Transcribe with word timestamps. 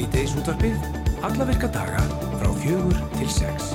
Sýteis 0.00 0.30
útvarpið, 0.32 0.76
alla 1.28 1.44
virka 1.44 1.68
daga 1.68 2.00
frá 2.40 2.46
fjögur 2.62 3.00
til 3.18 3.26
sex. 3.28 3.74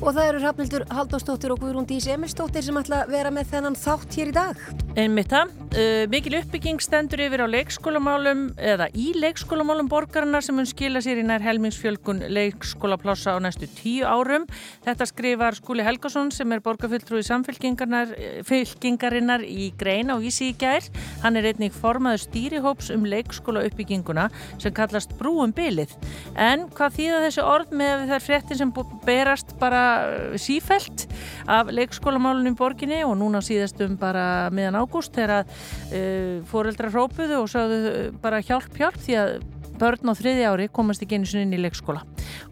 Og 0.00 0.08
það 0.08 0.24
eru 0.24 0.40
Rafnildur 0.42 0.84
Haldóstóttir 0.90 1.54
og 1.54 1.60
Guðrún 1.62 1.86
Dís 1.86 2.08
Emilstóttir 2.10 2.66
sem 2.66 2.80
ætla 2.80 3.04
að 3.04 3.12
vera 3.14 3.30
með 3.30 3.52
þennan 3.52 3.78
þátt 3.78 4.16
hér 4.18 4.32
í 4.32 4.34
dag. 4.34 4.64
Einmitt 4.98 5.30
það. 5.30 5.54
Uh, 5.70 6.02
mikil 6.10 6.34
uppbygging 6.34 6.80
stendur 6.82 7.20
yfir 7.22 7.46
á 7.46 7.46
leikskólamálum 7.46 8.58
eða 8.58 8.90
í 8.90 9.14
leikskólamálum 9.14 9.86
borgarna 9.86 10.42
sem 10.42 10.50
mun 10.58 10.66
skila 10.66 10.98
sér 10.98 11.22
í 11.22 11.24
nær 11.28 11.38
helmingsfjölgun 11.44 12.24
leikskólaplássa 12.26 13.38
á 13.38 13.40
næstu 13.44 13.70
tíu 13.78 14.02
árum. 14.02 14.50
Þetta 14.82 15.06
skrifar 15.06 15.54
Skúli 15.54 15.86
Helgason 15.86 16.34
sem 16.34 16.50
er 16.50 16.58
borgarfulltrúi 16.64 17.22
samfylkingarinnar 17.22 19.44
í 19.46 19.70
Grein 19.78 20.10
á 20.10 20.18
Ísi 20.18 20.50
í 20.50 20.58
gær. 20.58 20.82
Hann 21.22 21.38
er 21.38 21.46
einnig 21.52 21.70
formaður 21.70 22.18
stýrihóps 22.24 22.90
um 22.90 23.06
leikskóla 23.06 23.62
uppbygginguna 23.70 24.26
sem 24.58 24.74
kallast 24.74 25.14
Brúum 25.22 25.54
bylið. 25.54 25.94
En 26.34 26.66
hvað 26.74 26.98
þýða 26.98 27.22
þessi 27.28 27.46
orð 27.46 27.70
með 27.78 28.10
þær 28.10 28.26
fréttin 28.26 28.58
sem 28.64 28.74
berast 29.06 29.54
bara 29.62 30.34
sífælt 30.34 31.06
af 31.46 31.70
leikskólamálunum 31.70 32.58
borginni 32.58 33.06
og 33.06 33.14
núna 33.22 33.38
síðastum 33.38 33.94
bara 34.02 34.50
meðan 34.50 34.82
ágúst 34.82 35.14
þegar 35.14 35.44
að 35.44 35.59
uh, 35.90 36.40
fóreldrar 36.50 36.92
hrópuðu 36.94 37.40
og 37.42 37.50
sagðu 37.52 38.10
bara 38.22 38.42
hjálp 38.44 38.76
hjálp 38.78 39.00
því 39.04 39.18
að 39.20 39.34
börn 39.80 40.12
á 40.12 40.14
þriði 40.16 40.46
ári 40.48 40.68
komast 40.72 41.02
ekki 41.04 41.18
einu 41.18 41.28
sinni 41.28 41.48
inn 41.48 41.56
í 41.58 41.62
leikskóla 41.64 42.04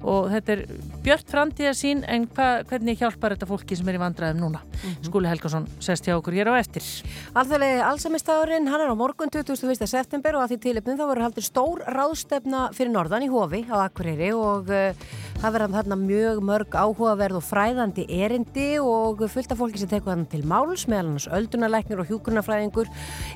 og 0.03 0.31
þetta 0.33 0.55
er 0.55 0.63
björt 1.05 1.31
framtíðasín 1.33 2.05
en 2.09 2.27
hva, 2.35 2.49
hvernig 2.69 2.99
hjálpar 3.01 3.35
þetta 3.37 3.49
fólki 3.51 3.79
sem 3.79 3.89
er 3.91 3.99
í 3.99 4.03
vandræðum 4.03 4.43
núna 4.43 4.63
mm 4.65 4.81
-hmm. 4.81 5.07
Skúli 5.07 5.29
Helgason 5.29 5.69
sest 5.81 6.07
hjá 6.07 6.17
okkur 6.17 6.35
hér 6.35 6.51
á 6.53 6.55
eftir 6.59 6.83
Alþjóðlega 7.35 7.89
allsamistagurinn, 7.91 8.69
hann 8.69 8.81
er 8.81 8.91
á 8.91 8.97
morgun 8.97 9.31
21. 9.31 9.87
september 9.87 10.37
og 10.37 10.43
að 10.43 10.51
því 10.53 10.59
tilipnum 10.59 10.99
þá 10.99 11.07
verður 11.09 11.27
haldur 11.27 11.47
stór 11.47 11.79
ráðstefna 11.87 12.73
fyrir 12.73 12.93
norðan 12.93 13.27
í 13.27 13.29
Hofi 13.29 13.65
á 13.71 13.77
Akureyri 13.87 14.33
og 14.33 14.71
uh, 14.71 14.95
það 15.39 15.53
verður 15.55 15.77
þarna 15.77 15.97
mjög 15.97 16.41
mörg 16.43 16.75
áhugaverð 16.75 17.39
og 17.39 17.45
fræðandi 17.47 18.07
erindi 18.09 18.79
og 18.83 19.23
fullt 19.31 19.53
af 19.53 19.59
fólki 19.59 19.79
sem 19.79 19.89
tekur 19.89 20.13
þannig 20.13 20.31
til 20.33 20.43
máls 20.43 20.87
meðal 20.91 21.13
hans 21.13 21.29
öldunarleiknir 21.29 22.03
og 22.03 22.09
hjúkurnafræðingur 22.11 22.91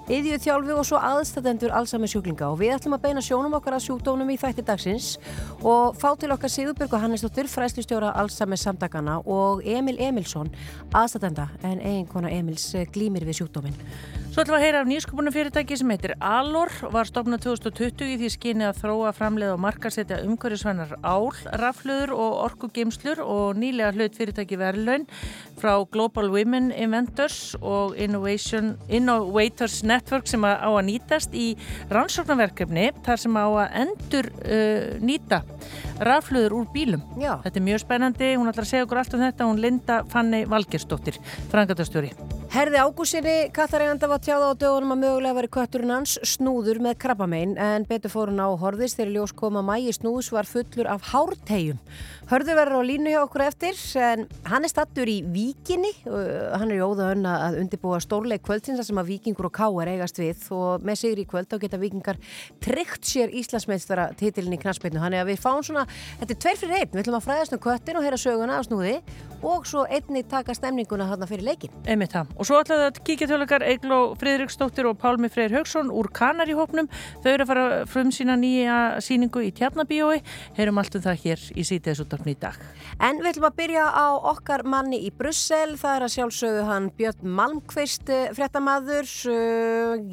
yðju 0.08 0.38
þjálfi 0.42 0.74
og 0.74 0.86
svo 0.88 0.98
aðstæðendur 0.98 1.74
allsamisjúklinga 1.78 2.50
og 2.50 2.58
við 2.58 2.74
ætlum 2.76 2.96
að 2.96 3.04
beina 3.06 3.22
sjónum 3.24 3.54
okkar 3.58 3.76
að 3.78 3.81
sjúkdónum 3.82 4.30
í 4.32 4.38
þætti 4.40 4.64
dagsins 4.68 5.12
og 5.60 5.98
fá 6.00 6.12
til 6.18 6.32
okkar 6.34 6.52
Sigurbjörg 6.52 6.96
og 6.96 7.04
Hannesdóttir 7.04 7.50
fræslistjóra 7.50 8.14
allsamis 8.22 8.64
samtakana 8.66 9.20
og 9.26 9.62
Emil 9.66 10.00
Emilsson 10.00 10.50
aðstæðenda 10.94 11.50
en 11.62 11.78
eiginkona 11.80 12.32
Emils 12.32 12.70
glýmir 12.94 13.26
við 13.28 13.42
sjúkdómin 13.42 13.78
Svo 14.32 14.40
ætlum 14.40 14.54
við 14.56 14.62
að 14.62 14.64
heyra 14.64 14.78
af 14.80 14.86
nýsköpunum 14.88 15.32
fyrirtæki 15.34 15.76
sem 15.76 15.90
heitir 15.92 16.14
Alor, 16.24 16.70
var 16.88 17.04
stofnað 17.04 17.42
2020 17.44 18.14
í 18.14 18.16
því 18.16 18.28
skyni 18.32 18.64
að 18.64 18.78
þróa 18.78 19.10
framleið 19.12 19.50
og 19.52 19.58
markasetja 19.60 20.22
umhverjusvennar 20.24 20.94
ál, 21.04 21.28
rafluður 21.60 22.14
og 22.16 22.38
orkugeimslur 22.46 23.20
og 23.20 23.60
nýlega 23.60 23.90
hlut 23.92 24.16
fyrirtæki 24.16 24.56
verðlaun 24.56 25.04
frá 25.60 25.74
Global 25.84 26.32
Women 26.32 26.70
Inventors 26.72 27.52
og 27.60 27.92
Innovators 28.00 29.82
Network 29.84 30.32
sem 30.32 30.48
á 30.48 30.64
að 30.64 30.80
nýtast 30.88 31.36
í 31.36 31.50
rannsóknarverkefni 31.92 32.88
þar 33.04 33.20
sem 33.20 33.36
á 33.36 33.44
að 33.44 33.71
endur 33.80 34.28
uh, 34.28 35.00
nýta 35.00 35.42
rafluður 36.00 36.58
úr 36.60 36.68
bílum. 36.74 37.02
Já. 37.20 37.36
Þetta 37.44 37.60
er 37.60 37.66
mjög 37.70 37.82
spennandi, 37.84 38.34
hún 38.36 38.52
ætlar 38.52 38.66
að 38.66 38.72
segja 38.74 38.86
okkur 38.86 39.02
allt 39.02 39.16
um 39.16 39.26
þetta, 39.26 39.48
hún 39.50 39.64
Linda 39.64 40.02
Fanni 40.12 40.44
Valgersdóttir, 40.48 41.18
frangatastjóri. 41.52 42.12
Herði 42.52 42.82
Ágúsinni 42.84 43.34
Kattaræganda 43.56 44.10
var 44.10 44.20
tjáða 44.20 44.50
á 44.52 44.60
dögunum 44.60 44.92
að 44.92 44.98
mögulega 45.06 45.36
veri 45.38 45.48
kötturinn 45.54 45.92
hans 45.94 46.18
snúður 46.34 46.82
með 46.84 46.98
krabbamein 47.00 47.54
en 47.56 47.86
betur 47.88 48.12
fórun 48.12 48.42
á 48.44 48.52
horðis 48.60 48.92
þegar 48.98 49.12
ljós 49.14 49.32
koma 49.32 49.62
mægi 49.64 49.94
snúðs 49.96 50.28
var 50.34 50.44
fullur 50.44 50.90
af 50.92 51.06
hártegjum. 51.14 51.80
Hörður 52.28 52.58
verður 52.60 52.84
á 52.84 52.88
línu 52.88 53.14
hjá 53.14 53.20
okkur 53.22 53.42
eftir 53.46 53.80
en 54.04 54.26
hann 54.48 54.66
er 54.68 54.70
stattur 54.70 55.08
í 55.08 55.22
Víkinni 55.32 55.94
og 56.04 56.28
hann 56.60 56.70
er 56.70 56.76
í 56.76 56.84
óða 56.84 57.08
önna 57.14 57.32
að 57.46 57.56
undirbúa 57.62 58.02
stórleik 58.04 58.44
kvöldsinsa 58.44 58.84
sem 58.84 59.00
að 59.00 59.14
Víkingur 59.14 59.48
og 59.48 59.54
Káar 59.56 59.88
eigast 59.88 60.20
við 60.20 60.44
og 60.52 60.84
með 60.84 61.00
sigri 61.06 61.24
í 61.24 61.28
kvöld 61.32 61.48
þá 61.48 61.56
geta 61.64 61.80
Víkingar 61.80 62.20
tryggt 62.60 63.08
sér 63.08 63.32
Íslandsmeistara 63.32 64.10
titilin 64.20 64.58
í 64.58 64.60
knastbyrnu. 64.60 65.00
Þannig 65.00 65.24
að 65.24 65.32
við 65.32 65.42
fáum 65.42 65.64
svona, 65.64 65.81
þetta 66.20 66.34
er 66.36 66.40
tveir 66.44 66.60
fyrir 66.62 66.78
einn, 66.80 66.90
við 66.92 67.04
ætlum 67.04 67.18
að 67.18 67.26
fræðast 67.28 67.56
um 67.56 67.62
köttin 67.62 67.98
og 67.98 68.06
heyra 68.06 68.20
söguna 68.20 68.58
af 68.58 68.68
snúði 68.68 68.98
og 69.42 69.66
svo 69.66 69.84
einni 69.90 70.22
taka 70.28 70.54
stemninguna 70.56 71.08
þarna 71.10 71.28
fyrir 71.30 71.46
leikin. 71.46 71.74
Einmitt 71.86 72.14
það. 72.14 72.32
Og 72.38 72.48
svo 72.48 72.60
ætlaði 72.62 72.88
að 72.88 73.00
kíkja 73.06 73.28
tjóðleikar 73.30 73.64
Eigló 73.66 73.98
Fridriksdóttir 74.20 74.88
og 74.90 74.98
Pálmi 75.02 75.30
Freyr 75.32 75.54
Haugsson 75.56 75.90
úr 75.90 76.08
Kanaríhópnum. 76.14 76.90
Þau 77.24 77.30
eru 77.32 77.46
að 77.46 77.50
fara 77.50 77.64
frum 77.90 78.12
sína 78.14 78.36
nýja 78.38 78.78
síningu 79.02 79.42
í 79.42 79.50
Tjarnabíói. 79.58 80.20
Heyrum 80.58 80.80
allt 80.82 80.98
um 80.98 81.04
það 81.04 81.24
hér 81.24 81.46
í 81.58 81.66
sítiðsúttarfni 81.68 82.36
í 82.36 82.40
dag. 82.42 82.58
En 83.02 83.22
við 83.22 83.32
ætlum 83.32 83.48
að 83.50 83.58
byrja 83.62 83.86
á 83.90 84.06
okkar 84.32 84.66
manni 84.68 85.02
í 85.06 85.10
Brussel. 85.14 85.76
Það 85.80 85.96
er 85.96 86.06
að 86.06 86.14
sjálfsögðu 86.16 86.66
hann 86.68 86.90
Björn 86.98 87.34
Malmqvist 87.40 88.12
fréttamaður. 88.38 89.10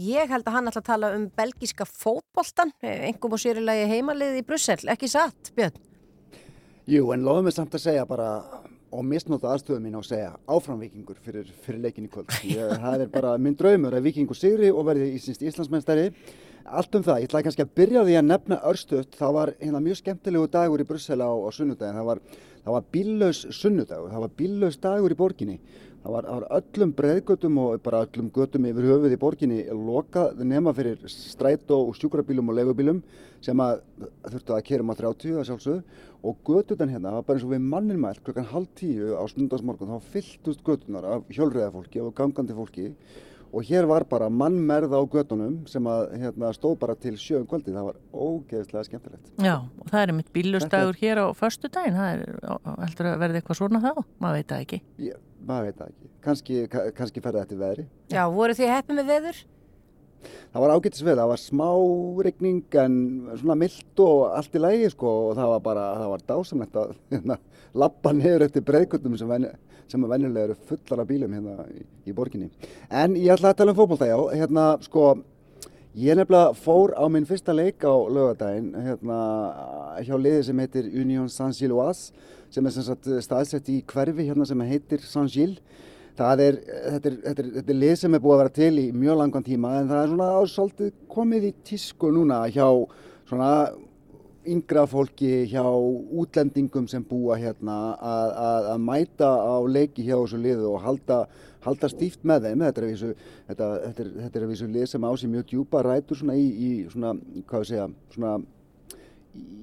Ég 0.09 0.33
held 0.33 0.49
að 0.49 0.57
hann 0.57 0.71
ætla 0.71 0.83
að 0.83 0.89
tala 0.89 1.13
um 1.17 1.27
belgíska 1.37 1.85
fótboltan, 1.89 2.73
engum 2.81 3.37
og 3.37 3.41
sérulegi 3.41 3.85
heimalið 3.93 4.41
í 4.41 4.45
Brussel. 4.47 4.79
Ekki 4.89 5.09
satt, 5.11 5.53
Björn? 5.57 5.77
Jú, 6.89 7.11
en 7.13 7.21
loðum 7.21 7.49
við 7.49 7.59
samt 7.59 7.75
að 7.77 7.83
segja 7.83 8.05
bara 8.09 8.29
og 8.91 9.05
misnóta 9.05 9.51
aðstöðu 9.53 9.79
mín 9.83 9.97
að 9.99 10.07
segja 10.09 10.29
áfram 10.49 10.79
vikingur 10.81 11.17
fyrir, 11.23 11.49
fyrir 11.65 11.81
leikin 11.83 12.07
í 12.07 12.11
kvöld. 12.11 12.31
Ég, 12.47 12.75
það 12.81 13.03
er 13.05 13.11
bara 13.13 13.33
minn 13.41 13.57
draumur 13.57 13.97
að 13.97 14.07
vikingur 14.09 14.37
sigri 14.37 14.71
og 14.73 14.87
verði 14.87 15.11
í 15.13 15.19
Íslandsmennstæri. 15.19 16.09
Allt 16.69 16.95
um 16.97 17.05
það, 17.05 17.21
ég 17.21 17.29
ætlaði 17.29 17.47
kannski 17.47 17.65
að 17.65 17.75
byrja 17.79 18.05
því 18.05 18.15
að 18.19 18.27
nefna 18.27 18.59
örstuðt. 18.69 19.15
Það 19.17 19.35
var 19.37 19.51
hérna 19.61 19.83
mjög 19.85 19.99
skemmtilegu 20.01 20.49
dagur 20.53 20.83
í 20.83 20.87
Brussel 20.89 21.19
á, 21.21 21.29
á 21.29 21.49
sunnudagin. 21.55 21.97
Það 21.97 22.09
var, 22.09 22.21
var 22.69 22.89
bíllaus 22.93 23.39
sunnudagur, 23.57 24.11
það 24.13 24.25
var 24.25 24.35
bíllaus 24.41 24.81
dagur 24.81 25.15
í 25.15 25.17
borginni. 25.17 25.57
Það 25.99 26.13
var, 26.13 26.25
það 26.25 26.35
var 26.35 26.45
öllum 26.57 26.91
breðgötum 26.95 27.57
og 27.59 27.81
bara 27.83 28.03
öllum 28.05 28.29
götum 28.31 28.67
yfir 28.69 28.85
höfuð 28.87 29.15
í 29.15 29.19
borginni 29.19 29.57
lokað 29.75 30.43
nema 30.47 30.71
fyrir 30.77 31.01
strætó 31.11 31.81
og 31.89 31.97
sjúkrabílum 31.99 32.51
og 32.53 32.55
legubílum 32.55 33.01
sem 33.43 33.59
að 33.59 33.81
þurftu 34.29 34.55
að 34.55 34.63
kerum 34.69 34.93
á 34.95 34.99
30 35.01 35.41
að 35.41 35.49
sjálfsögðu. 35.49 35.97
Og 36.23 36.39
götutan 36.47 36.91
hérna 36.91 37.13
var 37.17 37.25
bara 37.27 37.39
eins 37.39 37.47
og 37.47 37.51
við 37.51 37.67
manninmælt 37.73 38.23
klukkan 38.23 38.47
halv 38.47 38.71
tíu 38.79 39.11
á 39.19 39.23
snundagsmorgun 39.31 39.91
þá 39.91 40.07
fylltust 40.13 40.63
götunar 40.67 41.07
af 41.17 41.27
hjólreðafólki 41.35 42.03
og 42.03 42.15
gangandi 42.15 42.55
fólki 42.55 42.87
og 43.49 43.65
hér 43.65 43.87
var 43.89 44.05
bara 44.09 44.29
mannmerð 44.29 44.93
á 44.93 45.01
götunum 45.09 45.55
sem 45.69 45.85
að 45.89 46.15
hérna, 46.21 46.51
stóð 46.55 46.77
bara 46.81 46.95
til 46.99 47.15
sjöum 47.19 47.47
kvöldi 47.49 47.73
það 47.73 47.87
var 47.89 47.99
ógeðslega 48.13 48.85
skemmtilegt. 48.87 49.31
Já, 49.41 49.55
og 49.57 49.91
það 49.91 50.01
er 50.01 50.13
einmitt 50.13 50.33
bílustagur 50.35 50.99
hér 51.01 51.23
á 51.23 51.27
förstu 51.37 51.71
daginn, 51.73 51.97
það 51.97 52.09
er, 52.13 52.25
heldur 52.85 53.11
að 53.11 53.21
verði 53.23 53.41
eitthvað 53.41 53.61
svona 53.61 53.83
þá, 53.83 53.93
maður 54.21 54.39
veit 54.39 54.51
það 54.53 54.65
ekki. 54.65 54.81
Já, 55.09 55.15
maður 55.49 55.69
veit 55.69 55.79
það 55.79 55.93
ekki, 55.93 56.11
kannski, 56.27 56.59
kannski 56.99 57.23
ferði 57.25 57.45
þetta 57.45 57.63
veðri. 57.63 57.87
Já, 58.13 58.21
voru 58.33 58.59
þið 58.59 58.75
heppið 58.75 59.01
með 59.01 59.15
veður? 59.15 59.41
Það 60.49 60.63
var 60.63 60.73
ágættis 60.75 61.03
veð, 61.05 61.19
það 61.21 61.29
var 61.31 61.41
smá 61.41 61.67
regning 62.25 62.77
en 62.81 62.95
svona 63.39 63.55
mildt 63.59 64.01
og 64.03 64.23
allt 64.35 64.57
í 64.57 64.61
lægi 64.61 64.89
sko 64.91 65.11
og 65.29 65.37
það 65.37 65.51
var 65.53 65.61
bara, 65.67 65.85
það 65.99 66.13
var 66.13 66.25
dásamlegt 66.31 66.79
að 66.81 66.95
hérna, 67.13 67.37
lappa 67.73 68.13
niður 68.15 68.47
eftir 68.47 68.65
breyðgötum 68.67 69.17
sem, 69.19 69.29
venju, 69.29 69.51
sem 69.89 70.05
er 70.05 70.13
venjulega 70.13 70.49
eru 70.49 70.55
fullar 70.69 71.03
af 71.03 71.09
bílum 71.09 71.35
hérna 71.37 71.67
í, 71.73 71.83
í 72.09 72.15
borginni. 72.15 72.49
En 72.89 73.17
ég 73.19 73.33
ætla 73.35 73.53
að 73.53 73.59
tala 73.61 73.75
um 73.75 73.79
fókbólta, 73.79 74.09
já, 74.09 74.17
hérna 74.39 74.65
sko, 74.85 75.09
ég 75.99 76.17
nefnilega 76.17 76.55
fór 76.57 76.95
á 76.97 77.05
minn 77.11 77.27
fyrsta 77.29 77.55
leik 77.55 77.85
á 77.85 77.93
lögadaginn 77.93 78.73
hérna 78.87 79.19
hjá 80.05 80.15
liði 80.17 80.47
sem 80.49 80.65
heitir 80.65 80.89
Union 80.89 81.29
Saint-Gilloise 81.29 82.13
sem 82.49 82.65
er 82.65 82.73
sem 82.73 82.85
sagt 82.85 83.09
staðsett 83.25 83.69
í 83.69 83.81
hverfi 83.89 84.29
hérna 84.29 84.47
sem 84.49 84.67
heitir 84.69 85.05
Saint-Gilles 85.05 85.61
Það 86.19 86.41
er, 86.43 86.55
þetta 86.67 87.07
er, 87.07 87.13
þetta, 87.23 87.43
er, 87.43 87.51
þetta 87.55 87.71
er 87.71 87.77
lið 87.79 87.93
sem 88.01 88.15
er 88.15 88.21
búið 88.23 88.33
að 88.33 88.41
vera 88.41 88.51
til 88.57 88.79
í 88.81 88.87
mjög 88.91 89.19
langan 89.21 89.45
tíma 89.45 89.69
en 89.79 89.85
það 89.87 90.01
er 90.01 90.09
svona 90.11 90.31
ásaldið 90.39 90.89
komið 91.13 91.45
í 91.47 91.51
tísku 91.69 92.09
núna 92.11 92.39
hjá 92.51 92.65
svona 93.29 93.51
yngra 94.53 94.85
fólki, 94.89 95.29
hjá 95.51 95.63
útlendingum 95.63 96.87
sem 96.89 97.03
búa 97.05 97.37
hérna 97.39 97.77
að, 97.95 98.33
að, 98.45 98.69
að 98.73 98.83
mæta 98.89 99.29
á 99.29 99.55
leiki 99.69 100.05
hjá 100.07 100.15
þessu 100.17 100.39
liðu 100.41 100.69
og 100.73 100.83
halda, 100.83 101.19
halda 101.65 101.89
stíft 101.91 102.23
með 102.27 102.49
þeim. 102.49 102.63
Þetta 102.67 102.81
er 102.81 102.87
vísu, 102.89 103.11
þetta, 103.49 103.71
þetta 103.95 104.39
er 104.39 104.45
að 104.45 104.53
vísu 104.53 104.69
lið 104.69 104.87
sem 104.93 105.09
ásið 105.09 105.35
mjög 105.35 105.49
djúpa 105.51 105.83
rætur 105.85 106.21
svona 106.21 106.37
í, 106.39 106.47
í 106.49 106.71
svona, 106.93 107.15
hvað 107.49 107.65
við 107.65 107.71
segja, 107.73 107.89
svona 108.15 108.37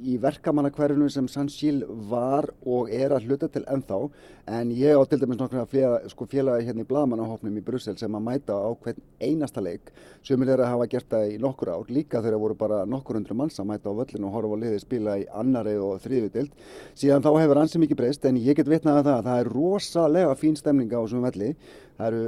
í 0.06 0.14
verkamannakverfinu 0.22 1.08
sem 1.10 1.26
Sanchil 1.30 1.80
var 2.10 2.46
og 2.62 2.90
er 2.94 3.10
að 3.14 3.26
hluta 3.26 3.48
til 3.50 3.64
ennþá. 3.66 3.98
En 4.46 4.70
ég 4.70 4.94
á 4.94 5.02
til 5.10 5.18
dæmis 5.18 5.40
nokkuna 5.40 5.66
félagi, 5.66 6.10
sko, 6.12 6.26
hérna 6.30 6.84
í 6.84 6.86
Blagamannahopnum 6.86 7.56
í 7.58 7.64
Brussel 7.66 7.96
sem 7.98 8.14
að 8.14 8.22
mæta 8.22 8.54
á 8.54 8.70
hvern 8.70 9.02
einasta 9.20 9.60
leik. 9.60 9.90
Sem 10.22 10.42
er 10.42 10.60
að 10.60 10.70
hafa 10.70 10.86
gert 10.86 11.08
það 11.10 11.32
í 11.32 11.38
nokkur 11.42 11.72
ár. 11.74 11.90
Líka 11.90 12.22
þegar 12.22 12.38
voru 12.38 12.54
bara 12.54 12.84
nokkur 12.86 13.18
hundru 13.18 13.34
manns 13.34 13.58
að 13.58 13.66
mæta 13.72 13.90
á 13.90 13.98
völlinu 13.98 14.28
og 14.28 14.36
horfa 14.36 14.54
á 14.54 14.62
liði 14.62 14.80
spila 14.84 15.18
í 15.18 15.26
annari 15.34 15.76
og 15.82 15.98
þriðvidild 16.04 16.52
síðan 16.94 17.24
þá 17.26 17.30
hefur 17.40 17.58
ansi 17.58 17.82
mikið 17.82 18.00
breyst 18.00 18.24
en 18.24 18.38
ég 18.38 18.56
get 18.56 18.70
vitnað 18.70 19.00
að 19.00 19.06
það 19.08 19.16
að 19.18 19.26
það 19.26 19.40
er 19.40 19.52
rosalega 19.56 20.38
fín 20.38 20.56
stemning 20.56 20.94
á 20.94 21.02
þessum 21.02 21.26
velli. 21.26 21.50
Það 21.96 22.06
eru 22.12 22.24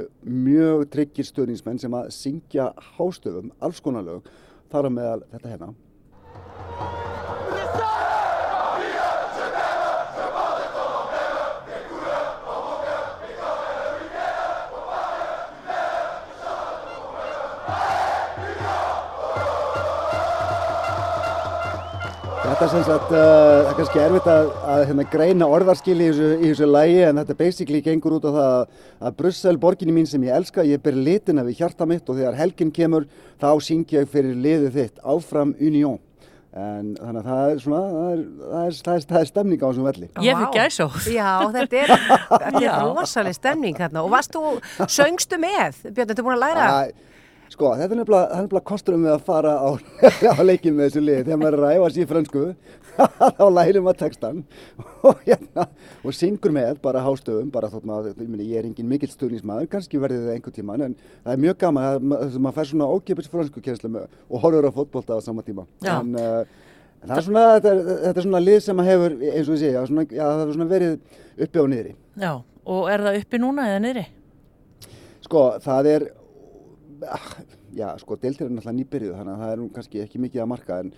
mjög 0.49 0.87
tryggir 0.91 1.27
stöðningsmenn 1.29 1.79
sem 1.79 1.93
að 1.95 2.11
syngja 2.11 2.73
hástöfum 2.97 3.53
alls 3.63 3.79
konar 3.79 4.03
lög 4.03 4.27
þar 4.69 4.91
Þetta 22.59 22.65
er 22.65 22.71
sem 22.73 22.81
sagt, 22.83 23.11
uh, 23.13 23.19
það 23.19 23.67
er 23.69 23.75
kannski 23.77 23.99
erfitt 24.03 24.25
að, 24.27 24.49
að 24.67 24.81
hérna, 24.89 25.03
greina 25.13 25.47
orðarskil 25.47 25.93
í 25.95 26.09
þessu, 26.09 26.25
í 26.33 26.49
þessu 26.49 26.67
lægi 26.67 26.97
en 27.07 27.21
þetta 27.21 27.37
basically 27.39 27.79
gengur 27.85 28.17
út 28.17 28.27
á 28.27 28.31
það 28.33 28.47
að, 28.47 28.81
að 29.07 29.15
Brussel, 29.21 29.53
borginni 29.61 29.95
mín 29.95 30.09
sem 30.11 30.25
ég 30.27 30.35
elska, 30.35 30.65
ég 30.67 30.83
ber 30.83 30.97
litina 30.99 31.45
við 31.47 31.61
hjarta 31.61 31.87
mitt 31.87 32.11
og 32.11 32.19
þegar 32.19 32.35
helginn 32.41 32.75
kemur 32.75 33.07
þá 33.39 33.47
syng 33.63 33.95
ég 33.95 34.11
fyrir 34.11 34.35
liðið 34.35 34.75
þitt, 34.75 34.99
áfram 35.07 35.55
Unión. 35.55 36.01
En 36.57 36.95
þannig 36.97 37.19
að 37.19 37.27
það 37.29 37.51
er 37.51 37.59
svona, 37.61 37.79
það 37.93 38.07
er, 38.11 38.21
það 38.39 38.63
er, 38.63 38.77
það 38.85 38.95
er, 38.95 39.03
það 39.11 39.19
er 39.19 39.27
stemning 39.29 39.59
á 39.61 39.67
þessum 39.67 39.89
velli. 39.89 40.07
Ég 40.25 40.39
fikk 40.39 40.55
gæsóð. 40.57 40.95
Já, 41.13 41.27
þetta 41.53 41.83
er, 41.83 41.93
þetta 42.31 42.63
er 42.63 42.87
rosaleg 42.87 43.37
stemning 43.37 43.77
hérna 43.83 44.01
og 44.01 44.09
varst 44.15 44.33
þú, 44.33 44.55
söngstu 44.89 45.37
með? 45.43 45.77
Björn, 45.91 46.09
þetta 46.09 46.17
er 46.17 46.25
búin 46.25 46.37
að 46.39 46.43
læra? 46.47 46.71
Æ, 46.89 47.05
Sko, 47.49 47.71
þetta 47.73 47.95
er 47.95 47.97
nefnilega, 47.97 48.25
það 48.29 48.35
er 48.39 48.43
nefnilega 48.45 48.69
kosturum 48.69 49.05
við 49.07 49.13
að 49.15 49.23
fara 49.25 49.53
á, 49.57 49.69
á 50.37 50.41
leikin 50.45 50.75
með 50.77 50.89
þessu 50.89 51.01
liði. 51.01 51.23
Þegar 51.27 51.39
maður 51.41 51.55
er 51.57 51.59
að 51.59 51.71
ræfa 51.73 51.87
sér 51.95 52.09
frönsku, 52.11 52.43
þá 53.39 53.45
lærum 53.53 53.85
maður 53.87 53.99
textan 54.03 54.41
og, 55.07 55.19
hérna, 55.25 55.65
og 56.03 56.15
syngur 56.15 56.53
með 56.55 56.79
bara 56.83 57.03
hástöfum, 57.05 57.49
bara 57.53 57.69
þótt 57.71 57.87
maður, 57.87 58.15
ég, 58.15 58.29
meni, 58.29 58.47
ég 58.51 58.61
er 58.61 58.69
engin 58.69 58.89
mikill 58.89 59.11
stuðnismæður, 59.11 59.69
kannski 59.71 60.01
verði 60.01 60.21
það 60.25 60.35
einhver 60.35 60.55
tíman, 60.55 60.85
en 60.89 60.95
það 60.99 61.33
er 61.33 61.43
mjög 61.45 61.59
gaman 61.63 61.87
að 61.89 62.07
maður, 62.11 62.39
maður 62.45 62.57
fær 62.57 62.71
svona 62.71 62.89
ókipis 62.93 63.31
frönsku 63.31 63.63
kjenslu 63.65 64.03
og 64.03 64.43
horfur 64.43 64.69
á 64.69 64.71
fótbolta 64.75 65.19
á 65.19 65.21
sama 65.23 65.45
tíma. 65.45 65.65
En, 65.83 66.13
uh, 66.19 66.69
en 66.99 67.11
það 67.11 67.17
er 67.17 67.27
svona, 67.27 67.45
þetta 67.57 67.73
er, 67.73 67.83
þetta 68.05 68.13
er 68.15 68.27
svona 68.27 68.43
lið 68.45 68.61
sem 68.65 68.83
að 68.83 68.91
hefur, 68.91 69.17
eins 69.31 69.51
og 69.51 69.57
ég 69.57 69.63
segja, 69.65 69.83
svona, 69.89 70.07
já, 70.09 70.23
það 70.25 70.41
hefur 70.43 70.57
svona 70.57 70.71
verið 70.73 71.45
uppi 71.45 71.63
og 71.63 71.69
niðri. 71.73 71.93
Já, 72.19 72.31
og 72.75 72.89
er 72.93 73.05
það 73.07 73.21
uppi 73.21 73.43
núna 73.43 73.69
eða 73.69 73.83
niðri? 73.85 74.07
Sko, 75.29 75.45
það 75.63 75.93
er, 75.93 76.09
ah, 77.05 77.31
já, 77.75 77.87
sko, 78.01 78.17
deiltir 78.19 78.47
er 78.47 78.53
náttúrulega 78.53 78.77
nýbyrjuð, 78.79 79.15
þannig 79.19 79.33
að 79.35 79.43
það 79.43 79.53
er 79.53 79.61
nú 79.61 79.69
kannski 79.75 80.03
ekki 80.03 80.21
mikið 80.23 80.43
að 80.43 80.51
marka, 80.53 80.79
en 80.83 80.93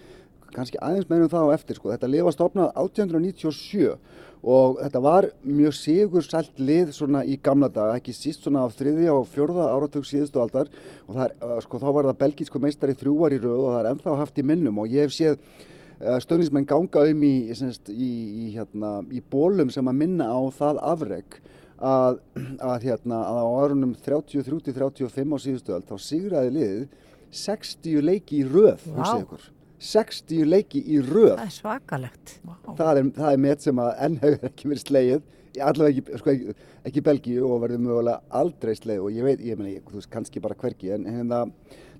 kannski 0.55 0.79
aðeins 0.83 1.09
meðum 1.09 1.31
það 1.31 1.47
á 1.47 1.55
eftir, 1.55 1.79
sko. 1.79 1.91
Þetta 1.93 2.09
lið 2.11 2.27
var 2.27 2.35
stofnað 2.35 2.73
1897 2.83 3.95
og 4.41 4.79
þetta 4.81 5.01
var 5.05 5.27
mjög 5.45 5.75
sigur 5.77 6.25
sælt 6.25 6.61
lið 6.61 6.93
svona 6.97 7.21
í 7.29 7.37
gamla 7.43 7.69
daga, 7.69 7.99
ekki 7.99 8.13
síst 8.15 8.45
svona 8.45 8.63
á 8.65 8.67
þriðja 8.73 9.13
og 9.13 9.27
fjórða 9.29 9.67
áratug 9.69 10.07
síðustu 10.07 10.41
aldar 10.41 10.71
og 11.05 11.13
það 11.13 11.25
er, 11.27 11.35
uh, 11.45 11.59
sko, 11.61 11.81
þá 11.81 11.89
var 11.97 12.09
það 12.09 12.21
belgísku 12.23 12.61
meistari 12.63 12.97
þrjúar 12.97 13.35
í 13.37 13.41
röð 13.41 13.59
og 13.59 13.75
það 13.75 13.81
er 13.83 13.91
ennþá 13.91 14.15
haft 14.23 14.41
í 14.41 14.47
minnum 14.49 14.81
og 14.81 14.89
ég 14.89 15.05
hef 15.05 15.13
séð 15.13 15.37
uh, 15.37 16.17
stöðnismenn 16.25 16.65
ganga 16.69 17.05
um 17.11 17.23
í, 17.27 17.35
semst, 17.57 17.93
í, 17.93 18.11
í, 18.47 18.49
hérna, 18.57 18.97
í 19.13 19.21
bólum 19.21 19.69
sem 19.73 19.93
að 19.93 20.01
minna 20.01 20.31
á 20.33 20.41
það 20.57 20.81
afreg 20.89 21.39
að, 21.77 22.19
að, 22.57 22.75
hérna, 22.87 23.21
að 23.21 23.41
á 23.41 23.47
árunum 23.61 23.95
33-35 24.09 25.37
á 25.37 25.37
síðustu 25.45 25.77
öll 25.77 25.85
þá 25.85 25.95
sigraði 26.01 26.53
liðið 26.57 26.83
60 27.31 28.05
leiki 28.09 28.41
í 28.41 28.45
röð 28.49 28.89
Vá. 28.89 29.03
wow. 29.05 29.21
ykkur. 29.21 29.49
60 29.81 30.47
leiki 30.47 30.81
í 30.85 31.01
röð. 31.01 31.35
Það 31.35 31.45
er 31.47 31.53
svakalegt. 31.57 32.33
það 32.77 32.97
er, 33.01 33.13
það 33.17 33.29
er 33.31 33.45
met 33.47 33.63
sem 33.65 33.81
að 33.81 33.93
enn 34.07 34.17
hefur 34.21 34.51
ekki 34.51 34.71
verið 34.71 34.83
slegið 34.85 35.29
allavega 35.59 35.99
ekki, 35.99 36.19
sko, 36.19 36.31
ekki, 36.31 36.55
ekki 36.87 37.03
Belgíu 37.03 37.45
og 37.49 37.61
verður 37.65 37.83
mögulega 37.83 38.37
aldrei 38.41 38.73
slegið 38.77 39.05
og 39.05 39.15
ég 39.15 39.25
veit, 39.25 39.43
ég 39.43 39.59
meina, 39.59 39.81
þú 39.89 39.99
veist, 39.99 40.09
kannski 40.11 40.43
bara 40.43 40.57
hverki 40.59 40.91
en, 40.95 41.07
en 41.09 41.31
það, 41.33 41.53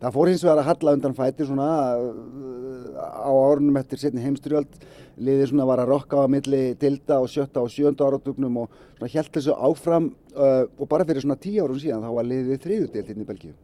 það 0.04 0.16
fór 0.16 0.32
hins 0.32 0.46
vegar 0.46 0.62
að 0.62 0.70
halla 0.70 0.96
undan 0.98 1.18
fæti 1.18 1.48
svona 1.50 1.70
uh, 2.00 3.00
á 3.02 3.32
árunum 3.32 3.80
eftir 3.82 4.02
setni 4.02 4.24
heimstyrjöld 4.24 4.78
liðið 5.22 5.52
svona 5.52 5.68
var 5.68 5.84
að 5.84 5.92
rokka 5.92 6.24
á 6.24 6.26
milli 6.32 6.62
tilda 6.82 7.20
og 7.22 7.32
sjötta 7.32 7.64
og 7.64 7.74
sjönda 7.74 8.08
áratugnum 8.08 8.62
og 8.64 8.78
svona 8.98 9.14
held 9.16 9.34
þessu 9.36 9.58
áfram 9.58 10.12
uh, 10.36 10.64
og 10.78 10.92
bara 10.92 11.08
fyrir 11.08 11.26
svona 11.26 11.40
tíu 11.42 11.66
árum 11.66 11.82
síðan 11.82 12.06
þá 12.06 12.14
var 12.20 12.30
liðið 12.30 12.62
þriðutild 12.68 13.16
inn 13.16 13.26
í 13.26 13.32
Belgíu. 13.32 13.58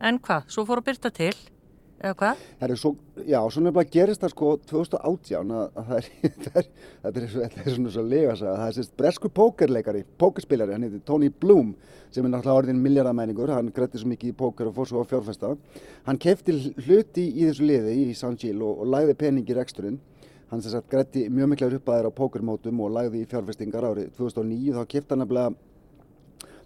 En 0.00 0.16
hvað, 0.24 0.46
svo 0.48 0.62
fór 0.68 0.80
að 0.80 0.86
byrta 0.86 1.10
til, 1.12 1.34
eða 2.00 2.14
hvað? 2.20 2.42
Það 2.60 2.72
er 2.74 2.80
svo, 2.80 2.90
já, 3.28 3.38
svo 3.52 3.62
nefnilega 3.64 3.92
gerist 3.94 4.22
það 4.24 4.32
sko 4.34 4.50
2018 4.70 5.54
að, 5.56 5.64
að 5.80 5.88
það 5.90 5.96
er, 6.00 6.08
það 6.44 6.58
er, 6.60 6.68
þetta 7.04 7.20
er, 7.22 7.26
svo- 7.34 7.42
þetta 7.44 7.64
er 7.64 7.74
svona 7.76 7.94
svo 7.96 8.04
lega 8.08 8.34
að 8.34 8.44
það 8.46 8.66
er 8.70 8.76
sérst 8.78 8.94
bresku 9.00 9.30
pókerleikari, 9.40 10.02
pókerspilari, 10.22 10.76
hann 10.76 10.86
heitir 10.88 11.02
Tony 11.10 11.30
Bloom 11.30 11.74
sem 12.10 12.24
er 12.26 12.32
náttúrulega 12.32 12.62
orðin 12.64 12.80
miljardamæningur, 12.82 13.52
hann 13.54 13.68
grætti 13.76 14.00
svo 14.02 14.10
mikið 14.10 14.32
í 14.32 14.36
póker 14.40 14.70
og 14.70 14.74
fór 14.80 14.88
svo 14.90 15.04
á 15.04 15.10
fjárfesta. 15.12 15.52
Hann 16.08 16.18
kefti 16.18 16.56
hluti 16.86 17.28
í 17.30 17.44
þessu 17.46 17.68
liði 17.68 17.92
í 18.08 18.14
San 18.18 18.34
Gil 18.40 18.56
og, 18.66 18.80
og 18.82 18.88
lagði 18.90 19.14
pening 19.20 19.46
í 19.46 19.54
reksturinn. 19.60 20.00
Hann 20.50 20.64
sagt 20.64 20.88
grætti 20.90 21.28
mjög 21.30 21.52
miklar 21.52 21.76
uppæðir 21.78 22.08
á 22.10 22.18
pókermótum 22.18 22.80
og 22.82 22.90
lagði 22.96 23.20
í 23.22 23.28
fjárfestingar 23.30 23.86
árið 23.86 24.08
2009 24.18 24.74
þá 24.74 24.82
kefti 24.90 25.14
hann 25.14 25.22
nefnilega 25.22 25.52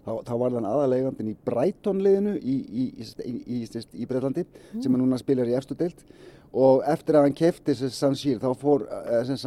þá, 0.05 0.13
þá 0.27 0.33
var 0.41 0.55
hann 0.57 0.69
aðalegandinn 0.69 1.33
í 1.33 1.35
Brighton 1.47 2.01
liðinu 2.05 2.37
í, 2.37 2.55
í, 2.55 2.85
í, 3.01 3.59
í, 3.59 4.07
Breitlandi 4.09 4.45
sem 4.71 4.93
er 4.93 5.01
núna 5.01 5.19
spilar 5.21 5.49
í 5.49 5.57
efstu 5.57 5.77
deild. 5.79 6.01
Og 6.55 6.85
eftir 6.87 7.17
að 7.17 7.25
hann 7.25 7.35
kefti 7.35 7.73
þessi 7.73 7.91
San 7.91 8.15
Gil 8.15 8.37
þá 8.39 8.47
fór, 8.55 8.85
eh, 8.87 9.23
sem 9.27 9.39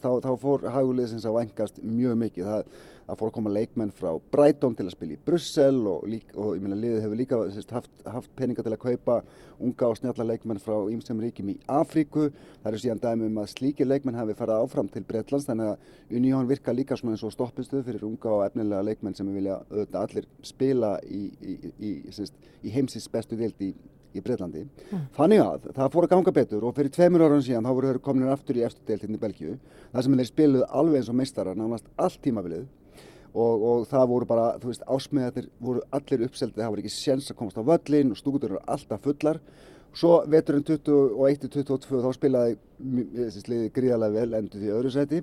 þá, 0.00 0.12
þá 0.24 0.30
fór 0.40 0.64
hagulið 0.72 1.10
að 1.28 1.36
vængast 1.36 1.82
mjög 1.84 2.20
mikið. 2.22 2.48
Það, 2.48 2.78
það 3.06 3.18
fór 3.20 3.30
að 3.30 3.34
koma 3.36 3.52
leikmenn 3.52 3.92
frá 3.94 4.10
Brighton 4.32 4.76
til 4.76 4.86
að 4.86 4.94
spila 4.94 5.14
í 5.16 5.20
Brussel 5.26 5.80
og, 5.90 6.04
og 6.34 6.50
ég 6.56 6.62
meina 6.64 6.78
liðið 6.78 7.02
hefur 7.04 7.20
líka 7.20 7.40
sérst, 7.54 7.74
haft, 7.76 7.90
haft 8.08 8.30
peninga 8.38 8.64
til 8.64 8.72
að 8.72 8.82
kaupa 8.84 9.18
unga 9.64 9.90
og 9.90 9.98
snjalla 9.98 10.26
leikmenn 10.30 10.62
frá 10.62 10.76
ýmsum 10.90 11.20
ríkjum 11.22 11.52
í 11.52 11.56
Afríku. 11.70 12.30
Það 12.62 12.70
eru 12.70 12.82
síðan 12.82 13.02
dæmi 13.02 13.28
um 13.28 13.40
að 13.42 13.50
slíkir 13.54 13.88
leikmenn 13.88 14.18
hafi 14.18 14.36
farið 14.38 14.64
áfram 14.64 14.90
til 14.92 15.04
Bretlands 15.08 15.48
þannig 15.48 15.74
að 15.74 16.14
Unión 16.18 16.48
virka 16.50 16.74
líka 16.74 16.98
svona 16.98 17.14
eins 17.14 17.24
og 17.26 17.34
stoppistuð 17.34 17.84
fyrir 17.88 18.06
unga 18.08 18.32
og 18.32 18.46
efnilega 18.48 18.86
leikmenn 18.88 19.16
sem 19.16 19.28
vilja 19.34 19.60
auðvitað 19.70 20.00
allir 20.06 20.30
spila 20.44 20.94
í, 21.04 21.26
í, 21.40 21.58
í, 21.60 21.92
í, 22.08 22.30
í 22.64 22.74
heimsins 22.74 23.10
bestu 23.12 23.38
dild 23.38 23.60
í, 23.64 23.72
í 24.14 24.22
Breitlandi. 24.24 24.64
Þannig 25.16 25.42
að 25.44 25.68
það 25.76 25.92
fór 25.94 26.08
að 26.08 26.14
ganga 26.14 26.34
betur 26.38 26.66
og 26.68 26.76
fyrir 26.76 26.94
tveimur 26.94 27.26
árum 27.26 27.44
síðan 27.44 27.66
þá 27.66 27.74
voru 27.74 27.92
þeir 27.92 28.00
komin 28.08 28.32
aftur 28.32 28.60
í 28.60 28.64
eftir 28.66 29.04
í 29.10 29.20
Belgíu 29.20 29.58
þar 29.92 30.06
sem 30.06 30.16
þeir 30.18 30.30
spiluðu 30.30 30.70
alveg 30.70 31.00
eins 31.00 31.12
og 31.12 31.18
meistarar 31.18 31.58
nánast 31.58 31.88
allt 32.00 32.20
tímabilið 32.24 32.66
og, 33.34 33.64
og 33.68 33.86
það 33.90 34.10
voru 34.12 34.28
bara, 34.30 34.46
þú 34.62 34.70
veist, 34.70 34.84
ásmiðarnir 34.86 35.48
voru 35.62 35.82
allir 35.94 36.26
uppseldið, 36.28 36.60
það 36.62 36.72
voru 36.74 36.84
ekki 36.84 36.94
séns 36.94 37.30
að 37.32 37.38
komast 37.40 37.58
á 37.58 37.66
völlin 37.66 38.12
og 38.14 38.20
stúkutur 38.20 38.54
eru 38.54 38.62
alltaf 38.70 39.02
fullar. 39.02 39.40
Svo 39.94 40.16
veturinn 40.26 40.64
21-22 40.66 42.00
þá 42.02 42.08
spilaði 42.16 42.56
þessi 43.14 43.42
sliði 43.44 43.72
gríðarlega 43.74 44.22
vel 44.22 44.38
endur 44.40 44.62
því 44.62 44.72
öðru 44.74 44.94
sæti. 44.94 45.20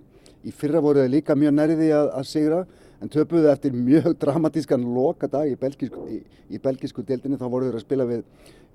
Í 0.48 0.54
fyrra 0.56 0.82
voru 0.84 1.04
þeir 1.04 1.12
líka 1.12 1.36
mjög 1.38 1.56
nærði 1.58 1.90
að, 1.96 2.12
að 2.20 2.30
sigra 2.30 2.62
en 3.02 3.12
töpuðu 3.12 3.50
eftir 3.52 3.76
mjög 3.76 4.14
dramatískan 4.22 4.86
lokadag 4.96 5.52
í 5.52 5.58
belgísku, 5.60 6.06
í, 6.08 6.22
í 6.52 6.62
belgísku 6.62 7.04
deildinni. 7.04 7.40
Þá 7.40 7.48
voru 7.52 7.68
þeir 7.68 7.80
að 7.80 7.86
spila 7.86 8.08
við 8.10 8.24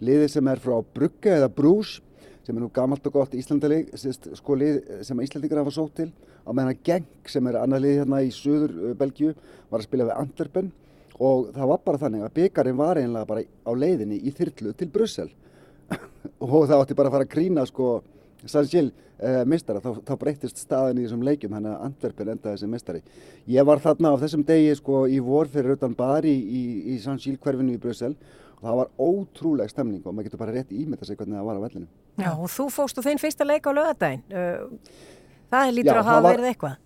liði 0.05 0.28
sem 0.33 0.52
er 0.52 0.61
frá 0.62 0.76
Brugge 0.97 1.33
eða 1.38 1.52
Brús 1.52 1.99
sem 2.46 2.54
er 2.54 2.62
nú 2.62 2.70
gamalt 2.70 3.06
og 3.08 3.14
gott 3.16 3.34
Íslandalið 3.34 3.94
sko 4.38 4.56
lið 4.58 4.76
sem 5.06 5.22
Íslandingar 5.24 5.64
hafa 5.64 5.74
sótt 5.74 5.96
til. 5.98 6.10
Á 6.46 6.50
meðan 6.54 6.76
að 6.76 6.82
Genk 6.86 7.30
sem 7.30 7.46
er 7.50 7.58
annað 7.58 7.82
lið 7.82 7.96
hérna 8.00 8.20
í 8.22 8.28
söður 8.34 8.74
uh, 8.76 8.92
Belgíu 8.98 9.32
var 9.70 9.80
að 9.80 9.88
spila 9.88 10.06
við 10.06 10.20
Antwerpen. 10.20 10.68
Og 11.16 11.48
það 11.56 11.72
var 11.72 11.80
bara 11.88 12.02
þannig 12.04 12.26
að 12.26 12.36
byggarinn 12.36 12.78
var 12.78 13.00
einlega 13.00 13.28
bara 13.28 13.42
á 13.42 13.72
leiðinni 13.74 14.20
í 14.20 14.34
þyrlu 14.36 14.76
til 14.78 14.90
Brussel. 14.94 15.32
Og 16.44 16.68
það 16.68 16.78
átti 16.78 16.98
bara 16.98 17.10
að 17.10 17.16
fara 17.16 17.26
að 17.26 17.34
grína 17.34 17.66
sko 17.66 17.90
Sanchil 18.46 18.92
uh, 18.92 19.42
mistara, 19.48 19.82
þá, 19.82 20.02
þá 20.06 20.14
breytist 20.20 20.60
staðin 20.60 21.00
í 21.00 21.06
þessum 21.06 21.26
leikjum, 21.26 21.56
þannig 21.56 21.72
að 21.72 21.84
Antwerpen 21.88 22.32
endaði 22.36 22.62
sem 22.62 22.70
mistari. 22.70 23.02
Ég 23.50 23.66
var 23.66 23.82
þarna 23.82 24.12
á 24.14 24.20
þessum 24.22 24.46
degi 24.46 24.74
sko 24.78 25.06
í 25.10 25.18
vor 25.24 25.50
fyrir 25.50 25.74
utan 25.74 25.96
bar 25.98 26.28
í, 26.28 26.36
í, 26.36 26.64
í 26.94 26.98
Sanchil 27.02 27.38
hverfinu 27.42 27.74
í 27.74 27.80
Brussel 27.82 28.14
og 28.56 28.64
það 28.64 28.78
var 28.80 28.94
ótrúleg 29.08 29.70
stemning 29.72 30.00
og 30.04 30.14
maður 30.14 30.30
getur 30.30 30.40
bara 30.40 30.54
rétt 30.56 30.72
ímynda 30.72 31.04
sig 31.06 31.18
hvernig 31.18 31.38
það 31.38 31.50
var 31.50 31.60
á 31.60 31.64
vellinu. 31.66 31.86
Já, 32.16 32.30
og 32.32 32.48
þú 32.48 32.66
fóst 32.72 32.98
og 32.98 33.04
þinn 33.06 33.20
fyrsta 33.20 33.44
leik 33.44 33.68
á 33.68 33.72
lögadaginn. 33.76 34.25
Uh, 34.32 35.14
Það 35.50 35.72
lítur 35.76 35.92
Já, 35.92 36.00
að 36.00 36.08
hafa 36.10 36.22
verið 36.26 36.48
eitthvað. 36.50 36.78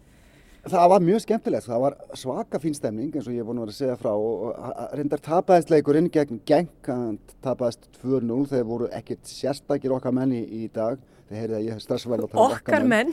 Það 0.69 0.89
var 0.93 1.01
mjög 1.01 1.21
skemmtilegt, 1.25 1.65
það 1.71 1.81
var 1.81 1.95
svaka 2.21 2.59
fín 2.61 2.75
stemning 2.77 3.15
eins 3.17 3.29
og 3.29 3.33
ég 3.33 3.41
er 3.41 3.47
búin 3.49 3.61
að 3.63 3.65
vera 3.65 3.73
að 3.73 3.79
segja 3.79 3.95
frá. 4.01 4.11
Og 4.13 4.43
og 4.51 4.97
reyndar 4.99 5.23
tapaðist 5.25 5.71
leikurinn 5.73 6.11
gegn 6.13 6.41
Genk, 6.49 6.75
hann 6.91 7.17
tapaðist 7.45 7.87
2-0 8.03 8.43
þeir 8.51 8.67
voru 8.69 8.89
ekkert 8.93 9.25
sérstakir 9.31 9.95
okkar 9.97 10.13
menn 10.13 10.35
í, 10.37 10.43
dag, 10.75 10.99
þeir 11.31 11.39
heyrið 11.41 11.57
að 11.57 11.65
ég 11.65 11.79
hef 11.79 11.85
stressvæl 11.87 12.19
tala 12.29 12.45
um 12.45 12.57
Okkar 12.59 12.85
menn. 12.93 13.13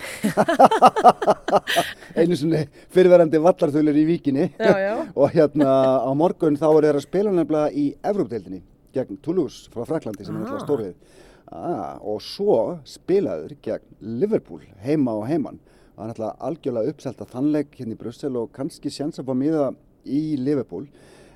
einu 2.19 2.35
sinni 2.39 2.63
fyrirverandi 2.93 3.39
vallarþulir 3.43 3.99
í 4.01 4.05
víkinni. 4.09 4.49
Já, 4.59 4.73
já. 4.83 4.93
og 5.21 5.31
hérna 5.35 5.71
á 6.03 6.11
morgun 6.17 6.59
þá 6.59 6.67
er 6.73 6.89
þeir 6.89 6.99
að 6.99 7.05
spila 7.07 7.31
nefnilega 7.37 7.71
í 7.71 7.87
Evrópdeildinni 8.11 8.61
gegn 8.97 9.21
Toulouse 9.23 9.71
frá 9.71 9.85
Fraklandi 9.87 10.25
sem 10.27 10.35
er 10.35 10.41
Ah. 10.41 10.43
náttúrulega 10.43 10.65
stórvið 10.67 10.93
ah, 11.53 11.95
og 12.03 12.19
svo 12.25 12.59
spilaður 12.83 13.55
gegn 13.63 13.85
Liverpool 14.19 14.63
heima 14.83 15.13
og 15.15 15.27
heiman 15.29 15.59
það 15.97 16.03
er 16.03 16.09
náttúrulega 16.11 16.47
algjörlega 16.47 16.93
uppselt 16.93 17.21
að 17.23 17.31
þannleik 17.33 17.77
hérna 17.79 17.95
í 17.95 17.99
Brussel 17.99 18.35
og 18.37 18.51
kannski 18.53 18.91
sjans 18.93 19.17
að 19.17 19.31
fá 19.31 19.37
miða 19.37 19.69
í 20.05 20.21
Liverpool. 20.37 20.85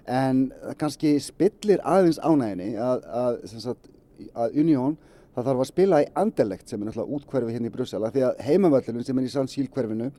En 0.05 0.51
kannski 0.77 1.15
spillir 1.21 1.81
aðeins 1.81 2.19
ánæginni 2.21 2.75
að, 2.77 3.07
að, 3.09 3.39
sagt, 3.51 3.89
að 4.37 4.61
Unión 4.61 4.99
það 5.33 5.47
þarf 5.47 5.63
að 5.63 5.69
spila 5.71 6.01
í 6.03 6.07
Anderlecht 6.21 6.69
sem 6.69 6.81
er 6.81 6.89
náttúrulega 6.89 7.17
útkverfi 7.17 7.55
hérna 7.55 7.71
í 7.71 7.73
Brussel. 7.73 8.03
Af 8.05 8.13
því 8.13 8.25
að 8.27 8.45
heimavöllunum 8.45 9.07
sem 9.07 9.21
er 9.21 9.27
í 9.27 9.33
San 9.33 9.49
Síl 9.49 9.67
hverfinu 9.73 10.11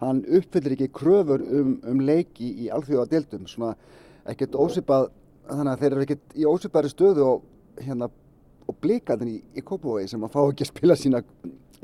hann 0.00 0.22
uppfyllir 0.24 0.76
ekki 0.78 0.92
kröfur 0.96 1.44
um, 1.44 1.74
um 1.84 2.00
leiki 2.00 2.48
í 2.64 2.70
alþjóða 2.72 3.08
deildum 3.10 3.48
svona 3.50 3.74
ekkert 4.30 4.56
ósipað 4.56 5.10
þannig 5.50 5.72
að 5.74 5.82
þeir 5.82 5.92
eru 5.92 6.06
ekkert 6.06 6.38
í 6.38 6.46
ósipari 6.48 6.92
stöðu 6.92 7.26
og 7.26 7.82
hérna 7.82 8.08
og 8.70 8.78
blikarnir 8.80 9.34
í, 9.34 9.40
í 9.58 9.64
Kópavogi 9.66 10.08
sem 10.08 10.24
að 10.24 10.32
fá 10.36 10.40
ekki 10.44 10.64
að 10.64 10.70
spila 10.72 10.96
sína 10.96 11.22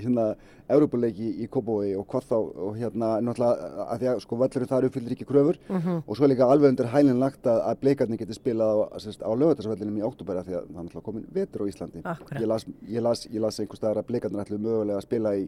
hérna 0.01 0.27
Európuleiki 0.67 1.29
í 1.43 1.47
Kópavogi 1.51 1.93
og 1.97 2.07
hvað 2.11 2.27
þá 2.27 2.37
og 2.37 2.77
hérna 2.77 3.11
náttúrulega 3.23 3.87
að 3.87 4.03
því 4.03 4.09
að 4.11 4.21
sko 4.25 4.39
völlurinn 4.41 4.71
þar 4.73 4.87
uppfyllir 4.89 5.15
ekki 5.15 5.29
kröfur. 5.29 5.59
Og 6.03 6.19
svo 6.19 6.29
líka 6.29 6.49
alveg 6.51 6.73
undir 6.75 6.91
hælinn 6.91 7.21
lagt 7.23 7.47
að, 7.47 7.61
að 7.71 7.81
blikarnir 7.85 8.21
geti 8.21 8.37
spilað 8.37 8.83
á, 8.83 8.99
á 8.99 9.31
lögutarsvellinum 9.43 9.99
í 10.01 10.07
oktober 10.07 10.43
því 10.43 10.57
að 10.57 10.63
það 10.63 10.63
er 10.63 10.71
náttúrulega 10.77 11.07
komin 11.07 11.27
vetur 11.33 11.63
á 11.63 11.71
Íslandi. 11.71 12.03
Akkúrat. 12.03 12.41
ég 12.43 12.51
las, 12.51 12.67
ég 12.89 13.05
las, 13.07 13.27
ég 13.31 13.45
las 13.45 13.61
einhver 13.61 13.79
staðar 13.79 14.03
að 14.03 14.09
blikarnir 14.11 14.43
ætlu 14.43 14.59
mögulega 14.59 14.99
að 14.99 15.07
spila 15.07 15.35
í, 15.37 15.45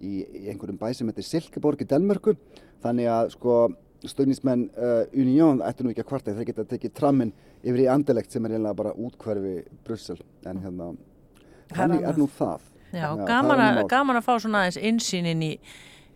í, 0.00 0.12
í 0.24 0.46
einhverjum 0.52 0.80
bæ 0.80 0.88
sem 0.94 1.10
heitir 1.12 1.28
Silkeborg 1.28 1.84
í 1.84 1.88
Denmörku 1.90 2.36
þannig 2.84 3.10
að 3.12 3.34
sko 3.36 3.58
stöðnismenn 4.06 4.68
uh, 4.76 5.02
Unión 5.16 5.60
ættu 5.64 5.84
nú 5.84 5.92
ekki 5.92 6.04
að 6.04 6.10
kvarta 6.10 6.36
þeir 6.36 6.48
geta 6.50 6.66
tekið 6.68 6.94
tramminn 6.96 7.32
yfir 7.64 7.84
í 7.86 7.90
Andelegt 7.90 8.32
sem 8.32 8.44
er 8.46 8.56
bara 8.76 8.94
útkverfi 8.94 9.58
Brussel. 9.84 10.18
En 10.46 10.60
hérna 10.62 10.92
þannig 11.74 12.04
er 12.06 12.20
nú 12.20 12.28
það 12.36 12.72
Já, 12.96 13.08
að 13.12 13.26
gaman, 13.28 13.60
er 13.66 13.80
mál. 13.82 13.90
gaman 13.92 14.20
að 14.20 14.26
fá 14.28 14.32
svona 14.42 14.64
aðeins 14.64 14.80
insýn 14.90 15.28
inn 15.32 15.42
í, 15.44 15.52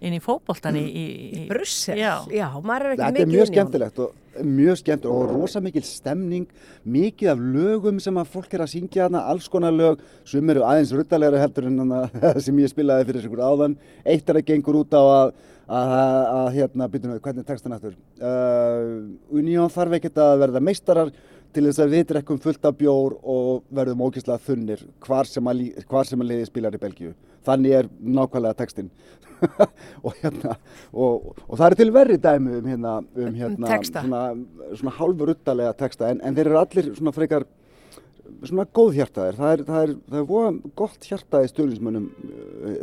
inn 0.01 0.17
í 0.17 0.21
fótboltan 0.25 0.79
í, 0.81 0.87
í, 0.87 1.05
í 1.37 1.45
Brussel, 1.51 1.99
Já. 2.01 2.15
já, 2.33 2.47
maður 2.65 2.87
er 2.87 2.95
ekki 2.97 3.03
Þetta 3.05 3.11
er 3.11 3.13
mikið 3.13 3.29
mjög 3.29 3.29
inn 3.29 3.35
í 3.35 3.41
honum. 3.41 3.53
skemmtilegt 3.55 3.99
og 4.07 4.17
mjög 4.47 4.79
skemmtilegt 4.81 5.09
og 5.13 5.35
rosa 5.35 5.61
mikil 5.61 5.83
stemning, 5.85 6.47
mikið 6.89 7.33
af 7.35 7.43
lögum 7.57 7.99
sem 8.01 8.17
að 8.23 8.31
fólk 8.33 8.55
er 8.57 8.65
að 8.65 8.71
syngja 8.73 9.05
þarna, 9.09 9.25
alls 9.33 9.49
konar 9.53 9.75
lög, 9.77 10.01
sem 10.25 10.53
eru 10.55 10.63
aðeins 10.65 10.93
ruttalegri 10.97 11.43
heldur 11.43 11.67
en 11.69 11.81
þarna 11.83 12.35
sem 12.47 12.61
ég 12.63 12.71
spilaði 12.73 13.09
fyrir 13.11 13.27
ykkur 13.29 13.43
áðan. 13.45 13.75
Eitt 14.07 14.31
er 14.31 14.41
að 14.41 14.47
gengur 14.53 14.79
út 14.81 14.95
á 14.97 15.03
að, 15.03 15.33
að, 15.71 15.93
að, 15.99 16.23
að 16.39 16.49
hérna, 16.57 16.89
byrjum 16.95 17.13
við, 17.17 17.21
hvernig 17.27 17.45
er 17.45 17.51
textan 17.51 17.77
aftur? 17.77 17.99
Uh, 18.23 19.37
Unión 19.37 19.71
þarf 19.75 19.99
ekkert 19.99 20.23
að 20.25 20.39
verða 20.47 20.63
meistarar 20.71 21.13
til 21.55 21.67
þess 21.67 21.83
að 21.83 21.95
við 21.95 22.05
drekkum 22.11 22.41
fullt 22.43 22.67
af 22.69 22.77
bjór 22.79 23.17
og 23.21 23.63
verðum 23.75 24.05
ógeðslega 24.07 24.45
þunnir 24.47 24.85
hvar 25.05 25.29
sem 25.29 25.51
að, 25.51 25.63
að 25.87 26.27
liði 26.27 26.49
spilar 26.49 26.77
í 26.77 26.83
Belgíu. 26.83 27.15
Þannig 27.47 27.77
er 27.79 27.89
nákvæmlega 28.01 28.59
textin. 28.59 28.91
og, 30.05 30.13
hérna, 30.21 30.57
og, 30.93 31.31
og 31.47 31.55
það 31.57 31.67
er 31.67 31.77
til 31.79 31.93
verri 31.95 32.19
dæmi 32.21 32.59
um, 32.59 32.67
hérna, 32.69 32.99
um, 33.01 33.31
hérna, 33.39 33.71
texta. 33.71 34.03
svona, 34.05 34.25
svona 34.77 34.93
hálfur 34.99 35.33
uttalega 35.33 35.73
texta 35.79 36.11
en, 36.13 36.21
en 36.21 36.37
þeir 36.37 36.51
eru 36.51 36.61
allir 36.61 36.91
svona 36.99 37.15
frekar 37.17 37.47
svona 38.45 38.67
góð 38.69 38.99
hjartaðir. 38.99 39.39
Það 39.41 39.55
er, 39.55 39.65
það 39.67 39.83
er, 39.83 39.95
það 40.11 40.21
er 40.21 40.29
voða 40.29 40.75
gott 40.79 41.09
hjartaði 41.09 41.51
stöðnismönnum 41.51 42.07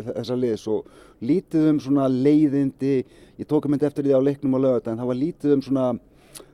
þessa 0.10 0.38
liðs 0.38 0.66
og 0.74 0.92
lítið 1.24 1.72
um 1.72 1.80
svona 1.82 2.10
leiðindi, 2.12 2.98
ég 3.38 3.50
tók 3.50 3.66
að 3.66 3.74
myndi 3.74 3.88
eftir 3.88 4.08
því 4.08 4.18
á 4.18 4.28
leiknum 4.28 4.58
á 4.58 4.60
lögata 4.66 4.94
en 4.94 5.02
það 5.02 5.12
var 5.12 5.22
lítið 5.22 5.56
um 5.56 5.64
svona 5.66 5.88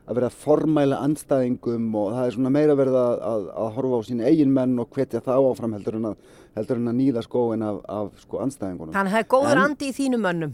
að 0.04 0.18
vera 0.18 0.28
að 0.28 0.40
formæla 0.44 0.98
andstæðingum 1.06 1.86
og 1.96 2.10
það 2.16 2.26
er 2.28 2.36
svona 2.36 2.52
meira 2.52 2.76
verið 2.76 2.98
að, 3.00 3.14
að, 3.30 3.46
að 3.64 3.70
horfa 3.78 4.00
á 4.00 4.02
sín 4.10 4.24
eigin 4.28 4.52
menn 4.56 4.74
og 4.84 4.90
hvetja 4.98 5.22
þá 5.24 5.32
áfram 5.38 5.78
heldur 5.78 5.96
en 6.00 6.10
að, 6.12 6.18
heldur 6.58 6.82
en 6.82 6.92
að 6.92 6.98
nýða 7.00 7.24
skóin 7.24 7.64
af, 7.64 7.80
af 7.88 8.12
sko 8.26 8.42
andstæðingunum. 8.44 8.92
Þannig 8.98 9.14
að 9.14 9.16
það 9.16 9.24
er 9.24 9.32
góður 9.36 9.56
En- 9.56 9.64
andi 9.64 9.90
í 9.90 9.96
þínum 10.02 10.28
mönnum. 10.28 10.54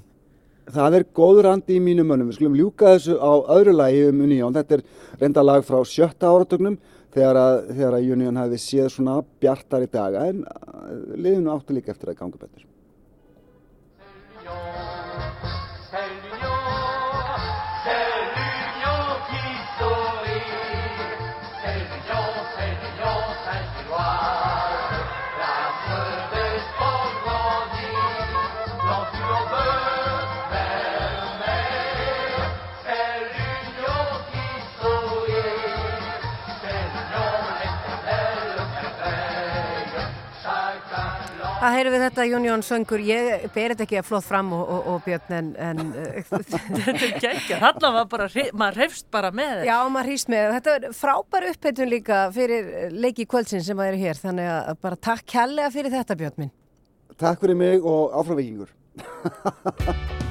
Það 0.70 1.00
er 1.00 1.04
góður 1.18 1.48
andi 1.50 1.76
í 1.80 1.82
mínum 1.82 2.06
mönnum. 2.12 2.28
Við 2.30 2.38
skulum 2.38 2.58
ljúka 2.60 2.92
þessu 2.94 3.16
á 3.18 3.32
öðru 3.58 3.74
lagi 3.74 4.04
um 4.12 4.20
Unión. 4.22 4.54
Þetta 4.54 4.78
er 4.78 4.84
reynda 5.24 5.42
lag 5.48 5.64
frá 5.66 5.80
sjötta 5.82 6.30
áratögnum 6.30 6.76
þegar 7.16 7.40
að, 7.42 7.56
þegar 7.74 7.96
að 7.98 8.12
Unión 8.14 8.38
hefði 8.38 8.60
séð 8.62 8.92
svona 8.94 9.16
bjartari 9.42 9.90
daga 9.90 10.28
en 10.30 10.44
uh, 10.46 10.92
liðinu 11.18 11.56
áttu 11.56 11.74
líka 11.74 11.90
eftir 11.96 12.12
að 12.14 12.20
ganga 12.22 12.38
betur. 12.44 12.68
Það 41.60 41.74
heyrum 41.76 41.92
við 41.92 42.04
þetta 42.06 42.26
Jón 42.30 42.62
Söngur, 42.64 43.02
ég 43.04 43.42
ber 43.52 43.74
þetta 43.74 43.84
ekki 43.84 43.98
að 44.00 44.06
flott 44.08 44.24
fram 44.24 44.54
og, 44.56 44.62
og, 44.64 44.86
og 44.94 45.02
Björn 45.04 45.34
en, 45.36 45.50
en 45.60 45.82
Þetta 46.30 46.94
er 46.94 47.18
geggja, 47.20 47.58
þarna 47.60 47.92
var 47.98 48.08
bara, 48.14 48.28
maður 48.62 48.80
hrefst 48.80 49.10
bara 49.12 49.34
með 49.36 49.52
þetta. 49.58 49.68
já, 49.68 49.76
maður 49.92 50.12
hýst 50.14 50.32
með. 50.32 50.46
Þetta 50.56 50.78
er 50.78 50.96
frábær 51.02 51.50
uppheitun 51.50 51.92
líka 51.92 52.22
fyrir 52.36 52.72
leiki 52.96 53.28
kvöldsinn 53.28 53.66
sem 53.68 53.84
að 53.84 53.92
eru 53.92 54.02
hér, 54.06 54.24
þannig 54.24 54.50
að 54.54 54.80
bara 54.88 55.02
takk 55.10 55.28
kærlega 55.36 55.76
fyrir 55.76 55.96
þetta 55.98 56.20
Björn 56.24 56.42
minn. 56.46 56.56
Takk 57.20 57.44
fyrir 57.44 57.60
mig 57.60 57.84
og 57.84 58.16
áframvikingur. 58.22 58.72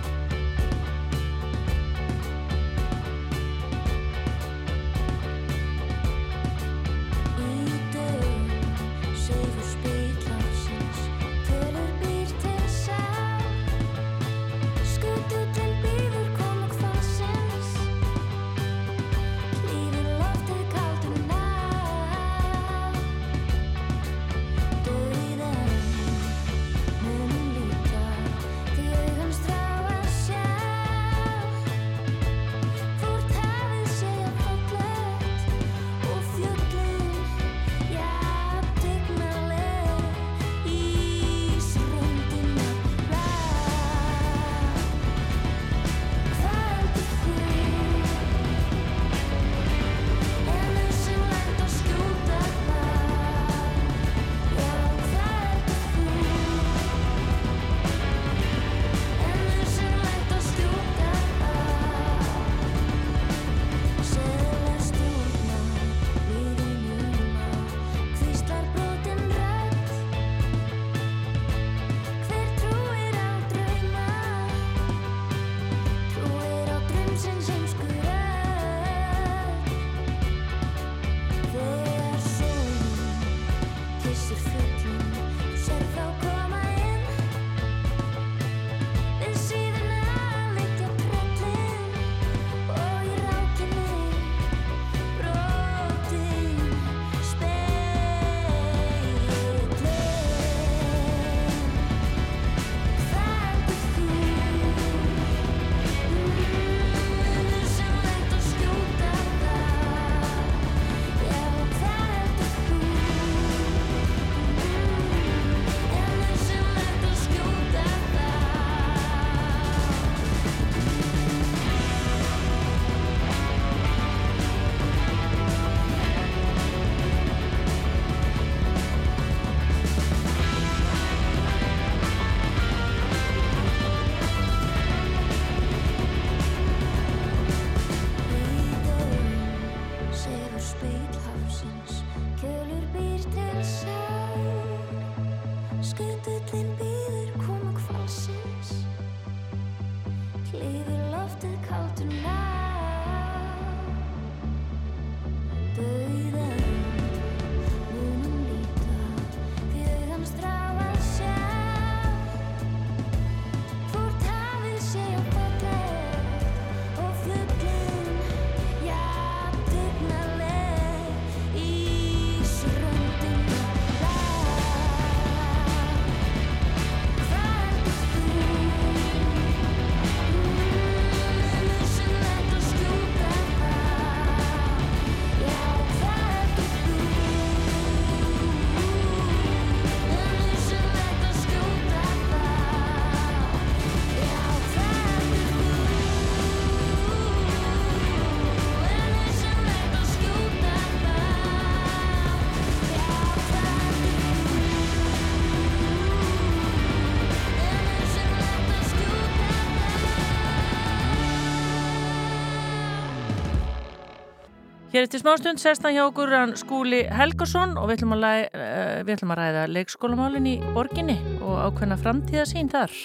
Hér 214.99 215.05
eftir 215.07 215.21
smástund 215.23 215.61
sest 215.63 215.85
hann 215.87 215.95
hjá 215.95 216.01
okkur 216.09 216.33
hann 216.35 216.53
Skúli 216.59 217.05
Helgason 217.15 217.77
og 217.79 217.85
við 217.87 218.01
ætlum 218.01 218.17
að, 218.17 218.23
læ, 218.25 218.31
uh, 218.51 218.97
við 219.07 219.13
ætlum 219.13 219.31
að 219.31 219.39
ræða 219.39 219.61
leikskólamálin 219.71 220.49
í 220.51 220.55
borginni 220.75 221.15
og 221.37 221.61
ákveðna 221.69 221.99
framtíðasín 222.01 222.71
þar. 222.73 222.97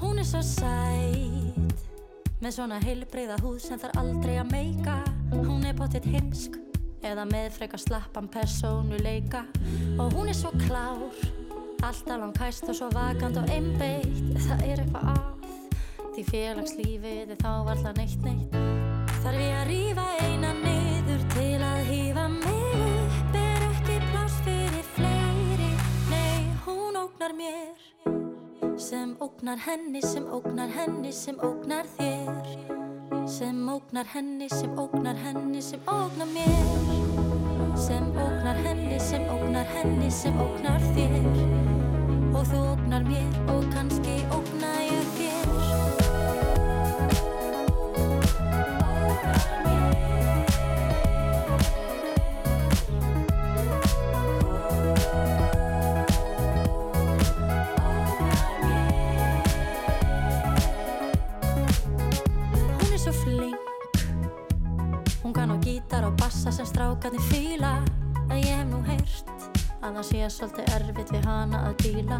Hún 0.00 0.22
er 0.22 0.24
svo 0.30 0.40
sæt 0.40 1.84
Með 2.40 2.56
svona 2.56 2.80
heilbreyða 2.86 3.36
húð 3.42 3.60
sem 3.66 3.84
þarf 3.84 4.00
aldrei 4.00 4.38
að 4.40 4.48
meika. 4.54 4.96
Hún 5.34 5.68
er 5.68 5.76
bóttið 5.76 6.08
heimsk 6.14 6.56
Eða 7.04 7.28
með 7.28 7.52
frekar 7.58 7.84
slappan 7.84 8.32
persónuleika. 8.32 9.44
Og 10.00 10.16
hún 10.16 10.32
er 10.32 10.40
svo 10.40 10.56
klár 10.64 11.04
Alltaf 11.84 12.16
langkæst 12.16 12.64
og 12.64 12.80
svo 12.80 12.88
vakant 12.96 13.36
og 13.36 13.52
einbeitt. 13.52 14.24
Það 14.40 14.68
er 14.70 14.86
eitthvað 14.86 15.12
að 15.12 15.40
Því 16.16 16.30
félagslífið 16.32 17.34
er 17.36 17.44
þá 17.44 17.52
varla 17.68 17.98
neitt 18.00 18.24
neitt 18.24 18.79
Þarf 19.20 19.36
ég 19.36 19.52
að 19.52 19.66
rífa 19.68 20.04
eina 20.24 20.50
niður 20.56 21.24
til 21.34 21.58
að 21.60 21.80
hífa 21.90 22.22
mig? 22.32 22.84
Upp 22.96 23.34
Er 23.36 23.64
ekki 23.66 23.96
pláss 24.06 24.38
fyrir 24.46 24.86
fleiri. 24.94 25.68
Nei, 26.08 26.46
hún 26.64 26.96
ógnar 26.96 27.34
mér. 27.36 27.82
Sem 28.80 29.12
ógnar 29.20 29.60
henni, 29.66 30.00
sem 30.00 30.24
ógnar 30.24 30.72
henni, 30.72 31.12
sem 31.12 31.36
ógnar 31.36 31.90
þér. 31.98 32.48
Sem 33.28 33.60
ógnar 33.68 34.08
henni, 34.14 34.48
sem 34.48 34.80
ógnar 34.80 35.20
henni, 35.20 35.60
sem 35.62 35.84
ógnar 35.84 36.32
mér. 36.32 37.76
Sem 37.76 38.08
ógnar 38.16 38.56
henni, 38.64 38.98
sem 39.00 39.28
ógnar 39.28 39.68
henni, 39.76 40.10
sem 40.10 40.40
ógnar 40.40 40.80
þér. 40.96 41.28
Og 42.32 42.44
þú 42.54 42.64
ógnar 42.72 43.04
mér 43.04 43.52
og 43.52 43.68
kannski 43.74 44.16
ógna 44.32 44.59
gítar 65.80 66.04
og 66.04 66.16
bassa 66.16 66.52
sem 66.52 66.66
strákarnir 66.66 67.20
fíla. 67.20 67.80
En 68.30 68.36
ég 68.36 68.56
hef 68.56 68.66
nú 68.68 68.80
heyrt 68.84 69.28
að 69.80 69.96
það 69.96 70.04
sé 70.04 70.26
svolítið 70.30 70.72
erfitt 70.76 71.12
við 71.12 71.24
hana 71.26 71.62
að 71.68 71.76
díla. 71.82 72.18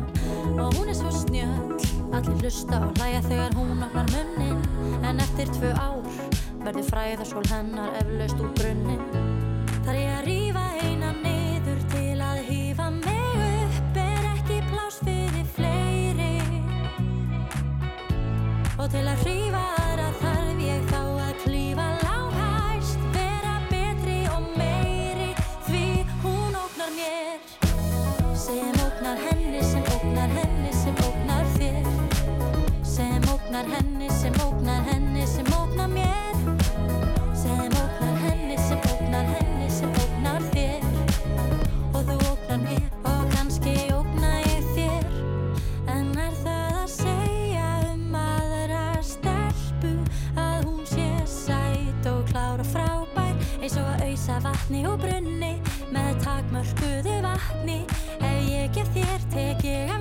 Og 0.57 0.77
hún 0.77 0.89
er 0.89 0.97
svo 0.97 1.11
snjöll 1.13 1.77
Allir 2.11 2.41
hlusta 2.41 2.81
og 2.87 2.97
hlæja 2.99 3.21
þegar 3.29 3.55
hún 3.55 3.83
opnar 3.85 4.09
munnin. 4.15 4.63
En 5.05 5.21
eftir 5.21 5.51
tvö 5.59 5.73
ár 5.77 6.09
verður 6.65 6.89
fræðarsól 6.89 7.45
hennar 7.51 7.95
eflaust 8.01 8.41
úr 8.41 8.51
brunnin 8.59 9.05
Þar 9.85 9.97
ég 9.97 10.11
að 10.17 10.27
rífa 10.27 10.65
eina 10.83 11.13
niður 11.17 11.85
til 11.95 12.21
að 12.21 12.43
hífa 12.49 12.89
mig 12.97 13.45
upp 13.47 14.01
Er 14.03 14.31
ekki 14.35 14.63
pláss 14.73 15.01
fyrir 15.05 15.47
fleiri. 15.57 16.33
Og 18.81 18.89
til 18.91 19.07
að 19.07 19.25
hrífa 19.25 19.80
ógnar 29.11 29.31
henni, 29.31 29.63
sem 29.63 29.83
ógnar 29.83 30.29
henni, 30.29 30.73
sem 30.73 30.95
ógnar 31.05 31.47
þér. 31.59 31.87
Sem 32.85 33.23
ógnar 33.33 33.65
henni, 33.65 34.09
sem 34.09 34.33
ógnar 34.47 34.83
henni, 34.85 35.27
sem 35.27 35.47
ógnar 35.63 35.89
mér. 35.89 36.35
Sem 37.35 37.73
ógnar 37.83 38.17
henni, 38.23 38.57
sem 38.57 38.79
ógnar 38.79 39.25
henni, 39.25 39.71
sem 39.71 39.91
ógnar 39.91 40.43
þér. 40.53 40.85
Og 41.93 42.05
þú 42.07 42.19
ógnar 42.31 42.61
mér 42.63 42.87
og 43.03 43.25
kannski 43.35 43.75
ógna 43.91 44.31
ég 44.47 44.71
þér. 44.77 45.03
En 45.91 46.15
er 46.15 46.37
það 46.45 46.79
að 46.85 46.89
segja 46.95 47.67
um 47.91 48.15
aðra 48.15 48.85
stelpu 49.03 49.95
að 50.37 50.69
hún 50.69 50.87
sé 50.87 51.09
sæt 51.27 52.11
og 52.13 52.23
klár 52.31 52.63
og 52.63 52.71
frábær 52.71 53.35
eins 53.59 53.75
og 53.75 53.91
að 53.91 54.07
auðsa 54.07 54.39
vatni 54.47 54.87
og 54.87 55.03
brunni 55.03 55.57
með 55.91 56.15
takmörkuðu 56.23 57.19
vatni? 57.27 57.83
Ef 58.21 58.43
ég 58.47 58.71
gef 58.77 58.95
þér 58.95 59.00
tek 59.31 59.63
ég 59.63 60.00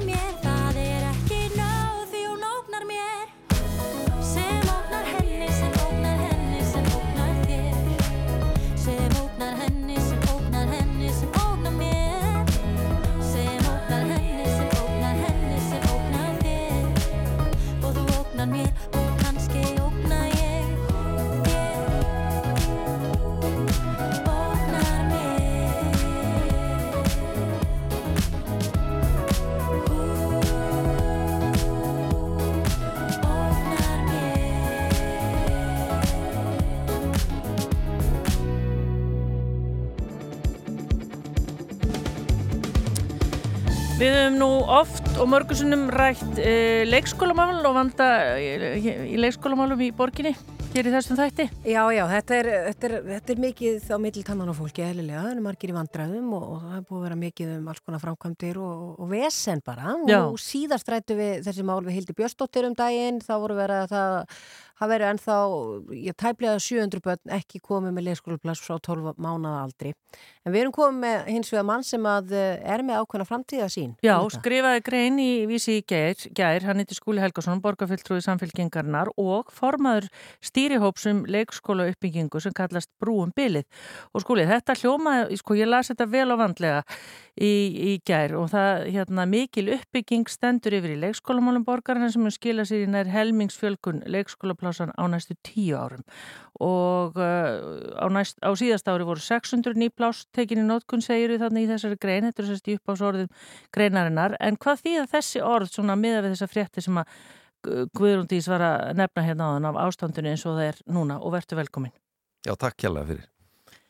nú 44.40 44.48
oft 44.72 45.04
og 45.20 45.28
mörgursunum 45.34 45.90
rætt 45.92 46.40
uh, 46.40 46.86
leikskólamál 46.88 47.60
og 47.68 47.76
vanda 47.76 48.08
uh, 48.38 48.80
í 48.80 49.20
leikskólamálum 49.20 49.84
í 49.84 49.92
borginni 49.96 50.34
hér 50.70 50.86
í 50.86 50.92
þessum 50.94 51.18
þætti. 51.18 51.48
Já, 51.66 51.82
já, 51.96 52.04
þetta 52.12 52.36
er, 52.38 52.50
þetta 52.68 52.88
er, 52.88 52.94
þetta 53.08 53.34
er 53.34 53.42
mikið 53.42 53.88
á 53.90 53.98
milli 54.00 54.24
tannan 54.28 54.52
á 54.54 54.56
fólki, 54.56 54.84
eðlilega, 54.86 55.24
það 55.26 55.32
er 55.32 55.42
margir 55.48 55.74
í 55.74 55.76
vandræðum 55.76 56.30
og, 56.38 56.46
og 56.46 56.62
það 56.62 56.76
er 56.78 56.86
búið 56.86 57.00
að 57.00 57.06
vera 57.08 57.20
mikið 57.24 57.54
um 57.56 57.70
alls 57.74 57.84
konar 57.84 58.04
framkvæmdir 58.04 58.62
og, 58.62 58.84
og 58.94 59.12
vesen 59.12 59.64
bara 59.66 59.96
Já. 60.06 60.20
og 60.22 60.40
síðast 60.44 60.94
rættu 60.94 61.18
við 61.18 61.44
þessi 61.48 61.66
mál 61.66 61.82
við 61.88 61.98
Hildi 61.98 62.18
Björnsdóttir 62.22 62.70
um 62.70 62.78
daginn, 62.78 63.22
þá 63.26 63.34
voru 63.42 63.58
verið 63.58 63.82
að 63.88 63.96
það 63.96 64.20
það 64.80 64.92
verður 64.94 65.12
ennþá, 65.14 65.38
ég 66.00 66.18
tæplega 66.20 66.60
700 66.64 67.04
börn 67.04 67.34
ekki 67.40 67.60
komið 67.64 67.96
með 67.96 68.06
leikskólaplass 68.08 68.64
frá 68.64 68.78
12 68.80 69.18
mánaða 69.20 69.64
aldri. 69.66 69.92
En 70.50 70.54
við 70.56 70.64
erum 70.64 70.74
komið 70.74 71.02
með 71.04 71.28
hins 71.30 71.52
vegar 71.54 71.66
mann 71.68 71.84
sem 71.86 72.06
að 72.10 72.32
eh, 72.34 72.72
er 72.74 72.82
með 72.82 73.04
ákveðna 73.04 73.26
framtíðasín. 73.30 73.92
Já, 74.02 74.16
skrifaði 74.34 74.82
grein 74.88 75.20
í 75.22 75.28
vísi 75.46 75.76
í 75.78 75.84
gær, 75.86 76.18
gær 76.34 76.66
hann 76.66 76.82
heitir 76.82 76.98
Skúli 76.98 77.22
Helgason, 77.22 77.62
borgarfylltrúi 77.62 78.18
samfélkingarnar 78.26 79.12
og 79.22 79.54
formaður 79.54 80.10
stýrihópsum 80.50 81.22
leikskóla 81.30 81.86
uppbyggingu 81.92 82.42
sem 82.42 82.56
kallast 82.58 82.90
Brúum 82.98 83.30
Bilið. 83.38 83.70
Og 84.10 84.26
Skúli, 84.26 84.48
þetta 84.50 84.74
hljómaði, 84.82 85.38
sko 85.38 85.60
ég 85.60 85.70
las 85.70 85.94
þetta 85.94 86.10
vel 86.10 86.32
og 86.34 86.42
vandlega 86.42 86.82
í, 87.40 87.54
í 87.94 87.94
gær 88.06 88.36
og 88.40 88.50
það 88.52 88.90
hérna 88.96 89.26
mikil 89.30 89.68
uppbygging 89.78 90.30
stendur 90.32 90.76
yfir 90.80 90.96
í 90.96 91.00
leikskólamálum 91.06 91.66
borgarna 91.68 92.10
sem 92.12 92.24
mun 92.26 92.34
skila 92.34 92.66
sér 92.68 92.86
í 92.86 92.92
nær 92.92 93.10
helmingsfjölkun 93.12 94.04
leikskólaplásan 94.10 94.94
á 94.98 95.04
næstu 95.12 95.38
tíu 95.46 95.78
árum 95.80 96.04
og 96.60 97.16
uh, 97.16 97.96
á, 97.96 98.06
næst, 98.12 98.40
á 98.44 98.52
síðast 98.60 98.90
ári 98.92 99.08
voru 99.08 99.24
600 99.24 99.80
nýplás 99.80 100.26
tekinni 100.40 100.66
nótkun 100.68 101.04
segir 101.06 101.36
við 101.36 101.44
þannig 101.46 101.68
í 101.68 101.72
þessari 101.74 102.00
grein, 102.02 102.30
þetta 102.30 102.44
er 102.44 102.50
sérst 102.50 102.72
í 102.72 102.78
uppásorðum 102.80 103.34
greinarinnar, 103.76 104.38
en 104.40 104.58
hvað 104.60 104.86
þýða 104.86 105.10
þessi 105.14 105.44
orð 105.46 105.74
svona 105.74 106.00
miða 106.00 106.24
við 106.24 106.36
þessa 106.36 106.50
frétti 106.54 106.86
sem 106.86 107.04
að 107.04 107.20
Guðrúndís 107.60 108.48
var 108.48 108.64
að 108.64 108.94
nefna 108.96 109.24
hérna 109.26 109.50
áðan 109.50 109.66
af 109.68 109.80
ástandinu 109.84 110.32
eins 110.32 110.46
og 110.48 110.56
það 110.56 110.70
er 110.70 110.78
núna 110.96 111.18
og 111.20 111.34
verður 111.34 111.60
velkomin. 111.60 111.92
Já, 112.48 112.54
takk 112.56 112.78
kjærlega 112.80 113.10
fyrir. 113.10 113.26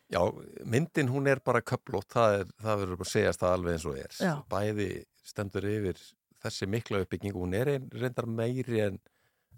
Já, 0.09 0.21
myndin 0.65 1.11
hún 1.13 1.29
er 1.29 1.41
bara 1.45 1.61
köplótt, 1.61 2.09
það, 2.09 2.49
það 2.57 2.81
verður 2.81 2.97
bara 2.97 3.07
að 3.07 3.11
segjast 3.11 3.43
það 3.43 3.55
alveg 3.57 3.75
eins 3.75 3.85
og 3.85 3.99
er. 4.01 4.15
Já. 4.17 4.31
Bæði 4.49 4.89
stendur 5.29 5.67
yfir 5.69 6.01
þessi 6.41 6.69
mikla 6.71 7.03
uppbygging, 7.03 7.37
hún 7.37 7.53
er 7.53 7.75
reyndar 7.77 8.25
meiri 8.25 8.81
en, 8.87 8.97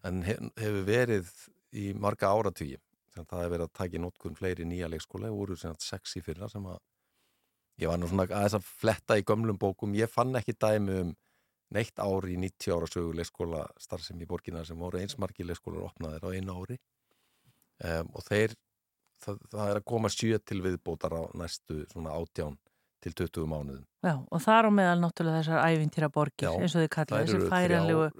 en 0.03 0.21
hef, 0.27 0.41
hefur 0.59 0.83
verið 0.89 1.31
í 1.71 1.91
marga 1.95 2.33
áratugi. 2.35 2.75
Þannig 3.11 3.25
að 3.25 3.31
það 3.31 3.43
hefur 3.43 3.53
verið 3.55 3.65
að 3.65 3.73
taka 3.79 3.97
í 3.97 4.01
nótkun 4.01 4.37
fleiri 4.37 4.67
nýja 4.67 4.89
leikskóla, 4.91 5.27
það 5.27 5.39
voru 5.41 5.57
sem 5.59 5.73
sagt 5.73 5.87
sex 5.87 6.15
í 6.15 6.23
fyrra 6.23 6.47
sem 6.51 6.67
að 6.71 6.79
ég 7.81 7.91
var 7.91 7.99
nú 7.99 8.07
svona 8.07 8.27
aðeins 8.29 8.55
að 8.55 8.69
fletta 8.81 9.17
í 9.19 9.25
gömlum 9.27 9.59
bókum, 9.59 9.97
ég 9.97 10.11
fann 10.11 10.35
ekki 10.39 10.55
dæmi 10.55 10.97
um 11.01 11.13
neitt 11.75 12.01
ári 12.03 12.35
í 12.35 12.39
90 12.39 12.75
ára 12.75 12.89
sögu 12.91 13.13
leikskóla 13.15 13.61
starfsem 13.79 14.19
í 14.21 14.27
borgina 14.27 14.63
sem 14.67 14.79
voru 14.79 14.99
einsmarki 14.99 15.45
leikskólar 15.47 15.87
opnaðir 15.87 16.27
á 16.27 16.29
einu 16.35 16.57
ári. 16.59 16.77
Um, 17.81 18.11
og 18.13 18.25
þeir 18.27 18.55
það, 19.23 19.39
það 19.53 19.69
er 19.69 19.79
að 19.79 19.87
koma 19.93 20.11
sjö 20.11 20.39
til 20.43 20.59
viðbótar 20.65 21.15
á 21.15 21.21
næstu 21.39 21.85
svona 21.91 22.17
átján 22.17 22.59
til 23.01 23.13
20 23.17 23.47
mánuðum. 23.49 23.85
Já, 24.05 24.13
og 24.19 24.43
þar 24.43 24.67
á 24.67 24.71
meðal 24.77 24.99
náttúrulega 25.01 25.41
þessar 25.41 25.71
ævintýra 25.71 26.11
borgir 26.13 26.51
eins 26.51 26.75
og 26.75 26.83
þið 26.83 26.91
kalla 26.97 27.23
þessi 27.23 27.49
færanlegu 27.49 28.11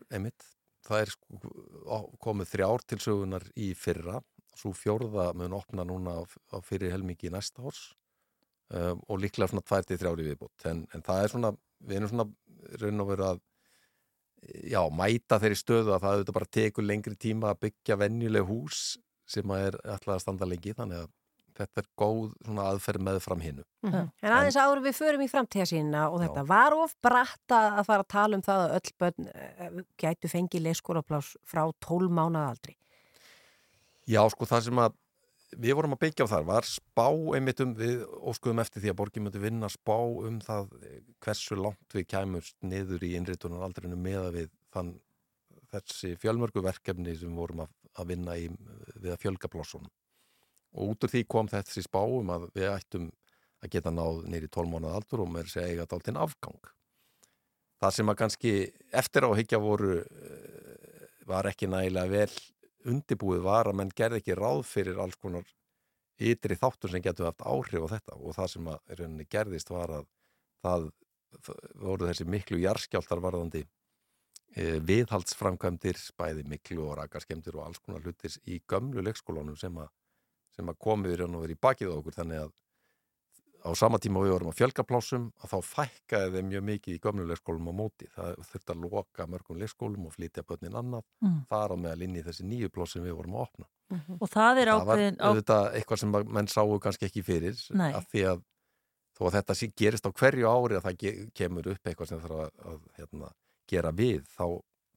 það 0.88 1.04
er 1.04 1.12
sko, 1.14 2.00
komið 2.24 2.52
þrjár 2.56 2.86
til 2.90 3.00
sögunar 3.04 3.46
í 3.54 3.72
fyrra, 3.78 4.22
svo 4.58 4.74
fjórða 4.76 5.32
mun 5.38 5.56
opna 5.58 5.86
núna 5.88 6.18
á, 6.18 6.22
á 6.54 6.58
fyrir 6.66 6.92
helmingi 6.94 7.32
næsta 7.32 7.64
árs 7.64 7.94
um, 8.74 9.00
og 9.08 9.22
líklega 9.24 9.52
svona 9.52 9.66
tvær 9.66 9.88
til 9.88 10.00
þrjár 10.02 10.24
í 10.24 10.28
viðbót. 10.32 10.68
En, 10.72 10.84
en 10.96 11.06
það 11.06 11.24
er 11.24 11.34
svona, 11.36 11.54
við 11.80 12.00
erum 12.00 12.12
svona 12.12 12.28
raun 12.82 13.04
og 13.04 13.10
veru 13.14 13.28
að 13.30 13.42
já, 14.72 14.82
mæta 14.90 15.40
þeirri 15.42 15.60
stöðu 15.60 15.96
að 15.96 16.04
það 16.04 16.18
auðvitað 16.18 16.38
bara 16.40 16.54
tekur 16.58 16.88
lengri 16.88 17.18
tíma 17.20 17.52
að 17.52 17.64
byggja 17.68 17.98
venjuleg 18.02 18.46
hús 18.48 18.84
sem 19.30 19.54
að 19.54 19.68
er 19.70 19.82
alltaf 19.86 20.16
að 20.16 20.24
standa 20.26 20.48
lengi 20.50 20.76
þannig 20.78 21.04
að 21.04 21.12
þetta 21.62 21.82
er 21.82 21.88
góð 22.00 22.34
svona 22.46 22.66
aðferð 22.72 23.04
með 23.06 23.18
fram 23.22 23.42
hinnu. 23.44 23.64
Mhm. 23.86 24.10
En 24.24 24.36
aðeins 24.36 24.58
áður 24.58 24.84
við 24.86 24.98
förum 24.98 25.24
í 25.26 25.30
framtíðasínina 25.32 26.06
og 26.10 26.22
þetta 26.24 26.46
var 26.48 26.76
of 26.78 26.96
bratt 27.04 27.56
að 27.56 27.86
fara 27.86 28.06
að 28.06 28.12
tala 28.16 28.38
um 28.38 28.46
það 28.46 28.64
að 28.66 28.76
öll 28.78 28.94
börn 29.04 29.28
eh, 29.36 29.82
gætu 30.00 30.32
fengið 30.32 30.66
leikskólaplás 30.68 31.36
frá 31.44 31.64
12 31.80 32.10
mánaða 32.10 32.56
aldri. 32.56 32.78
Já, 34.10 34.22
sko, 34.34 34.48
það 34.50 34.66
sem 34.66 34.82
að 34.82 34.98
við 35.62 35.76
vorum 35.78 35.96
að 35.96 36.02
byggja 36.06 36.26
á 36.26 36.32
þar 36.32 36.46
var 36.48 36.68
spá 36.68 37.08
einmitt 37.36 37.62
um, 37.64 37.74
við 37.76 38.04
óskuðum 38.32 38.62
eftir 38.64 38.84
því 38.84 38.92
að 38.92 38.98
borgin 39.02 39.26
myndi 39.26 39.42
vinna 39.44 39.70
spá 39.72 39.98
um 40.00 40.40
það 40.44 40.72
eh, 40.88 41.00
hversu 41.24 41.58
langt 41.60 41.96
við 41.96 42.08
kæmust 42.14 42.56
niður 42.64 43.04
í 43.04 43.14
innritunar 43.20 43.66
aldrinu 43.68 44.00
meða 44.00 44.32
við 44.36 44.52
þann 44.72 44.94
þessi 45.72 46.16
fjölmörgu 46.20 46.64
verkefni 46.64 47.16
sem 47.20 47.36
vorum 47.36 47.66
að, 47.66 47.74
að 48.00 48.14
vinna 48.14 48.38
í 48.40 48.48
við 48.98 49.12
að 49.14 49.22
fjölga 49.24 49.52
plássunum. 49.52 49.92
Og 50.80 50.94
út 50.94 51.06
úr 51.06 51.12
því 51.12 51.26
kom 51.28 51.50
þessi 51.52 51.84
spá 51.84 52.00
um 52.04 52.32
að 52.32 52.48
við 52.56 52.70
ættum 52.72 53.10
að 53.62 53.74
geta 53.76 53.94
náð 53.94 54.24
neyri 54.32 54.50
12 54.50 54.72
mánuð 54.72 54.96
aldur 54.98 55.24
og 55.26 55.32
með 55.32 55.50
þess 55.50 55.62
að 55.62 55.72
eiga 55.72 55.88
dálítinn 55.92 56.22
afgang. 56.22 56.72
Það 57.82 57.96
sem 57.98 58.12
að 58.12 58.20
kannski 58.22 58.54
eftir 59.02 59.28
á 59.28 59.30
að 59.30 59.40
higgja 59.42 59.60
voru 59.62 60.00
eh, 60.00 61.06
var 61.28 61.50
ekki 61.50 61.70
nægilega 61.70 62.12
vel 62.12 62.32
undibúið 62.88 63.44
var 63.46 63.70
að 63.70 63.78
menn 63.80 63.94
gerði 63.96 64.22
ekki 64.22 64.38
ráð 64.38 64.64
fyrir 64.68 65.02
alls 65.02 65.18
konar 65.22 65.48
ytri 66.22 66.58
þáttur 66.58 66.94
sem 66.94 67.04
getur 67.04 67.30
haft 67.30 67.44
áhrif 67.46 67.86
á 67.88 67.94
þetta 67.96 68.18
og 68.18 68.36
það 68.38 68.50
sem 68.54 68.72
að 68.72 68.96
rauninni 69.00 69.28
gerðist 69.30 69.72
var 69.74 69.94
að 70.00 70.10
það 70.62 70.90
voru 71.82 72.10
þessi 72.10 72.28
miklu 72.28 72.60
jarskjáltar 72.62 73.22
varðandi 73.24 73.64
e, 73.64 74.80
viðhaldsframkvæmdir, 74.86 76.00
bæði 76.20 76.46
miklu 76.52 76.86
og 76.90 76.98
rakaskemdir 77.00 77.58
og 77.58 77.70
alls 77.70 77.82
konar 77.82 78.04
hlutir 78.04 78.36
í 78.46 78.60
gömlu 78.70 79.04
leikskólanum 79.06 79.58
sem 79.58 79.78
að, 79.80 79.90
að 80.62 80.76
komið 80.78 81.16
í 81.16 81.22
raun 81.22 81.38
og 81.40 81.46
verið 81.46 81.58
í 81.58 81.64
bakið 81.68 81.94
á 81.94 81.98
okkur 81.98 82.18
þannig 82.20 82.44
að 82.46 82.52
á 83.62 83.70
sama 83.78 83.98
tíma 84.02 84.22
við 84.24 84.32
vorum 84.34 84.50
að 84.52 84.58
fjölga 84.58 84.84
plásum 84.88 85.26
að 85.44 85.52
þá 85.54 85.58
fækkaði 85.72 86.32
þeim 86.36 86.48
mjög 86.52 86.64
mikið 86.70 86.96
í 86.96 87.00
gömlu 87.04 87.26
leikskólum 87.30 87.70
á 87.70 87.74
móti. 87.78 88.08
Það 88.16 88.32
þurfti 88.52 88.74
að 88.74 88.82
loka 88.86 89.28
mörgum 89.30 89.60
leikskólum 89.62 90.06
og 90.10 90.14
flytja 90.16 90.44
börnin 90.48 90.78
annað 90.82 91.04
Mm. 91.22 91.46
þar 91.50 91.74
á 91.74 91.76
meðal 91.78 92.02
inn 92.08 92.16
í 92.18 92.24
þessi 92.26 92.44
nýju 92.50 92.70
plás 92.74 92.92
sem 92.96 93.04
við 93.04 93.14
vorum 93.16 93.36
að 93.38 93.42
opna. 93.46 93.66
og 94.22 94.30
það 94.32 94.58
er 94.62 94.66
Það 94.72 94.86
var 94.86 94.98
ákveðin 94.98 95.18
auðvitað 95.20 95.74
eitthvað 95.76 96.00
sem 96.00 96.12
að 96.16 96.26
menn 96.32 96.48
sáu 96.48 96.80
kannski 96.80 97.06
ekki 97.10 97.24
fyrir 97.28 97.56
Nei. 97.76 97.92
af 97.94 98.06
því 98.10 98.22
að 98.32 98.42
þó 99.18 99.22
að 99.28 99.34
þetta 99.38 99.56
sé 99.56 99.68
gerist 99.78 100.06
á 100.08 100.12
hverju 100.12 100.48
ári 100.50 100.76
að 100.80 100.86
það 100.88 101.32
kemur 101.36 101.68
upp 101.74 101.84
eitthvað 101.86 102.08
sem 102.08 102.20
þarf 102.24 102.40
að, 102.40 102.52
að 102.72 102.80
hérna, 102.98 103.32
gera 103.68 103.92
við 103.92 104.24
þá, 104.32 104.46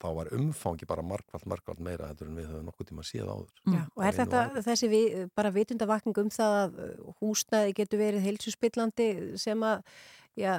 þá 0.05 0.11
var 0.19 0.31
umfangi 0.37 0.89
bara 0.89 1.05
markvallt, 1.07 1.47
markvallt 1.49 1.81
meira 1.85 2.11
heldur 2.11 2.29
en 2.29 2.37
við 2.37 2.51
höfum 2.51 2.67
nokkuð 2.69 2.91
tíma 2.91 3.05
séð 3.09 3.31
áður. 3.31 3.55
Mm. 3.65 3.77
Já, 3.79 3.83
og 3.95 4.03
Á 4.03 4.07
er 4.09 4.19
þetta 4.19 4.43
ári. 4.43 4.65
þessi 4.67 4.91
vi, 4.93 5.01
bara 5.39 5.53
vitundavakning 5.55 6.21
um 6.25 6.31
það 6.35 6.57
að 6.59 6.77
uh, 6.85 7.15
húsnæði 7.23 7.77
getur 7.81 8.03
verið 8.03 8.27
heilsuspillandi 8.29 9.09
sem 9.41 9.65
að, 9.65 9.95
já, 10.41 10.53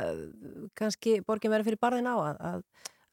kannski 0.80 1.20
borgin 1.28 1.54
verið 1.54 1.70
fyrir 1.70 1.82
barðin 1.86 2.10
á 2.10 2.16
að, 2.16 2.42
að, 2.50 2.64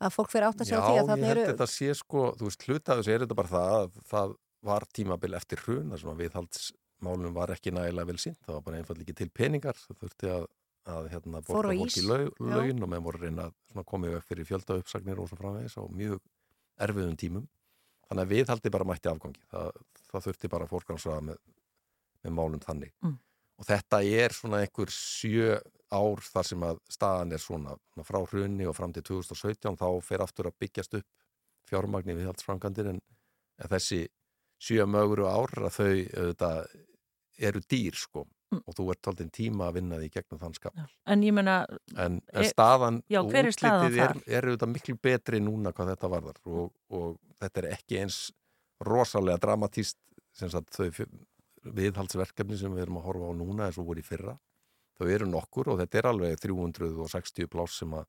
að 0.08 0.16
fólk 0.16 0.32
fyrir 0.32 0.48
átt 0.48 0.64
að 0.64 0.70
Já, 0.70 0.70
segja 0.72 0.86
því 0.86 0.94
að 0.94 1.00
ég 1.02 1.10
þarna 1.12 1.28
held 1.32 1.42
eru... 1.42 1.50
þetta 1.52 1.68
sé 1.74 1.98
sko, 2.00 2.24
þú 2.38 2.48
veist, 2.48 2.66
hluta 2.68 2.94
af 2.96 3.02
þessu 3.02 3.14
er 3.16 3.26
þetta 3.26 3.38
bara 3.42 3.52
það 3.52 3.76
að 3.76 4.00
það 4.14 4.34
var 4.72 4.88
tímabil 4.94 5.34
eftir 5.36 5.62
hrun 5.66 5.92
þar 5.92 6.02
sem 6.02 6.10
að 6.12 6.20
viðhaldsmálunum 6.22 7.36
var 7.36 7.52
ekki 7.54 7.74
nægilega 7.74 8.08
vel 8.12 8.18
sínt, 8.22 8.40
það 8.46 8.56
var 8.56 8.66
bara 8.68 8.80
einfall 8.80 9.00
ekki 9.02 9.16
til 9.18 9.30
peningar, 9.34 9.78
það 9.84 10.02
þurfti 10.04 10.32
að, 10.32 10.44
að 10.88 11.08
hérna, 11.12 11.42
Fór 11.46 11.68
á 11.68 11.70
borga 11.70 11.74
ís. 11.74 11.94
fólki 11.96 12.04
lau, 12.08 12.28
Já. 12.28 12.54
laun 12.56 12.82
og 12.82 12.90
með 12.90 13.02
voru 13.06 13.20
reyna 13.22 13.48
að 13.48 13.56
svona 13.70 13.84
komið 13.92 14.14
veg 14.16 14.24
fyrir 14.28 14.48
fjölda 14.48 14.78
uppsagnir 14.82 15.20
og 15.22 15.28
svo 15.30 15.38
framvegis 15.38 15.76
á 15.78 15.82
mjög 15.86 16.20
erfiðum 16.82 17.18
tímum. 17.18 17.48
Þannig 18.08 18.24
að 18.26 18.32
viðhaldi 18.34 18.72
bara 18.74 18.88
mætti 18.88 19.10
afgangi. 19.12 19.44
Það, 19.52 19.70
það 20.10 20.26
þurfti 20.26 20.50
bara 20.52 20.66
að 20.66 20.72
fórgangsraða 20.74 21.26
með, 21.28 21.38
með 22.24 22.34
málum 22.38 22.60
þannig. 22.64 22.92
Mm. 23.02 23.18
Og 23.62 23.68
þetta 23.68 24.02
er 24.02 24.34
svona 24.34 24.60
einhver 24.64 24.90
sjö 24.90 25.60
ár 25.92 26.24
þar 26.24 26.48
sem 26.48 26.64
að 26.66 26.80
staðan 26.90 27.34
er 27.36 27.42
svona, 27.42 27.76
frá 28.02 28.18
hrunni 28.24 28.66
og 28.66 28.76
fram 28.76 28.92
til 28.96 29.04
2017 29.06 29.78
þá 29.78 29.88
fer 30.02 30.24
aftur 30.24 30.48
að 30.48 30.58
byggjast 30.64 30.96
upp 30.98 31.06
fjármagni 31.68 32.16
viðhaldsframkandir 32.16 32.90
en, 32.90 33.00
en 33.62 33.70
þessi 33.70 34.06
sjö 34.62 34.86
möguru 34.88 35.28
ár 35.28 35.52
að 35.62 35.76
þau 35.76 35.90
auðvitað, 35.92 36.72
eru 37.42 37.62
dýr 37.70 37.98
sko. 37.98 38.26
Og 38.60 38.74
þú 38.76 38.84
ert 38.92 39.00
tóltinn 39.06 39.30
tíma 39.32 39.68
að 39.70 39.74
vinna 39.80 39.98
því 40.00 40.08
gegnum 40.16 40.40
þann 40.42 40.54
skap. 40.58 40.74
en 41.06 41.22
ég 41.24 41.32
menna 41.32 41.54
En, 41.96 42.20
E- 42.32 42.38
en 42.42 42.44
staðan 42.50 43.02
Já, 43.08 43.20
og 43.22 43.34
er 43.34 43.48
útlitið 43.50 43.98
er, 44.04 44.14
er 44.26 44.48
auðvitað 44.48 44.72
miklu 44.74 44.96
betri 45.02 45.40
núna 45.40 45.72
hvað 45.72 45.92
þetta 45.94 46.10
varðar 46.12 46.40
og, 46.46 46.72
og 46.90 47.18
þetta 47.40 47.62
er 47.64 47.68
ekki 47.78 48.00
eins 48.02 48.20
rosalega 48.82 49.38
dramatíst 49.38 49.98
sem 50.32 50.50
sagt 50.50 50.72
þau 50.74 50.88
fjö- 50.90 51.10
viðhaldsverkefni 51.62 52.56
sem 52.58 52.72
við 52.74 52.82
erum 52.86 52.98
að 52.98 53.06
horfa 53.08 53.28
á 53.30 53.34
núna 53.38 53.66
eins 53.68 53.78
og 53.78 53.86
voru 53.86 54.02
í 54.02 54.06
fyrra. 54.06 54.36
Þau 54.98 55.06
eru 55.08 55.26
nokkur 55.30 55.68
og 55.72 55.78
þetta 55.80 55.98
er 56.00 56.08
alveg 56.10 56.40
360 56.42 57.46
pláss 57.52 57.78
sem 57.82 57.92
að 57.96 58.06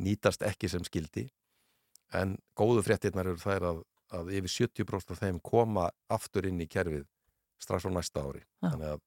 nýtast 0.00 0.42
ekki 0.46 0.68
sem 0.72 0.84
skildi 0.86 1.26
en 2.16 2.36
góðu 2.58 2.82
fréttirnar 2.86 3.28
eru 3.30 3.40
þær 3.40 3.66
að, 3.70 3.80
að 4.18 4.30
yfir 4.40 4.54
70% 4.68 5.12
af 5.14 5.20
þeim 5.22 5.40
koma 5.44 5.88
aftur 6.10 6.46
inn 6.48 6.60
í 6.60 6.66
kerfið 6.70 7.04
strax 7.60 7.84
á 7.86 7.90
næsta 7.92 8.22
ári. 8.24 8.40
Já. 8.62 8.70
Þannig 8.72 8.88
að 8.94 9.00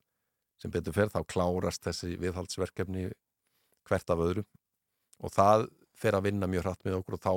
sem 0.61 0.71
betur 0.71 0.93
fer 0.93 1.09
þá 1.13 1.21
klárast 1.27 1.83
þessi 1.83 2.17
viðhaldsverkefni 2.21 3.07
hvert 3.89 4.09
af 4.13 4.19
öðrum 4.19 4.45
og 5.23 5.31
það 5.31 5.67
fer 6.03 6.17
að 6.17 6.23
vinna 6.29 6.47
mjög 6.49 6.63
hratt 6.67 6.83
með 6.85 6.99
okkur 7.01 7.17
og 7.17 7.23
þá 7.23 7.33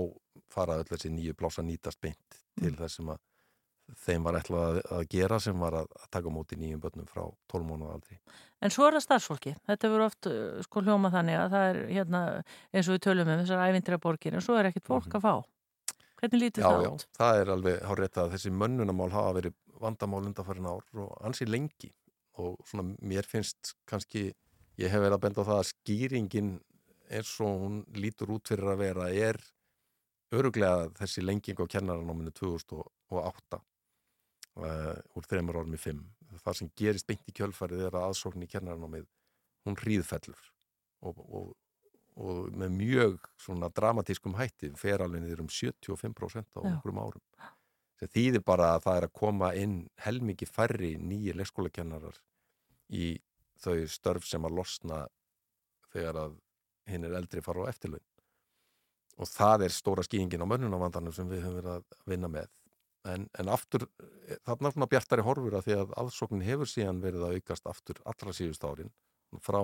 fara 0.55 0.77
öll 0.81 0.89
þessi 0.89 1.11
nýju 1.13 1.35
pláss 1.39 1.59
að 1.61 1.69
nýtast 1.73 2.01
beint 2.01 2.43
til 2.57 2.71
Mm. 2.73 2.77
þess 2.81 2.97
sem 2.97 3.09
að 3.13 3.19
þeim 4.07 4.23
var 4.27 4.35
ætlað 4.41 4.79
að, 4.91 5.03
gera 5.13 5.37
sem 5.41 5.59
var 5.61 5.75
að, 5.83 5.87
taka 6.11 6.31
móti 6.33 6.57
nýjum 6.59 6.81
börnum 6.81 7.07
frá 7.07 7.23
12 7.53 7.67
mánuða 7.69 7.93
aldri. 7.95 8.17
En 8.65 8.71
svo 8.75 8.87
er 8.89 8.97
það 8.97 9.05
starfsfólki. 9.05 9.53
Þetta 9.69 9.91
verður 9.93 10.07
oft 10.07 10.27
uh, 10.27 10.63
sko 10.65 10.81
hljóma 10.83 11.11
þannig 11.13 11.37
að 11.39 11.51
það 11.53 11.67
er 11.69 11.79
hérna 11.93 12.23
eins 12.73 12.89
og 12.89 12.97
við 12.97 13.03
tölum 13.07 13.29
um 13.31 13.43
þessar 13.45 13.63
ævintýra 13.69 13.99
borgir 14.03 14.35
en 14.35 14.43
svo 14.43 14.57
er 14.59 14.71
ekkit 14.73 14.89
fólk 14.89 15.07
Mhm. 15.07 15.21
að 15.21 15.23
fá. 15.29 15.35
Hvernig 16.17 16.41
lítur 16.41 16.65
Já, 16.65 16.71
það 16.73 16.83
já, 16.83 16.91
út? 16.97 17.07
það 17.21 17.41
er 17.43 17.53
alveg 17.55 17.81
hárétt 17.91 18.17
að 18.25 18.33
þessi 18.35 18.51
mönnunamál 18.57 19.11
hafa 19.13 19.33
verið 19.39 19.55
vandamál 19.81 20.25
undanfærin 20.27 20.67
ár 20.73 20.83
og 21.05 21.13
ansi 21.23 21.45
lengi 21.47 21.93
og 22.43 22.57
svona 22.69 22.95
mér 23.01 23.27
finnst 23.29 23.75
kannski, 23.89 24.31
ég 24.81 24.93
hef 24.93 25.03
verið 25.03 25.17
að 25.19 25.25
benda 25.25 25.45
á 25.45 25.49
það 25.49 25.61
að 25.61 25.69
skýringin 25.73 26.51
eins 27.07 27.33
og 27.45 27.63
hún 27.63 27.79
lítur 27.97 28.33
út 28.35 28.51
fyrir 28.51 28.73
að 28.73 28.83
vera 28.83 29.11
er 29.13 29.39
öruglega 30.35 30.89
þessi 30.99 31.23
lenging 31.23 31.61
á 31.63 31.67
kennaranáminu 31.71 32.33
2008 32.35 33.61
uh, 33.61 34.97
úr 35.17 35.29
þreymur 35.29 35.63
í 35.71 35.81
fimm. 35.81 36.03
Það 36.43 36.59
sem 36.59 36.73
gerist 36.77 37.07
beint 37.07 37.29
í 37.31 37.35
kjölfarið 37.37 37.87
er 37.87 37.95
að 37.97 38.09
aðsókn 38.11 38.45
í 38.45 38.51
kennaranámið 38.51 39.07
hún 39.67 39.79
hríðfellur 39.81 40.43
og, 41.07 41.21
og, 41.27 41.53
og 42.17 42.51
með 42.59 42.75
mjög 42.81 43.31
svona 43.41 43.71
dramatískum 43.75 44.37
hætti 44.39 44.73
fer 44.79 45.05
alveg 45.05 45.25
niður 45.25 45.45
um 45.47 45.53
75% 45.53 46.59
á 46.59 46.61
einhverjum 46.63 47.03
árum. 47.03 47.25
Það 47.97 48.13
þýðir 48.13 48.43
bara 48.45 48.73
að 48.75 48.83
það 48.87 48.99
er 48.99 49.07
að 49.07 49.15
koma 49.17 49.53
inn 49.57 49.77
helmingi 50.05 50.49
færri 50.49 50.97
nýji 51.01 51.33
leikskólakennarar 51.37 52.19
í 52.93 53.15
þau 53.63 53.87
störf 53.89 54.27
sem 54.29 54.45
að 54.45 54.59
losna 54.59 55.07
þegar 55.95 56.21
að 56.27 56.37
hinn 56.91 57.09
er 57.09 57.17
eldri 57.17 57.43
fara 57.45 57.65
á 57.65 57.71
eftirlaun. 57.73 58.05
Og 59.17 59.31
það 59.33 59.65
er 59.67 59.73
stóra 59.73 60.05
skýringin 60.05 60.45
á 60.45 60.51
mönnunarvandanum 60.51 61.15
sem 61.17 61.29
við 61.31 61.47
höfum 61.47 61.57
verið 61.63 61.73
að 61.79 62.11
vinna 62.13 62.29
með. 62.29 62.51
En, 63.07 63.29
en 63.39 63.49
aftur, 63.49 63.87
eh, 64.03 64.37
þarna 64.45 64.69
er 64.69 64.75
svona 64.75 64.91
bjartari 64.93 65.25
horfur 65.25 65.57
að 65.57 65.69
því 65.69 65.77
að 65.81 65.95
aðsóknin 66.03 66.45
hefur 66.45 66.69
síðan 66.69 67.01
verið 67.01 67.25
að 67.25 67.39
aukast 67.39 67.69
aftur 67.71 68.01
allra 68.05 68.35
síðustu 68.35 68.69
árin 68.69 68.93
frá 69.41 69.61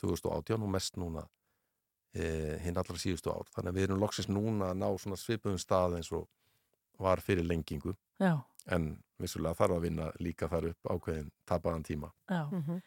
2018 0.00 0.62
og 0.62 0.70
mest 0.72 0.96
núna 0.96 1.24
e, 2.14 2.56
hinn 2.62 2.78
allra 2.78 2.98
síðustu 3.00 3.32
ár. 3.34 3.50
Þannig 3.54 3.72
að 3.72 3.78
við 3.78 3.88
erum 3.88 4.02
loksins 4.02 4.30
núna 4.30 4.70
að 4.70 4.80
ná 4.82 4.88
svona 4.94 5.18
svipuðum 5.18 5.60
stað 5.60 5.98
eins 5.98 6.12
og 6.14 6.28
var 6.98 7.20
fyrir 7.24 7.44
lengingu 7.46 7.94
Já, 8.20 8.32
en 8.74 8.98
vissulega 9.18 9.54
þarf 9.58 9.74
að 9.78 9.84
vinna 9.86 10.06
líka 10.22 10.46
þar 10.50 10.68
upp 10.70 10.88
ákveðin 10.92 11.28
tapaðan 11.48 11.82
tíma. 11.86 12.10
já, 12.30 12.42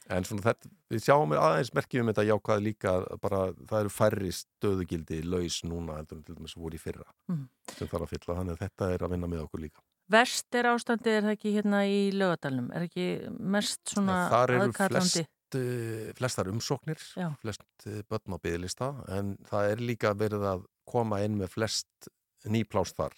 En 0.10 0.24
svona 0.24 0.42
þetta, 0.46 0.70
við 0.92 1.02
sjáum 1.04 1.34
aðeins 1.36 1.74
merkjum 1.76 2.08
þetta 2.12 2.26
jákvæð 2.28 2.62
líka 2.64 2.94
að 3.02 3.20
bara 3.22 3.40
það 3.68 3.80
eru 3.82 3.90
færri 3.96 4.32
stöðugildi 4.36 5.22
laus 5.28 5.62
núna 5.68 5.98
heldur 6.00 6.18
en 6.20 6.24
til 6.28 6.36
dæmis 6.36 6.56
voru 6.56 6.76
í 6.76 6.80
fyrra 6.84 7.08
Mm. 7.30 7.48
sem 7.78 7.88
þarf 7.88 8.06
að 8.08 8.14
fylla, 8.14 8.36
þannig 8.40 8.54
að 8.58 8.64
þetta 8.68 8.92
er 8.94 9.04
að 9.08 9.12
vinna 9.16 9.28
með 9.28 9.44
okkur 9.48 9.60
líka. 9.66 9.82
Verst 10.12 10.56
er 10.56 10.66
ástandið, 10.72 11.18
er 11.18 11.22
það 11.24 11.36
ekki 11.38 11.54
hérna 11.56 11.82
í 11.88 12.00
lögadalunum? 12.12 12.72
Er 12.76 12.82
ekki 12.88 13.06
mest 13.40 13.80
svona 13.94 14.30
Þar 14.30 14.52
eru 14.52 14.66
aðkallandi? 14.68 15.24
flest, 15.26 15.56
uh, 15.56 16.14
flestar 16.20 16.50
umsóknir, 16.52 17.00
Já. 17.16 17.30
flest 17.42 17.64
uh, 17.88 18.02
börn 18.12 18.36
á 18.36 18.38
byggðlista 18.44 18.90
en 19.18 19.38
það 19.48 19.72
er 19.72 19.78
líka 19.92 20.12
verið 20.16 20.44
að 20.56 20.66
koma 20.86 21.22
inn 21.24 21.38
með 21.40 21.50
flest 21.56 22.10
nýplást 22.46 22.96
þar. 23.00 23.16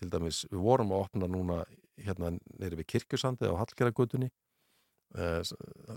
Til 0.00 0.10
dæmis, 0.10 0.44
við 0.50 0.62
vorum 0.64 0.94
að 0.94 1.04
opna 1.04 1.28
núna 1.30 1.60
hérna 2.02 2.32
neyri 2.58 2.80
við 2.80 2.88
kirkjusandi 2.94 3.46
á 3.46 3.54
Hallgerðagutunni. 3.60 4.30
Uh, 5.14 5.44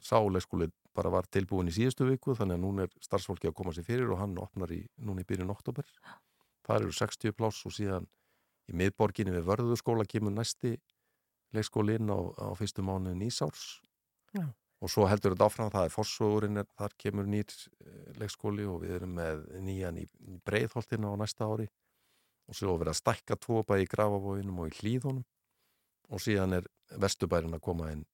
Sáleiskúli 0.06 0.68
bara 0.94 1.10
var 1.10 1.26
tilbúin 1.34 1.72
í 1.72 1.74
síðustu 1.74 2.06
viku 2.06 2.36
þannig 2.38 2.60
að 2.60 2.66
núna 2.66 2.86
er 2.86 2.92
starfsfólki 3.02 3.50
að 3.50 3.56
koma 3.58 3.74
sér 3.74 3.88
fyrir 3.88 4.12
og 4.14 4.22
hann 4.22 4.36
opnar 4.38 4.70
í, 4.76 4.84
núna 5.02 5.24
í 5.24 5.30
byrjun 5.30 5.54
oktober. 5.54 5.88
Það 6.68 6.84
eru 6.84 6.94
60 7.00 7.34
pláss 7.34 7.66
og 7.66 7.74
síðan 7.74 8.06
í 8.68 8.76
miðborginni 8.78 9.34
við 9.34 9.48
vörðurskóla 9.48 10.06
kemur 10.10 10.36
næsti 10.36 10.76
leikskóli 11.56 11.98
inn 11.98 12.12
á, 12.12 12.20
á 12.20 12.52
fyrstu 12.60 12.84
mánu 12.84 13.14
nýsárs 13.16 13.80
Já. 14.36 14.46
og 14.84 14.92
svo 14.92 15.08
heldur 15.08 15.36
þetta 15.36 15.48
áfram 15.48 15.72
það 15.74 15.88
er 15.88 15.94
fossugurinn, 15.94 16.62
er, 16.62 16.68
þar 16.78 16.96
kemur 17.00 17.30
nýr 17.30 17.48
eh, 17.48 18.10
leikskóli 18.20 18.68
og 18.68 18.82
við 18.84 18.98
erum 19.00 19.16
með 19.18 19.46
nýjan 19.64 20.02
í, 20.02 20.08
breiðholtina 20.48 21.14
á 21.14 21.16
næsta 21.20 21.48
ári 21.48 21.70
og 22.48 22.56
svo 22.56 22.78
verið 22.80 22.94
að 22.94 23.02
stækka 23.02 23.40
bæði 23.68 23.86
í 23.86 23.90
grafavóinum 23.92 24.62
og 24.64 24.70
í 24.72 24.78
hlýðunum 24.80 25.26
og 26.08 26.24
síðan 26.24 26.60
er 26.62 26.70
vestubærin 26.96 27.58
að 27.58 27.66
koma 27.66 27.92
inn 27.92 28.06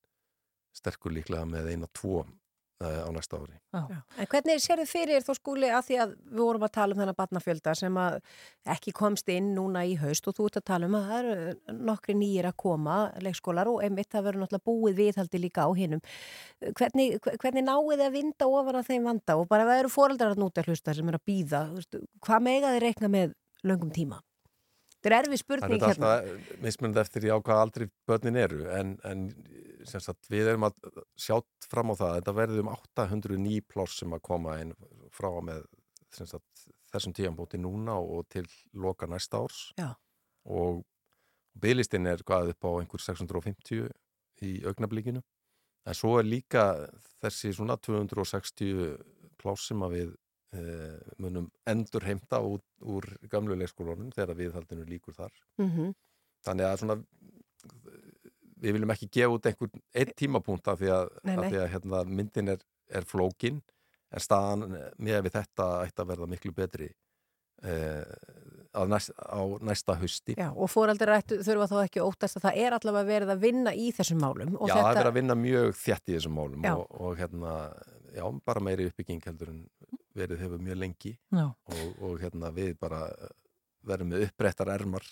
sterkur 0.73 1.13
líklega 1.13 1.45
með 1.45 1.69
eina 1.73 1.89
tvo 1.93 2.23
uh, 2.23 3.05
á 3.05 3.09
næsta 3.13 3.37
ári. 3.37 3.59
Já. 3.73 3.99
En 4.17 4.29
hvernig 4.31 4.61
sér 4.63 4.81
þið 4.81 4.89
fyrir 4.89 5.25
þó 5.25 5.31
skúli 5.37 5.69
að 5.69 5.85
því 5.87 5.99
að 6.01 6.15
við 6.17 6.41
vorum 6.41 6.65
að 6.65 6.73
tala 6.77 6.95
um 6.95 7.01
þennan 7.03 7.17
barnafjölda 7.19 7.75
sem 7.77 7.99
að 8.01 8.17
ekki 8.73 8.93
komst 8.97 9.29
inn 9.29 9.51
núna 9.53 9.83
í 9.85 9.93
haust 10.01 10.27
og 10.29 10.37
þú 10.37 10.47
ert 10.49 10.59
að 10.63 10.65
tala 10.71 10.89
um 10.89 10.97
að 10.97 11.11
það 11.11 11.29
eru 11.35 11.77
nokkri 11.91 12.17
nýjir 12.17 12.49
að 12.49 12.57
koma 12.65 12.97
leikskólar 13.21 13.69
og 13.69 13.85
einmitt 13.85 14.09
það 14.13 14.27
verður 14.29 14.45
náttúrulega 14.45 14.69
búið 14.71 14.99
viðhaldi 15.03 15.43
líka 15.43 15.67
á 15.67 15.71
hinnum. 15.77 16.03
Hvernig, 16.81 17.19
hvernig 17.21 17.67
náið 17.69 17.93
þið 17.93 18.05
að 18.07 18.17
vinda 18.17 18.49
ofan 18.49 18.81
að 18.81 18.89
þeim 18.89 19.07
vanda 19.11 19.37
og 19.37 19.47
bara 19.53 19.69
það 19.69 19.83
eru 19.83 19.93
foreldrar 19.93 20.33
að 20.33 20.43
núta 20.43 20.65
hlusta 20.65 20.97
sem 20.97 21.13
eru 21.13 21.21
að 21.21 21.29
býða, 21.29 21.63
hvað 22.25 22.45
mega 22.49 22.73
þið 22.73 22.85
reikna 22.87 23.13
með 23.13 23.37
löngum 23.67 23.91
tíma? 23.95 24.21
Þetta 25.03 25.09
er 25.09 25.17
erfið 25.19 25.33
Það 25.33 25.41
spurning 25.43 25.73
er 25.81 25.89
hérna. 25.89 26.11
alltaf 26.13 26.59
mismunandi 26.63 27.01
eftir 27.03 27.25
í 27.27 27.31
á 27.33 27.37
hvað 27.43 27.61
aldrei 27.65 27.85
börnin 28.07 28.39
eru 28.39 28.67
en, 28.71 28.93
en 29.03 29.25
sagt, 29.83 30.29
við 30.31 30.53
erum 30.53 30.67
að 30.69 30.77
sjátt 31.19 31.67
fram 31.67 31.91
á 31.91 31.95
það 31.99 32.09
að 32.09 32.17
þetta 32.21 32.35
verður 32.37 32.63
um 32.63 32.71
800 32.71 33.41
ný 33.43 33.57
pláss 33.67 33.99
sem 33.99 34.15
að 34.15 34.23
koma 34.23 34.55
inn 34.63 34.71
frá 35.11 35.29
með 35.43 35.65
sagt, 36.13 36.65
þessum 36.93 37.15
tíðanbóti 37.17 37.59
núna 37.59 37.97
og 37.99 38.29
til 38.31 38.45
loka 38.79 39.09
næsta 39.09 39.43
árs 39.43 39.59
Já. 39.79 39.91
og 40.45 40.83
bygglistinn 41.59 42.07
er 42.07 42.23
hvað 42.23 42.53
upp 42.53 42.69
á 42.69 42.71
einhver 42.79 43.03
650 43.03 43.91
í 44.43 44.53
augnablíkinu 44.67 45.19
en 45.83 45.97
svo 45.97 46.15
er 46.19 46.27
líka 46.27 46.87
þessi 47.23 47.51
svona 47.57 47.75
260 47.75 48.95
pláss 49.41 49.67
sem 49.67 49.83
að 49.83 49.97
við 49.97 50.13
munum 51.19 51.47
endur 51.67 52.03
heimta 52.05 52.39
út 52.45 52.63
úr 52.81 53.07
gamlu 53.31 53.55
leikskólunum 53.57 54.11
þegar 54.15 54.35
viðhaldinu 54.37 54.85
líkur 54.89 55.13
þar 55.17 55.31
Mm 55.57 55.93
þannig 56.43 56.65
að 56.67 56.79
svona 56.81 56.95
við 58.63 58.73
viljum 58.75 58.91
ekki 58.91 59.07
gefa 59.11 59.35
út 59.37 59.45
einhvern 59.49 59.81
einn 59.95 60.11
tímapunkt 60.19 60.67
af 60.71 60.79
því 60.81 60.89
að, 60.91 61.09
Nei, 61.23 61.35
af 61.37 61.43
nei. 61.43 61.49
því 61.53 61.59
að 61.63 61.71
hérna, 61.73 62.01
myndin 62.07 62.51
er, 62.53 62.61
er 62.91 63.07
flókin 63.07 63.61
en 64.13 64.19
staðan 64.23 64.65
með 64.97 65.21
við 65.25 65.31
þetta 65.37 65.67
ætti 65.87 66.03
að 66.03 66.11
verða 66.11 66.27
miklu 66.31 66.53
betri 66.55 66.89
eh, 67.63 68.03
næst, 68.91 69.11
á 69.19 69.41
næsta 69.63 69.95
hausti 69.99 70.35
Já, 70.37 70.49
og 70.51 70.69
ættu- 70.69 71.39
þurfa 71.43 71.67
þá 71.71 71.75
ekki 71.83 72.01
að 72.03 72.07
óttast 72.11 72.37
að 72.39 72.45
það 72.47 72.61
er 72.65 72.77
allavega 72.77 73.09
verið 73.13 73.33
að 73.35 73.43
vinna 73.47 73.73
í 73.73 73.91
þessum 73.95 74.21
málum 74.23 74.53
Já, 74.69 74.73
það 74.75 74.77
er 74.77 74.83
þetta, 74.83 74.99
verið 74.99 75.11
að 75.13 75.19
vinna 75.19 75.35
mjög 75.43 75.75
þjætt 75.83 76.07
í 76.09 76.15
þessum 76.17 76.37
málum 76.39 76.63
Já. 76.67 76.73
og, 76.75 76.87
og 77.01 77.17
hérna, 77.19 77.53
já, 78.13 78.23
bara 78.45 78.59
meiri 78.67 78.87
uppbygging 78.91 79.23
heldur 79.27 79.53
en 79.53 79.63
verið 80.17 80.43
hefur 80.45 80.61
mjög 80.61 80.79
lengi 80.81 81.13
og, 81.33 81.53
og 82.03 82.17
hérna 82.21 82.51
við 82.55 82.75
bara 82.81 83.05
verðum 83.83 84.13
með 84.13 84.27
uppbrettar 84.27 84.71
ermar 84.73 85.05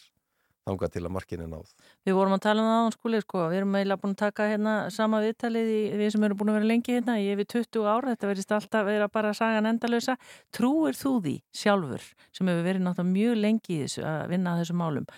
þangað 0.68 0.94
til 0.94 1.02
að 1.04 1.14
markinu 1.16 1.48
náð. 1.50 1.70
Við 2.06 2.16
vorum 2.18 2.36
að 2.36 2.44
tala 2.46 2.62
um 2.62 2.70
það 2.70 2.84
á 2.86 2.90
skúli, 2.96 3.22
sko. 3.24 3.44
Við 3.50 3.60
erum 3.62 3.78
eiginlega 3.78 4.02
búin 4.04 4.14
að 4.14 4.22
taka 4.22 4.48
hérna 4.52 4.76
sama 4.94 5.22
viðtalið 5.24 5.72
í 5.74 5.80
við 5.98 6.12
sem 6.14 6.26
erum 6.28 6.38
búin 6.38 6.52
að 6.52 6.58
vera 6.60 6.70
lengi 6.70 6.98
hérna 6.98 7.18
í 7.18 7.28
yfir 7.34 7.50
20 7.56 7.88
ára. 7.90 8.14
Þetta 8.14 8.30
verðist 8.30 8.54
alltaf 8.58 8.86
vera 8.88 9.08
bara 9.12 9.34
sagan 9.38 9.70
endalösa. 9.72 10.18
Trúir 10.54 10.98
þú 10.98 11.16
því 11.26 11.36
sjálfur, 11.64 12.06
sem 12.38 12.54
hefur 12.54 12.68
verið 12.70 12.86
náttúrulega 12.86 13.16
mjög 13.16 13.42
lengi 13.42 13.74
í 13.74 13.82
þessu 13.88 14.06
að 14.06 14.22
vinna 14.36 14.54
að 14.54 14.62
þessum 14.62 14.82
málum, 14.84 15.10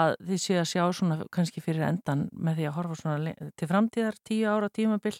að 0.00 0.18
þið 0.26 0.44
séu 0.44 0.58
að 0.58 0.68
sjá 0.72 0.84
svona 0.98 1.22
kannski 1.38 1.64
fyrir 1.64 1.86
endan 1.86 2.28
með 2.34 2.60
því 2.60 2.68
að 2.68 2.76
horfa 2.80 3.00
svona 3.00 3.34
til 3.54 3.70
framtíðar, 3.70 4.20
tíu 4.26 4.50
ára 4.50 4.74
tímabil. 4.74 5.16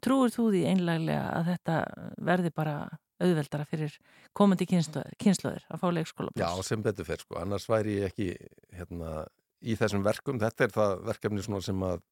Trúir 0.00 0.32
þú 0.32 0.50
því 0.54 0.64
einlega 0.70 1.22
að 1.34 1.50
þetta 1.50 1.80
verði 2.30 2.54
bara 2.54 2.76
auðveldara 3.20 3.66
fyrir 3.68 3.96
komandi 4.36 4.66
kynnslóðir 4.70 5.66
að 5.68 5.82
fá 5.82 5.88
leikskóla 5.92 6.32
Já, 6.38 6.48
sem 6.66 6.82
betur 6.84 7.08
fer 7.08 7.22
sko, 7.22 7.38
annars 7.40 7.68
væri 7.70 7.98
ég 8.00 8.10
ekki 8.10 8.30
hérna, 8.76 9.26
í 9.60 9.76
þessum 9.78 10.04
verkum, 10.06 10.40
þetta 10.40 10.66
er 10.66 10.74
það 10.74 10.96
verkefni 11.10 11.44
sem 11.44 11.84
að 11.86 12.02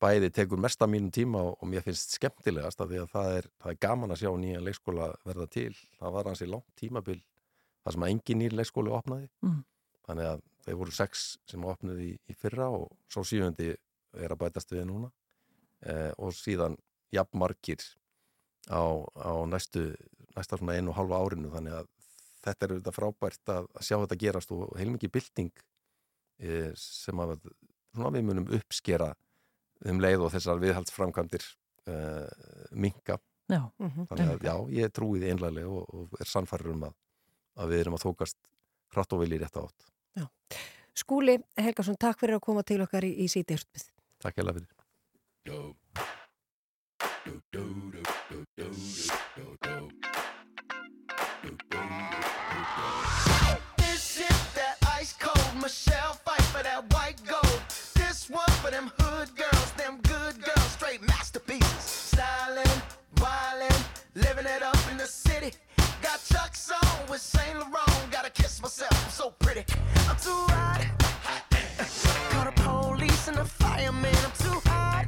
bæði 0.00 0.30
tekur 0.32 0.60
mest 0.60 0.80
af 0.80 0.88
mínum 0.88 1.10
tíma 1.12 1.42
og, 1.50 1.64
mér 1.68 1.84
finnst 1.84 2.14
skemmtilegast 2.16 2.80
af 2.80 2.88
því 2.88 3.02
að 3.02 3.10
það 3.12 3.34
er, 3.38 3.48
það 3.60 3.74
er 3.74 3.80
gaman 3.84 4.14
að 4.14 4.22
sjá 4.22 4.30
nýja 4.40 4.62
leikskóla 4.64 5.10
verða 5.28 5.46
til, 5.52 5.74
það 5.98 6.14
var 6.16 6.30
hansi 6.30 6.48
langt 6.48 6.70
tímabil, 6.80 7.18
það 7.84 7.96
sem 7.96 8.06
að 8.06 8.14
engin 8.14 8.40
nýr 8.40 8.56
leikskóli 8.56 8.94
opnaði, 8.96 9.28
Mm. 9.44 9.58
þannig 10.08 10.30
að 10.30 10.40
þeir 10.64 10.78
voru 10.80 10.92
sex 10.96 11.24
sem 11.48 11.64
opnaði 11.64 12.06
í, 12.10 12.14
í 12.32 12.36
fyrra 12.36 12.68
og 12.72 12.88
svo 13.12 13.22
síðundi 13.24 13.70
er 14.16 14.32
að 14.32 14.40
bætast 14.40 14.72
við 14.72 14.86
núna. 14.88 15.10
Eh, 15.80 16.10
og 16.18 16.34
síðan 16.36 16.76
jafnmarkir 17.14 17.80
á, 18.68 18.82
á 19.16 19.32
næstu 19.48 19.94
næsta 20.36 20.58
svona 20.60 20.76
einu 20.78 20.92
og 20.92 20.96
halva 21.00 21.18
árinu 21.24 21.50
þannig 21.54 21.74
að 21.80 21.88
þetta 22.44 22.66
er 22.66 22.74
auðvitað 22.74 22.96
frábært 22.96 23.52
að, 23.52 23.66
að 23.76 23.86
sjá 23.88 23.96
þetta 24.00 24.20
gerast 24.22 24.52
og 24.56 24.70
heilmikið 24.78 25.12
bylting 25.16 25.50
e, 26.40 26.70
sem 26.80 27.20
að 27.20 27.34
svona, 27.94 28.12
við 28.16 28.24
munum 28.30 28.46
uppskera 28.56 29.10
um 29.90 30.00
leið 30.00 30.24
og 30.26 30.32
þessar 30.34 30.60
viðhaldsframkvæmdir 30.62 31.44
e, 31.86 31.98
minka 32.72 33.18
Já, 33.50 33.64
Mhm. 33.82 34.04
þannig 34.06 34.28
að 34.30 34.44
já, 34.46 34.52
ég 34.78 34.92
trúi 34.94 35.18
því 35.18 35.30
einlega 35.32 35.66
og, 35.66 35.88
og 35.90 36.20
er 36.22 36.28
sannfærir 36.30 36.70
um 36.70 36.84
að, 36.86 36.92
að 37.58 37.72
við 37.72 37.80
erum 37.82 37.96
að 37.96 38.04
þókast 38.04 38.36
hratt 38.94 39.12
og 39.16 39.20
vilji 39.24 39.40
rétt 39.42 39.56
átt. 39.58 39.88
Skúli 40.94 41.34
Helgason, 41.58 41.96
takk 41.98 42.18
fyrir 42.22 42.36
að 42.38 42.44
koma 42.46 42.62
til 42.62 42.78
okkar 42.84 43.02
í, 43.06 43.10
í 43.24 43.26
sítiðurspið. 43.30 43.88
Takk 44.22 44.38
hella 44.38 44.54
fyrir. 44.54 44.70
Is 47.26 47.50
it 47.50 47.50
that 48.56 48.70
ice 48.70 49.10
cold 49.34 49.58
Michelle? 49.62 49.99
Chuck's 66.30 66.70
on 66.70 67.10
with 67.10 67.20
Saint 67.20 67.58
Laurent. 67.58 68.10
Gotta 68.10 68.30
kiss 68.30 68.62
myself, 68.62 69.04
I'm 69.04 69.10
so 69.10 69.30
pretty. 69.38 69.64
I'm 70.08 70.16
too 70.16 70.44
hot. 70.54 70.86
Call 72.30 72.44
the 72.44 72.52
police 72.62 73.28
and 73.28 73.36
the 73.36 73.44
fireman. 73.44 74.14
I'm 74.24 74.32
too 74.38 74.60
hot. 74.66 75.06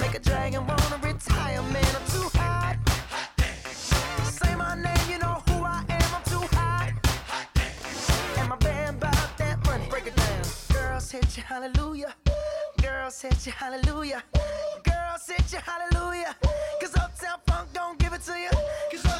Make 0.00 0.14
a 0.14 0.20
dragon 0.20 0.66
wanna 0.66 0.98
retire, 1.02 1.62
man. 1.62 1.92
I'm 1.98 2.06
too 2.16 2.28
hot. 2.38 2.76
Say 4.24 4.54
my 4.54 4.74
name, 4.76 5.06
you 5.10 5.18
know 5.18 5.42
who 5.48 5.64
I 5.64 5.84
am. 5.88 6.10
I'm 6.16 6.24
too 6.34 6.46
hot. 6.56 6.92
And 8.38 8.48
my 8.48 8.56
band 8.56 9.00
bought 9.00 9.32
that 9.38 9.64
money. 9.66 9.86
Break 9.90 10.06
it 10.06 10.16
down. 10.16 10.44
Girls 10.72 11.10
hit 11.10 11.36
you, 11.36 11.42
hallelujah. 11.42 12.14
Girls 12.80 13.20
hit 13.20 13.46
you, 13.46 13.52
hallelujah. 13.52 14.22
Girls 14.84 15.26
hit 15.26 15.52
you, 15.52 15.58
hallelujah. 15.58 16.36
Cause 16.80 16.94
Uptown 16.96 17.38
Funk 17.46 17.68
don't 17.72 17.98
give 17.98 18.12
it 18.12 18.22
to 18.22 18.38
you. 18.38 18.50
Cause 18.90 19.11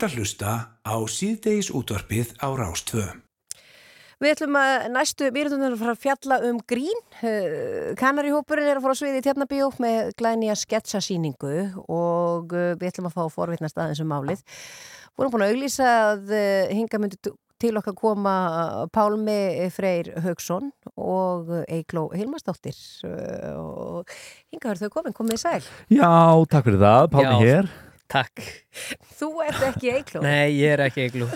ert 0.00 0.14
að 0.14 0.16
hlusta 0.16 0.52
á 0.80 0.96
síðdeis 1.12 1.68
útvarpið 1.76 2.30
á 2.40 2.48
Rástvö. 2.56 3.02
Við 4.20 4.30
ætlum 4.32 4.56
að 4.56 4.86
næstu 4.94 5.26
mýrundunum 5.32 5.74
að 5.74 5.82
fara 5.82 5.92
að 5.92 6.00
fjalla 6.00 6.38
um 6.48 6.60
grín. 6.68 7.02
Kanarihópurinn 8.00 8.70
er 8.70 8.78
að 8.78 8.86
fara 8.86 8.96
á 8.96 9.00
sviði 9.00 9.20
í 9.20 9.24
Tjarnabíó 9.26 9.68
með 9.80 10.14
glænýja 10.20 10.56
sketsasýningu 10.60 11.52
og 11.84 12.54
uh, 12.56 12.70
við 12.80 12.86
ætlum 12.88 13.10
að 13.10 13.16
fá 13.18 13.20
að 13.26 13.34
forvitnast 13.34 13.80
aðeins 13.80 14.00
um 14.00 14.08
málið. 14.12 14.40
Við 15.10 15.24
erum 15.24 15.34
búin 15.34 15.44
að 15.44 15.52
auglýsa 15.52 15.90
að 15.98 16.32
uh, 16.32 16.72
hinga 16.78 17.02
myndi 17.02 17.20
til 17.60 17.74
okkar 17.76 17.98
koma 18.00 18.34
Pálmi 18.96 19.68
Freyr 19.74 20.14
Haugsson 20.24 20.72
og 20.96 21.52
Eigló 21.68 22.06
Hilmarsdóttir 22.16 22.80
uh, 23.04 23.52
og 23.60 24.16
hinga 24.48 24.72
verður 24.72 24.88
þau 24.88 24.96
komin, 24.96 25.18
komið 25.20 25.44
sæl. 25.44 25.70
Já, 25.92 26.08
takk 26.48 26.70
fyrir 26.70 26.84
það, 26.86 27.12
Pálmi 27.18 27.36
Já. 27.36 27.40
hér 27.44 27.72
Takk. 28.10 28.40
Þú 29.20 29.26
ert 29.44 29.60
ekki 29.68 29.90
Eigló. 29.94 30.20
Nei, 30.24 30.50
ég 30.58 30.72
er 30.74 30.80
ekki 30.88 31.04
eiglú. 31.04 31.26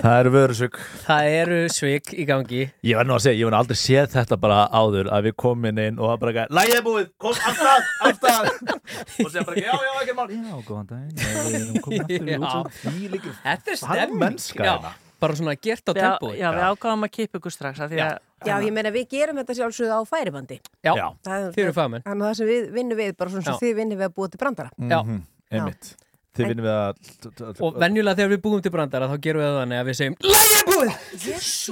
Það 0.00 0.16
eru 0.18 0.30
vörusök 0.34 0.78
Það 1.04 1.28
eru 1.38 1.58
svik 1.70 2.10
í 2.18 2.24
gangi. 2.26 2.62
Ég 2.86 2.98
var 2.98 3.06
nú 3.06 3.14
að 3.14 3.22
segja, 3.28 3.38
ég 3.38 3.46
var 3.50 3.56
aldrei 3.60 3.78
séð 3.78 4.08
þetta 4.16 4.38
bara 4.42 4.58
áður 4.74 5.10
að 5.14 5.28
við 5.28 5.36
komin 5.44 5.78
inn 5.84 6.00
og 6.02 6.10
það 6.10 6.18
bara 6.24 6.34
gæði 6.38 6.58
Lægið 6.58 6.74
er 6.80 6.84
búið, 6.88 7.06
kom 7.22 7.38
aftan, 7.52 7.86
aftan 8.10 8.50
Og 8.50 9.30
segja 9.30 9.44
bara, 9.46 9.62
já, 9.62 9.70
já, 9.86 9.92
ekki 10.02 10.16
mál 10.18 10.26
Já, 10.34 10.58
góðan 10.66 10.90
Já, 11.14 11.30
við 11.46 11.56
erum 11.60 11.80
komin 11.86 12.04
aftur 12.04 12.26
í 12.26 12.34
Já. 12.34 12.38
útsönd 12.42 12.78
Því 12.82 13.10
líka 13.14 13.34
Þetta 13.44 13.74
er 13.76 13.80
stemming. 13.84 14.38
hérna 14.58 14.94
bara 15.24 15.36
svona 15.38 15.54
gert 15.56 15.86
á 15.88 15.92
Já, 15.94 16.00
tempói. 16.04 16.34
já, 16.36 16.48
við 16.52 16.64
ágáðum 16.68 17.06
að 17.06 17.12
kippa 17.14 17.38
ykkur 17.40 17.52
strax 17.54 17.78
að 17.80 17.94
því 17.94 18.00
að 18.04 18.16
Já, 18.44 18.54
ég 18.60 18.74
meina 18.76 18.90
við 18.92 19.06
gerum 19.14 19.38
þetta 19.40 19.54
sjálfsögðu 19.56 19.94
á 19.96 20.00
færibandi. 20.04 20.58
Já, 20.84 20.92
Það 21.24 21.36
er- 21.46 21.52
þið 21.54 21.62
eru 21.64 21.72
fagmenn. 21.78 22.02
Þannig 22.04 22.24
að 22.26 22.28
það 22.28 22.36
sem 22.42 22.48
við 22.50 22.66
vinnum 22.74 22.98
við, 22.98 23.12
bara 23.16 23.30
svona 23.32 23.44
sem 23.46 23.56
þið 23.62 23.72
vinnum 23.78 24.02
við 24.02 24.04
að 24.10 24.12
búa 24.18 24.28
til 24.34 24.40
brandara. 24.42 24.70
Já. 24.76 24.98
Mhm, 25.00 25.22
Einmitt 25.54 25.94
Þið 26.34 26.48
vinnum 26.50 26.66
við 26.66 26.74
að 26.74 27.60
Og 27.62 27.76
venjulega 27.78 28.18
þegar 28.18 28.30
við 28.32 28.40
búum 28.42 28.62
til 28.64 28.72
brandara 28.74 29.06
þá 29.10 29.14
gerum 29.22 29.42
við 29.42 29.46
það 29.48 29.58
þannig 29.60 29.78
að 29.80 29.88
við 29.90 29.96
segjum 30.00 30.16
Lægi 30.24 30.56
er 30.58 30.64
búið! 30.68 30.94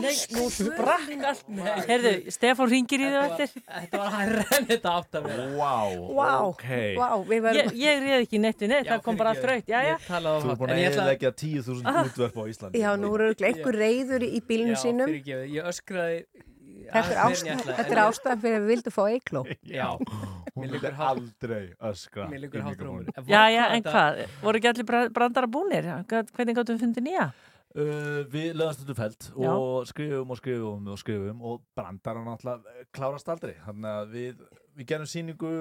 Nei, 0.02 0.18
nú 0.36 0.44
sprakk 0.54 1.24
allt 1.32 1.88
Herðu, 1.88 2.12
Stefán 2.36 2.70
ringir 2.70 3.02
í 3.02 3.08
þau 3.10 3.22
eftir. 3.26 3.54
Þetta 3.72 4.02
var 4.02 4.14
hærra 4.18 4.44
en 4.58 4.68
þetta 4.70 4.92
átt 5.00 5.18
að 5.18 5.26
vera. 5.30 5.48
Vá, 5.56 5.74
Vá, 6.12 6.30
ok. 6.46 6.68
vá, 7.00 7.08
við 7.32 7.42
verðum 7.48 7.82
Ég, 7.82 8.02
réð 8.06 8.16
ekki 8.20 8.42
neitt 8.42 8.62
við 8.62 8.72
neitt, 8.74 8.90
það 8.92 9.04
kom 9.08 9.18
bara 9.18 9.34
Já, 9.34 9.58
já, 9.66 9.80
Ég 9.92 10.06
talaði 10.06 10.38
á 10.38 10.42
Þú 10.42 10.52
er 10.54 10.60
búin 10.62 10.70
En 10.72 10.76
að 10.76 10.82
ég 10.82 10.92
ætla 10.92 11.08
eðilegja 11.08 11.34
10.000 11.42 12.06
útvörp 12.06 12.38
á 12.38 12.44
Íslandi. 12.52 12.82
Já, 12.82 12.90
nú 13.02 13.12
eru 13.18 13.32
einhver 13.32 13.78
reyður 13.82 14.26
í 14.28 14.40
bílnum 14.46 14.76
Já, 14.76 14.82
sínum. 14.86 15.10
fyrirgefið, 15.10 15.52
ég 15.58 15.70
öskraði 15.72 16.18
Þetta 16.88 17.14
er, 17.14 17.20
ástæð, 17.26 17.62
þetta 17.68 17.94
er 17.96 18.02
ástæðan 18.02 18.42
fyrir 18.42 18.58
að 18.58 18.64
við 18.64 18.72
vildum 18.72 18.96
fá 18.96 19.02
eikló 19.08 19.44
Já, 19.78 19.86
Hún 20.52 20.74
hátt- 20.74 21.00
aldrei 21.08 21.62
öskra 21.90 22.26
já, 22.32 23.42
já, 23.54 23.64
en 23.76 23.86
hvað? 23.86 24.20
Voru 24.42 24.60
ekki 24.60 24.72
allir 24.72 24.88
bra- 24.88 25.08
brandara 25.14 25.48
búnir? 25.50 25.88
Hvernig 26.10 26.58
gáttum 26.58 26.76
við 26.76 26.86
fundið 26.86 27.08
nýja? 27.08 27.30
Uh, 27.72 28.26
við 28.28 28.50
löðast 28.60 28.82
þetta 28.82 28.94
fælt 28.98 29.26
og 29.32 29.86
skrifum 29.88 30.32
og 30.34 30.36
skrifum 30.36 30.88
og 30.92 30.98
skrifum 31.00 31.38
og 31.48 31.62
brandar 31.72 32.18
hann 32.20 32.28
alltaf 32.34 32.66
klárast 32.92 33.30
aldrei. 33.32 33.54
Þannig 33.64 33.88
að 33.88 34.10
við, 34.12 34.42
við 34.76 34.88
gerum 34.90 35.08
sýningu 35.08 35.52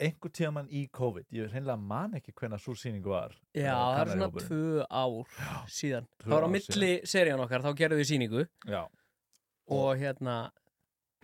einhver 0.00 0.32
tíman 0.32 0.70
í 0.72 0.86
COVID. 0.96 1.26
Ég 1.36 1.52
hreinlega 1.52 1.76
man 1.76 2.16
ekki 2.16 2.32
hvenna 2.40 2.56
svo 2.62 2.72
sýningu 2.72 3.12
var 3.12 3.36
Já, 3.52 3.74
það 3.76 4.00
er 4.00 4.12
svona 4.14 4.30
tvö 4.46 4.86
ár 4.88 5.68
síðan. 5.76 6.08
Það 6.24 6.36
var 6.38 6.48
á 6.48 6.50
milli 6.56 6.92
serían 7.12 7.44
okkar, 7.44 7.66
þá 7.68 7.82
gerðum 7.82 8.00
við 8.00 8.10
sýningu. 8.14 8.46
Já, 8.72 8.80
og 9.66 9.98
hérna 9.98 10.38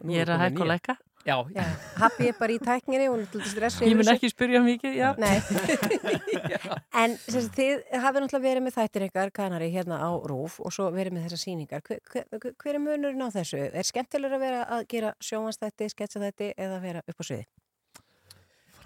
nú 0.03 0.14
Ég 0.16 0.24
er 0.24 0.34
að 0.34 0.47
hækka 0.47 0.62
og 0.64 0.70
lækka. 0.72 0.97
Já, 1.22 1.36
Já, 1.55 1.62
Happi 2.03 2.26
er 2.26 2.34
bara 2.34 2.51
í 2.51 2.59
er 2.59 3.47
stressi 3.47 3.86
Ég 3.86 3.95
mun 3.95 4.09
ekki 4.11 4.30
spyrja 4.32 4.59
mikið, 4.64 4.97
já. 4.99 5.12
Nei. 5.22 5.38
En 7.03 7.14
sem 7.22 7.45
sagt, 7.45 7.55
þið 7.55 7.84
hafið 8.03 8.24
náttúrulega 8.24 8.49
verið 8.49 8.66
með 8.66 8.74
þættir 8.80 9.07
ykkar 9.07 9.30
kanari 9.30 9.70
hérna 9.70 10.01
á 10.03 10.11
Rúf 10.26 10.59
og 10.59 10.74
svo 10.74 10.90
verið 10.90 11.14
með 11.14 11.28
þessar 11.28 11.43
sýningar. 11.45 11.84
Hver, 11.86 12.03
hver, 12.11 12.51
hver 12.59 12.74
er 12.74 12.82
munurinn 12.82 13.22
á 13.22 13.30
þessu? 13.30 13.62
Er 13.70 13.86
skemmtilegur 13.86 14.34
að 14.40 14.47
vera 14.49 14.64
að 14.66 14.88
gera 14.90 15.14
sjómanstætti, 15.22 15.93
sketsaþætti 15.95 16.55
eða 16.59 16.82
vera 16.82 17.05
upp 17.07 17.22
á 17.22 17.24
sviði? 17.30 17.47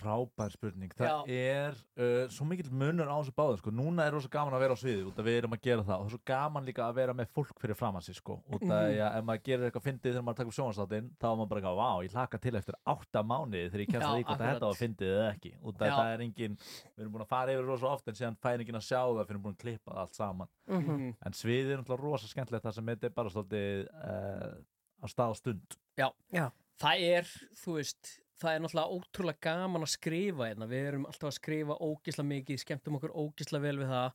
Frábær 0.07 0.52
spurning 0.54 0.92
það 0.94 1.30
er 1.34 1.74
uh, 1.98 2.28
svo 2.30 2.46
mikill 2.46 2.70
munur 2.70 3.11
á 3.11 3.16
þessu 3.18 3.34
báðum 3.34 3.59
sko. 3.59 3.70
núna 3.74 4.07
er 4.07 4.14
rosa 4.14 4.28
gaman 4.30 4.54
að 4.54 4.62
vera 4.62 4.76
á 4.76 4.78
sviði 4.78 5.04
út 5.11 5.18
að 5.18 5.26
við 5.26 5.38
erum 5.42 5.57
að 5.57 5.62
gera 5.66 5.82
það 5.82 5.96
og 5.96 6.04
það 6.04 6.07
er 6.07 6.14
svo 6.14 6.20
gaman 6.30 6.64
líka 6.70 6.84
að 6.86 6.94
vera 7.00 7.14
með 7.18 7.30
fólk 7.34 7.59
fyrir 7.61 7.74
fram 7.76 7.98
að 7.98 8.07
sig 8.07 8.14
sko. 8.20 8.36
út 8.46 8.62
að 8.62 8.86
Mhm. 8.86 8.96
ja, 8.96 9.09
ef 9.18 9.24
maður 9.26 9.42
gerir 9.48 9.66
eitthvað 9.70 9.86
fyndið 9.88 10.12
þegar 10.14 10.24
maður 10.28 10.38
takur 10.40 10.57
sjónvarsláttinn 10.57 11.11
þá 11.18 11.26
er 11.26 11.36
maður 11.36 11.48
bara 11.50 11.61
eitthvað, 11.61 11.80
vá, 11.82 11.90
ég 12.07 12.12
hlaka 12.16 12.38
til 12.46 12.54
eftir 12.57 12.74
átta 12.86 13.22
mánuði 13.26 13.66
þegar 13.70 13.82
ég 13.84 13.90
kemst 13.90 14.07
Já, 14.07 14.11
að 14.11 14.16
því 14.16 14.24
hvort 14.24 14.30
að 14.30 14.34
akkurat. 14.36 14.54
þetta 14.57 14.70
var 14.70 14.80
fyndið 14.80 15.11
eða 15.16 15.28
ekki 15.34 15.52
út 15.66 15.76
að 15.82 15.86
Já. 15.90 15.96
það 15.96 16.12
er 16.14 16.20
engin, 16.26 16.57
við 16.96 17.00
erum 17.02 17.12
búin 17.16 17.24
að 17.26 17.32
fara 17.34 17.52
yfir 17.57 17.66
rosa 17.66 17.86
oft 17.90 18.09
en 18.09 18.14
síðan 18.14 18.36
fær 18.38 18.61
engin 18.62 18.78
að 18.80 18.86
sjá 18.86 19.00
það 19.02 19.26
fyrir 19.26 19.42
búin 19.42 19.57
að 19.57 19.62
klippa 19.66 19.90
það 19.92 20.02
allt 20.07 20.14
saman 20.14 20.48
Mhm. 20.66 21.14
en 21.26 21.32
sviðið 21.32 21.72
er 21.72 21.78
náttúrulega 21.82 22.02
rosa 22.11 22.26
skemmtilegt 22.30 22.64
það 22.64 22.74
sem 22.74 22.86
þetta 22.86 23.04
er 23.04 23.14
bara 23.16 23.30
svolítið 23.30 23.88
uh, 23.90 24.54
á 25.02 25.07
stað 25.07 25.30
og 25.30 25.36
stund 25.36 25.76
Já. 25.96 26.09
Já. 26.32 26.50
það 26.80 27.00
er, 27.16 27.24
þú 27.57 27.74
veist 27.80 28.20
það 28.41 28.53
er 28.53 28.62
náttúrulega 28.64 28.97
ótrúlega 28.97 29.43
gaman 29.47 29.87
að 29.87 29.93
skrifa 29.95 30.49
hérna. 30.51 30.68
við 30.70 30.89
erum 30.91 31.07
alltaf 31.09 31.30
að 31.30 31.37
skrifa 31.39 31.76
ógisla 31.80 32.24
mikið 32.26 32.62
skemmtum 32.62 32.99
okkur 32.99 33.14
ógisla 33.16 33.61
vel 33.62 33.78
við 33.80 33.93
það 33.93 34.11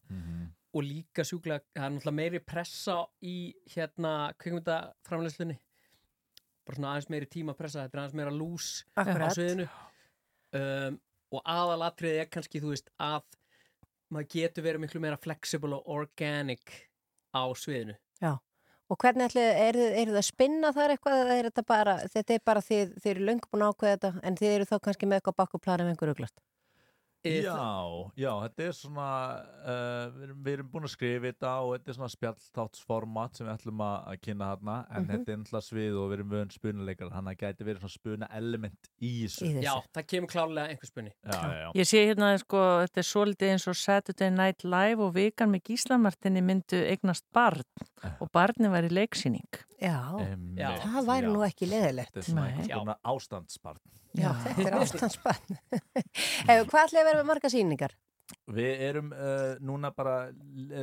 og 0.71 0.85
líka 0.87 1.25
sjúklega, 1.27 1.65
það 1.75 1.85
er 1.85 1.93
náttúrulega 1.95 2.19
meiri 2.21 2.39
pressa 2.39 2.97
í 3.21 3.35
hérna 3.73 4.11
kvikmyndaframleyslunni 4.39 5.57
bara 6.65 6.77
svona 6.77 6.91
aðeins 6.93 7.09
meiri 7.09 7.27
tímapressa, 7.31 7.85
þetta 7.87 7.97
er 7.97 8.01
aðeins 8.03 8.17
meira 8.19 8.31
lús 8.35 8.67
á 8.95 9.01
Akkurat. 9.01 9.33
sviðinu 9.35 9.65
um, 10.53 10.99
og 11.31 11.41
aðalatriðið 11.47 12.21
er 12.21 12.29
kannski, 12.31 12.61
þú 12.61 12.73
veist, 12.75 12.91
að 13.01 13.23
maður 14.11 14.29
getur 14.35 14.65
verið 14.67 14.83
miklu 14.83 15.01
meira 15.03 15.17
flexible 15.19 15.79
og 15.79 15.87
organic 15.87 16.73
á 17.33 17.43
sviðinu 17.55 17.95
Já. 18.21 18.35
Og 18.91 18.97
hvernig 18.99 19.29
ætli, 19.29 19.41
er, 19.41 19.77
er 19.79 20.09
það 20.09 20.17
að 20.19 20.25
spinna 20.27 20.73
þar 20.75 20.93
eitthvað 20.93 21.21
eða 21.21 21.35
er 21.39 21.47
þetta 21.47 21.63
bara, 21.69 21.93
þetta 22.11 22.33
er 22.35 22.41
bara 22.49 22.63
þið, 22.65 22.89
þið 22.99 23.11
eru 23.13 23.27
löngu 23.29 23.51
búin 23.51 23.63
ákveða 23.69 23.93
þetta 23.93 24.09
en 24.27 24.39
þið 24.41 24.55
eru 24.55 24.67
þá 24.67 24.73
kannski 24.87 25.07
með 25.07 25.21
eitthvað 25.21 25.37
bakkuplan 25.39 25.83
ef 25.85 25.91
einhver 25.93 26.11
uglast? 26.11 26.35
Eh, 26.35 26.50
Já, 27.21 28.11
já, 28.17 28.31
þetta 28.47 28.63
er 28.65 28.71
svona 28.73 29.07
uh, 29.61 30.05
við, 30.15 30.23
erum, 30.25 30.37
við 30.41 30.53
erum 30.55 30.69
búin 30.73 30.87
að 30.87 30.91
skrifa 30.95 31.27
þetta 31.27 31.51
og 31.61 31.73
þetta 31.75 31.91
er 31.91 31.97
svona 31.99 32.09
spjalltátsformat 32.15 33.37
sem 33.37 33.45
við 33.45 33.53
ætlum 33.53 33.83
að, 33.85 33.97
að 34.09 34.21
kynna 34.25 34.47
þarna 34.55 34.77
en 34.89 35.01
Mhm. 35.01 35.09
þetta 35.11 35.31
er 35.35 35.37
náttúrulega 35.41 35.67
svið 35.67 35.99
og 36.01 36.07
við 36.09 36.15
erum 36.17 36.31
vöðun 36.33 36.53
spunuleikar 36.55 37.11
þannig 37.13 37.21
að 37.21 37.37
það 37.37 37.43
gæti 37.45 37.67
verið 37.69 37.83
svona 37.85 37.95
spuna 37.97 38.29
element 38.41 38.89
í 39.01 39.11
þessu 39.25 39.45
Í 39.45 39.53
þessu. 39.53 39.63
Já, 39.67 39.75
það 39.93 40.07
kemur 40.15 40.33
klárlega 40.33 40.67
einhver 40.73 40.89
spunni 40.91 41.11
já, 41.13 41.37
já, 41.37 41.53
já. 41.61 41.69
Ég 41.81 41.89
sé 41.91 42.03
hérna, 42.09 42.31
sko, 42.41 42.63
þetta 42.85 43.03
er 43.03 43.09
svolítið 43.11 43.53
eins 43.53 43.67
og 43.67 43.75
Saturday 43.85 44.29
Night 44.31 44.63
Live 44.65 45.05
og 45.05 45.13
vikan 45.13 45.53
með 45.53 45.63
Gíslamartinni 45.69 46.41
myndu 46.41 46.81
eignast 46.89 47.25
barn 47.33 47.61
og 48.19 48.31
barni 48.33 48.67
var 48.73 48.83
í 48.83 48.89
leiksýning. 48.89 49.61
Já, 49.81 49.97
Já. 50.57 50.73
það 50.83 51.05
væri 51.05 51.25
já. 51.29 51.31
nú 51.33 51.41
ekki 51.45 51.69
leðilegt. 51.69 52.13
Þetta 52.17 52.25
er 52.25 52.73
svona 52.73 52.97
ástandsbarn 53.05 53.79
Já, 54.17 54.31
þetta 54.43 54.67
er 54.69 54.77
ástandsbann. 54.81 55.59
Hefur, 56.49 56.69
hvað 56.71 56.85
ætli 56.87 57.01
að 57.01 57.07
vera 57.09 57.19
með 57.21 57.29
marga 57.31 57.51
sýningar? 57.53 57.93
Við 58.51 58.81
erum 58.87 59.09
uh, 59.11 59.57
núna 59.59 59.89
bara 59.95 60.15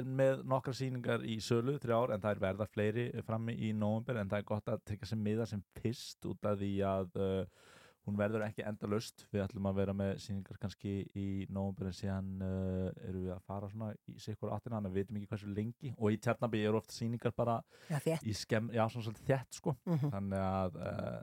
með 0.05 0.43
nokkra 0.49 0.75
sýningar 0.77 1.23
í 1.25 1.39
sölu 1.41 1.79
þrjár 1.81 2.13
en 2.13 2.21
það 2.21 2.35
er 2.35 2.43
verða 2.45 2.67
fleiri 2.69 3.07
frammi 3.25 3.55
í 3.57 3.71
nóvember 3.77 4.21
en 4.21 4.29
það 4.29 4.43
er 4.43 4.49
gott 4.51 4.69
að 4.69 4.83
tryggja 4.89 5.09
sem 5.15 5.23
miða 5.25 5.47
sem 5.49 5.63
fyrst 5.81 6.29
út 6.29 6.45
af 6.51 6.59
því 6.61 6.71
að 6.85 7.17
uh, 7.17 7.71
hún 8.09 8.17
verður 8.21 8.45
ekki 8.47 8.67
endalaust 8.69 9.25
við 9.33 9.43
ætlum 9.47 9.67
að 9.71 9.81
vera 9.81 9.95
með 9.97 10.13
sýningar 10.27 10.61
kannski 10.61 10.93
í 11.17 11.27
nóvember 11.53 11.89
en 11.91 11.97
síðan 11.97 12.29
uh, 12.45 12.93
erum 13.09 13.25
við 13.27 13.33
að 13.39 13.43
fara 13.49 13.73
svona 13.73 13.91
í 14.13 14.19
sikkur 14.25 14.53
áttina 14.53 14.83
en 14.83 14.91
við 14.93 15.01
veitum 15.03 15.19
ekki 15.23 15.33
hversu 15.33 15.51
lengi 15.57 15.95
og 15.97 16.13
í 16.13 16.21
Tjarnaby 16.25 16.63
eru 16.69 16.83
oft 16.83 16.93
sýningar 16.97 17.33
bara 17.37 17.59
Já, 17.89 17.97
þétt. 18.05 18.29
í 18.29 18.37
skemm, 18.45 18.69
já 18.77 18.85
svona 18.93 19.09
svolítið 19.09 19.33
þett 19.33 19.61
sko 19.63 19.77
Mhm. 19.89 20.13
þannig 20.19 20.47
að 20.53 20.79
uh, 20.85 21.19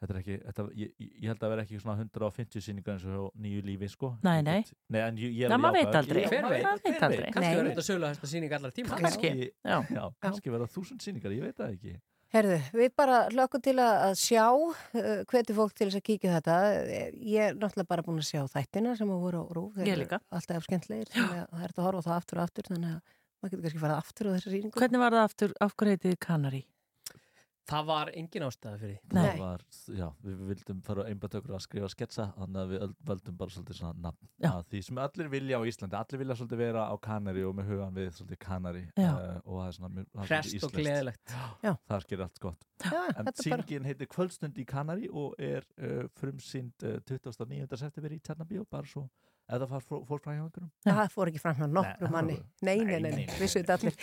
þetta 0.00 0.12
er 0.14 0.18
ekki, 0.20 0.36
þetta, 0.46 0.64
ég, 0.76 0.90
ég 1.00 1.28
held 1.30 1.44
að 1.46 1.52
vera 1.54 1.64
ekki 1.66 1.80
svona 1.82 1.96
150 2.04 2.64
sýningar 2.66 2.96
eins 2.96 3.06
og 3.08 3.14
hjá 3.14 3.44
nýju 3.46 3.62
lífi 3.66 3.88
sko 3.92 4.12
Nei, 4.26 4.40
nei. 4.44 4.58
Nei, 4.92 5.00
en 5.06 5.20
ég, 5.22 5.38
ég 5.38 5.46
er 5.48 5.56
aldrei. 5.56 6.24
Ég- 6.24 6.34
Hver 6.34 6.50
veit? 6.50 6.66
Maður 6.66 7.16
veit 7.16 7.32
kannski 7.32 7.54
verður 7.56 7.70
þetta 7.70 7.86
sögulega 7.88 8.12
hæsta 8.12 8.30
sýning 8.32 8.58
allar 8.58 8.76
tíma 8.76 9.00
Kannski. 9.00 9.32
Já. 9.64 9.78
já, 9.88 10.04
kannski 10.26 10.52
verða 10.52 10.68
þúsund 10.74 11.06
sýningar, 11.06 11.32
ég 11.36 11.48
veit 11.48 11.56
það 11.56 11.72
ekki 11.78 11.96
Herðu, 12.34 12.56
við 12.74 12.90
bara 12.98 13.18
hlökkum 13.30 13.62
til 13.62 13.76
að, 13.78 13.92
að 14.08 14.14
sjá 14.18 14.44
uh, 14.50 15.20
hveti 15.30 15.54
fólk 15.56 15.76
til 15.78 15.86
þess 15.86 16.00
að 16.00 16.04
kíkja 16.08 16.32
þetta. 16.34 16.56
Ég 17.22 17.52
er 17.52 17.54
náttúrulega 17.54 17.88
bara 17.92 18.02
búin 18.04 18.18
að 18.18 18.26
sjá 18.26 18.40
þættina 18.50 18.96
sem 18.98 19.12
að 19.14 19.22
voru 19.22 19.40
á 19.40 19.46
rúf. 19.54 19.76
Þeir 19.78 19.92
eru. 19.94 20.18
Alltaf 20.34 20.66
skemmtlegir, 20.66 21.12
þannig 21.14 21.38
að 21.44 21.52
það 21.54 21.66
er 21.68 21.74
að 21.76 21.86
horfa 21.86 22.02
það 22.08 22.16
aftur 22.18 22.40
og 22.40 22.48
aftur, 22.48 22.68
þannig 22.72 22.90
að 22.90 23.14
maður 23.38 23.54
getur 23.54 23.64
kannski 23.68 23.82
farið 23.84 24.00
aftur 24.02 24.26
á 24.26 24.30
þessa 24.34 24.52
sýningu. 24.56 24.80
Hvernig 24.82 25.04
var 25.04 25.16
það 25.16 25.28
aftur, 25.30 25.54
af 25.68 25.76
hverju 25.78 25.94
heitið 25.96 26.18
Kanari? 26.26 26.62
Það 27.66 27.86
var 27.88 28.10
engin 28.14 28.44
ástæða 28.46 28.78
fyrir 28.78 28.98
því 29.00 29.16
Nei. 29.16 29.22
Það 29.26 29.40
var, 29.40 29.62
já, 29.98 30.06
við 30.22 30.42
vildum 30.50 30.82
fara 30.86 31.06
einbætt 31.10 31.36
okkur 31.40 31.54
að 31.56 31.62
skrifa 31.64 31.88
sketsa 31.90 32.26
þannig 32.36 32.60
að 32.60 32.72
við 32.72 32.84
völdum 33.10 33.38
bara 33.40 33.54
svolítið 33.54 33.78
svona 33.80 34.04
nafn 34.06 34.30
Já. 34.44 34.50
að 34.52 34.68
því 34.70 34.82
sem 34.86 35.00
allir 35.02 35.30
vilja 35.32 35.58
á 35.58 35.62
Íslandi 35.66 35.98
allir 35.98 36.22
vilja 36.22 36.36
svolítið 36.38 36.62
vera 36.62 36.84
á 36.86 36.94
Kanari 37.08 37.44
og 37.48 37.56
með 37.58 37.70
hugan 37.72 37.98
við 37.98 38.10
svolítið 38.20 38.40
Kanari 38.46 38.84
uh, 38.94 39.18
og 39.42 39.58
það 39.58 39.66
er 39.66 39.76
svona 39.78 40.04
er 40.04 40.30
Hrest 40.30 40.52
og 40.52 40.58
íslenskt. 40.60 40.78
gleðilegt 40.78 41.36
Já. 41.66 41.72
Það 41.90 42.08
gerir 42.12 42.26
allt 42.28 42.42
gott 42.46 42.66
Já, 42.86 43.02
En 43.06 43.30
þetta 43.30 43.46
er 43.50 43.56
bara... 43.56 43.84
heitir 43.90 44.12
Kvöldstund 44.14 44.58
í 44.62 44.66
Kanari 44.68 45.10
og 45.10 45.34
er 45.42 45.66
uh, 45.80 46.04
frumsýnd 46.20 46.86
uh, 46.86 47.00
29. 47.02 47.66
september 47.82 48.14
í 48.14 48.20
Tjarnabíó 48.22 48.66
bara 48.70 48.86
svo, 48.86 49.08
eða 49.50 49.68
far 49.70 49.82
fór, 49.86 50.00
fór 50.08 50.20
frá 50.24 50.32
hjá 50.34 50.42
einhverjum 50.42 50.70
Það 50.88 51.10
fór 51.14 51.30
ekki 51.32 51.42
fram 51.42 51.56
hjá 51.60 51.66
nokkru 51.70 52.10
manni. 52.10 52.36
það- 52.40 52.66
Nei, 52.70 52.78
nei, 52.84 53.00
Nei, 53.00 53.10
nei. 53.20 53.26
vissu 53.38 53.60
þetta 53.62 53.76
allir. 53.78 53.94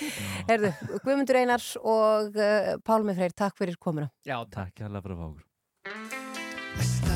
Herðu, 0.50 0.74
Guðmundur 1.04 1.40
Einars 1.42 1.72
og 1.84 2.36
uh, 2.38 2.76
Pálmi 2.88 3.16
Freyr, 3.18 3.34
takk 3.36 3.58
fyrir 3.60 3.76
komuna. 3.80 4.10
Já, 4.26 4.38
takk 4.46 4.74
Takk 4.74 4.86
hérlega 4.88 5.04
fyrir 5.04 5.18
að 5.18 5.24
fá 5.24 5.28
okkur 5.34 7.13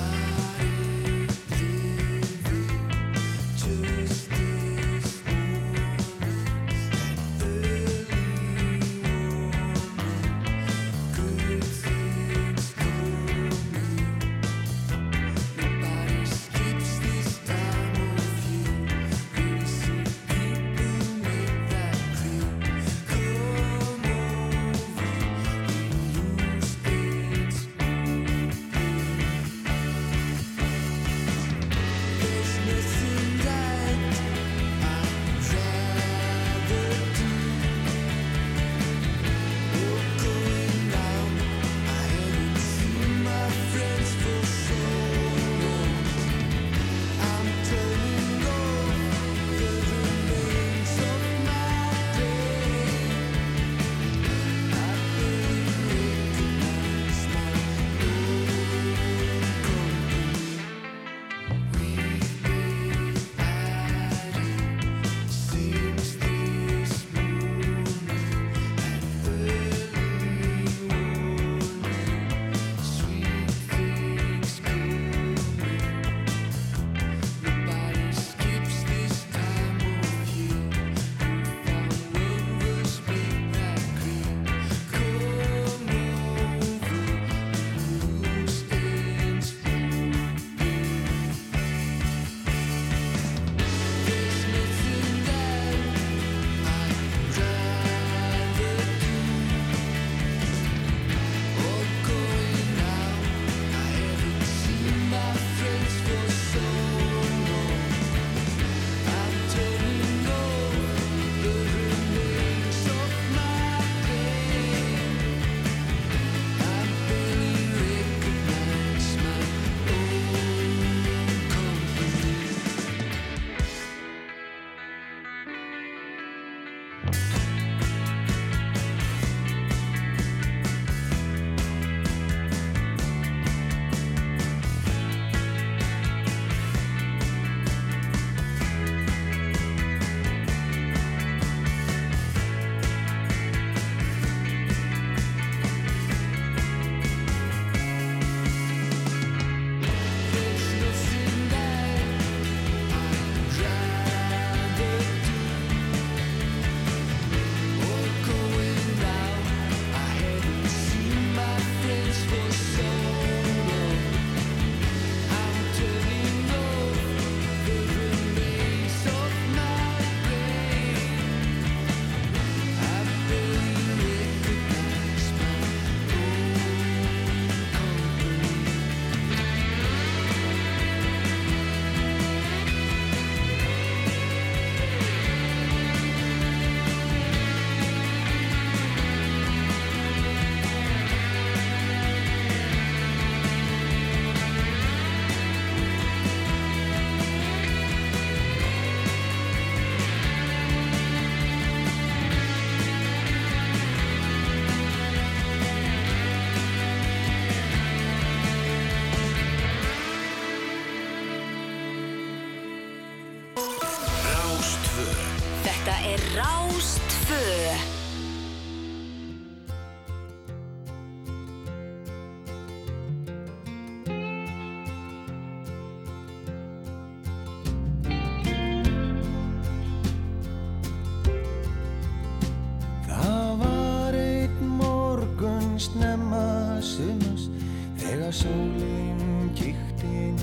sólinn 238.38 239.50
kíkti 239.58 240.10
inn. 240.30 240.40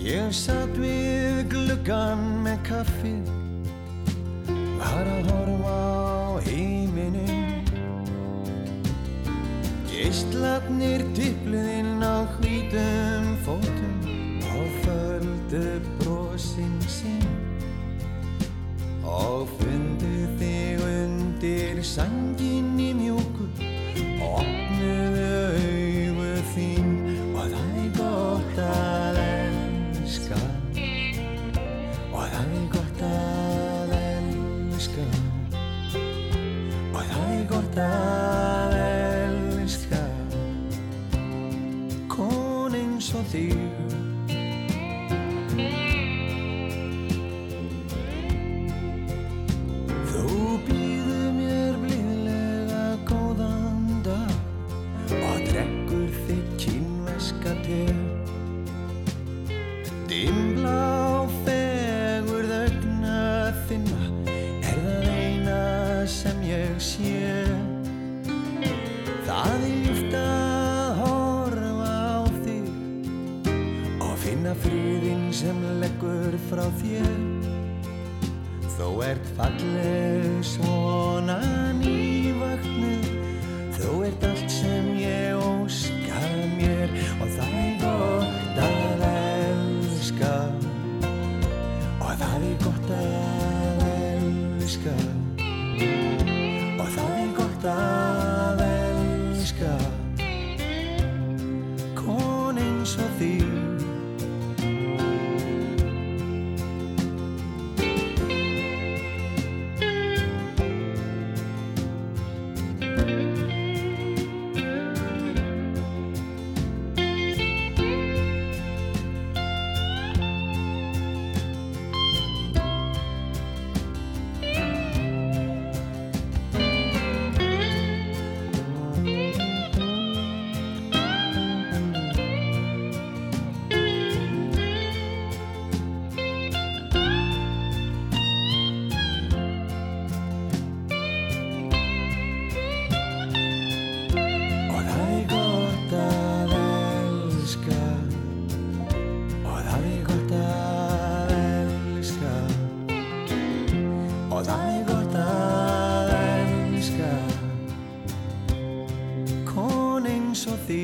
Ég 0.00 0.32
satt 0.32 0.76
við 0.80 1.42
gluggan 1.52 2.22
með 2.46 2.62
kaffið, 2.68 3.28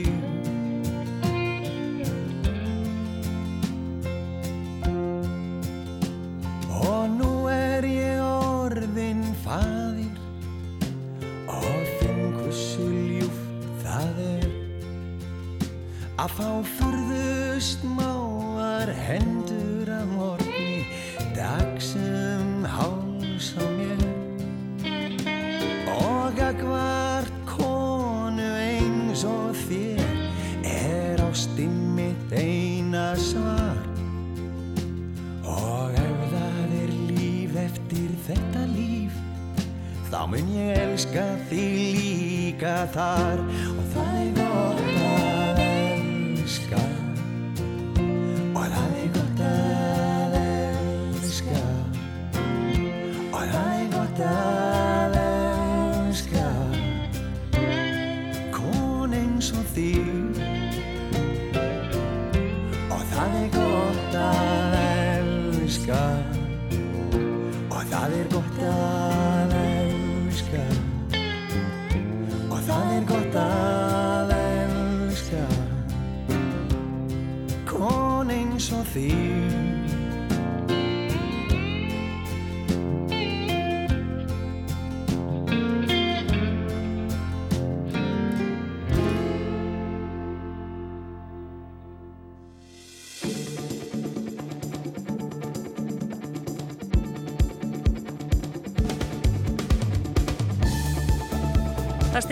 eins 0.07 0.53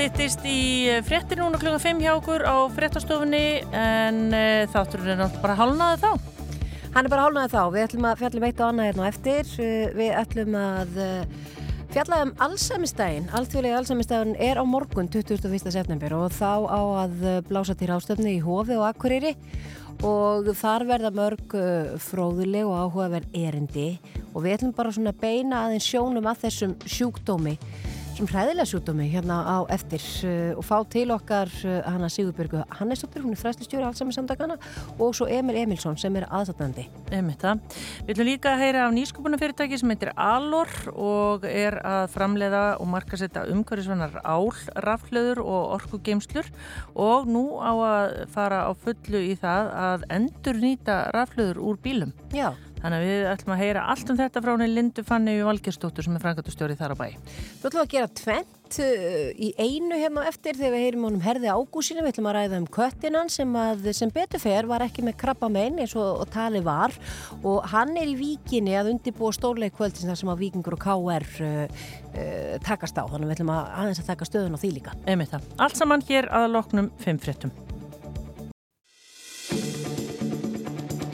Það 0.03 0.09
stýttist 0.17 0.47
í 0.51 0.61
fréttir 1.07 1.39
núna 1.39 1.59
klukkan 1.63 1.79
5 1.79 2.01
hjá 2.03 2.11
okkur 2.17 2.43
á 2.43 2.67
fréttastofunni 2.75 3.63
en 3.71 4.17
uh, 4.35 4.65
þátturinn 4.73 5.13
er 5.13 5.21
náttúrulega 5.21 5.43
bara 5.45 5.55
hálnaði 5.61 6.01
þá. 6.03 6.09
Hann 6.97 7.07
er 7.07 7.13
bara 7.13 7.27
hálnaði 7.29 7.53
þá. 7.53 7.61
Við 7.71 7.85
ætlum 7.85 8.09
að 8.09 8.17
fjallum 8.25 8.47
eitt 8.49 8.63
og 8.63 8.73
annað 8.73 8.89
hérna 8.89 9.05
eftir. 9.13 9.53
Við 10.01 10.11
ætlum 10.19 10.57
að 10.59 10.99
fjalla 11.95 12.19
um 12.25 12.33
allsæmistægin. 12.49 13.31
Alþjóðlega 13.31 13.79
allsæmistægin 13.79 14.35
er 14.43 14.59
á 14.59 14.65
morgun 14.67 15.13
21. 15.13 15.71
september 15.71 16.17
og 16.19 16.35
þá 16.35 16.51
á 16.67 16.83
að 17.05 17.23
uh, 17.23 17.39
blása 17.47 17.79
til 17.79 17.93
ástöfni 17.95 18.35
í 18.41 18.43
Hofi 18.43 18.75
og 18.81 18.89
Akureyri 18.89 19.37
og 20.03 20.51
þar 20.59 20.89
verða 20.89 21.15
mörg 21.15 21.55
fróðuleg 22.03 22.67
og 22.67 22.89
áhugaverð 22.89 23.39
erindi 23.39 23.93
og 24.33 24.43
við 24.43 24.57
ætlum 24.57 24.75
bara 24.75 24.91
svona 24.91 25.15
beina 25.15 25.69
aðeins 25.69 25.87
sjónum 25.87 26.27
að 26.27 26.49
þessum 26.49 26.79
sjúkdómi 26.91 27.55
sem 28.23 28.31
hræðilega 28.31 28.68
sjúkdómi 28.70 29.09
hérna 29.11 29.37
á 29.43 29.59
eftir 29.75 30.03
uh, 30.29 30.59
og 30.61 30.62
fá 30.62 30.77
til 30.87 31.11
okkar 31.11 31.51
uh, 31.66 31.81
hana 31.91 32.07
Sigurbjörgu 32.12 32.61
Hannesdóttir, 32.79 33.25
hún 33.25 33.35
er 33.35 33.41
fræðslustjóri 33.41 33.87
allsami 33.89 34.14
samtakana 34.14 34.59
og 34.95 35.16
svo 35.16 35.27
Emil 35.27 35.59
Emilsson 35.59 35.99
sem 35.99 36.14
er 36.20 36.29
aðsatandi. 36.31 36.85
Einmitt 37.11 37.43
það. 37.43 37.64
Við 38.07 38.14
ætlum 38.14 38.29
líka 38.29 38.53
að 38.53 38.62
heyra 38.62 38.87
af 38.87 38.95
nýsköpunarfyrirtæki 38.95 39.81
sem 39.81 39.91
heitir 39.91 40.12
Alor 40.14 40.70
og 40.93 41.47
er 41.51 41.81
að 41.83 42.05
framleiða 42.14 42.64
og 42.79 42.93
markasetta 42.95 43.47
umhverfisvennar 43.51 44.20
álraflöður 44.23 45.43
og 45.43 45.79
orkugeimslur 45.81 46.53
og 46.95 47.27
nú 47.27 47.47
á 47.59 47.73
að 47.75 48.18
fara 48.37 48.66
á 48.66 48.73
fullu 48.85 49.25
í 49.33 49.35
það 49.41 49.73
að 49.89 50.11
endur 50.20 50.62
nýta 50.62 51.09
raflöður 51.16 51.64
úr 51.73 51.83
bílum. 51.83 52.14
Já. 52.31 52.53
Þannig 52.83 52.99
að 52.99 53.05
við 53.07 53.28
ætlum 53.30 53.53
að 53.55 53.61
heyra 53.62 53.83
allt 53.93 54.09
um 54.11 54.18
þetta 54.18 54.41
frá 54.43 54.51
henni 54.57 54.66
Lindu 54.72 55.05
Fanni 55.07 55.37
Valgersdóttur 55.47 56.07
sem 56.07 56.16
er 56.18 56.22
frangatustjóri 56.24 56.74
þar 56.78 56.95
á 56.95 56.97
bæ. 56.99 57.07
Við 57.14 57.68
ætlum 57.68 57.83
að 57.85 57.93
gera 57.93 58.09
tvent 58.18 58.78
uh, 58.83 59.28
í 59.39 59.51
einu 59.55 60.01
hérna 60.01 60.24
á 60.26 60.28
eftir 60.33 60.59
þegar 60.59 60.74
við 60.74 60.83
heyrim 60.87 61.07
honum 61.07 61.22
herði 61.22 61.53
ágúsinu, 61.55 62.03
við 62.03 62.16
ætlum 62.16 62.28
að 62.33 62.37
ræða 62.39 62.59
um 62.59 62.66
köttinan 62.74 63.30
sem, 63.30 63.55
að, 63.62 63.87
sem 63.95 64.11
betur 64.14 64.43
fer 64.43 64.66
var 64.70 64.83
ekki 64.83 65.05
með 65.07 65.18
krabba 65.22 65.51
megin 65.53 65.78
eins 65.85 65.95
og, 65.95 66.24
tali 66.33 66.62
var 66.64 66.95
og 67.43 67.68
hann 67.70 67.95
er 68.01 68.11
í 68.11 68.16
víkinni 68.18 68.74
að 68.78 68.95
undibúa 68.97 69.30
stórleik 69.37 69.76
kvöldins 69.78 70.09
þar 70.09 70.18
sem 70.18 70.33
að 70.33 70.43
vikingur 70.43 70.78
og 70.78 70.83
KR 70.83 71.28
uh, 71.47 71.85
uh, 72.16 72.57
takast 72.66 72.99
á, 72.99 73.07
þannig 73.07 73.28
að 73.28 73.30
við 73.30 73.37
ætlum 73.37 73.55
að 73.55 73.76
aðeins 73.85 74.03
að 74.03 74.11
taka 74.11 74.30
stöðun 74.30 74.59
á 74.59 74.62
því 74.62 74.72
líka. 74.80 74.97
Einmitt 75.07 75.37
það. 75.37 75.53
Allt 75.62 75.78
saman 75.78 76.03
hér 76.11 76.33
að 76.35 76.51
loknum 76.57 76.91
fimm 77.03 77.22
fréttum. 77.22 77.55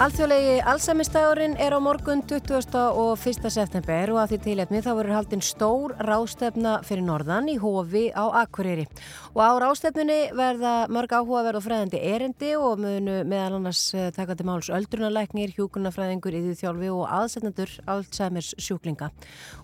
Alþjóðlegi 0.00 0.52
Alzheimer-stagurinn 0.64 1.58
er 1.60 1.74
á 1.76 1.78
morgun 1.84 2.22
20. 2.24 2.72
og 2.72 3.20
1. 3.20 3.50
september 3.52 4.12
og 4.14 4.22
að 4.22 4.30
því 4.30 4.36
tilefni 4.46 4.78
þá 4.80 4.88
verður 4.96 5.12
haldinn 5.12 5.42
stór 5.44 5.92
rástefna 6.08 6.78
fyrir 6.88 7.04
norðan 7.04 7.50
í 7.52 7.58
Hófi 7.60 8.06
á 8.08 8.24
Akureyri. 8.40 8.86
Og 9.34 9.42
á 9.44 9.52
rástefnunni 9.60 10.32
verða 10.32 10.88
mörg 10.88 11.12
áhuga 11.12 11.42
verða 11.44 11.60
fræðandi 11.66 12.00
erindi 12.00 12.54
og 12.56 12.80
munu 12.80 13.18
meðal 13.28 13.58
annars 13.58 13.82
eh, 13.92 14.08
taka 14.16 14.38
til 14.38 14.46
máls 14.48 14.70
öldrunarlæknir, 14.72 15.52
hjúkunarfræðingur, 15.58 16.38
yðurþjálfi 16.38 16.88
og 16.96 17.04
aðsetnendur 17.18 17.76
Alzheimer's 17.84 18.54
sjúklinga. 18.56 19.10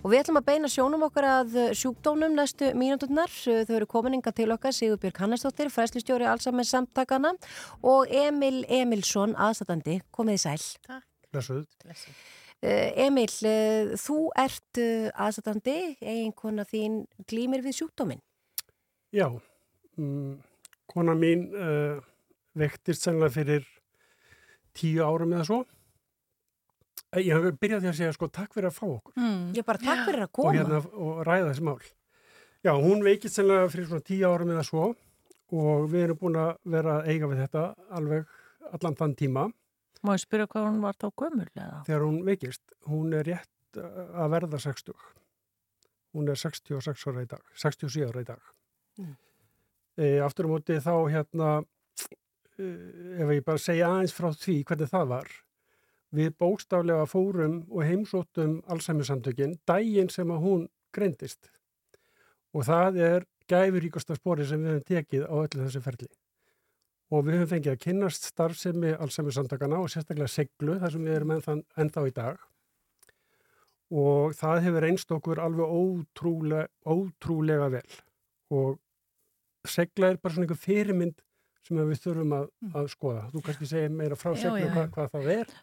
Og 0.03 0.12
við 0.12 0.20
ætlum 0.20 0.43
að 0.43 0.49
beina 0.51 0.68
sjónum 0.68 1.09
okkar 1.09 1.30
að 1.30 1.59
sjúkdónum 1.80 2.37
næstu 2.37 2.74
mínúturnar. 2.76 3.32
Þau 3.41 3.74
eru 3.80 3.89
komininga 3.89 4.37
til 4.37 4.51
okkar 4.53 4.76
Sigurbjörg 4.76 5.24
Hannesdóttir, 5.24 5.72
fræslistjóri 5.72 6.28
Alzheimer 6.28 6.68
samtakana 6.68 7.32
og 7.80 8.12
Emil 8.12 8.66
Emilsson, 8.68 9.32
aðsetandi, 9.32 10.03
komið 10.27 10.41
í 10.41 10.43
sæl. 10.43 10.64
Takk. 10.87 11.07
Blessuð. 11.33 11.66
Uh, 12.64 12.89
Emil, 13.07 13.29
uh, 13.47 13.93
þú 14.01 14.16
ert 14.41 14.81
uh, 14.81 15.09
aðsatandi, 15.27 15.74
eiginkona 16.01 16.64
þín 16.66 17.03
glýmir 17.29 17.62
við 17.62 17.77
sjúkdóminn. 17.83 18.22
Já, 19.14 19.29
mm, 20.01 20.39
kona 20.91 21.14
mín 21.18 21.45
uh, 21.55 22.01
vektist 22.59 23.05
sennilega 23.07 23.35
fyrir 23.37 23.66
tíu 24.77 25.05
árum 25.05 25.35
eða 25.37 25.45
svo. 25.47 25.59
Eh, 27.12 27.22
Ég 27.29 27.37
hef 27.37 27.61
byrjað 27.61 27.85
því 27.85 27.91
að 27.93 27.99
segja 28.01 28.16
sko 28.16 28.29
takk 28.33 28.57
fyrir 28.57 28.70
að 28.72 28.79
fá 28.81 28.87
okkur 28.89 29.12
Mm. 29.20 29.53
Ég 29.57 29.64
bara 29.68 29.79
takk 29.85 30.03
fyrir 30.09 30.24
að 30.24 30.33
koma. 30.33 30.49
og, 30.51 30.57
hérna, 30.57 30.81
og 30.97 31.20
ræða 31.29 31.53
þessi 31.53 31.66
mál. 31.68 31.79
Já, 32.64 32.72
hún 32.74 33.05
veikist 33.05 33.37
sennilega 33.37 33.68
fyrir 33.70 33.87
svona 33.93 34.03
tíu 34.09 34.27
árum 34.27 34.51
eða 34.51 34.64
svo 34.66 34.89
og 35.53 35.87
við 35.93 36.09
erum 36.09 36.18
búin 36.18 36.41
að 36.41 36.57
vera 36.64 36.97
eiga 37.07 37.29
við 37.31 37.45
þetta 37.45 37.62
alveg 37.95 38.27
allan 38.72 38.97
þann 38.99 39.14
tíma 39.14 39.45
Má 40.07 40.14
ég 40.14 40.22
spyrja 40.22 40.46
hvað 40.50 40.68
hún 40.68 40.82
var 40.84 40.98
þá 41.00 41.07
gömul 41.18 41.46
eða? 41.50 41.78
þegar 41.86 42.04
hún 42.07 42.18
veikist. 42.26 42.62
Hún 42.86 43.14
er 43.16 43.26
rétt 43.26 43.80
uh, 43.80 44.02
að 44.22 44.34
verða 44.36 44.61
60. 44.62 45.07
Hún 46.16 46.30
er 46.32 46.38
66 46.40 47.09
ára 47.11 47.24
í 47.24 47.30
dag, 47.30 47.48
67 47.59 48.07
ára 48.07 48.22
í 48.22 48.28
dag. 48.28 48.52
Mm. 49.02 49.16
E, 49.96 50.07
aftur 50.24 50.48
á 50.48 50.52
móti 50.52 50.76
þá 50.80 50.94
hérna, 51.12 51.50
e, 52.57 52.68
ef 53.20 53.32
ég 53.34 53.44
bara 53.44 53.61
segja 53.61 53.90
aðeins 53.90 54.14
frá 54.16 54.30
því 54.32 54.57
hvernig 54.68 54.92
það 54.92 55.11
var, 55.12 55.34
við 56.16 56.32
bókstaflega 56.40 57.09
fórum 57.11 57.59
og 57.68 57.84
heimsóttum 57.84 58.59
Alzheimer-samtökin 58.72 59.59
daginn 59.68 60.12
sem 60.12 60.32
að 60.32 60.44
hún 60.46 60.66
greindist. 60.96 61.50
Og 62.57 62.64
það 62.68 63.00
er 63.11 63.26
gæfuríkasta 63.50 64.16
spori 64.16 64.46
sem 64.48 64.62
við 64.62 64.76
höfum 64.76 64.88
tekið 64.88 65.26
á 65.28 65.34
öllu 65.36 65.66
þessu 65.66 65.82
ferli. 65.84 66.09
Og 67.14 67.22
við 67.22 67.36
höfum 67.38 67.50
fengið 67.52 67.72
að 67.72 67.82
kynnast 67.84 68.24
starfsemi 68.32 68.92
Alzheimer-samtakana 68.96 69.78
og 69.78 69.90
sérstaklega 69.92 70.30
seglu, 70.30 70.78
þar 70.80 70.94
sem 70.94 71.04
við 71.07 71.18
erum 71.20 71.34
ennþá, 71.36 72.07
í 72.09 72.14
dag. 72.16 72.40
Og 73.94 74.34
það 74.34 74.64
hefur 74.64 74.86
einst 74.88 75.14
okkur 75.14 75.42
alveg 75.44 75.76
ótrúlega, 75.78 76.66
ótrúlega 76.82 77.68
vel. 77.76 78.00
Og 78.50 78.80
segla 79.70 80.11
er 80.11 80.18
bara 80.18 80.34
svona 80.34 80.48
einhver 80.48 80.59
fyrirmynd 80.59 81.22
sem 81.66 81.78
við 81.78 82.02
þurfum 82.02 82.34
að, 82.40 82.50
að 82.74 82.90
skoða. 82.90 83.22
Þú 83.30 83.44
kannski 83.46 83.70
segir 83.70 83.94
meira 83.94 84.18
frá 84.18 84.34
seglu 84.34 84.66
hvað, 84.74 84.90
hvað 84.96 85.14
það 85.14 85.32
er. 85.36 85.54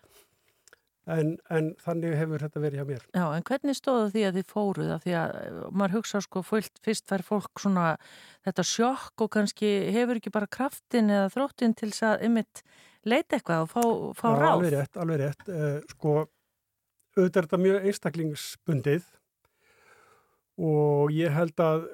En, 1.04 1.34
en 1.52 1.66
þannig 1.84 2.14
hefur 2.16 2.40
þetta 2.46 2.62
verið 2.64 2.80
hjá 2.80 2.86
mér. 2.88 3.02
Já, 3.12 3.24
en 3.36 3.44
hvernig 3.44 3.76
stóðu 3.76 4.06
því 4.14 4.22
að 4.24 4.38
þið 4.38 4.46
fóruð 4.54 4.92
að 4.96 5.02
því 5.04 5.16
að 5.20 5.34
eh, 5.40 5.58
maður 5.76 5.96
hugsa 5.98 6.22
sko 6.24 6.44
fullt, 6.48 6.80
fyrst 6.86 7.10
fær 7.12 7.24
fólk 7.28 7.60
svona 7.60 7.88
þetta 8.48 8.64
sjokk 8.70 9.26
og 9.26 9.32
kannski 9.36 9.72
hefur 9.92 10.22
ekki 10.22 10.32
bara 10.32 10.48
kraftin 10.48 11.12
eða 11.12 11.28
þróttin 11.34 11.76
til 11.76 11.90
þess 11.92 12.06
að 12.08 12.24
ymmit 12.30 12.64
leita 13.04 13.36
eitthvað 13.36 13.66
og 13.66 13.74
fá, 13.74 13.82
fá 14.16 14.28
Já, 14.30 14.38
ráð. 14.40 14.54
alveg 14.54 14.74
rétt, 14.78 15.02
alveg 15.04 15.22
rétt. 15.26 15.44
Eh, 15.52 15.78
sko, 15.92 16.16
auðvitað 17.18 17.42
er 17.44 17.50
þetta 17.50 17.62
mjög 17.66 17.90
einstaklingsbundið 17.92 19.12
og 20.72 21.12
ég 21.20 21.36
held 21.36 21.64
að 21.68 21.88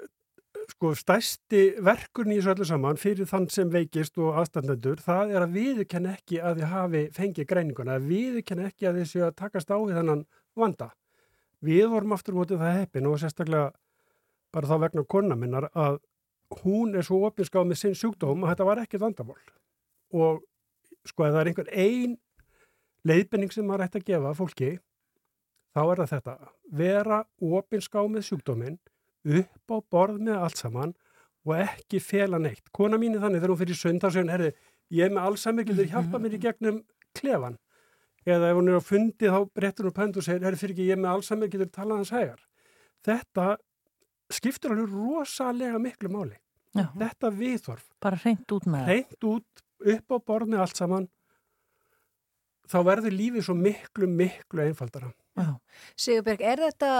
sko, 0.69 0.91
stærsti 0.97 1.61
verkurinn 1.85 2.35
í 2.35 2.39
þessu 2.39 2.53
öllu 2.53 2.67
saman 2.69 2.99
fyrir 2.99 3.27
þann 3.29 3.47
sem 3.53 3.71
veikist 3.73 4.17
og 4.21 4.37
aðstandendur, 4.41 5.01
það 5.03 5.33
er 5.35 5.45
að 5.45 5.55
viðurkenna 5.57 6.15
ekki 6.17 6.39
að 6.41 6.61
þið 6.61 6.71
hafi 6.73 7.03
fengið 7.15 7.49
greininguna, 7.49 7.97
að 7.97 8.09
viðurkenna 8.11 8.67
ekki 8.69 8.89
að 8.89 8.99
þið 8.99 9.09
séu 9.11 9.25
að 9.27 9.37
takast 9.41 9.73
á 9.73 9.77
við 9.77 9.99
þennan 9.99 10.25
vanda. 10.59 10.89
Við 11.65 11.85
vorum 11.91 12.15
aftur 12.15 12.37
mótið 12.37 12.61
það 12.61 12.77
heppin 12.79 13.09
og 13.09 13.17
sérstaklega 13.19 13.71
bara 14.53 14.69
þá 14.69 14.75
vegna 14.85 15.05
konna 15.15 15.37
minnar 15.37 15.69
að 15.73 15.99
hún 16.63 16.95
er 16.97 17.05
svo 17.05 17.21
opinskáð 17.27 17.67
með 17.69 17.81
sinn 17.81 17.97
sjúkdóm 17.97 18.45
að 18.45 18.53
þetta 18.53 18.69
var 18.69 18.83
ekkert 18.83 19.03
vandamál. 19.03 19.41
Og 20.15 20.43
sko 21.07 21.25
ef 21.25 21.33
það 21.33 21.41
er 21.41 21.51
einhver 21.51 21.73
ein 21.73 22.15
leiðbenning 23.07 23.53
sem 23.53 23.67
maður 23.67 23.85
ætti 23.87 24.01
að 24.01 24.07
gefa 24.09 24.35
fólki, 24.37 24.71
þá 25.75 25.81
er 25.83 26.01
það 26.01 26.13
þetta. 26.15 26.37
Vera 26.79 27.19
opinská 27.59 28.01
með 28.09 28.25
sjúkdóminn, 28.29 28.79
upp 29.25 29.73
á 29.73 29.77
borð 29.91 30.19
með 30.23 30.43
allt 30.45 30.61
saman 30.61 30.93
og 31.47 31.55
ekki 31.59 32.01
fela 32.03 32.39
neitt. 32.41 32.67
Kona 32.75 32.99
mín 32.99 33.15
er 33.15 33.23
þannig 33.23 33.41
þegar 33.41 33.53
hún 33.53 33.61
fyrir 33.61 33.79
hún, 33.79 34.31
herði, 34.31 34.51
ég 34.93 35.07
er 35.07 35.15
með 35.15 35.25
getur 35.69 35.89
hjálpa 35.93 36.21
mér 36.21 36.35
í 36.37 36.41
gegnum 36.43 36.83
klefan. 37.17 37.57
Eða 38.27 38.51
ef 38.51 38.59
hún 38.59 38.69
er 38.69 38.79
á 38.79 38.83
fundi 38.83 39.31
þá 39.31 39.39
brettur 39.55 39.87
hún 39.87 39.93
upp 39.93 40.01
hönd 40.03 40.19
og 40.19 40.25
segir, 40.25 40.45
herði 40.45 40.61
fyrir 40.61 40.75
ekki, 40.75 40.87
ég 40.89 40.97
er 40.97 41.01
með 41.01 41.13
getur 41.53 41.71
talað 41.73 42.01
hans 42.01 42.13
hægar. 42.13 42.41
Þetta 43.07 43.45
skiptur 44.29 44.75
alveg 44.75 44.91
rosalega 44.93 45.79
miklu 45.81 46.11
máli. 46.13 46.35
Já. 46.77 46.85
Þetta 46.99 47.31
viðþorf. 47.33 47.87
Bara 48.03 48.19
reynd 48.21 48.51
út 48.53 48.67
með 48.69 48.83
það. 48.83 48.91
Reynd 48.93 49.29
út, 49.31 49.63
upp 49.95 50.13
á 50.13 50.17
borð 50.29 50.51
með 50.51 50.65
allt 50.65 50.81
saman, 50.81 51.07
þá 52.69 52.77
verður 52.85 53.15
lífið 53.15 53.47
svo 53.47 53.55
miklu, 53.57 54.09
miklu 54.11 54.65
einfaldara. 54.67 55.09
Sigurbjörg, 55.99 56.43
er 56.51 56.61
þetta 56.65 56.91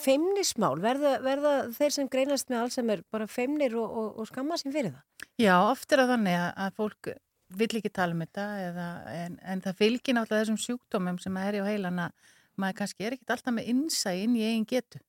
feimnismál? 0.00 0.74
Verða, 0.82 1.16
verða 1.24 1.54
þeir 1.76 1.96
sem 1.96 2.10
greinast 2.10 2.50
með 2.50 2.64
Alzheimer 2.64 3.02
bara 3.12 3.28
feimnir 3.30 3.76
og, 3.78 3.90
og, 3.90 4.08
og 4.20 4.30
skamma 4.30 4.58
sín 4.60 4.74
fyrir 4.74 4.94
það? 4.94 5.28
Já, 5.40 5.54
oft 5.62 5.92
er 5.92 6.02
það 6.02 6.14
þannig 6.16 6.38
að, 6.40 6.72
fólk 6.78 7.12
vill 7.60 7.70
ekki 7.80 7.90
tala 7.90 8.14
um 8.14 8.24
þetta 8.24 8.46
eða, 8.64 8.88
en, 9.14 9.38
en 9.42 9.62
það 9.64 9.78
fylgir 9.80 10.16
náttúrulega 10.16 10.44
þessum 10.44 10.60
sjúkdómum 10.64 11.18
sem 11.22 11.38
herja 11.42 11.64
á 11.66 11.70
heilan 11.70 12.02
að 12.06 12.34
maður 12.60 12.78
kannski 12.82 13.06
er 13.06 13.16
ekkit 13.16 13.32
alltaf 13.34 13.56
með 13.56 13.72
innsæ 13.72 14.12
inn 14.24 14.36
í 14.38 14.44
eigin 14.46 14.68
getu 14.68 15.00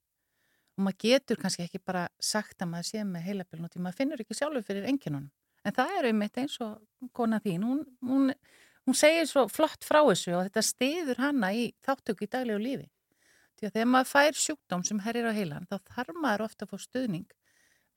og 0.78 0.88
maður 0.88 0.99
getur 1.03 1.39
kannski 1.41 1.68
ekki 1.68 1.82
bara 1.84 2.07
sagt 2.22 2.64
að 2.64 2.72
maður 2.74 2.89
sé 2.89 3.05
með 3.05 3.28
heilabiln 3.28 3.68
og 3.68 3.74
því 3.74 3.84
maður 3.86 3.99
finnur 3.99 4.24
ekki 4.24 4.38
sjálfur 4.38 4.66
fyrir 4.66 4.88
enginunum. 4.89 5.30
En 5.62 5.76
það 5.76 5.97
er 5.97 6.09
einmitt 6.09 6.39
eins 6.41 6.57
og 6.64 7.12
kona 7.14 7.41
þín, 7.43 7.66
hún, 7.68 7.82
hún, 8.07 8.34
hún 8.88 8.96
segir 8.98 9.28
svo 9.30 9.48
flott 9.52 9.84
frá 9.86 10.02
þessu 10.08 10.34
og 10.38 10.48
þetta 10.50 10.64
stiður 10.66 11.18
hana 11.22 11.52
í 11.54 11.68
þáttöku 11.86 12.26
í 12.26 12.32
daglegu 12.32 12.60
lífi. 12.64 12.90
Því 13.60 13.68
að 13.68 13.74
þegar 13.76 13.92
maður 13.94 14.10
fær 14.16 14.40
sjúkdóm 14.42 14.84
sem 14.88 15.00
herrir 15.06 15.30
á 15.30 15.34
heilan 15.38 15.68
þá 15.70 15.78
þarf 15.94 16.16
maður 16.18 16.46
ofta 16.48 16.66
að 16.66 16.72
fá 16.74 16.78
stuðning 16.82 17.28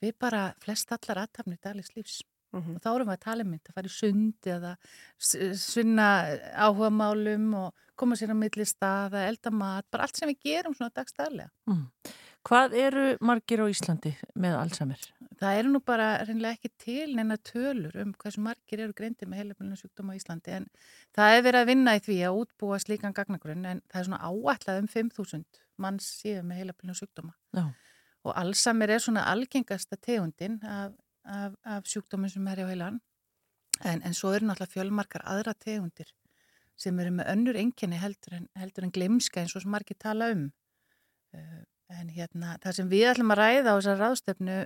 við 0.05 0.13
bara 0.21 0.43
flest 0.61 0.93
allar 0.93 1.23
aðtapnir 1.25 1.61
daglegs 1.65 1.95
lífs 1.97 2.23
Mhm. 2.55 2.77
og 2.77 2.83
þá 2.85 2.89
erum 2.95 3.09
við 3.09 3.17
að 3.17 3.25
tala 3.25 3.43
um 3.43 3.51
mynd 3.51 3.65
að 3.67 3.75
fara 3.75 3.89
í 3.89 3.91
sund 3.91 4.47
eða 4.47 4.77
s- 5.19 5.59
svinna 5.59 6.05
áhuga 6.55 6.91
málum 6.93 7.55
og 7.59 7.75
koma 7.97 8.15
sér 8.15 8.31
á 8.31 8.37
milli 8.39 8.63
staða, 8.65 9.25
elda 9.27 9.51
mat, 9.51 9.85
bara 9.91 10.05
allt 10.05 10.17
sem 10.17 10.29
við 10.29 10.39
gerum 10.45 10.75
svona 10.77 10.93
dagstæðlega. 10.95 11.51
Mm. 11.67 11.89
Hvað 12.45 12.75
eru 12.77 13.05
margir 13.25 13.63
á 13.65 13.67
Íslandi 13.73 14.11
með 14.37 14.59
Alzheimer? 14.59 15.05
Það 15.41 15.59
eru 15.61 15.71
nú 15.73 15.81
bara 15.85 16.09
reynilega 16.27 16.59
ekki 16.59 16.71
til 16.83 17.15
neina 17.17 17.39
tölur 17.41 17.95
um 18.03 18.13
hversu 18.21 18.43
margir 18.45 18.83
eru 18.85 18.95
greindi 18.97 19.29
með 19.29 19.41
heilabölinu 19.41 19.79
sjúkdóma 19.81 20.13
á 20.13 20.19
Íslandi 20.19 20.53
en 20.59 20.69
það 21.17 21.37
er 21.39 21.47
verið 21.47 21.61
að 21.63 21.71
vinna 21.73 21.95
í 21.97 22.03
því 22.05 22.19
að 22.29 22.41
útbúa 22.43 22.79
slíkan 22.85 23.17
gagnagrunn 23.17 23.65
en 23.71 23.81
það 23.89 24.01
er 24.03 24.09
svona 24.11 24.21
áætlað 24.29 24.83
um 24.83 24.91
5.000 24.93 25.63
manns 25.81 26.11
síðan 26.21 26.51
með 26.51 26.61
heilabölinu 26.63 26.99
sjúkdóma. 27.01 27.35
Já. 27.57 27.65
Og 28.25 28.39
Alzheimer 28.45 28.93
er 28.93 29.05
svona 29.05 29.25
algengasta 29.33 29.97
tegundin 29.97 30.61
af, 30.69 30.93
af, 31.25 31.57
af 31.65 31.89
sjúkdóminn 31.89 32.33
sem 32.33 32.53
er 32.53 32.61
hjá 32.61 32.69
heilan 32.71 33.01
en, 33.83 34.05
en 34.05 34.15
svo 34.15 34.35
eru 34.37 34.47
náttúrulega 34.47 34.77
fjölmarkar 34.77 35.25
aðra 35.25 35.57
tegundir 35.57 36.13
sem 36.77 36.99
eru 37.01 37.17
með 37.19 37.31
önnur 37.33 37.57
enginni 37.59 37.99
heldur 38.01 38.37
en, 38.37 38.51
en 38.55 38.93
glemska 38.93 39.41
eins 39.41 39.57
og 39.57 39.65
sem 39.65 39.73
margir 39.73 39.97
tala 39.97 40.35
um. 40.35 40.51
En 41.93 42.09
hérna, 42.09 42.55
það 42.63 42.79
sem 42.79 42.89
við 42.89 43.11
ætlum 43.11 43.35
að 43.35 43.41
ræða 43.43 43.75
á 43.75 43.77
þessar 43.77 44.01
ráðstöfnu 44.01 44.57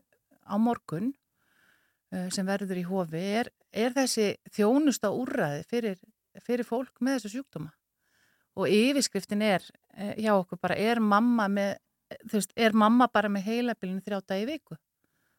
á 0.49 0.55
morgun 0.63 1.11
uh, 2.15 2.29
sem 2.35 2.47
verður 2.47 2.81
í 2.81 2.87
hofi 2.87 3.25
er, 3.41 3.51
er 3.73 3.95
þessi 3.97 4.31
þjónusta 4.55 5.11
úrræði 5.15 5.65
fyrir, 5.69 5.99
fyrir 6.45 6.69
fólk 6.69 7.03
með 7.03 7.19
þessu 7.19 7.35
sjúkdóma. 7.37 7.73
Og 8.59 8.71
yfirskriftin 8.71 9.43
er 9.45 9.67
uh, 9.67 10.15
hjá 10.15 10.33
okkur 10.37 10.63
bara, 10.63 10.79
er 10.79 11.03
mamma, 11.03 11.49
með, 11.51 11.77
veist, 12.31 12.55
er 12.57 12.77
mamma 12.77 13.11
bara 13.13 13.31
með 13.33 13.51
heilabilinu 13.51 14.05
þrjá 14.07 14.23
dagi 14.23 14.47
í 14.47 14.51
viku? 14.55 14.79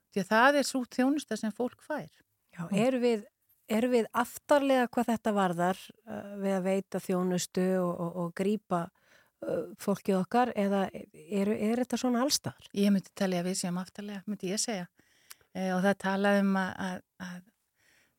Því 0.10 0.24
að 0.24 0.32
það 0.34 0.60
er 0.60 0.68
svo 0.68 0.86
þjónusta 0.90 1.38
sem 1.38 1.54
fólk 1.56 1.84
fær. 1.86 2.10
Já, 2.56 2.64
eru 2.76 3.00
við, 3.00 3.28
eru 3.72 3.92
við 3.94 4.08
aftarlega 4.18 4.88
hvað 4.92 5.14
þetta 5.14 5.36
varðar 5.38 5.84
uh, 5.88 6.32
við 6.44 6.60
að 6.60 6.66
veita 6.68 7.04
þjónustu 7.08 7.70
og, 7.80 7.94
og, 7.94 8.24
og 8.26 8.34
grípa 8.36 8.88
fólkið 9.80 10.18
okkar 10.20 10.52
eða 10.60 10.86
er, 10.92 11.52
er 11.54 11.82
þetta 11.84 12.00
svona 12.02 12.24
allstar? 12.26 12.58
Ég 12.76 12.92
myndi 12.94 13.14
talja 13.18 13.44
að 13.44 13.50
við 13.50 13.62
séum 13.62 13.80
aftarlega, 13.82 14.24
myndi 14.28 14.52
ég 14.52 14.62
segja. 14.62 14.90
E, 15.56 15.72
og 15.74 15.82
það 15.86 15.96
talaði 16.04 16.44
um 16.44 16.60
að, 16.60 16.72
að, 16.86 17.00
að 17.26 17.40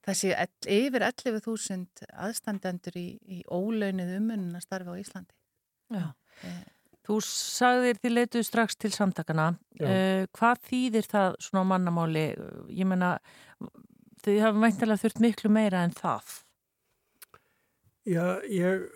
það 0.07 0.19
sé 0.23 0.33
ell, 0.35 0.51
yfir 0.81 1.07
11.000 1.11 2.11
aðstandendur 2.27 2.99
í, 2.99 3.07
í 3.21 3.41
ólaunuð 3.47 4.17
umununa 4.17 4.63
starfi 4.65 4.97
á 4.97 5.01
Íslandi. 5.03 5.37
Já. 5.91 6.07
Þú 7.11 7.17
sagðir 7.27 7.99
þið 8.01 8.13
leituð 8.15 8.45
strax 8.47 8.77
til 8.79 8.93
samtakana. 8.95 9.53
Uh, 9.81 10.27
hvað 10.37 10.61
þýðir 10.69 11.09
það 11.11 11.39
svona 11.43 11.65
á 11.67 11.71
mannamáli? 11.73 12.27
Ég 12.77 12.89
menna, 12.89 13.17
þið 14.25 14.45
hafa 14.45 14.63
mæntilega 14.63 15.03
þurft 15.03 15.25
miklu 15.25 15.51
meira 15.53 15.83
en 15.87 15.97
það. 15.97 16.37
Já, 18.09 18.25
ég, 18.49 18.87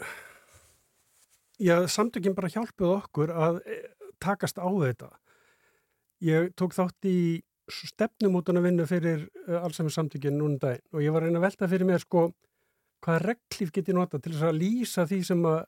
já, 1.59 1.77
samtökin 1.89 2.35
bara 2.35 2.51
hjálpuð 2.53 2.95
okkur 2.99 3.33
að 3.35 3.61
eh, 3.67 3.85
takast 4.23 4.59
á 4.59 4.67
þetta. 4.67 5.11
Ég 6.25 6.55
tók 6.57 6.75
þátt 6.75 7.09
í 7.09 7.43
stefnumótana 7.71 8.61
vinnu 8.65 8.87
fyrir 8.89 9.27
uh, 9.49 9.63
Alzheimer 9.65 9.93
samtökin 9.93 10.37
núna 10.37 10.55
um 10.55 10.59
daginn 10.61 10.85
og 10.93 11.05
ég 11.05 11.15
var 11.15 11.23
að 11.23 11.31
reyna 11.31 11.41
að 11.41 11.47
velta 11.47 11.69
fyrir 11.71 11.89
mér 11.89 12.03
sko 12.03 12.27
hvaða 13.05 13.23
reglíf 13.31 13.73
get 13.73 13.89
ég 13.89 13.97
nota 13.97 14.21
til 14.21 14.35
þess 14.35 14.49
að 14.49 14.59
lýsa 14.61 15.07
því 15.09 15.21
sem 15.29 15.47
að 15.49 15.63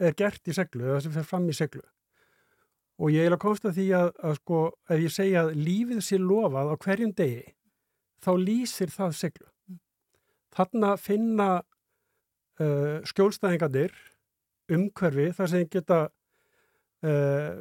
er 0.00 0.16
gert 0.16 0.48
í 0.48 0.56
seglu 0.56 0.86
eða 0.86 1.00
sem 1.04 1.14
fer 1.14 1.26
fram 1.28 1.48
í 1.48 1.56
seglu. 1.56 1.82
Og 3.00 3.12
ég 3.14 3.24
er 3.24 3.36
að 3.36 3.42
komsta 3.42 3.72
því 3.72 3.86
að, 3.96 4.12
að 4.20 4.36
sko 4.40 4.60
ef 4.92 5.02
ég 5.04 5.14
segja 5.14 5.46
að 5.46 5.56
lífið 5.60 6.02
sé 6.04 6.20
lofað 6.20 6.72
á 6.72 6.74
hverjum 6.84 7.14
degi 7.16 7.54
þá 8.20 8.30
lýsir 8.36 8.92
það 8.92 9.16
seglu. 9.16 9.48
Þarna 10.56 10.94
finna 11.00 11.50
uh, 11.60 12.96
skjólstæðingarnir 13.08 13.94
umhverfi 14.70 15.30
þar 15.36 15.52
sem 15.52 15.68
geta 15.70 16.00
uh, 16.08 17.52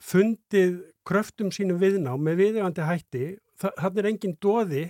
fundið 0.00 0.78
kröftum 1.08 1.52
sínum 1.54 1.80
viðná 1.80 2.14
með 2.20 2.42
viðjöfandi 2.42 2.88
hætti. 2.88 3.26
Þannig 3.58 4.02
er 4.02 4.10
engin 4.12 4.36
dóði 4.38 4.84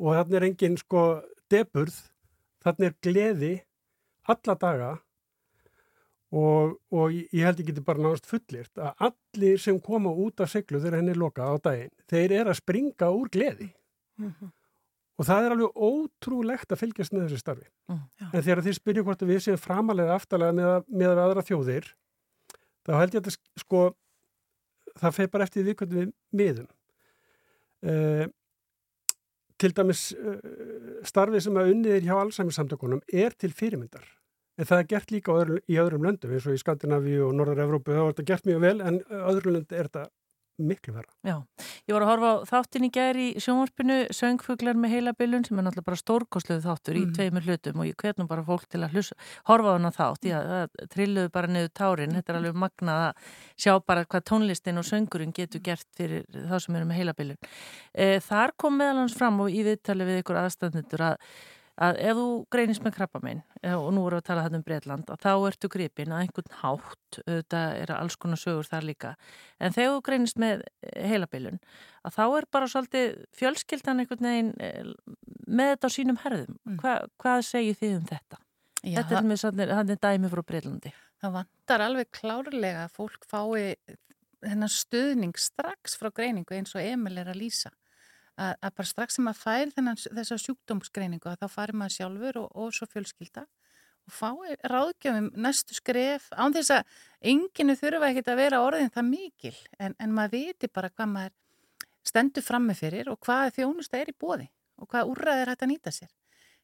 og 0.00 0.16
þannig 0.16 0.38
er 0.38 0.46
engin 0.48 0.78
sko 0.80 1.04
deburð, 1.52 1.96
þannig 2.64 2.90
er 2.90 2.96
gleði 3.04 3.52
alla 4.30 4.56
daga 4.58 4.90
og, 6.30 6.76
og 6.94 7.14
ég 7.14 7.42
held 7.44 7.62
geti 7.66 7.82
bara 7.84 8.02
náðast 8.02 8.28
fullirt 8.30 8.78
að 8.78 9.04
allir 9.10 9.60
sem 9.62 9.80
koma 9.82 10.12
út 10.14 10.42
af 10.42 10.52
seglu 10.52 10.78
þegar 10.78 11.00
henni 11.00 11.14
er 11.14 11.20
lokað 11.20 11.52
á 11.52 11.56
daginn, 11.68 11.94
þeir 12.10 12.36
eru 12.40 12.52
að 12.52 12.60
springa 12.60 13.10
úr 13.16 13.30
gleði. 13.34 13.70
Og 15.20 15.26
það 15.28 15.46
er 15.46 15.54
alveg 15.54 15.80
ótrúlegt 15.84 16.70
að 16.72 16.80
fylgjast 16.80 17.12
með 17.12 17.26
þessu 17.26 17.40
starfi. 17.42 17.66
Mm, 17.90 18.04
en 18.30 18.44
þegar 18.46 18.62
þið 18.64 18.76
spyrja 18.78 19.02
hvort 19.04 19.24
við 19.28 19.40
séum 19.44 19.58
framalega 19.60 20.14
aftalega 20.16 20.56
með, 20.56 20.86
með 20.88 21.10
að 21.12 21.20
aðra 21.26 21.44
þjóðir, 21.44 21.88
þá 22.88 22.92
held 22.96 23.16
ég 23.16 23.20
að 23.20 23.26
þetta 23.28 23.64
sko, 23.64 23.82
það 25.02 25.16
feir 25.18 25.32
bara 25.34 25.48
eftir 25.48 25.66
því 25.66 25.74
hvernig 25.80 25.98
við 25.98 26.14
miðum. 26.40 26.70
Uh, 27.80 28.24
til 29.60 29.70
dæmis 29.76 30.06
uh, 30.16 30.40
starfið 31.08 31.44
sem 31.44 31.60
að 31.60 31.74
unnið 31.74 31.98
er 31.98 32.08
hjá 32.08 32.14
allsæmissamtökunum 32.16 33.04
er 33.12 33.36
til 33.36 33.52
fyrirmyndar. 33.56 34.08
En 34.60 34.68
það 34.68 34.82
er 34.82 34.88
gert 34.88 35.12
líka 35.12 35.36
öðru, 35.36 35.60
í 35.68 35.76
öðrum 35.80 36.04
löndum, 36.04 36.32
eins 36.32 36.48
og 36.48 36.56
í 36.56 36.60
Skandinavíu 36.60 37.28
og 37.28 37.36
Norður-Evrópu, 37.36 37.92
þá 37.92 38.02
er 38.02 38.10
þetta 38.14 38.26
gert 38.32 38.48
mjög 38.48 38.64
vel, 38.64 38.74
en 38.84 38.98
öðru 39.20 39.54
lönd 39.54 39.72
er 39.72 39.88
þetta 39.88 40.08
miklu 40.66 40.94
verra. 40.94 41.10
Já, 41.26 41.36
ég 41.88 41.94
var 41.96 42.04
að 42.04 42.10
horfa 42.10 42.30
á 42.30 42.36
þáttin 42.50 42.86
í 42.86 42.90
gæri 42.94 43.26
í 43.34 43.42
sjónvarpinu 43.44 43.96
Söngfuglar 44.16 44.78
með 44.80 44.94
heilabilun 44.96 45.44
sem 45.46 45.58
er 45.58 45.66
náttúrulega 45.66 45.88
bara 45.90 46.00
stórkosluðu 46.00 46.64
þáttur 46.66 46.98
í 47.00 47.04
Mm. 47.06 47.14
tveimur 47.16 47.46
hlutum 47.48 47.80
og 47.80 47.86
ég 47.90 47.96
hvetnum 47.96 48.28
bara 48.28 48.44
fólk 48.46 48.66
til 48.68 48.80
að 48.84 48.92
hlusa, 48.96 49.14
horfa 49.48 49.72
á 49.72 49.76
hana 49.76 49.90
þátt 49.90 50.26
að 50.30 50.50
það 50.50 50.88
trilluðu 50.94 51.30
bara 51.32 51.46
niður 51.46 51.72
tárin 51.74 52.14
þetta 52.16 52.32
er 52.32 52.38
alveg 52.40 52.54
magnað 52.54 53.04
að 53.06 53.30
sjá 53.56 53.72
bara 53.86 54.04
hvað 54.04 54.26
tónlistin 54.30 54.78
og 54.78 54.84
söngurinn 54.84 55.32
getur 55.36 55.60
gert 55.60 55.86
fyrir 55.96 56.24
þá 56.30 56.56
sem 56.60 56.76
eru 56.76 56.84
með 56.90 57.00
heilabilun 57.00 57.38
e, 57.94 58.20
Þar 58.20 58.52
kom 58.56 58.76
meðal 58.78 59.00
hans 59.04 59.14
fram 59.16 59.40
og 59.40 59.50
í 59.50 59.62
viðtali 59.66 60.04
við 60.04 60.22
ykkur 60.22 60.40
aðstæðnendur 60.44 61.00
að 61.12 61.16
að 61.80 62.00
ef 62.02 62.18
þú 62.18 62.26
greinist 62.52 62.84
með 62.84 62.94
krabbamein 62.96 63.42
eh, 63.62 63.74
og 63.74 63.90
nú 63.94 64.04
erum 64.06 64.18
við 64.18 64.22
að 64.22 64.26
tala 64.28 64.44
þetta 64.46 64.58
um 64.60 64.64
Breitland 64.66 65.12
að 65.12 65.22
þá 65.24 65.30
ertu 65.50 65.70
gripin 65.72 66.14
að 66.14 66.24
einhvern 66.24 66.56
hátt 66.62 67.20
þetta 67.26 67.62
er 67.82 67.94
alls 67.96 68.18
konar 68.20 68.40
sögur 68.40 68.68
þar 68.68 68.88
líka 68.88 69.14
en 69.60 69.76
þegar 69.76 69.94
þú 69.94 70.02
greinist 70.08 70.40
með 70.42 70.64
heilabilun 70.96 71.60
að 72.04 72.16
þá 72.18 72.24
er 72.26 72.48
bara 72.58 72.70
svolítið 72.74 73.24
fjölskyldan 73.40 74.04
einhvern 74.04 74.30
veginn 74.30 74.52
eh, 74.60 74.92
með 75.46 75.74
þetta 75.74 75.92
á 75.92 75.96
sínum 75.96 76.20
herðum 76.24 76.60
Hva, 76.80 76.98
hvað 77.20 77.44
segir 77.48 77.78
þið 77.80 77.96
um 78.00 78.10
þetta? 78.10 78.42
Já, 78.80 79.02
þetta 79.02 79.18
er 79.18 79.26
með 79.28 79.96
er 79.96 80.04
dæmi 80.04 80.32
frá 80.32 80.44
Breitlandi 80.46 80.92
Það 81.20 81.34
vantar 81.34 81.82
alveg 81.84 82.08
klárlega 82.16 82.86
að 82.86 82.94
fólk 82.96 83.26
fái 83.28 83.98
þennan 84.40 84.72
stuðning 84.72 85.36
strax 85.40 85.98
frá 86.00 86.10
greiningu 86.14 86.56
eins 86.56 86.72
og 86.76 86.84
Emil 86.84 87.18
er 87.20 87.30
að 87.30 87.42
lýsa. 87.42 87.72
Að, 88.40 88.54
að 88.64 88.76
bara 88.78 88.88
strax 88.88 89.18
sem 89.18 89.26
að 89.28 89.40
fær 89.42 89.72
þennan, 89.74 89.98
þessa 90.00 90.38
sjúkdómsgreiningu 90.40 91.32
þá 91.36 91.48
fari 91.52 91.76
maður 91.76 91.96
sjálfur 91.98 92.38
og, 92.40 92.46
og 92.56 92.70
svo 92.72 92.86
fjölskylda 92.88 93.42
og 94.08 94.14
fái 94.16 94.56
ráðgjöfum 94.70 95.26
næstu 95.36 95.76
skref 95.76 96.30
án 96.32 96.54
þess 96.54 96.72
að 96.78 96.94
enginu 97.32 97.76
þurfa 97.76 98.10
ekkert 98.10 98.30
að 98.32 98.40
vera 98.40 98.62
orðin 98.64 98.92
það 98.94 99.10
mikil 99.10 99.56
en, 99.78 99.96
en 99.98 100.14
maður 100.16 100.38
viti 100.38 100.70
bara 100.72 100.88
hvað 100.94 101.12
maður 101.14 101.36
stendur 102.06 102.44
frammi 102.46 102.76
fyrir 102.78 103.10
og 103.12 103.20
hvað 103.26 103.58
þjónusta 103.58 104.00
er 104.00 104.12
í 104.12 104.16
bóði 104.16 104.48
og 104.80 104.88
hvað 104.88 105.12
úrræði 105.12 105.44
er 105.44 105.52
hægt 105.52 105.66
að 105.66 105.72
nýta 105.74 105.92
sér. 105.92 106.10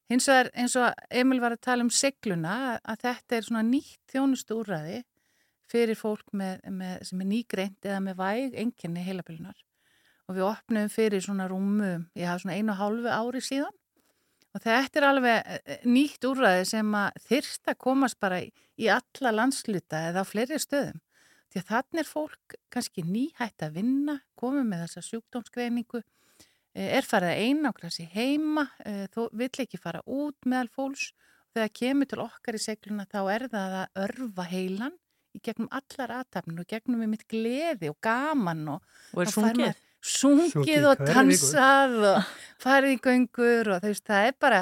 Hins 0.09 0.29
vegar 0.31 0.49
eins 0.55 0.77
og 0.79 1.07
Emil 1.11 1.43
var 1.43 1.57
að 1.57 1.65
tala 1.67 1.85
um 1.85 1.93
segluna 1.93 2.57
að 2.79 3.05
þetta 3.05 3.37
er 3.37 3.47
svona 3.49 3.65
nýtt 3.67 4.15
þjónustu 4.15 4.61
úrræði 4.63 5.03
fyrir 5.71 5.99
fólk 5.99 6.31
með, 6.33 6.63
með, 6.71 6.99
sem 7.09 7.23
er 7.23 7.31
nýgreint 7.33 7.89
eða 7.89 8.03
með 8.05 8.21
væg 8.21 8.61
enginni 8.63 9.03
heilabilunar 9.03 9.66
og 10.27 10.37
við 10.37 10.47
opnum 10.49 10.89
fyrir 10.91 11.23
svona 11.23 11.47
rúmu, 11.51 12.07
ég 12.19 12.29
hafa 12.29 12.43
svona 12.43 12.57
einu 12.59 12.75
og 12.75 12.81
hálfu 12.81 13.13
ári 13.15 13.43
síðan. 13.45 13.75
Og 14.57 14.63
þetta 14.65 15.01
er 15.01 15.07
alveg 15.11 15.51
eh, 15.53 15.83
nýtt 15.85 16.25
úrræði 16.27 16.65
sem 16.71 16.95
að 16.97 17.19
þyrst 17.29 17.71
að 17.71 17.81
komast 17.85 18.19
bara 18.23 18.41
í, 18.41 18.89
alla 18.89 19.35
landsluta 19.35 20.07
eða 20.09 20.25
á 20.25 20.27
fleiri 20.27 20.59
stöðum. 20.61 21.03
Því 21.53 21.61
að 21.61 21.69
þannig 21.71 22.03
er 22.03 22.09
fólk 22.09 22.57
kannski 22.73 23.05
nýhætt 23.07 23.65
að 23.65 23.79
vinna, 23.79 24.17
komið 24.41 24.67
með 24.71 24.85
þessa 24.87 25.05
sjúkdómsgreiningu 25.11 26.03
eh, 26.03 26.91
er 26.99 27.07
farið 27.07 27.35
að 27.35 27.43
einangra 27.47 27.93
sig 27.93 28.11
heima, 28.17 28.67
eh, 28.85 29.07
þó 29.13 29.29
vill 29.37 29.53
ekki 29.67 29.81
fara 29.81 30.03
út 30.09 30.49
meðal 30.49 30.73
fólks. 30.73 31.11
Þegar 31.57 31.73
kemur 31.77 32.09
til 32.11 32.23
okkar 32.25 32.59
í 32.59 32.61
segluna 32.61 33.07
þá 33.09 33.21
er 33.33 33.47
það 33.53 33.77
að 33.83 34.01
örfa 34.07 34.45
heilan 34.51 34.97
í 35.37 35.41
gegnum 35.45 35.69
allar 35.75 36.13
aðtapnir 36.21 36.65
og 36.65 36.69
gegnum 36.71 37.03
við 37.05 37.13
mitt 37.13 37.27
gleði 37.29 37.93
og 37.93 38.01
gaman 38.05 38.65
og, 38.75 38.97
Og 39.13 39.25
er 39.25 39.33
sungið? 39.33 39.86
Sungið 40.03 40.89
og 40.91 41.01
dansað 41.03 41.97
og 42.13 42.35
farið 42.63 42.97
í 42.97 43.01
göngur 43.05 43.73
og 43.75 43.87
veist, 43.87 44.05
það 44.07 44.29
er 44.29 44.37
bara 44.41 44.61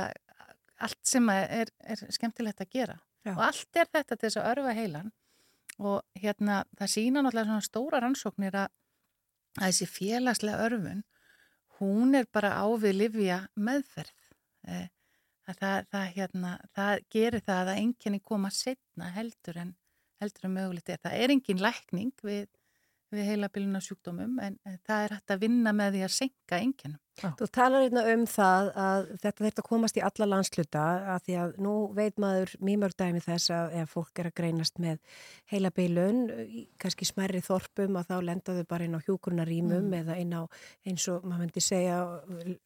allt 0.84 1.00
sem 1.06 1.28
er, 1.32 1.68
er 1.84 2.00
skemmtilegt 2.12 2.62
að 2.64 2.72
gera 2.72 2.96
Já. 3.24 3.34
og 3.34 3.42
allt 3.48 3.80
er 3.80 3.90
þetta 3.90 4.16
til 4.16 4.28
þess 4.28 4.40
að 4.40 4.48
örfa 4.52 4.74
heilan 4.76 5.12
og 5.78 6.02
hérna 6.20 6.62
það 6.78 6.92
sína 6.92 7.22
náttúrulega 7.22 7.50
svona 7.50 7.66
stóra 7.66 8.00
rannsóknir 8.04 8.56
að, 8.64 8.72
að 9.58 9.70
þessi 9.70 9.90
félagslega 9.90 10.66
örfun 10.68 11.02
hún 11.80 12.14
er 12.14 12.26
bara 12.32 12.54
á 12.54 12.66
við 12.78 12.98
livja 13.02 13.38
meðferð. 13.56 14.28
Eh, 14.68 14.86
að 15.44 15.58
það, 15.60 15.88
það, 15.92 16.04
hérna, 16.16 16.52
það 16.76 16.92
gerir 17.12 17.44
það 17.44 17.70
að 17.70 17.80
enginni 17.82 18.20
koma 18.24 18.50
setna 18.54 19.10
heldur 19.12 19.58
en, 19.60 19.72
heldur 20.22 20.48
en 20.48 20.54
mögulegt 20.56 20.92
er. 20.92 21.00
Það 21.02 21.16
er 21.20 21.34
engin 21.34 21.64
lækning 21.64 22.12
við, 22.24 22.46
við 23.14 23.30
heilabilina 23.32 23.80
sjúkdómum 23.84 24.36
en, 24.42 24.58
það 24.86 25.06
er 25.06 25.16
hægt 25.18 25.34
að 25.34 25.42
vinna 25.46 25.72
með 25.72 25.96
því 25.96 26.04
að 26.08 26.14
senka 26.18 26.60
enginnum. 26.60 27.00
Þú 27.14 27.46
talar 27.54 27.84
einna 27.86 28.02
um 28.10 28.24
það 28.26 28.68
að 28.74 29.04
þetta 29.22 29.44
þurft 29.44 29.58
að 29.60 29.66
komast 29.68 29.98
í 30.00 30.02
alla 30.02 30.26
landsluta 30.26 30.84
að 31.12 31.20
því 31.28 31.34
að 31.44 31.52
nú 31.62 31.74
veit 31.94 32.16
maður 32.18 32.54
mjög 32.58 32.80
mörg 32.82 32.96
dæmi 32.98 33.20
þess 33.22 33.52
að 33.54 33.76
ef 33.84 33.92
fólk 33.94 34.18
er 34.18 34.28
að 34.30 34.34
greinast 34.40 34.80
með 34.82 34.98
heila 35.52 35.70
beilun, 35.76 36.24
kannski 36.82 37.06
smerri 37.06 37.38
þorpum 37.46 38.00
að 38.00 38.10
þá 38.10 38.16
lenda 38.26 38.56
þau 38.58 38.66
bara 38.72 38.88
inn 38.88 38.98
á 38.98 39.04
hjúkurnarímum 39.06 39.86
Mm. 39.86 39.94
eða 40.00 40.18
inn 40.18 40.34
á 40.34 40.42
eins 40.90 41.06
og 41.12 41.22
maður 41.22 41.44
myndi 41.44 41.62
segja 41.62 42.00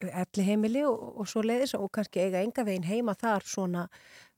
elli 0.01 0.47
heimili 0.49 0.81
og, 0.87 0.97
og 1.21 1.29
svo 1.29 1.45
leiðis 1.45 1.75
og 1.77 1.91
kannski 1.93 2.25
eiga 2.25 2.41
enga 2.41 2.65
veginn 2.65 2.89
heima 2.89 3.13
þar 3.21 3.45
svona, 3.45 3.85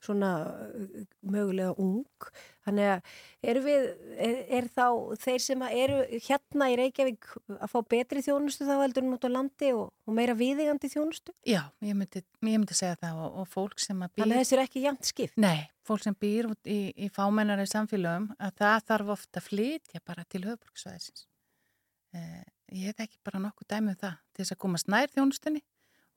svona 0.02 0.32
uh, 0.45 1.02
mögulega 1.22 1.74
ung. 1.82 2.28
Þannig 2.66 2.89
að 2.91 3.14
eru 3.52 3.64
við, 3.66 3.88
er, 4.22 4.36
er 4.60 4.68
þá 4.70 4.86
þeir 5.24 5.43
sem 5.45 5.64
eru 5.68 5.97
hérna 6.28 6.70
í 6.70 6.78
Reykjavík 6.78 7.30
að 7.58 7.72
fá 7.72 7.80
betri 7.93 8.22
þjónustu 8.26 8.68
þá 8.68 8.76
heldur 8.84 9.08
en 9.08 9.16
út 9.16 9.26
á 9.26 9.30
landi 9.34 9.72
og, 9.74 9.89
og 10.06 10.18
meira 10.18 10.36
viðigandi 10.38 10.91
þjónustu? 10.93 11.34
Já, 11.47 11.64
ég 11.86 11.97
myndi, 11.97 12.22
ég 12.22 12.62
myndi 12.62 12.78
segja 12.78 12.99
það 13.02 13.24
og, 13.26 13.41
og 13.41 13.49
fólk 13.49 13.82
sem 13.82 14.06
að 14.06 14.14
býr... 14.14 14.26
Þannig 14.26 14.38
að 14.38 14.43
þessi 14.43 14.58
er 14.58 14.64
ekki 14.68 14.86
jæmt 14.86 15.10
skipt? 15.10 15.41
Nei, 15.41 15.66
fólk 15.88 16.06
sem 16.06 16.18
býr 16.22 16.52
út 16.52 16.70
í, 16.70 16.80
í 16.93 17.10
fámennari 17.14 17.66
samfélögum 17.72 18.32
að 18.38 18.56
það 18.62 18.88
þarf 18.91 19.14
ofta 19.18 19.41
að 19.41 19.49
flytja 19.49 20.06
bara 20.06 20.28
til 20.30 20.45
höfbruksvæðisins. 20.45 21.28
Eh, 22.14 22.45
ég 22.78 22.91
hef 22.91 23.06
ekki 23.06 23.22
bara 23.26 23.41
nokkuð 23.41 23.74
dæmi 23.74 23.95
um 23.95 23.99
það 23.99 24.18
til 24.32 24.43
þess 24.43 24.56
að 24.56 24.64
komast 24.64 24.89
nær 24.91 25.12
þjónustunni 25.12 25.62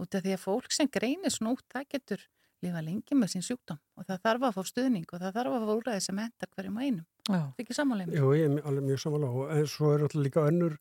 út 0.03 0.17
af 0.17 0.25
því 0.25 0.35
að 0.35 0.43
fólk 0.43 0.75
sem 0.75 0.91
greinir 0.91 1.33
svona 1.33 1.55
út 1.55 1.67
það 1.71 1.87
getur 1.95 2.25
lifa 2.65 2.83
lengi 2.85 3.19
með 3.19 3.33
sín 3.35 3.45
sjúkdóm 3.45 3.79
og 3.99 4.09
það 4.09 4.23
þarf 4.27 4.47
að 4.49 4.57
fá 4.57 4.71
stuðning 4.71 5.07
og 5.11 5.23
það 5.23 5.37
þarf 5.39 5.57
að 5.57 5.67
fá 5.69 5.73
úrræði 5.75 6.05
sem 6.05 6.21
hentar 6.23 6.51
hverjum 6.55 6.79
og 6.81 6.85
einum. 6.89 7.07
Já. 7.29 7.43
Fikk 7.59 7.73
samanlega 7.77 8.11
með? 8.11 8.19
Jú, 8.19 8.33
ég 8.39 8.51
er 8.51 8.69
alveg 8.69 8.89
mjög 8.89 9.03
samanlá 9.05 9.31
en 9.55 9.71
svo 9.71 9.93
er 9.95 10.05
alltaf 10.05 10.25
líka 10.25 10.45
önnur 10.51 10.77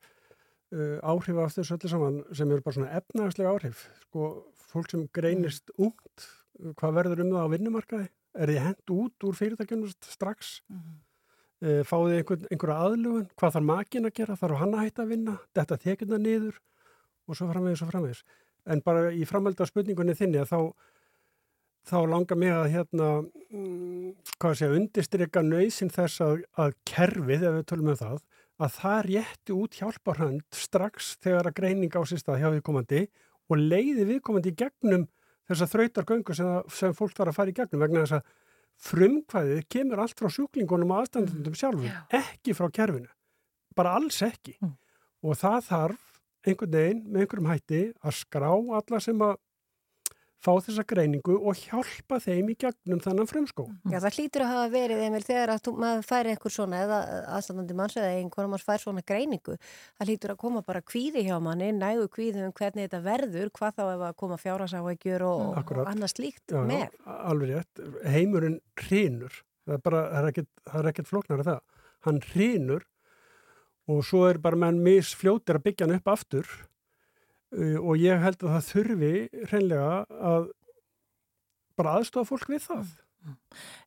uh, 0.73 0.97
áhrif 1.13 1.39
af 1.43 1.55
þessu 1.57 1.77
öllu 1.77 1.91
saman 1.93 2.19
sem 2.31 2.51
eru 2.51 2.65
bara 2.65 2.77
svona 2.77 2.99
efnaðslega 2.99 3.53
áhrif. 3.53 3.85
Sko, 4.05 4.29
fólk 4.73 4.91
sem 4.93 5.07
greinist 5.15 5.73
ungt 5.77 6.27
hvað 6.79 6.99
verður 6.99 7.23
um 7.23 7.33
það 7.33 7.47
á 7.47 7.53
vinnumarkaði? 7.53 8.11
Er 8.33 8.49
þið 8.49 8.61
hent 8.67 8.93
út 8.93 9.25
úr 9.27 9.35
fyrirtækjunum 9.37 9.95
strax? 10.09 10.53
Mhm. 10.73 10.93
uh, 11.63 11.81
fáið 11.87 12.07
þið 12.09 12.19
einhver, 12.21 12.47
einhverja 12.51 12.79
aðlugun 12.87 13.27
hvað 13.39 13.57
þarf 13.57 13.67
makin 13.69 14.09
að 14.09 14.15
gera, 14.19 14.39
þarf 14.39 14.61
hann 14.61 14.73
að 14.77 14.85
hætta 14.87 15.03
að 15.03 15.11
vinna? 15.13 15.35
Þetta 15.55 15.81
tekjuna 15.85 16.19
niður? 16.21 16.57
Og 17.23 17.37
svo 17.39 17.47
framvegis 17.47 17.83
og 17.85 17.91
framvegis. 17.93 18.23
En 18.67 18.81
bara 18.83 19.11
í 19.15 19.23
framhald 19.27 19.59
af 19.63 19.69
spurningunni 19.69 20.15
þinni 20.15 20.41
að 20.41 20.49
þá 20.51 20.59
þá 21.87 21.97
langar 22.07 22.39
mig 22.39 22.53
að 22.53 22.69
hérna 22.73 23.07
mm, 23.23 24.13
hvað 24.39 24.55
sé 24.59 24.67
að 24.69 24.77
undistrykka 24.79 25.43
nöysinn 25.45 25.91
þess 25.93 26.23
að, 26.23 26.45
að 26.59 26.77
kerfið, 26.87 27.47
ef 27.49 27.57
við 27.57 27.65
tölum 27.71 27.91
um 27.93 27.99
það 27.99 28.21
að 28.63 28.75
það 28.77 28.99
rétti 29.07 29.55
út 29.57 29.79
hjálparhönd 29.79 30.45
strax 30.55 31.15
þegar 31.23 31.49
að 31.49 31.57
greining 31.57 31.95
á 31.97 32.01
sér 32.07 32.21
stað 32.21 32.39
hjá 32.43 32.49
viðkomandi 32.53 33.01
og 33.49 33.59
leiði 33.59 34.05
viðkomandi 34.11 34.53
í 34.53 34.57
gegnum 34.61 35.07
þessa 35.49 35.67
þrautargöngu 35.71 36.37
sem, 36.37 36.51
sem 36.71 36.95
fólk 36.95 37.15
þarf 37.17 37.33
að 37.33 37.39
fara 37.39 37.53
í 37.53 37.57
gegnum 37.57 37.83
vegna 37.83 38.05
þess 38.05 38.19
að 38.19 38.31
frumkvæðið 38.83 39.65
kemur 39.71 40.01
allt 40.03 40.19
frá 40.19 40.31
sjúklingunum 40.33 40.93
og 40.93 41.03
aðstandundum 41.03 41.57
sjálfum, 41.57 41.91
ekki 42.13 42.55
frá 42.57 42.69
kerfinu. 42.73 43.11
Bara 43.77 43.97
alls 43.99 44.19
ekki. 44.25 44.55
Og 45.23 45.37
það 45.39 45.59
þarf 45.67 46.09
einhvern 46.43 46.73
veginn 46.73 47.03
með 47.07 47.23
einhverjum 47.23 47.51
hætti 47.51 47.81
að 48.03 48.17
skrá 48.17 48.49
alla 48.51 48.99
sem 49.03 49.21
að 49.23 49.37
fá 50.43 50.51
þessa 50.65 50.83
greiningu 50.87 51.35
og 51.39 51.55
hjálpa 51.55 52.17
þeim 52.23 52.49
í 52.51 52.55
gegnum 52.59 52.99
þannan 53.03 53.29
frumskó. 53.29 53.65
Já, 53.87 53.97
það 54.03 54.17
hlýtur 54.17 54.43
að 54.45 54.51
hafa 54.51 54.65
verið, 54.73 55.03
Emil, 55.07 55.21
þegar 55.23 55.53
að 55.55 55.69
maður 55.79 56.03
fær 56.09 56.29
einhver 56.33 56.53
svona, 56.53 56.81
eða 56.83 56.97
aðstandandi 57.37 57.77
manns 57.79 57.95
eða 57.99 58.09
einhvern 58.19 58.51
maður 58.51 58.65
fær 58.67 58.83
svona 58.83 59.03
greiningu, 59.07 59.55
það 59.97 60.11
hlýtur 60.11 60.33
að 60.35 60.41
koma 60.43 60.63
bara 60.67 60.83
kvíði 60.83 61.23
hjá 61.29 61.37
manni, 61.43 61.71
nægu 61.77 62.09
kvíði 62.11 62.43
um 62.47 62.55
hvernig 62.59 62.89
þetta 62.89 63.01
verður, 63.07 63.51
hvað 63.55 63.77
þá 63.79 63.83
ef 63.93 64.05
að 64.09 64.15
koma 64.23 64.39
fjárasáægjur 64.43 65.25
og, 65.29 65.43
og 65.47 65.57
Akkurat. 65.63 65.91
annað 65.93 66.13
slíkt 66.17 66.43
Já, 66.51 66.59
já, 66.59 66.67
með. 66.73 66.97
alveg 67.07 67.53
rétt. 67.55 67.83
Heimurinn 68.13 68.59
hrínur. 68.83 69.39
Það 69.63 69.77
er 69.77 69.83
bara, 69.87 70.03
það 70.11 70.19
er 70.25 70.29
ekkert, 70.33 70.51
það 70.67 70.81
er 70.83 70.91
ekkert 70.91 71.07
flóknar 71.13 71.41
af 71.45 71.47
það. 71.47 71.61
Hann 72.03 72.19
hrínur 72.33 72.83
og 73.93 74.03
svo 74.07 74.25
er 74.27 74.37
bara 74.43 74.59
menn 74.59 74.81
misfljótir 74.83 75.57
að 75.59 75.65
byggja 75.69 75.87
hann 75.87 75.97
upp 75.97 76.11
aftur 76.13 76.49
og 77.53 77.95
ég 78.01 78.21
held 78.23 78.43
að 78.43 78.53
það 78.55 78.69
þurfi 78.71 79.13
hreinlega 79.49 79.95
að 80.33 80.51
bara 81.77 81.97
aðstofa 81.99 82.29
fólk 82.29 82.49
við 82.53 82.63
það. 82.67 82.93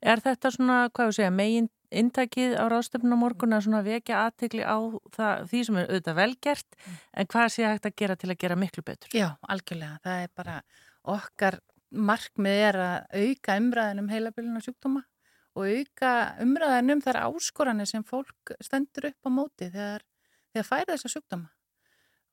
Er 0.01 0.23
þetta 0.25 0.53
svona, 0.55 0.77
hvað 0.97 1.11
við 1.11 1.19
segja, 1.19 1.33
megin 1.35 1.69
intakið 1.97 2.57
á 2.57 2.65
ráðstöfnum 2.73 3.21
morgun 3.21 3.55
að 3.55 3.67
svona 3.67 3.83
vekja 3.87 4.23
aðtegli 4.25 4.65
á 4.65 4.79
það, 5.15 5.43
því 5.51 5.63
sem 5.69 5.79
er 5.81 5.91
auðvitað 5.91 6.19
velgert 6.19 6.79
en 7.13 7.29
hvað 7.33 7.49
sé 7.55 7.67
hægt 7.67 7.89
að 7.89 7.97
gera 8.01 8.17
til 8.19 8.31
að 8.33 8.41
gera 8.43 8.59
miklu 8.59 8.85
betur? 8.87 9.13
Já, 9.15 9.29
algjörlega. 9.47 10.01
Það 10.07 10.23
er 10.25 10.33
bara 10.41 10.57
okkar 11.17 11.59
markmið 12.11 12.63
er 12.71 12.81
að 12.83 13.21
auka 13.23 13.59
umræðin 13.61 14.03
um 14.03 14.11
heilabilina 14.11 14.63
sjúkdóma 14.65 15.05
og 15.57 15.69
auka 15.71 16.13
umræðin 16.43 16.97
um 16.97 17.05
þar 17.05 17.21
áskoranir 17.29 17.89
sem 17.89 18.05
fólk 18.05 18.57
stendur 18.65 19.11
upp 19.13 19.29
á 19.29 19.31
móti 19.31 19.71
þegar, 19.71 20.03
þegar 20.53 20.71
færi 20.73 20.91
þessa 20.95 21.13
sjúkdóma. 21.15 21.53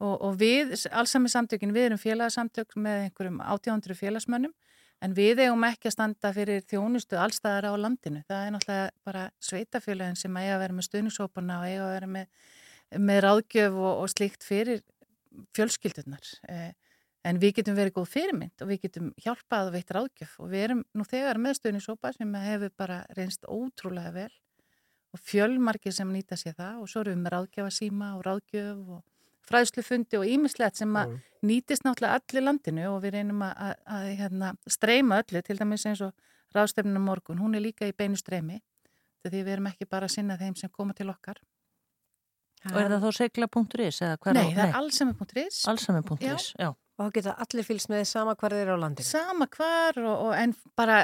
Og, 0.04 0.14
og 0.28 0.36
við, 0.40 0.74
allsami 0.92 1.32
samtökin, 1.32 1.74
við 1.76 1.90
erum 1.90 2.02
félagsamtök 2.02 2.76
með 2.76 3.06
einhverjum 3.08 3.40
800 3.40 3.98
félagsmönnum 4.00 4.54
en 5.04 5.16
við 5.16 5.44
eigum 5.46 5.64
ekki 5.68 5.90
að 5.90 5.96
standa 5.96 6.32
fyrir 6.36 6.64
þjónustu 6.68 7.20
allstæðar 7.20 7.70
á 7.72 7.74
landinu. 7.80 8.24
Það 8.28 8.46
er 8.46 8.54
náttúrulega 8.56 8.90
bara 9.08 9.24
sveitafélagin 9.44 10.20
sem 10.20 10.40
eiga 10.40 10.58
að 10.58 10.64
vera 10.66 10.78
með 10.78 10.88
stuðnisóparna 10.90 11.60
og 11.60 11.68
eiga 11.70 11.88
að 11.88 11.94
vera 11.96 12.12
með, 12.18 12.54
með 13.10 13.22
ráðgjöf 13.28 13.80
og, 13.80 13.92
og 13.94 14.12
slíkt 14.12 14.48
fyrir 14.48 14.84
fjölskyldunar. 15.56 16.34
Eh, 16.52 16.72
En 17.24 17.40
við 17.40 17.60
getum 17.60 17.78
verið 17.78 17.96
góð 17.96 18.10
fyrirmynd 18.12 18.64
og 18.64 18.68
við 18.68 18.82
getum 18.84 19.12
hjálpað 19.24 19.70
og 19.70 19.76
veitt 19.78 19.92
ráðgjöf 19.96 20.32
og 20.44 20.50
við 20.52 20.64
erum 20.66 20.82
nú 20.92 21.06
þegar 21.08 21.38
með 21.40 21.56
stöðnisópa 21.62 22.12
sem 22.12 22.34
hefur 22.44 22.74
bara 22.76 22.98
reynst 23.16 23.48
ótrúlega 23.48 24.12
vel 24.12 24.32
og 25.16 25.22
fjölmarkir 25.24 25.96
sem 25.96 26.12
nýta 26.12 26.36
sér 26.40 26.58
það 26.58 26.82
og 26.84 26.92
svo 26.92 27.04
erum 27.06 27.16
við 27.16 27.24
með 27.24 27.36
ráðgjöfa 27.38 27.76
síma 27.78 28.10
og 28.18 28.26
ráðgjöf 28.28 28.92
og 28.98 29.06
fræðslufundi 29.50 30.20
og 30.20 30.28
ímislegt 30.30 30.80
sem 30.80 30.94
að 31.00 31.16
nýtist 31.44 31.84
náttúrulega 31.84 32.20
allir 32.20 32.46
landinu 32.48 32.86
og 32.94 33.02
við 33.04 33.18
reynum 33.18 33.42
að, 33.44 33.56
að, 33.68 33.74
að 33.98 34.06
hérna, 34.22 34.52
streyma 34.72 35.22
öllu 35.24 35.42
til 35.44 35.58
dæmis 35.60 35.86
eins 35.90 36.04
og 36.06 36.14
ráðstefnunum 36.56 37.04
morgun, 37.10 37.42
hún 37.42 37.58
er 37.58 37.64
líka 37.66 37.88
í 37.90 37.96
beinu 37.98 38.16
streymi 38.20 38.62
því 39.24 39.40
við 39.40 39.52
erum 39.56 39.68
ekki 39.72 39.88
bara 39.90 40.08
að 40.10 40.16
sinna 40.18 40.38
þeim 40.40 40.56
sem 40.60 40.70
koma 40.72 40.94
til 40.96 41.08
okkar. 41.12 41.40
Og 42.72 42.78
er 42.80 42.90
það 42.92 43.04
þá 43.04 43.12
segla.is 43.18 44.00
Nei, 44.04 44.14
á- 44.14 44.56
það 44.56 44.64
er 44.64 44.78
allsami.is. 44.80 45.60
Allsami.is, 45.68 46.48
já. 46.60 46.70
Og 46.94 47.02
það 47.08 47.14
geta 47.18 47.34
allir 47.44 47.66
fylgst 47.68 47.90
með 47.92 48.04
sama 48.08 48.36
hvar 48.40 48.54
þeir 48.56 48.68
eru 48.68 48.76
á 48.78 48.84
landinu. 48.84 49.08
Sama 49.08 49.48
hvar 49.52 50.00
og, 50.04 50.26
og 50.28 50.34
en 50.38 50.54
bara 50.78 50.98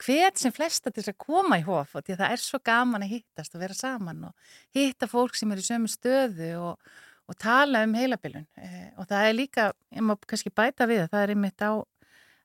hvet 0.00 0.40
sem 0.40 0.52
flesta 0.54 0.90
til 0.90 1.02
þess 1.02 1.12
að 1.12 1.18
koma 1.26 1.58
í 1.60 1.64
hof 1.66 1.92
og 1.94 2.04
því 2.06 2.14
að 2.16 2.22
það 2.22 2.34
er 2.34 2.42
svo 2.42 2.60
gaman 2.64 3.04
að 3.04 3.12
hittast 3.14 3.54
og 3.54 3.62
vera 3.62 3.76
saman 3.76 4.22
og 4.30 4.54
hitta 4.74 5.08
fólk 5.10 5.36
sem 5.38 5.52
er 5.52 5.60
í 5.60 5.66
sömu 5.66 5.90
stöðu 5.92 6.50
og, 6.70 6.94
og 7.30 7.38
tala 7.40 7.84
um 7.86 7.96
heilabilun 7.96 8.46
eh, 8.60 8.90
og 9.00 9.08
það 9.10 9.28
er 9.28 9.36
líka, 9.36 9.66
ég 9.94 10.04
má 10.04 10.14
kannski 10.28 10.52
bæta 10.54 10.88
við 10.90 11.04
að 11.04 11.12
það 11.14 11.26
er 11.26 11.34
einmitt 11.34 11.64
á, 11.64 11.72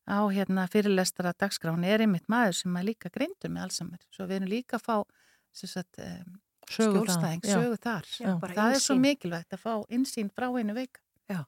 á 0.09 0.19
hérna, 0.31 0.67
fyrirlestara 0.71 1.35
dagskráin 1.37 1.85
er 1.87 2.05
einmitt 2.05 2.29
maður 2.31 2.61
sem 2.61 2.79
er 2.79 2.87
líka 2.91 3.11
greindur 3.13 3.53
með 3.53 3.67
allsamur 3.67 4.05
svo 4.15 4.29
við 4.29 4.39
erum 4.39 4.53
líka 4.53 4.79
að 4.79 4.85
fá 4.87 4.97
sem 5.59 5.71
sagt, 5.71 5.99
þar, 5.99 6.25
skjólstæðing, 6.69 7.45
já. 7.45 7.55
sögu 7.57 7.77
þar 7.81 8.09
Já, 8.13 8.33
það 8.41 8.65
er 8.73 8.83
svo 8.83 8.97
mikilvægt 9.01 9.55
að 9.57 9.63
fá 9.65 9.73
insýn 9.89 10.31
frá 10.31 10.49
einu 10.53 10.77
veika 10.77 11.01
Já. 11.29 11.43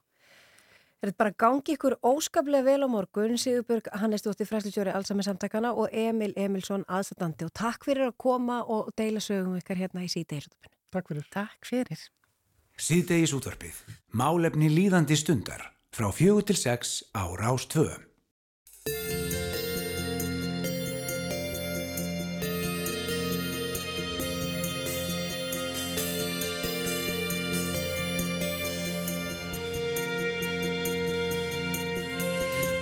Er 1.02 1.10
þetta 1.10 1.18
bara 1.18 1.34
gangi 1.42 1.74
ykkur 1.74 1.96
óskaplega 2.06 2.62
vel 2.62 2.86
á 2.86 2.88
morgun, 2.90 3.34
Sigurbjörg 3.34 3.88
Hannesdóttir, 3.98 4.46
fræslutjóri 4.46 4.92
Alzheimer 4.94 5.26
samtakana 5.26 5.72
og 5.74 5.90
Emil 5.90 6.30
Emilsson 6.38 6.86
aðstandandi 6.86 7.48
og 7.48 7.54
takk 7.58 7.88
fyrir 7.88 8.12
að 8.12 8.18
koma 8.22 8.60
og 8.62 8.92
deila 8.94 9.18
sögum 9.18 9.58
ykkar 9.58 9.82
hérna 9.82 10.06
í 10.06 10.10
síðdegisútvarpinu. 10.14 10.78
Takk 10.94 11.10
fyrir. 11.10 11.26
Takk 11.34 11.72
fyrir. 11.72 12.10
Síðdegis 12.80 13.34
útvarpið. 13.36 13.76
Málefni 14.16 14.70
líðandi 14.72 15.16
stundar. 15.18 15.72
Frá 15.92 16.08
fjögur 16.08 16.46
til 16.48 16.56
sex 16.56 17.02
á 17.12 17.28
Rás 17.36 17.66
2. 17.68 17.84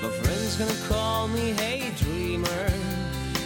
My 0.00 0.08
friend's 0.08 0.56
gonna 0.56 0.72
call 0.88 1.28
me 1.28 1.52
hey 1.60 1.92
dreamer 1.98 2.70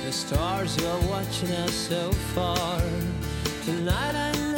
The 0.04 0.12
stars 0.12 0.78
are 0.84 1.00
watching 1.08 1.50
us 1.50 1.74
so 1.74 2.12
far 2.34 2.80
Tonight 3.64 4.53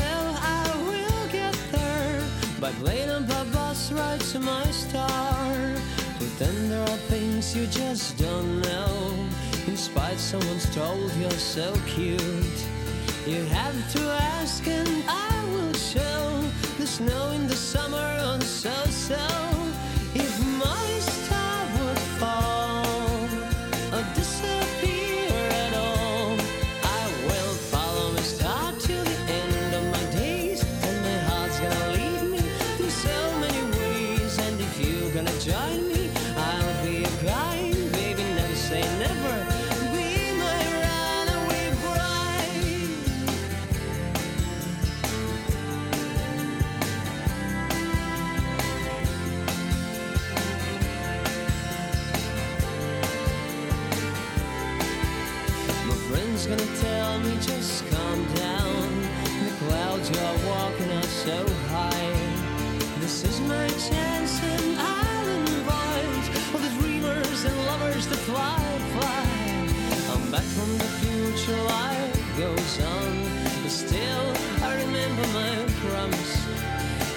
I've 2.66 2.82
laid 2.82 3.08
on 3.10 3.28
the 3.28 3.46
bus 3.52 3.92
right 3.92 4.20
to 4.32 4.40
my 4.40 4.64
star 4.72 5.76
But 6.18 6.32
then 6.36 6.68
there 6.68 6.82
are 6.82 7.00
things 7.06 7.54
you 7.54 7.68
just 7.68 8.18
don't 8.18 8.60
know. 8.62 9.14
In 9.68 9.76
spite 9.76 10.18
someone's 10.18 10.68
told 10.74 11.14
you're 11.14 11.30
so 11.30 11.72
cute 11.86 12.58
You 13.24 13.44
have 13.44 13.92
to 13.92 14.00
ask 14.10 14.66
and 14.66 15.04
I 15.06 15.44
will 15.52 15.74
show. 15.74 16.42
The 16.76 16.88
snow 16.88 17.30
in 17.36 17.46
the 17.46 17.54
summer 17.54 18.08
on 18.30 18.40
so-so 18.40 19.55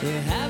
You 0.02 0.12
have. 0.22 0.49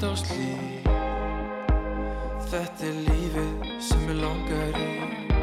mynd 0.00 0.08
á 0.08 0.12
slí 0.16 0.48
Þetta 2.50 2.88
er 2.88 2.96
lífið 3.06 3.68
sem 3.84 4.08
ég 4.08 4.16
langar 4.18 4.80
í. 4.80 5.39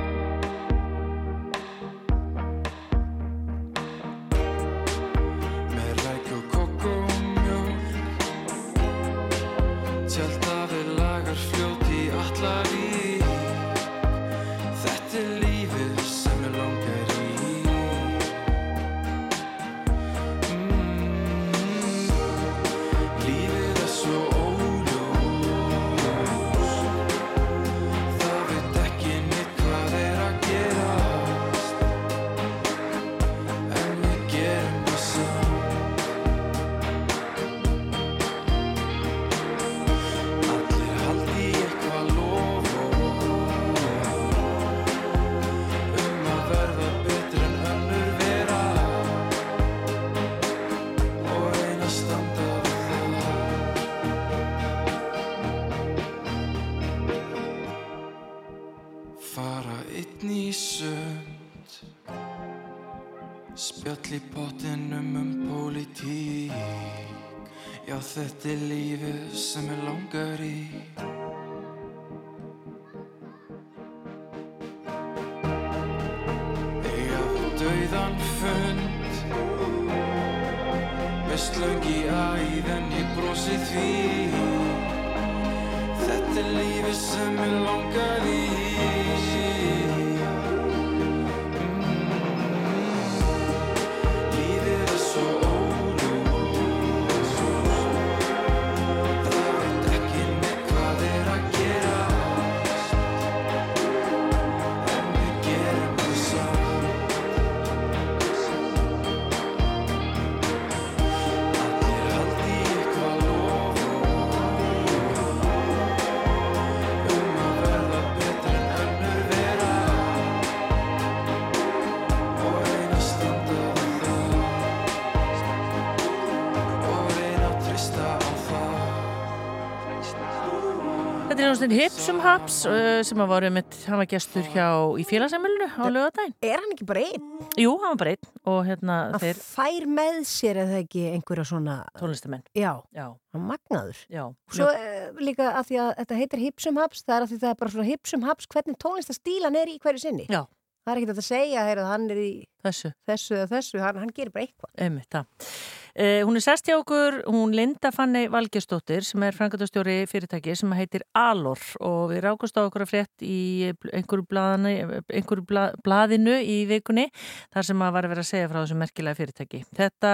Er 131.68 131.72
náttúrulega 131.74 131.90
Hipsum 131.92 132.20
Haps 132.24 132.58
uh, 132.64 133.02
sem 133.04 133.20
með, 133.20 133.74
hann 133.90 134.00
var 134.00 134.08
gestur 134.08 134.46
hjá 134.54 134.68
í 134.96 135.04
félagsemilinu 135.04 135.66
á 135.68 135.84
lögadaginn. 135.92 136.36
Er 136.40 136.62
hann 136.62 136.72
ekki 136.72 136.86
bara 136.88 137.02
einn? 137.04 137.26
Jú, 137.60 137.74
hann 137.82 137.92
var 137.92 137.98
bara 138.00 138.12
einn 138.14 138.30
og 138.48 138.60
hérna 138.70 138.96
Hann 139.12 139.20
þeir 139.20 139.42
fær 139.44 139.88
með 139.98 140.22
sér 140.30 140.62
eða 140.64 140.78
ekki 140.80 141.02
einhverja 141.10 141.44
svona... 141.50 141.76
tónlistamenn. 142.00 142.46
Já, 142.56 142.72
Já. 142.96 143.10
hann 143.36 143.44
magnaður. 143.50 144.00
Já. 144.08 144.24
Svo 144.56 144.70
eh, 144.80 145.10
líka 145.20 145.50
að 145.60 145.68
því 145.68 145.82
að 145.84 145.92
þetta 145.98 146.20
heitir 146.22 146.44
Hipsum 146.46 146.80
Haps, 146.80 147.04
það 147.04 147.18
er 147.18 147.26
að 147.26 147.34
því 147.34 147.40
það 147.42 147.52
er 147.52 147.60
bara 147.60 147.74
svona 147.76 147.88
Hipsum 147.90 148.24
Haps 148.30 148.48
hvernig 148.54 148.80
tónlistastílan 148.86 149.60
er 149.60 149.74
í 149.74 149.76
hverju 149.84 150.06
sinni. 150.06 150.30
Já. 150.32 150.46
Það 150.88 150.94
er 150.94 151.02
ekkert 151.04 151.20
að 151.20 151.28
segja 151.28 151.68
að 151.68 151.84
hann 151.90 152.08
er 152.16 152.24
í 152.24 152.32
þessu, 152.64 152.94
þessu 153.12 153.44
þessu, 153.52 153.84
hann, 153.84 154.00
hann 154.06 154.16
gerir 154.16 154.32
bara 154.32 154.48
eitthvað. 154.48 154.72
Einmitt, 154.88 155.12
það. 155.12 155.52
Uh, 155.98 156.22
hún 156.28 156.38
er 156.38 156.44
sest 156.46 156.68
hjá 156.70 156.76
okkur, 156.78 157.24
hún 157.26 157.56
Linda 157.58 157.90
Fanny 157.90 158.28
Valgesdóttir 158.30 159.02
sem 159.02 159.24
er 159.26 159.34
frangatastjóri 159.34 160.04
fyrirtæki 160.06 160.54
sem 160.54 160.74
heitir 160.78 161.02
Alor 161.18 161.58
og 161.82 162.12
við 162.12 162.20
rákast 162.22 162.54
á 162.54 162.62
okkur 162.62 162.84
að 162.86 162.92
frétt 162.92 163.24
í 163.26 163.72
einhverju, 163.74 164.28
blaðinu, 164.30 165.00
einhverju 165.10 165.46
bla, 165.50 165.64
blaðinu 165.82 166.36
í 166.38 166.60
vikunni 166.70 167.08
þar 167.50 167.66
sem 167.66 167.82
að 167.82 167.96
var 167.96 168.06
að 168.06 168.14
vera 168.14 168.26
að 168.28 168.30
segja 168.30 168.50
frá 168.52 168.60
þessu 168.60 168.78
merkilega 168.78 169.18
fyrirtæki. 169.18 169.62
Þetta, 169.80 170.12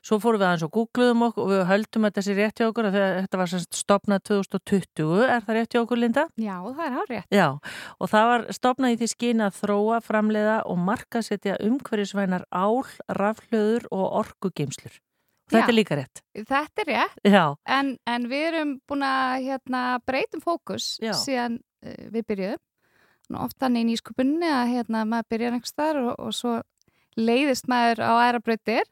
svo 0.00 0.16
fórum 0.22 0.40
við 0.40 0.46
aðeins 0.48 0.64
og 0.64 0.72
googluðum 0.78 1.26
okkur 1.26 1.44
og 1.44 1.52
við 1.52 1.60
höldum 1.74 2.08
að 2.08 2.14
þetta 2.14 2.24
sé 2.24 2.36
rétt 2.38 2.62
hjá 2.62 2.68
okkur 2.70 2.88
að 2.88 2.96
þetta 3.02 3.40
var 3.42 3.52
semst 3.52 3.80
stopnað 3.82 4.24
2020, 4.30 5.12
er 5.26 5.44
það 5.44 5.58
rétt 5.58 5.76
hjá 5.76 5.82
okkur 5.82 6.00
Linda? 6.00 6.24
Já, 6.40 6.54
það 6.70 6.80
er 6.86 6.96
hár 6.96 7.12
rétt. 7.12 7.36
Já, 7.36 7.50
og 8.00 8.12
það 8.14 8.30
var 8.32 8.46
stopnað 8.56 8.96
í 8.96 8.98
því 9.02 9.10
skinn 9.12 9.44
að 9.44 9.60
þróa, 9.60 10.00
framleiða 10.08 10.56
og 10.64 10.80
markasetja 10.88 11.60
umhverjusvænar 11.68 12.48
ál, 12.48 12.80
rafhlöður 13.20 13.90
og 13.92 14.08
orkugeimslur. 14.22 14.96
Þetta 15.48 15.64
Já. 15.64 15.68
er 15.68 15.76
líka 15.76 15.96
rétt. 15.96 16.22
Þetta 16.36 16.82
er 16.82 16.90
rétt, 16.92 17.20
en, 17.78 17.92
en 18.06 18.26
við 18.28 18.46
erum 18.50 18.74
búin 18.88 19.04
að 19.08 19.46
hérna, 19.46 19.82
breytum 20.04 20.42
fókus 20.44 20.96
Já. 21.00 21.14
síðan 21.16 21.58
uh, 21.58 22.02
við 22.12 22.26
byrjuðum. 22.28 22.64
Oft 23.38 23.58
þannig 23.60 23.84
í 23.84 23.88
nýskupunni 23.90 24.48
að 24.48 24.74
hérna, 24.74 25.04
maður 25.08 25.30
byrjar 25.34 25.56
einhvers 25.56 25.74
þar 25.76 25.98
og, 26.00 26.12
og 26.16 26.36
svo 26.36 26.54
leiðist 27.18 27.68
maður 27.68 28.04
á 28.04 28.12
aðra 28.12 28.40
breytir 28.44 28.86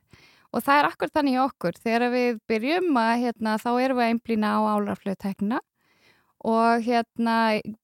og 0.52 0.64
það 0.64 0.80
er 0.80 0.88
akkur 0.90 1.12
þannig 1.12 1.36
hjá 1.36 1.44
okkur. 1.44 1.78
Þegar 1.84 2.12
við 2.12 2.42
byrjum 2.50 3.00
að 3.00 3.14
hérna, 3.24 3.56
þá 3.62 3.70
erum 3.74 4.00
við 4.00 4.10
einblýna 4.10 4.52
á 4.56 4.60
álaflöðuteknina 4.76 5.62
og 6.46 6.84
hérna 6.84 7.36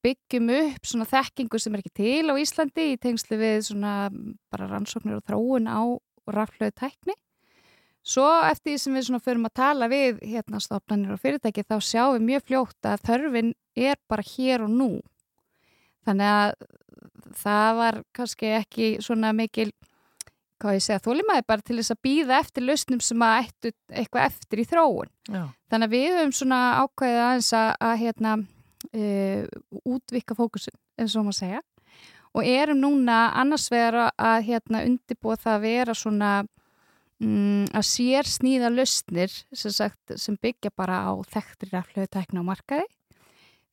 byggjum 0.05 0.51
upp 0.53 0.87
þekkingu 1.09 1.59
sem 1.59 1.73
er 1.73 1.81
ekki 1.81 1.93
til 1.99 2.31
á 2.31 2.33
Íslandi 2.39 2.93
í 2.93 2.99
tengslu 3.01 3.39
við 3.41 3.73
rannsóknir 4.53 5.19
og 5.19 5.25
þróun 5.27 5.67
á 5.67 5.81
raflöðutekni. 6.29 7.17
Svo 8.03 8.27
eftir 8.43 8.73
því 8.73 8.79
sem 8.83 9.15
við 9.15 9.23
förum 9.23 9.47
að 9.47 9.55
tala 9.55 9.87
við 9.87 10.17
hérna 10.27 10.59
stofnanir 10.59 11.15
og 11.15 11.21
fyrirtæki 11.23 11.63
þá 11.63 11.77
sjáum 11.79 12.17
við 12.17 12.25
mjög 12.27 12.45
fljótt 12.49 12.87
að 12.89 13.05
þörfin 13.07 13.53
er 13.79 13.99
bara 14.11 14.25
hér 14.27 14.65
og 14.65 14.73
nú. 14.73 14.89
Þannig 16.03 16.31
að 16.33 16.55
það 17.39 17.79
var 17.79 17.99
kannski 18.15 18.51
ekki 18.57 18.89
svona 19.03 19.31
mikil, 19.35 19.69
hvað 20.59 20.77
ég 20.77 20.85
segja, 20.85 21.03
þólimaði 21.03 21.45
bara 21.47 21.65
til 21.65 21.77
þess 21.79 21.95
að 21.95 22.01
býða 22.07 22.39
eftir 22.43 22.67
lausnum 22.67 23.03
sem 23.03 23.23
að 23.23 23.37
ættu 23.41 23.73
eitthvað 23.91 24.27
eftir 24.27 24.63
í 24.63 24.67
þróun. 24.67 25.11
Já. 25.31 25.43
Þannig 25.71 25.87
að 25.87 25.95
við 25.95 26.17
höfum 26.17 26.35
svona 26.39 26.61
ákvæðið 26.83 27.21
aðeins 27.25 27.51
að, 27.59 27.69
að 27.87 27.95
hérna, 28.03 28.33
uh, 28.91 29.85
útvika 29.95 30.37
fókusin, 30.37 30.75
eins 30.99 31.15
og 31.15 31.29
maður 31.29 31.39
segja. 31.39 31.63
Og 32.33 32.49
erum 32.49 32.79
núna 32.81 33.27
annars 33.37 33.67
vegar 33.71 34.09
að, 34.11 34.39
hérna, 34.47 34.83
undibúa 34.89 35.37
það 35.37 35.55
að 35.55 35.65
vera 35.67 35.95
svona 35.95 36.31
mm, 37.23 37.69
að 37.73 37.85
sér 37.87 38.29
sníða 38.29 38.71
lausnir 38.73 39.31
sem, 39.31 39.73
sagt, 39.73 40.15
sem 40.19 40.37
byggja 40.41 40.73
bara 40.75 41.03
á 41.07 41.11
þekktri 41.33 41.71
raflöðutekna 41.73 42.43
á 42.43 42.49
markaði 42.51 42.87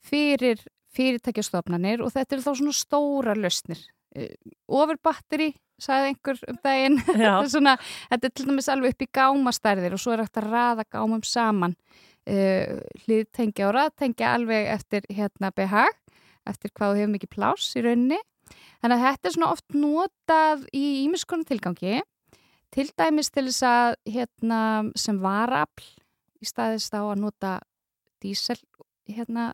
fyrir 0.07 0.63
fyrirtækjastofnanir 0.97 2.03
og 2.03 2.13
þetta 2.15 2.37
eru 2.37 2.45
þá 2.45 2.53
svona 2.59 2.77
stóra 2.77 3.35
lausnir. 3.39 3.83
Overbatteri, 4.71 5.53
sagði 5.81 6.13
einhver 6.13 6.41
um 6.51 6.59
daginn. 6.65 6.99
Þetta, 7.07 7.35
er 7.37 7.51
svona, 7.53 7.75
þetta 8.11 8.27
er 8.27 8.33
til 8.35 8.47
dæmis 8.49 8.71
alveg 8.73 8.95
upp 8.95 9.05
í 9.05 9.11
gámastærðir 9.17 9.95
og 9.97 10.03
svo 10.03 10.15
er 10.15 10.25
hægt 10.25 10.41
að 10.41 10.49
raða 10.51 10.87
gámum 10.91 11.23
saman. 11.27 11.77
Uh, 12.29 12.83
Hliðtengja 13.05 13.69
og 13.69 13.77
raðtengja 13.79 14.35
alveg 14.37 14.67
eftir 14.75 15.07
hérna 15.09 15.53
behag, 15.57 15.95
eftir 16.49 16.75
hvað 16.75 16.93
þú 16.93 17.01
hefur 17.01 17.15
mikið 17.15 17.33
pláss 17.37 17.79
í 17.79 17.85
rauninni. 17.87 18.19
Þannig 18.83 18.97
að 18.97 19.07
þetta 19.07 19.29
er 19.29 19.37
svona 19.37 19.53
oft 19.55 19.77
notað 19.77 20.67
í 20.77 20.85
ímiskonu 21.05 21.47
tilgangi, 21.49 22.01
til 22.75 22.91
dæmis 22.99 23.31
til 23.35 23.47
þess 23.49 23.63
að 23.67 23.95
hérna, 24.15 24.61
sem 24.99 25.19
varafl 25.23 25.87
í 26.41 26.49
staðist 26.49 26.95
á 26.95 27.03
að 27.03 27.21
nota 27.25 27.59
dísel 28.23 28.59
hérna, 29.11 29.51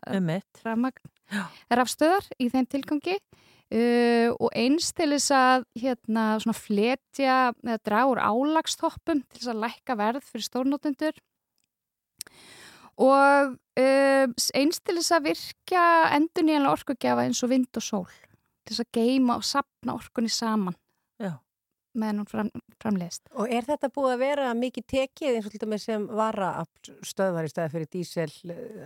rafstöðar 1.73 2.27
í 2.39 2.49
þeim 2.53 2.67
tilgangi. 2.69 3.17
Uh, 3.67 4.31
og 4.39 4.53
eins 4.55 4.93
til 4.95 5.09
þess 5.11 5.31
að 5.35 5.65
hérna, 5.75 6.37
fletja 6.55 7.49
eða 7.65 7.81
draga 7.83 8.11
úr 8.13 8.21
álagstoppum 8.23 9.25
til 9.25 9.41
þess 9.41 9.51
að 9.51 9.63
lækka 9.65 9.97
verð 9.99 10.23
fyrir 10.23 10.45
stórnótendur 10.45 11.17
og 12.97 13.57
uh, 13.57 14.25
eins 14.55 14.79
til 14.79 14.95
þess 14.95 15.17
að 15.17 15.27
virka 15.27 15.83
endur 16.15 16.47
nýjanlega 16.47 16.77
orkugjafa 16.79 17.27
eins 17.27 17.43
og 17.43 17.51
vind 17.51 17.67
og 17.75 17.83
sól 17.83 18.07
til 18.07 18.71
þess 18.71 18.85
að 18.85 19.01
geima 19.01 19.35
og 19.35 19.45
sapna 19.47 19.97
orkunni 19.99 20.31
saman. 20.31 20.79
Já. 21.19 21.35
Meðan 21.99 22.21
hún 22.23 22.29
fram, 22.31 22.49
framleiðist. 22.81 23.23
Og 23.35 23.51
er 23.51 23.67
þetta 23.67 23.89
búið 23.93 24.13
að 24.15 24.23
vera 24.23 24.53
mikið 24.57 24.87
tekið 24.93 25.37
eins 25.39 25.49
og 25.49 25.53
til 25.55 25.61
dæmis 25.65 25.85
sem 25.89 26.07
vara 26.07 26.49
stöðvar 27.05 27.47
í 27.47 27.51
staði 27.51 27.73
fyrir 27.75 27.91
dísel 27.97 28.29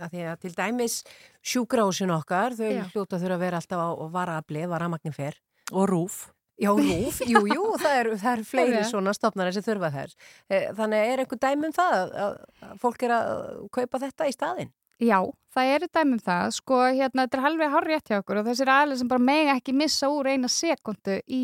að 0.02 0.12
því 0.16 0.26
að 0.32 0.36
til 0.46 0.52
dæmis 0.58 0.98
sjúgrásin 1.42 2.14
okkar, 2.14 2.56
þau 2.58 2.68
Já. 2.70 2.84
hljóta 2.92 3.18
þurfa 3.22 3.38
að 3.38 3.44
vera 3.46 3.62
alltaf 3.62 3.82
á 3.82 3.88
varaafli, 4.18 4.66
varamagnin 4.70 5.16
fer. 5.16 5.38
Og 5.72 5.88
rúf. 5.90 6.22
Já, 6.62 6.68
rúf, 6.76 7.22
jú, 7.26 7.40
jú, 7.48 7.62
það 7.80 7.96
eru 7.98 8.12
er 8.18 8.42
fleiri 8.46 8.76
Hárrétt. 8.76 8.90
svona 8.92 9.14
stofnari 9.16 9.54
sem 9.56 9.64
þurfa 9.66 9.88
þær. 9.94 10.12
Eh, 10.52 10.68
Þannig 10.76 11.08
er 11.14 11.22
einhver 11.24 11.40
dæmi 11.40 11.66
um 11.66 11.72
það 11.74 12.12
að, 12.22 12.36
fólk 12.78 13.02
er 13.08 13.14
að 13.16 13.32
kaupa 13.72 13.98
þetta 14.04 14.28
í 14.28 14.34
staðinn? 14.36 14.72
Já, 15.02 15.18
það 15.50 15.70
eru 15.74 15.88
dæmum 15.96 16.20
það, 16.22 16.52
sko, 16.54 16.76
hérna, 16.94 17.24
þetta 17.24 17.38
er 17.38 17.44
halveg 17.46 17.72
hár 17.72 17.86
rétt 17.88 18.10
hjá 18.12 18.18
okkur 18.20 18.38
og 18.38 18.46
þessir 18.46 18.70
aðlega 18.70 19.00
sem 19.00 19.08
bara 19.10 19.24
mega 19.24 19.56
ekki 19.58 19.74
missa 19.74 20.10
úr 20.12 20.28
eina 20.30 20.50
sekundu 20.52 21.16
í, 21.26 21.40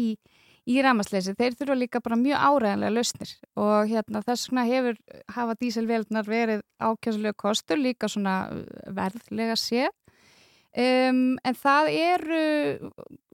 í 0.68 0.80
ramasleysi, 0.84 1.34
þeir 1.38 1.56
þurfa 1.56 1.76
líka 1.78 2.00
bara 2.04 2.18
mjög 2.20 2.42
áræðanlega 2.44 2.94
lausnir 2.94 3.30
og 3.56 3.88
hérna 3.88 4.22
þess 4.26 4.50
vegna 4.50 4.66
hefur 4.68 4.98
hafa 5.36 5.56
díselveldunar 5.62 6.28
verið 6.28 6.64
ákjásulega 6.76 7.38
kostur, 7.40 7.80
líka 7.80 8.10
svona 8.10 8.36
uh, 8.52 8.66
verðlega 8.96 9.56
sé. 9.58 9.88
Um, 10.78 11.38
en 11.48 11.56
það 11.56 11.88
eru, 11.96 12.42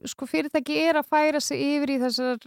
sko 0.07 0.25
fyrirtæki 0.29 0.77
er 0.87 0.97
að 0.97 1.09
færa 1.11 1.41
sig 1.43 1.59
yfir 1.59 1.91
í 1.91 1.97
þessar, 2.01 2.39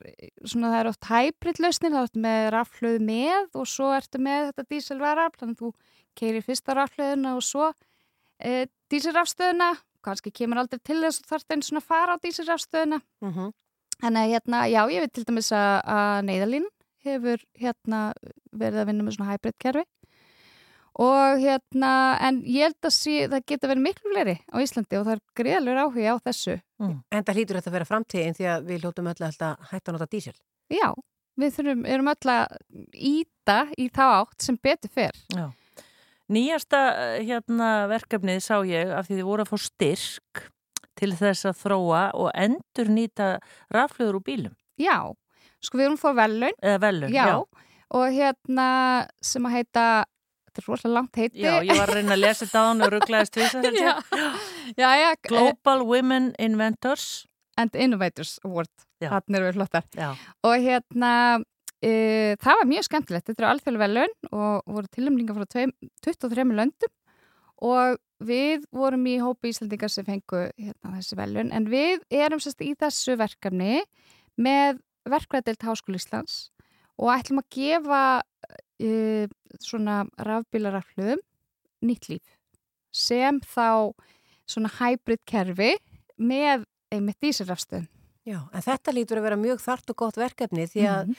svona 0.49 0.73
það 0.73 0.79
er 0.79 0.89
oft 0.91 1.11
hybrid 1.11 1.61
lausnir, 1.61 1.93
það 1.93 2.01
er 2.01 2.09
oft 2.09 2.19
með 2.25 2.49
raflöð 2.57 2.97
með 3.11 3.61
og 3.61 3.69
svo 3.69 3.93
ertu 3.95 4.23
með 4.25 4.49
þetta 4.49 4.67
díselvarafl, 4.73 5.39
þannig 5.43 5.61
að 5.61 5.63
þú 5.63 5.71
keirir 6.19 6.47
fyrsta 6.49 6.75
raflöðuna 6.81 7.37
og 7.37 7.45
svo 7.47 7.69
e, 8.41 8.67
dísilrafstöðuna, 8.91 9.71
kannski 10.09 10.33
kemur 10.35 10.65
aldrei 10.65 10.81
til 10.81 10.99
þess 11.05 11.23
að 11.23 11.33
þarf 11.35 11.55
einn 11.55 11.65
svona 11.69 11.85
fara 11.85 12.17
á 12.17 12.23
dísilrafstöðuna. 12.25 13.03
Mm 13.23 13.33
-hmm. 13.37 13.55
Þannig 13.99 14.25
að 14.25 14.33
hérna, 14.35 14.65
já, 14.71 14.81
ég 14.95 15.05
veit 15.05 15.15
til 15.17 15.25
dæmis 15.27 15.53
að, 15.57 15.71
að 15.91 16.19
neyðalín 16.29 16.67
hefur 17.07 17.45
hérna 17.59 18.03
verið 18.53 18.83
að 18.83 18.91
vinna 18.91 19.07
með 19.07 19.17
svona 19.17 19.33
hybrid 19.33 19.59
kerfi. 19.63 19.85
Og 20.99 21.39
hérna 21.39 21.91
en 22.27 22.41
ég 22.43 22.67
held 22.67 22.89
að 22.89 22.95
sí, 22.97 23.19
það 23.31 23.45
geta 23.47 23.71
verið 23.71 23.85
miklu 23.85 24.13
fleiri 24.15 24.35
á 24.51 24.57
Íslandi 24.59 24.99
og 24.99 25.05
það 25.07 25.15
er 25.15 25.21
greiðalur 25.39 25.83
áhuga 25.85 26.15
á 26.15 26.17
þessu. 26.27 26.57
En 26.83 27.23
það 27.23 27.39
hlýtur 27.39 27.59
þetta 27.59 27.71
að 27.71 27.77
vera 27.77 27.89
framtíðin 27.89 28.39
því 28.39 28.49
að 28.51 28.67
við 28.67 28.83
hljótum 28.83 29.11
öll 29.13 29.23
að 29.29 29.37
hætta 29.71 29.93
að 29.93 29.95
nota 29.95 30.11
dísil. 30.11 30.35
Já, 30.75 30.89
við 31.39 31.55
þurfum, 31.55 31.87
erum 31.95 32.13
öll 32.15 32.33
að 32.35 32.59
íta 33.13 33.59
í 33.79 33.87
þá 33.95 34.05
átt 34.09 34.49
sem 34.49 34.59
betur 34.59 34.95
fer. 34.95 35.23
Já. 35.35 35.47
Nýjasta 36.29 36.81
eh, 36.93 37.23
hérna, 37.25 37.71
verkefnið 37.89 38.43
sá 38.45 38.57
ég 38.69 38.91
af 38.93 39.07
því 39.09 39.21
þið 39.21 39.29
voru 39.31 39.47
að 39.47 39.53
fá 39.53 39.63
styrk 39.65 40.43
til 40.99 41.13
þess 41.17 41.47
að 41.49 41.57
þróa 41.63 42.03
og 42.19 42.29
endur 42.35 42.91
nýta 42.93 43.31
rafluður 43.75 44.19
úr 44.21 44.25
bílum. 44.27 44.55
Já, 44.79 44.99
sko 45.65 45.79
við 45.81 45.89
erum 45.89 45.99
að 45.99 46.05
fá 46.05 46.13
velun 46.21 46.57
Eða 46.63 46.79
velun, 46.85 47.11
já. 47.15 47.25
já. 47.27 47.67
og 47.99 48.07
hérna 48.15 48.69
sem 49.25 49.47
að 49.49 49.55
heita 49.59 49.85
þetta 50.49 50.63
er 50.63 50.69
rosalega 50.69 50.95
langt 50.99 51.19
heiti 51.19 51.43
Já, 51.45 51.55
ég 51.67 51.79
var 51.79 51.89
að 51.93 51.99
reyna 51.99 52.15
að 52.17 52.23
lesa 52.25 52.45
þetta 52.47 52.63
á 52.63 52.67
hann 52.69 52.83
og 52.87 52.93
rugglaðist 52.95 53.39
við 53.39 53.49
það. 53.55 53.79
Já. 53.79 53.95
já, 54.83 54.89
já, 55.03 55.09
Global 55.29 55.83
Women 55.89 56.33
Inventors 56.39 57.07
and 57.59 57.75
Innovators 57.75 58.37
Award 58.47 58.71
Já. 59.03 59.11
hann 59.15 59.39
eru 59.39 59.49
við 59.51 59.59
flottar 59.59 59.87
Já. 59.99 60.13
og 60.47 60.55
hérna 60.63 61.13
e, 61.83 62.37
það 62.43 62.61
var 62.61 62.71
mjög 62.71 62.87
skemmtilegt, 62.89 63.27
þetta 63.31 63.43
eru 63.45 63.51
alþjóðlega 63.53 63.85
velun 63.87 64.15
og 64.35 64.73
voru 64.79 64.91
tilumlingar 64.95 65.39
frá 65.39 65.47
tveim- 65.55 65.75
23 66.07 66.55
löndum 66.59 66.95
og 67.65 67.99
við 68.25 68.67
vorum 68.75 69.07
í 69.11 69.17
hópi 69.23 69.53
Íslandingar 69.53 69.93
sem 69.93 70.07
fengu 70.07 70.49
hérna, 70.59 70.95
þessi 70.97 71.19
velun 71.19 71.53
en 71.55 71.69
við 71.71 72.03
erum 72.15 72.43
sérst 72.43 72.63
í 72.67 72.73
þessu 72.79 73.17
verkefni 73.19 73.83
með 74.39 74.81
verkvæðdelt 75.09 75.67
Háskóla 75.67 76.01
Íslands 76.01 76.49
og 76.99 77.13
ætlum 77.15 77.43
að 77.43 77.51
gefa 77.55 78.03
e, 78.83 79.29
svona 79.63 80.03
rafbílarafluðum 80.19 81.23
nýtt 81.87 82.11
líf 82.11 82.35
sem 82.95 83.39
þá 83.45 83.95
svona 84.49 84.73
hybrid 84.81 85.23
kerfi 85.29 85.75
með 86.19 86.65
einmitt 86.91 87.21
dísilrafstöðum. 87.23 87.87
Já, 88.29 88.41
en 88.53 88.65
þetta 88.65 88.93
lítur 88.93 89.21
að 89.21 89.29
vera 89.29 89.41
mjög 89.41 89.61
þart 89.63 89.93
og 89.93 89.99
gott 90.03 90.19
verkefni 90.21 90.67
því 90.69 90.87
að 90.91 91.13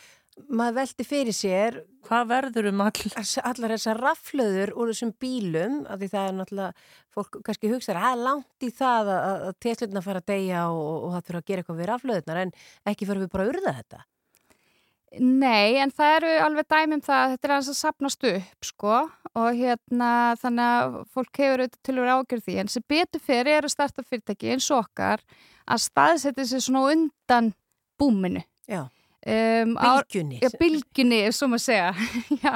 maður 0.47 0.77
veldi 0.79 1.05
fyrir 1.07 1.35
sér 1.35 1.81
Hvað 2.07 2.29
verður 2.29 2.69
um 2.71 2.83
all... 2.85 3.09
allar 3.49 3.73
þessar 3.75 3.99
raflöður 4.01 4.71
úr 4.79 4.91
þessum 4.93 5.11
bílum 5.21 5.81
af 5.91 5.99
því 5.99 6.07
það 6.13 6.27
er 6.27 6.37
náttúrulega, 6.37 6.85
fólk 7.13 7.41
kannski 7.45 7.71
hugsa 7.73 7.93
að 7.93 8.05
er 8.07 8.21
langt 8.23 8.65
í 8.65 8.69
það 8.73 9.11
að, 9.15 9.43
að 9.49 9.57
teslutna 9.65 10.05
fara 10.05 10.23
að 10.23 10.29
deyja 10.31 10.63
og, 10.71 10.93
og 11.03 11.11
það 11.15 11.25
fyrir 11.27 11.41
að 11.41 11.49
gera 11.49 11.63
eitthvað 11.63 11.81
við 11.81 11.89
raflöðunar 11.91 12.41
en 12.45 12.55
ekki 12.89 13.09
fyrir 13.09 13.25
við 13.25 13.33
bara 13.35 13.45
að 13.45 13.53
urða 13.53 13.75
þetta? 13.81 14.01
Nei, 15.19 15.79
en 15.81 15.89
það 15.89 16.15
eru 16.19 16.33
alveg 16.45 16.67
dæmum 16.69 17.01
það 17.01 17.19
að 17.23 17.31
þetta 17.33 17.47
er 17.47 17.53
aðeins 17.55 17.69
að 17.71 17.77
sapnast 17.79 18.25
upp, 18.29 18.67
sko, 18.67 18.97
og 19.41 19.47
hérna 19.57 20.09
þannig 20.37 20.73
að 20.75 20.97
fólk 21.15 21.39
hefur 21.41 21.63
auðvitað 21.63 21.81
til 21.87 21.95
að 21.95 22.01
vera 22.03 22.17
ágjörð 22.19 22.45
því, 22.45 22.57
en 22.61 22.69
sem 22.69 22.85
betur 22.93 23.23
fyrir 23.25 23.55
er 23.55 23.65
að 23.65 23.73
starta 23.73 24.05
fyrirtæki 24.05 24.53
eins 24.53 24.69
og 24.69 24.83
okkar 24.83 25.25
að 25.65 25.81
staðsetja 25.87 26.45
sér 26.51 26.63
svona 26.65 26.83
undan 26.93 27.49
búminu. 27.97 28.45
Já, 28.69 28.83
Um, 29.19 29.73
Bylgjunni. 29.75 30.37
Já, 30.39 30.47
bylgjunni, 30.55 31.17
ef 31.27 31.35
svo 31.35 31.49
maður 31.51 31.65
segja. 31.65 31.87
Já, 32.45 32.53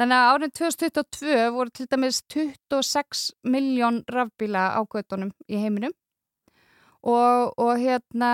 þannig 0.00 0.16
að 0.16 0.30
árið 0.32 0.54
2022 0.58 1.36
voru 1.54 1.70
til 1.70 1.86
dæmis 1.92 2.22
26 2.34 3.20
miljón 3.46 4.00
rafbíla 4.10 4.64
á 4.74 4.80
göttunum 4.82 5.30
í 5.46 5.60
heiminum 5.62 5.94
og, 7.06 7.54
og 7.54 7.78
hérna 7.78 8.32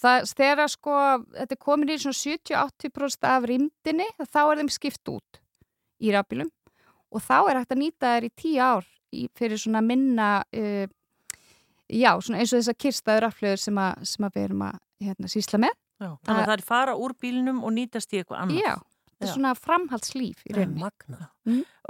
það, 0.00 0.30
þegar 0.32 0.72
sko 0.72 0.96
þetta 1.36 1.56
er 1.56 1.60
komin 1.60 1.92
í 1.92 1.98
svona 2.00 2.16
70-80% 2.22 3.28
af 3.28 3.46
rýmdini, 3.52 4.08
þá 4.24 4.40
er 4.46 4.62
þeim 4.62 4.72
skipt 4.72 5.12
út 5.12 5.42
í 6.00 6.16
rafbílum 6.16 6.48
og 7.12 7.24
þá 7.24 7.36
er 7.42 7.60
hægt 7.60 7.76
að 7.76 7.82
nýta 7.82 8.14
þær 8.16 8.28
í 8.28 8.32
10 8.40 8.58
ár 8.64 8.88
í, 9.12 9.26
fyrir 9.36 9.60
svona 9.60 9.84
minna 9.84 10.32
uh, 10.48 10.86
já, 11.92 12.12
svona 12.16 12.40
eins 12.40 12.52
og 12.52 12.62
þessar 12.62 12.80
kirstaður 12.80 13.26
raflöður 13.28 13.64
sem, 13.66 13.84
sem 14.08 14.26
að 14.26 14.36
við 14.38 14.48
erum 14.48 14.66
að 14.70 14.80
hérna, 15.02 15.30
sísla 15.30 15.60
með. 15.60 15.78
Þannig 16.02 16.40
að 16.40 16.48
það 16.48 16.56
er 16.56 16.64
fara 16.66 16.96
úr 16.98 17.14
bílnum 17.20 17.62
og 17.62 17.76
nýtast 17.76 18.12
í 18.12 18.22
eitthvað 18.22 18.42
annað. 18.44 18.62
Já, 18.62 18.74
þetta 19.12 19.28
er 19.28 19.36
svona 19.36 19.52
framhaldslíf 19.58 20.42
í 20.48 20.56
rauninni. 20.56 20.82
Magna. 20.82 21.28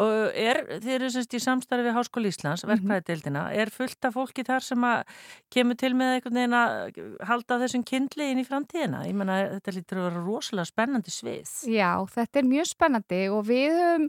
Og 0.02 0.36
er, 0.38 0.60
þeir 0.80 0.94
eru 0.98 1.10
semst 1.12 1.36
í 1.36 1.40
samstarfi 1.42 1.86
við 1.86 1.96
Háskóli 1.96 2.32
Íslands, 2.32 2.64
verkfræðdeildina, 2.68 3.46
er 3.52 3.72
fullt 3.72 4.08
af 4.08 4.16
fólki 4.16 4.44
þar 4.48 4.64
sem 4.64 4.86
að 4.88 5.16
kemur 5.52 5.78
til 5.80 5.92
með 5.98 6.14
einhvern 6.16 6.38
veginn 6.40 6.58
að 6.58 7.00
halda 7.28 7.58
þessum 7.64 7.86
kindli 7.88 8.30
inn 8.32 8.40
í 8.40 8.46
framtíðina? 8.48 9.02
Ég 9.08 9.18
menna, 9.18 9.40
þetta 9.58 9.76
lítur 9.76 10.00
að 10.00 10.08
vera 10.08 10.22
rosalega 10.26 10.70
spennandi 10.72 11.12
svið. 11.12 11.56
Já, 11.72 11.90
þetta 12.14 12.40
er 12.40 12.48
mjög 12.54 12.70
spennandi 12.72 13.24
og 13.32 13.44
við 13.50 13.76
höfum 13.80 14.08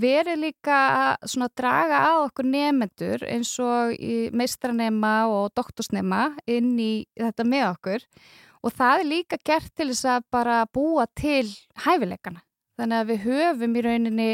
verið 0.00 0.38
líka 0.46 0.76
að 1.20 1.48
draga 1.58 2.04
að 2.08 2.26
okkur 2.28 2.46
nefendur 2.48 3.24
eins 3.28 3.50
og 3.62 3.94
í 3.98 4.30
meistranema 4.36 5.14
og 5.30 5.50
doktorsnema 5.58 6.30
inn 6.50 6.76
í 6.80 6.92
þetta 7.18 7.46
með 7.46 7.66
okkur 7.74 8.06
og 8.06 8.49
það 8.68 9.00
er 9.00 9.08
líka 9.08 9.40
gert 9.40 9.72
til 9.72 9.88
þess 9.88 10.04
að 10.04 10.28
bara 10.36 10.60
búa 10.68 11.06
til 11.16 11.48
hæfileikana. 11.80 12.44
Þannig 12.80 12.96
að 12.96 13.10
við 13.10 13.24
höfum 13.26 13.74
í 13.76 13.82
rauninni 13.84 14.28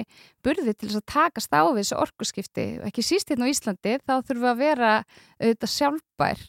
burði 0.45 0.75
til 0.75 0.91
þess 0.91 1.01
að 1.01 1.07
takast 1.11 1.55
á 1.55 1.63
við 1.67 1.81
þessu 1.81 1.97
orkuskipti. 1.99 2.67
Ekki 2.87 3.03
síst 3.03 3.33
hérna 3.33 3.47
á 3.47 3.51
Íslandi, 3.51 3.97
þá 4.07 4.13
þurfum 4.21 4.45
við 4.45 4.51
að 4.53 4.61
vera 4.61 4.93
auðvitað 5.41 5.73
sjálfbær. 5.73 6.45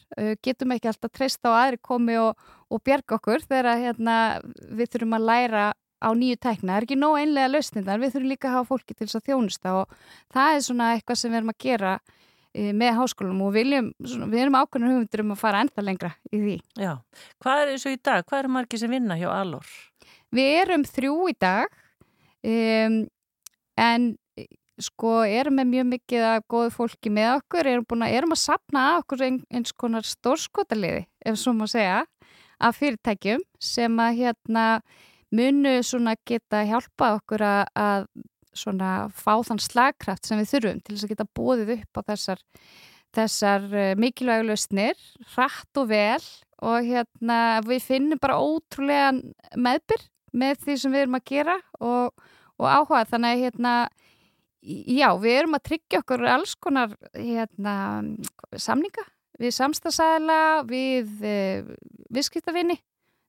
Getum 0.46 0.74
ekki 0.76 0.90
alltaf 0.92 1.14
treyst 1.14 1.42
á 1.42 1.50
að 1.50 1.58
aðri 1.62 1.80
komi 1.90 2.18
og, 2.22 2.46
og 2.70 2.82
bjarga 2.86 3.18
okkur 3.18 3.46
þegar 3.48 3.82
hérna, 3.82 4.16
við 4.70 4.92
þurfum 4.94 5.18
að 5.18 5.28
læra 5.32 5.64
á 5.98 6.08
nýju 6.14 6.38
tækna. 6.38 6.70
Það 6.70 6.76
er 6.76 6.86
ekki 6.86 7.00
nóg 7.00 7.18
einlega 7.18 7.50
lausnindar, 7.50 7.98
við 7.98 8.14
þurfum 8.14 8.30
líka 8.30 8.50
að 8.50 8.56
hafa 8.58 8.70
fólki 8.70 8.94
til 8.94 9.08
þess 9.08 9.18
að 9.18 9.26
þjónusta 9.32 9.74
og 9.80 9.98
það 10.34 10.54
er 10.54 10.64
svona 10.68 10.92
eitthvað 10.94 11.18
sem 11.18 11.32
við 11.32 11.40
erum 11.40 11.54
að 11.54 11.62
gera 11.66 11.98
með 12.54 12.94
háskólum 12.96 13.42
og 13.46 13.52
viljum, 13.54 13.90
svona, 14.04 14.28
við 14.32 14.44
erum 14.44 14.56
ákveðnum 14.58 14.94
hugmyndur 14.94 15.22
um 15.24 15.34
að 15.34 15.42
fara 15.42 15.60
ennþá 15.64 15.84
lengra 15.84 16.12
í 16.32 16.40
því. 16.40 16.56
Já. 16.80 16.92
Hvað 17.44 17.62
er 17.64 17.74
og 17.76 17.92
í 17.92 18.00
dag? 18.08 18.24
Hvað 18.24 18.42
eru 18.42 18.52
margir 18.54 18.82
sem 18.82 18.92
vinna 18.92 19.18
hjá 19.20 19.28
Alor? 19.32 19.68
Við 20.34 20.54
erum 20.62 20.86
þrjú 20.88 21.18
í 21.30 21.36
dag 21.40 21.68
um, 22.44 22.98
en 23.78 24.08
eh, 24.38 24.48
sko 24.82 25.14
erum 25.26 25.58
með 25.58 25.70
mjög 25.74 25.90
mikið 25.92 26.26
af 26.32 26.46
góðu 26.50 26.72
fólki 26.74 27.12
með 27.12 27.34
okkur, 27.38 27.70
erum, 27.72 27.86
búin 27.88 28.06
að, 28.06 28.16
erum 28.20 28.34
að 28.36 28.42
sapna 28.44 28.86
að 28.92 29.02
okkur 29.02 29.26
ein, 29.28 29.42
eins 29.52 29.74
konar 29.76 30.06
stórskotaliði, 30.06 31.04
ef 31.26 31.38
svo 31.40 31.54
má 31.56 31.66
segja, 31.70 32.02
af 32.58 32.78
fyrirtækjum 32.78 33.44
sem 33.62 34.02
að 34.02 34.18
hérna 34.22 34.64
munu 35.34 35.76
svona 35.84 36.16
geta 36.26 36.64
hjálpa 36.66 37.14
okkur 37.18 37.44
að, 37.44 37.62
að 37.76 38.08
svona 38.58 38.92
fá 39.14 39.38
þann 39.46 39.62
slagkraft 39.62 40.28
sem 40.28 40.40
við 40.40 40.52
þurfum 40.52 40.82
til 40.82 40.94
þess 40.94 41.06
að 41.06 41.12
geta 41.14 41.28
bóðið 41.38 41.72
upp 41.78 42.00
á 42.00 42.02
þessar, 42.12 42.42
þessar 43.16 43.66
uh, 43.70 43.92
mikilvægu 44.00 44.48
lausnir, 44.48 45.02
hratt 45.34 45.80
og 45.80 45.90
vel 45.92 46.26
og 46.58 46.88
hérna 46.88 47.38
við 47.66 47.84
finnum 47.86 48.20
bara 48.20 48.40
ótrúlega 48.42 49.12
meðbyr 49.54 50.08
með 50.38 50.64
því 50.64 50.76
sem 50.82 50.94
við 50.94 51.04
erum 51.04 51.18
að 51.18 51.28
gera 51.30 51.54
og, 51.78 52.26
og 52.58 52.66
áhuga. 52.66 53.04
Þannig 53.08 53.30
að 53.30 53.44
hérna 53.46 53.74
já, 54.98 55.08
við 55.22 55.38
erum 55.38 55.56
að 55.56 55.66
tryggja 55.70 56.02
okkur 56.02 56.26
alls 56.34 56.56
konar 56.58 56.98
hérna, 57.14 57.76
samninga 58.58 59.06
við 59.38 59.54
samstagsæðla, 59.54 60.40
við 60.68 61.10
uh, 61.22 61.74
viðskiptavinni 62.14 62.78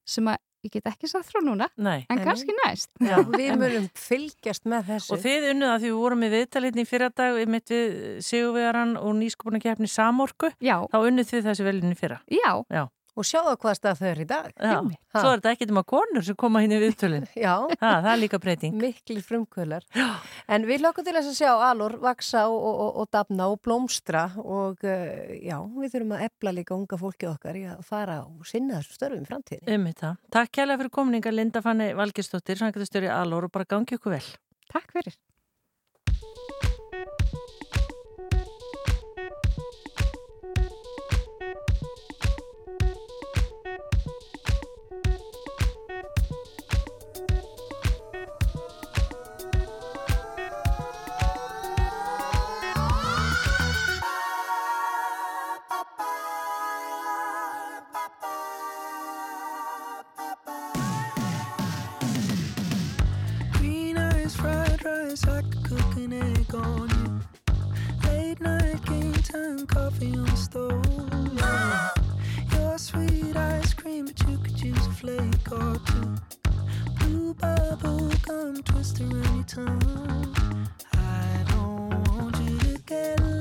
sem 0.09 0.29
að 0.31 0.41
ég 0.65 0.73
get 0.73 0.89
ekki 0.91 1.09
sagt 1.09 1.29
frá 1.29 1.39
núna 1.43 1.69
Nei. 1.79 2.05
en 2.09 2.21
kannski 2.23 2.55
næst 2.63 2.91
Já, 2.99 3.17
við 3.23 3.55
munum 3.59 3.87
fylgjast 3.95 4.67
með 4.69 4.93
þessu. 4.93 5.15
Og 5.15 5.23
þið 5.23 5.49
unnuð 5.53 5.73
að 5.73 5.81
því 5.83 5.91
við 5.91 5.99
vorum 6.03 6.23
í 6.25 6.31
viðtalitni 6.35 6.85
í 6.85 6.89
fyrra 6.89 7.09
dag 7.15 7.41
mitt 7.49 7.73
við 7.73 7.97
Sigurvegaran 8.27 8.95
og 8.99 9.15
nýskupuna 9.19 9.61
kefni 9.63 9.89
Samorku. 9.91 10.51
Já. 10.63 10.77
Þá 10.91 10.97
unnuð 10.99 11.29
þið 11.31 11.49
þessi 11.49 11.67
velinni 11.67 11.99
fyrra. 11.99 12.19
Já. 12.27 12.51
Já. 12.67 12.83
Og 13.19 13.27
sjáðu 13.27 13.55
hvað 13.59 13.75
stað 13.75 13.99
þau 13.99 14.07
eru 14.09 14.23
í 14.23 14.27
dag. 14.29 14.49
Já. 14.55 14.77
Svo 15.11 15.31
er 15.33 15.41
þetta 15.41 15.51
ekkert 15.51 15.73
um 15.73 15.79
að 15.81 15.85
konur 15.91 16.23
sem 16.23 16.37
koma 16.39 16.61
hinn 16.63 16.75
í 16.75 16.79
viðtölinn. 16.79 17.25
Já. 17.45 17.53
Ha, 17.81 17.89
það 18.05 18.09
er 18.13 18.21
líka 18.21 18.39
breyting. 18.39 18.77
Mikli 18.79 19.23
frumkvölar. 19.25 19.83
En 20.47 20.67
við 20.69 20.85
lögum 20.85 21.05
til 21.05 21.15
þess 21.17 21.33
að 21.33 21.39
sjá 21.41 21.51
alor 21.67 21.97
vaksa 21.99 22.45
og, 22.47 22.67
og, 22.69 22.99
og 23.03 23.09
dafna 23.11 23.49
og 23.51 23.59
blómstra 23.65 24.25
og 24.39 24.85
uh, 24.87 25.33
já, 25.35 25.57
við 25.75 25.95
þurfum 25.95 26.15
að 26.15 26.25
epla 26.29 26.55
líka 26.55 26.77
unga 26.77 26.99
fólki 27.01 27.27
okkar 27.29 27.59
í 27.59 27.65
að 27.73 27.83
fara 27.87 28.21
og 28.23 28.47
sinna 28.47 28.79
þessum 28.79 28.99
störfum 28.99 29.25
í 29.25 29.31
framtíðin. 29.33 29.73
Um 29.75 29.89
þetta. 29.91 30.13
Takk 30.39 30.55
kærlega 30.59 30.83
fyrir 30.83 30.95
kominninga 30.99 31.35
Linda 31.35 31.63
Fanni 31.65 31.91
Valgistóttir, 31.99 32.61
sangatastöri 32.61 33.11
Alor 33.11 33.49
og 33.49 33.57
bara 33.57 33.67
gangi 33.67 33.99
ykkur 33.99 34.15
vel. 34.15 34.29
Takk 34.71 34.95
fyrir. 34.95 35.19
Late 66.51 68.41
night 68.41 68.83
game 68.85 69.13
time, 69.13 69.67
coffee 69.67 70.15
on 70.15 70.25
the 70.25 70.35
stove. 70.35 70.83
Your 72.53 72.77
sweet 72.79 73.35
ice 73.35 73.73
cream, 73.75 74.05
but 74.05 74.19
you 74.27 74.37
could 74.39 74.59
use 74.59 74.87
a 74.87 74.91
flake 74.91 75.51
or 75.51 75.77
two. 75.85 76.15
Blue 76.99 77.35
gum. 77.35 78.63
I 80.93 81.45
don't 81.49 82.07
want 82.09 82.37
you 82.41 82.57
to 82.57 82.81
get 82.83 83.38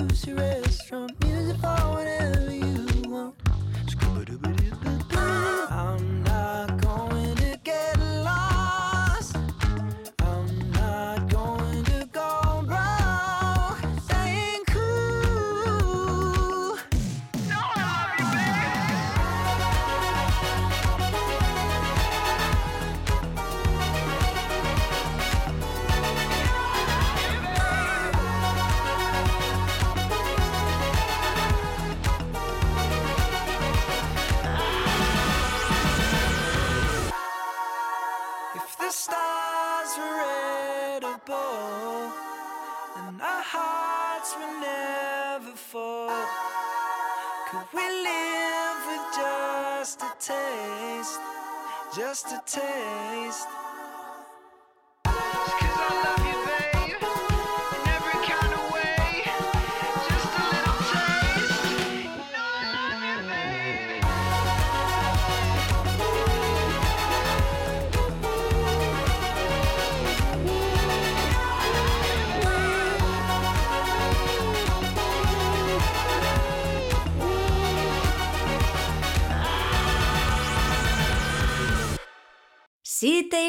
useless. 0.00 0.83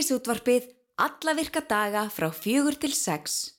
Ríkisútvarpið 0.06 0.66
alla 1.02 1.34
virka 1.34 1.64
daga 1.66 2.04
frá 2.14 2.28
fjögur 2.30 2.76
til 2.78 2.92
sex. 2.94 3.55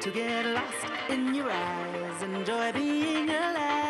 to 0.00 0.10
get 0.10 0.46
lost 0.46 0.86
in 1.08 1.34
your 1.34 1.50
eyes. 1.50 2.22
Enjoy 2.22 2.72
being 2.72 3.30
alive. 3.30 3.85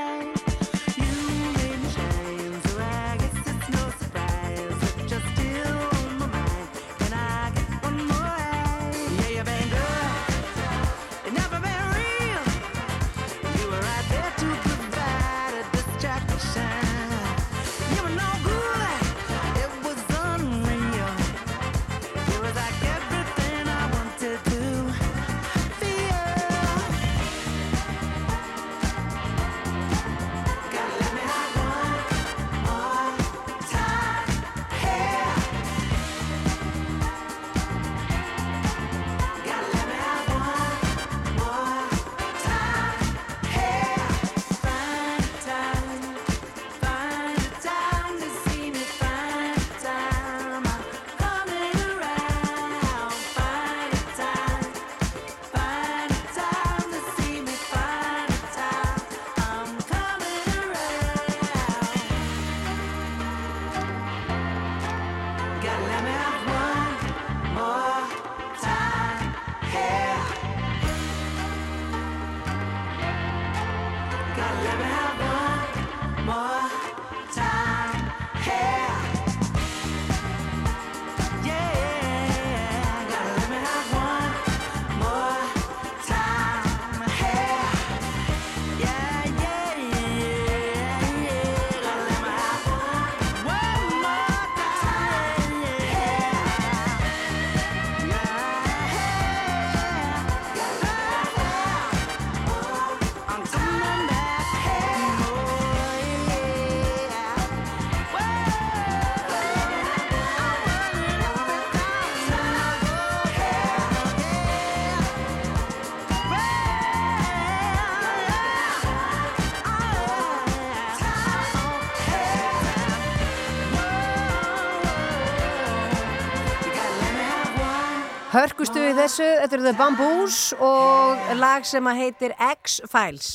Í 128.96 129.02
þessu, 129.04 129.26
þetta 129.42 129.56
eru 129.56 129.64
The 129.66 129.74
Bamboos 129.76 130.36
og 130.62 131.32
lag 131.36 131.66
sem 131.68 131.84
að 131.90 131.98
heitir 132.00 132.32
X-Files. 132.40 133.28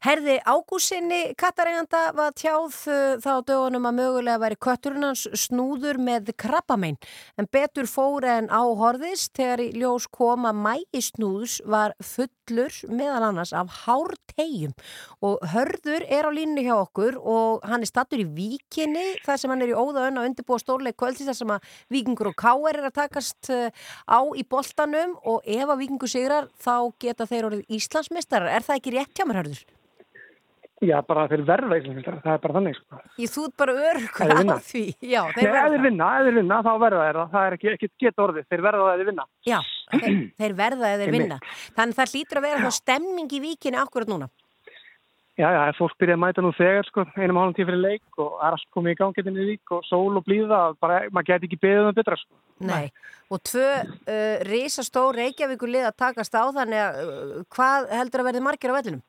Herði 0.00 0.38
Ágúsinni 0.48 1.34
Katarinanda 1.36 2.14
var 2.16 2.30
tjáð 2.32 2.72
uh, 2.88 3.18
þá 3.20 3.42
dögunum 3.44 3.84
að 3.84 3.96
mögulega 3.98 4.40
væri 4.40 4.56
kötturinn 4.64 5.04
hans 5.04 5.26
snúður 5.36 5.98
með 6.00 6.30
krabbamein. 6.40 6.94
En 7.36 7.44
betur 7.52 7.84
fór 7.84 8.24
en 8.24 8.46
á 8.48 8.64
horðist 8.64 9.34
þegar 9.36 9.60
í 9.60 9.66
ljós 9.76 10.06
koma 10.08 10.54
mægi 10.56 11.02
snúðs 11.04 11.58
var 11.68 11.92
fullur 12.00 12.72
meðal 12.88 13.26
annars 13.26 13.52
af 13.52 13.74
hártegjum. 13.82 14.72
Og 15.20 15.44
hörður 15.52 16.06
er 16.08 16.24
á 16.24 16.30
línu 16.32 16.64
hjá 16.64 16.78
okkur 16.78 17.18
og 17.20 17.66
hann 17.68 17.84
er 17.84 17.90
stattur 17.90 18.22
í 18.22 18.26
víkinni 18.38 19.18
þar 19.26 19.42
sem 19.42 19.52
hann 19.52 19.66
er 19.66 19.74
í 19.74 19.76
óða 19.76 20.06
önn 20.06 20.22
að 20.22 20.30
undirbúa 20.30 20.62
stórleik 20.62 20.96
kvöldsins 20.96 21.28
þar 21.28 21.38
sem 21.42 21.52
að 21.58 21.74
vikingur 21.92 22.30
og 22.32 22.38
káer 22.40 22.78
er 22.80 22.88
að 22.88 22.96
takast 23.02 23.52
uh, 23.52 23.68
á 24.08 24.20
í 24.32 24.46
boltanum 24.48 25.12
og 25.28 25.44
ef 25.44 25.66
að 25.66 25.84
vikingur 25.84 26.14
sigrar 26.14 26.48
þá 26.56 26.88
geta 27.04 27.28
þeir 27.28 27.50
orðið 27.50 27.76
Íslandsmeistarar. 27.82 28.48
Er 28.48 28.64
það 28.64 28.80
ekki 28.80 28.94
rétt 28.96 29.12
hjá 29.12 29.28
mér, 29.28 29.42
hörður? 29.42 29.62
Já, 30.80 30.96
bara 31.04 31.26
þeir 31.28 31.42
verða 31.44 31.76
Íslandsmeistarar, 31.76 32.20
það 32.24 32.34
er 32.36 32.40
bara 32.40 32.54
þannig 32.56 32.76
sko. 32.78 32.98
Ég 33.20 33.32
þú 33.34 33.42
ert 33.44 33.56
bara 33.60 33.72
örgur 33.90 34.30
á 34.32 34.56
því. 34.64 34.84
Já, 35.04 35.20
Nei, 35.28 35.34
þeir 35.36 35.48
ef 35.48 35.52
verða. 35.52 35.72
þeir 35.74 35.82
vinna, 35.84 36.06
þeir 36.24 36.38
vinna, 36.38 36.60
þá 36.64 36.70
verða 36.80 37.02
þeir 37.04 37.18
það, 37.18 37.32
það 37.34 37.48
er 37.48 37.56
ekki, 37.56 37.72
ekki 37.74 37.90
geta 38.00 38.24
orðið, 38.24 38.46
þeir 38.48 38.62
verða 38.64 38.94
þeir 38.94 39.10
vinna. 39.10 39.26
Já, 39.44 39.58
þeir, 39.92 40.16
þeir 40.40 40.54
verða 40.62 40.92
þeir 41.02 41.12
vinna. 41.18 41.38
Þannig 41.76 41.98
það 41.98 42.14
hlýtur 42.14 42.40
að 42.40 42.46
vera 42.48 42.62
þá 42.64 42.78
stemning 42.78 43.34
í 43.36 43.42
víkinni 43.44 43.82
akkurat 43.82 44.12
núna. 44.14 44.30
Já, 45.40 45.46
já, 45.56 45.60
fólk 45.76 45.94
byrjaði 46.00 46.16
að 46.16 46.24
mæta 46.24 46.42
nú 46.44 46.50
þegar, 46.56 46.88
sko, 46.88 47.04
einum 47.16 47.38
hálfum 47.40 47.54
tíu 47.56 47.68
fyrir 47.68 47.80
leik 47.80 48.18
og 48.20 48.40
er 48.40 48.56
allt 48.56 48.66
komið 48.76 48.92
í 48.92 48.98
gangetinn 48.98 49.38
í 49.40 49.46
vík 49.52 49.72
og 49.72 49.86
sól 49.88 50.18
og 50.18 50.24
blíða, 50.26 50.58
bara, 50.80 50.98
maður 51.08 51.30
geti 51.30 51.48
ekki 51.48 51.60
beðið 51.62 51.88
um 51.88 51.96
betra, 51.96 52.18
sko. 52.20 52.40
Nei. 52.68 52.90
Og 53.32 53.40
tvö 53.48 53.68
uh, 53.84 54.42
risastór 54.48 55.16
Reykjavíkur 55.16 55.70
lið 55.72 55.86
að 55.88 55.96
takast 56.02 56.36
á 56.36 56.44
þannig 56.56 56.82
að 56.82 57.00
uh, 57.00 57.38
hvað 57.56 57.88
heldur 57.94 58.24
að 58.24 58.28
verði 58.28 58.44
margir 58.44 58.74
á 58.74 58.76
vellinum? 58.76 59.00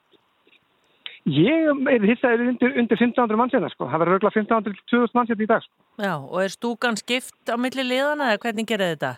Ég 1.30 1.90
er 1.92 2.06
hissaður 2.10 2.48
undir, 2.50 2.72
undir 2.82 2.98
1500 2.98 3.38
mannsina, 3.38 3.70
sko, 3.70 3.86
það 3.92 4.02
verður 4.02 4.18
örgulega 4.18 4.40
1500 4.42 4.72
til 4.72 4.88
2000 4.90 5.20
mannsina 5.20 5.46
í 5.46 5.50
dag, 5.52 5.66
sko. 5.66 5.76
Já, 6.02 6.14
og 6.18 6.40
er 6.42 6.54
stúkan 6.56 6.98
skipt 6.98 7.52
á 7.54 7.56
milli 7.62 7.86
liðana 7.86 8.32
eða 8.32 8.42
hvernig 8.42 8.70
gerir 8.72 8.96
þetta? 8.96 9.12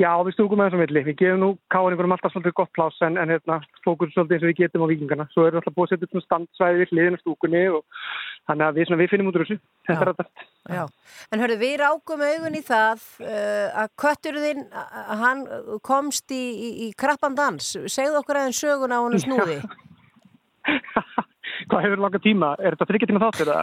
Já, 0.00 0.10
við 0.24 0.36
stungum 0.36 0.60
með 0.60 0.70
þessum 0.70 0.82
milli, 0.82 1.02
við 1.06 1.16
gefum 1.20 1.42
nú 1.42 1.48
káningurum 1.72 2.14
alltaf 2.14 2.32
svolítið 2.32 2.54
gott 2.60 2.72
pláss 2.76 3.04
en, 3.04 3.18
en 3.20 3.32
hérna, 3.32 3.58
fókur 3.84 4.10
svolítið 4.12 4.36
eins 4.36 4.44
og 4.44 4.50
við 4.50 4.58
getum 4.60 4.84
á 4.84 4.90
vikingana. 4.90 5.26
Svo 5.32 5.44
erum 5.46 5.56
við 5.56 5.60
alltaf 5.62 5.76
búið 5.76 5.86
að 5.86 5.92
setja 5.92 6.06
upp 6.06 6.14
svona 6.14 6.26
standsvæði 6.26 6.80
við 6.80 6.92
hliðina 6.92 7.20
á 7.20 7.22
stúkunni 7.22 7.62
og 7.72 8.08
þannig 8.50 8.66
að 8.66 8.78
við, 8.78 8.88
svona, 8.88 9.00
við 9.02 9.12
finnum 9.12 9.30
út 9.30 9.38
úr 9.38 9.44
þessu. 9.46 9.58
Þetta 9.88 10.06
er 10.06 10.10
þetta. 10.12 10.48
Já. 10.76 10.82
En 11.32 11.44
hörðu, 11.44 11.58
við 11.62 11.76
rákum 11.82 12.26
augun 12.26 12.58
í 12.58 12.64
það 12.66 13.06
uh, 13.22 13.68
að 13.82 13.94
kötturðinn, 14.04 14.66
hann 15.22 15.46
komst 15.84 16.36
í, 16.36 16.42
í, 16.52 16.74
í 16.88 16.90
krappan 16.98 17.38
dans. 17.38 17.72
Segðu 17.92 18.20
okkur 18.22 18.42
aðeins 18.42 18.62
söguna 18.62 19.00
á 19.00 19.04
hann 19.04 19.20
snúði. 19.22 19.60
Hvað 21.70 21.86
hefur 21.86 22.02
langa 22.04 22.20
tíma? 22.22 22.52
Er 22.58 22.76
þetta 22.76 22.90
þryggja 22.90 23.10
tíma 23.10 23.24
þáttur? 23.26 23.54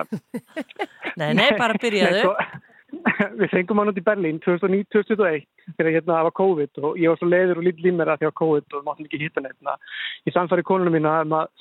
Nei, 1.19 1.31
nei, 1.35 1.47
bara 1.59 1.76
byrjaðu. 1.80 2.19
Nei, 2.19 2.23
sko, 2.23 2.69
við 3.41 3.51
fengum 3.51 3.81
hann 3.81 3.91
út 3.91 3.99
í 3.99 4.05
Berlín 4.05 4.39
2009-2021 4.45 5.76
þegar 5.76 5.91
hérna 5.97 6.15
það 6.15 6.27
var 6.30 6.35
COVID 6.39 6.81
og 6.84 6.97
ég 7.01 7.11
var 7.11 7.19
svo 7.19 7.30
leiður 7.30 7.59
og 7.59 7.67
lítið 7.67 7.89
límera 7.89 8.15
því 8.17 8.30
að 8.30 8.38
COVID 8.39 8.77
og 8.77 8.88
máttum 8.88 9.09
ekki 9.09 9.21
hitta 9.21 9.43
neitt. 9.43 9.76
Ég 10.30 10.35
samfæri 10.35 10.65
konunum 10.65 10.95
mína 10.95 11.19
um 11.26 11.38
að 11.41 11.51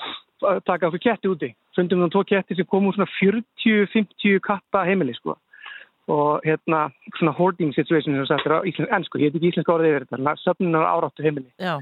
að 0.47 0.61
taka 0.67 0.89
þessu 0.89 1.03
ketti 1.03 1.31
úti. 1.31 1.51
Fundum 1.77 2.05
við 2.05 2.13
tvo 2.15 2.25
ketti 2.29 2.57
sem 2.59 2.69
kom 2.71 2.89
úr 2.89 2.97
svona 2.97 3.11
40-50 3.19 4.43
katta 4.45 4.85
heimili 4.87 5.15
sko. 5.17 5.37
Og 6.09 6.45
hérna 6.47 6.87
svona 7.19 7.35
hoarding 7.37 7.75
situation 7.77 8.17
sem 8.17 8.29
þetta 8.31 8.49
er 8.49 8.57
á 8.57 8.69
íslensk, 8.69 8.93
ennsku, 8.97 9.21
ég 9.21 9.29
heit 9.29 9.39
ekki 9.39 9.51
íslenska 9.53 9.75
orðið 9.75 9.91
yfir 9.91 10.07
þetta, 10.09 10.37
söfnunar 10.45 10.89
áráttu 10.89 11.27
heimili. 11.27 11.51
Já. 11.61 11.75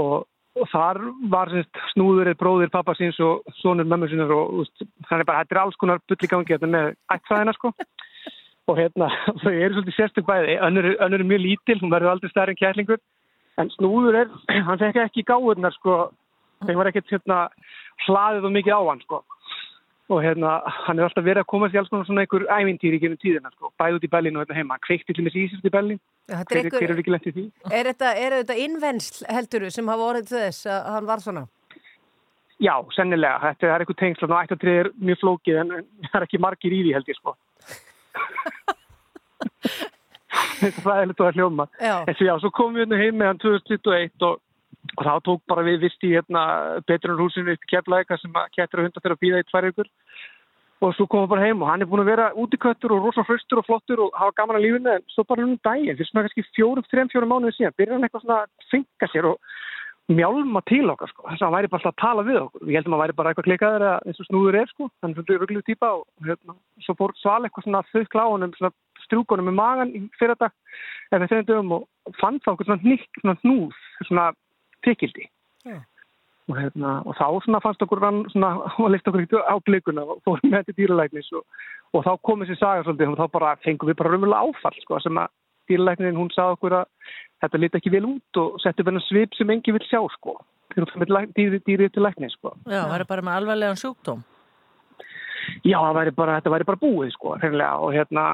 Og, 0.00 0.24
og 0.54 0.68
þar 0.70 1.00
var 1.32 1.50
semst, 1.52 1.80
snúðurinn 1.92 2.38
bróðir 2.38 2.72
pappa 2.72 2.94
síns 2.98 3.18
og 3.24 3.42
sonur 3.60 3.88
mömmu 3.90 4.08
sinnar 4.10 4.32
og 4.34 4.64
þannig 5.08 5.26
bara 5.28 5.44
er 5.44 5.60
alls 5.62 5.78
konar 5.80 6.02
í 6.14 6.30
gangi 6.30 6.54
þetta 6.54 6.70
með 6.70 6.92
ættfæðina 7.14 7.54
sko. 7.56 7.72
Og 8.70 8.78
hérna 8.78 9.10
þau 9.42 9.52
eru 9.52 9.74
svolítið 9.74 9.98
sérstök 9.98 10.28
bæði. 10.28 10.58
Önnur, 10.64 10.90
önnur 11.04 11.24
er 11.24 11.30
mjög 11.32 11.44
lítil, 11.44 11.80
hún 11.82 11.92
verður 11.92 12.14
aldrei 12.14 12.32
stærri 12.32 12.54
en 12.54 12.62
kætlingur 12.62 13.02
en 13.60 13.70
snúður 13.76 14.22
er, 14.24 14.32
hann 14.68 14.80
fekk 14.80 15.02
ekki 15.04 15.26
gáðurnar 15.28 15.74
sko, 15.76 16.08
þeim 16.66 16.80
var 16.80 16.90
ekkert 16.90 17.12
hérna 17.12 17.44
hlaðið 18.06 18.48
og 18.48 18.54
mikið 18.56 18.78
á 18.78 18.82
hann 18.88 19.04
sko 19.04 19.22
og 20.12 20.20
hérna 20.20 20.58
hann 20.84 20.98
er 20.98 21.06
alltaf 21.06 21.24
verið 21.24 21.42
að 21.44 21.50
koma 21.52 21.70
sér 21.70 21.80
alls 21.80 21.90
konar 21.92 22.08
svona 22.08 22.24
einhver 22.24 22.44
ævintýri 22.50 23.00
gennum 23.00 23.20
tíðina 23.22 23.52
sko, 23.54 23.70
bæði 23.80 23.98
út 23.98 24.04
í 24.04 24.12
Berlín 24.12 24.36
og 24.36 24.44
hérna 24.44 24.58
heima, 24.58 24.76
hann 24.76 24.84
kveikti 24.84 25.16
til 25.16 25.24
með 25.24 25.36
sísist 25.36 25.64
í 25.64 25.72
er 25.72 26.68
hver, 26.72 26.90
er 26.90 27.00
ekki 27.00 27.14
lent 27.14 27.28
í 27.28 27.34
því? 27.36 27.44
Er 27.70 27.90
þetta, 27.90 28.12
er 28.16 28.38
þetta 28.40 28.58
innvennsl 28.66 29.24
helduru 29.28 29.70
sem 29.72 29.88
hafa 29.92 30.10
orðið 30.10 30.30
til 30.30 30.40
þess 30.42 30.68
að 30.74 30.92
hann 30.96 31.08
var 31.08 31.24
svona? 31.24 31.46
Já, 32.62 32.74
sennilega. 32.94 33.40
Þetta 33.42 33.66
er 33.66 33.82
eitthvað 33.82 34.00
tengsl 34.00 34.28
og 34.28 34.36
ættatrið 34.38 34.78
er 34.84 34.92
mjög 35.08 35.18
flókið 35.24 35.58
en 35.64 35.74
það 36.06 36.20
er 36.20 36.26
ekki 36.28 36.40
margir 36.40 36.76
í 36.76 36.84
því 36.84 36.94
held 36.96 37.10
ég 37.10 37.18
sko. 37.18 37.34
Þetta 40.60 40.70
er 40.70 40.84
fræðilegt 40.84 41.22
að 41.22 41.38
hljóma. 41.38 41.66
Já. 41.80 41.94
En 42.04 42.16
svo 42.16 42.28
já, 42.28 42.34
svo 42.42 42.50
komum 42.54 42.78
við 42.78 42.84
hérna 42.84 43.00
heim 43.02 43.20
með 43.20 43.30
hann 43.30 43.42
2021 43.42 44.26
og, 44.28 44.40
og 44.94 45.02
þá 45.06 45.14
tók 45.26 45.42
bara 45.48 45.64
við 45.66 45.86
vist 45.86 46.04
í 46.06 46.12
hérna 46.14 46.44
Betrunarhúsinu 46.88 47.54
upp 47.54 47.66
í 47.66 47.70
Keflæka 47.72 48.18
sem 48.20 48.34
að 48.36 48.50
kettir 48.56 48.80
og 48.80 48.88
hundar 48.88 49.04
þeirra 49.04 49.18
að 49.18 49.24
býða 49.24 49.42
í 49.42 49.48
tvær 49.50 49.68
ykkur 49.70 49.90
og 50.84 50.92
svo 50.96 51.06
komum 51.08 51.24
við 51.24 51.32
bara 51.32 51.46
heim 51.46 51.62
og 51.62 51.70
hann 51.70 51.84
er 51.84 51.88
búin 51.88 52.02
að 52.02 52.10
vera 52.10 52.32
útiköttur 52.40 52.92
og 52.92 53.06
rosa 53.06 53.24
hraustur 53.24 53.62
og 53.62 53.68
flottur 53.68 54.02
og 54.04 54.18
hafa 54.18 54.36
gaman 54.40 54.58
að 54.58 54.66
lífinu 54.66 54.92
en 54.92 55.06
svo 55.14 55.24
bara 55.28 55.46
um 55.46 55.54
daginn, 55.64 55.96
fyrir 55.96 56.10
svona 56.10 56.26
kannski 56.26 56.44
fjórum, 56.56 56.86
þrem, 56.90 57.10
fjórum 57.12 57.32
mánuðið 57.32 57.56
síðan, 57.58 57.76
byrjar 57.78 57.96
hann 57.96 58.06
eitthvað 58.08 58.24
svona 58.26 58.40
að 58.42 58.68
finka 58.72 59.10
sér 59.12 59.30
og 59.30 59.38
mjálma 60.12 60.60
til 60.68 60.84
okkar 60.92 61.08
sko, 61.08 61.24
þess 61.30 61.40
að 61.40 61.46
hann 61.46 61.56
væri 61.56 61.70
bara 61.72 61.80
alltaf 61.80 61.94
að 61.94 62.02
tala 62.02 62.24
við 62.26 62.38
okkur. 62.42 62.64
Við 62.68 62.76
heldum 62.76 62.92
að 62.92 62.98
hann 62.98 63.04
væri 63.04 63.16
bara 63.16 63.30
eitthvað 63.32 63.46
klikaður 63.48 63.84
eins 63.94 64.20
og 64.20 64.28
snúður 64.28 64.58
er 64.60 64.72
sko, 64.72 64.88
þannig 65.00 65.14
að 65.16 65.22
þetta 65.22 65.34
er 65.34 65.42
ruggluð 65.44 65.66
típa 65.70 65.92
og 65.94 66.28
hérna, 66.28 66.56
svo 66.84 66.96
fór 66.98 67.14
sval 67.22 67.40
eitthvað 67.46 67.64
svona 67.64 67.82
þau 67.88 68.26
honum, 68.34 68.52
svona 68.58 68.72
strúkonum 69.06 69.48
með 69.48 69.56
magan 69.62 69.94
í 69.96 70.02
fyrir 70.20 70.36
dag, 70.40 70.52
eða 71.08 71.30
þeim 71.30 71.48
dögum 71.48 71.74
og 71.78 72.18
fann 72.20 72.36
þá 72.44 72.52
eitthvað 72.52 72.68
svona 72.68 72.90
nýtt, 72.90 73.22
svona 73.22 73.36
hnúð 73.40 73.80
svona 74.10 74.26
tekildi 74.84 75.26
Já. 75.64 75.78
og, 76.50 76.56
hérna, 76.58 76.96
og 77.08 77.16
þá 77.18 77.60
fannst 77.64 77.84
okkur 77.86 78.02
hann 78.04 78.24
svona, 78.32 78.54
og 78.82 78.90
leist 78.92 79.08
okkur 79.08 79.26
á 79.44 79.54
blikuna 79.66 80.06
og 80.06 80.22
fórum 80.26 80.50
með 80.50 80.64
þetta 80.64 80.78
dýralæknis 80.80 81.30
og, 81.38 81.44
og 81.94 82.06
þá 82.06 82.12
kom 82.22 82.44
þessi 82.44 82.60
saga 82.60 82.84
svolítið 82.86 83.14
og 83.14 83.20
þá 83.22 83.36
bara 83.38 83.54
fengum 83.66 83.90
við 83.90 84.00
bara 84.00 84.14
raunverulega 84.14 84.50
áfall 84.50 84.80
sko, 84.82 85.00
sem 85.04 85.22
að 85.22 85.32
dýralæknin 85.70 86.20
hún 86.20 86.32
sagði 86.34 86.58
okkur 86.58 86.78
að 86.80 87.14
þetta 87.44 87.60
liti 87.60 87.80
ekki 87.80 87.94
vel 87.94 88.04
út 88.08 88.42
og 88.42 88.60
setti 88.62 88.84
hennar 88.86 89.06
svip 89.08 89.38
sem 89.38 89.50
engi 89.54 89.74
vil 89.76 89.86
sjá 89.88 90.02
sko 90.18 90.38
dýrið 90.74 91.60
dýri 91.66 91.90
til 91.92 92.02
læknis 92.02 92.34
sko 92.38 92.54
Já, 92.66 92.82
það 92.82 92.98
er 93.00 93.06
bara 93.08 93.24
með 93.24 93.40
alvarlegan 93.40 93.80
sjúkdóm. 93.80 94.24
Já, 95.64 95.78
væri 95.94 96.12
bara, 96.16 96.38
þetta 96.38 96.52
væri 96.54 96.66
bara 96.68 96.80
búið 96.80 97.12
sko, 97.14 97.34
hreinlega 97.40 97.80
og 97.84 97.92
hérna, 97.94 98.24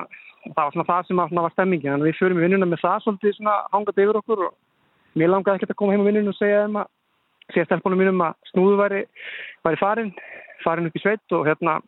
það 0.46 0.60
var 0.60 0.74
svona 0.74 0.88
það 0.88 1.06
sem 1.08 1.20
var 1.20 1.54
stemmingin, 1.54 1.92
þannig 1.92 2.06
að 2.06 2.10
við 2.10 2.20
förum 2.20 2.38
í 2.40 2.44
vinnuna 2.44 2.68
með 2.70 2.82
það 2.84 3.04
svolítið 3.04 3.36
svona 3.36 3.56
hangað 3.74 4.02
yfir 4.04 4.18
okkur 4.20 4.44
og 4.46 4.52
mér 5.18 5.32
langaði 5.32 5.60
ekkert 5.60 5.74
að 5.74 5.80
koma 5.80 5.94
heim 5.94 6.04
á 6.04 6.08
vinnuna 6.08 6.32
og 6.32 6.38
segja 6.38 6.64
þeim 6.64 6.80
að 6.82 6.90
segja 7.50 7.66
stelpunum 7.68 8.00
mínum 8.00 8.22
að 8.24 8.36
snúðu 8.52 8.78
væri, 8.80 9.02
væri 9.66 9.80
farin, 9.80 10.14
farin 10.64 10.88
upp 10.88 10.96
í 10.96 11.02
sveit 11.02 11.36
og 11.36 11.46
hérna, 11.48 11.78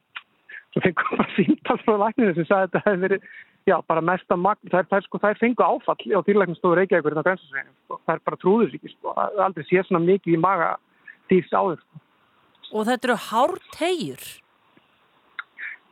svo 0.75 0.85
fengum 0.85 1.09
við 1.11 1.19
bara 1.23 1.37
síntal 1.37 1.79
frá 1.85 1.97
lækninu 2.05 2.37
sem 2.37 2.49
sagði 2.49 2.63
að 2.63 2.69
þetta 2.69 2.85
hefði 2.87 3.05
verið, 3.07 3.27
já, 3.71 3.77
bara 3.93 4.05
mesta 4.11 4.39
magn, 4.39 4.73
þær, 4.73 4.89
þær, 4.91 5.07
sko, 5.07 5.23
þær 5.23 5.41
fengu 5.41 5.67
áfall 5.67 5.99
á 6.19 6.21
dýrlæknastofur 6.27 6.81
Reykjavíkur 6.81 7.15
þetta 7.15 7.25
á 7.25 7.29
grensasveginn, 7.29 7.75
sko, 7.87 8.01
þær 8.11 8.23
bara 8.29 8.41
trúður 8.43 8.79
ekki, 8.79 8.95
sko, 8.97 9.17
aldrei 9.47 9.69
séð 9.69 9.89
svona 9.89 10.05
mikið 10.07 10.39
í 10.39 10.43
maga 10.43 10.73
dýrs 11.31 11.53
áður, 11.55 11.83
sko. 11.83 12.07
Og 12.73 12.89
þetta 12.89 13.09
eru 13.11 13.19
hártegjur. 13.29 14.23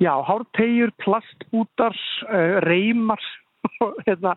Já, 0.00 0.14
hártegjur, 0.24 0.94
plastbútar, 1.04 1.96
uh, 2.24 2.56
reymar 2.64 3.20
og 3.84 3.98
hérna, 4.06 4.32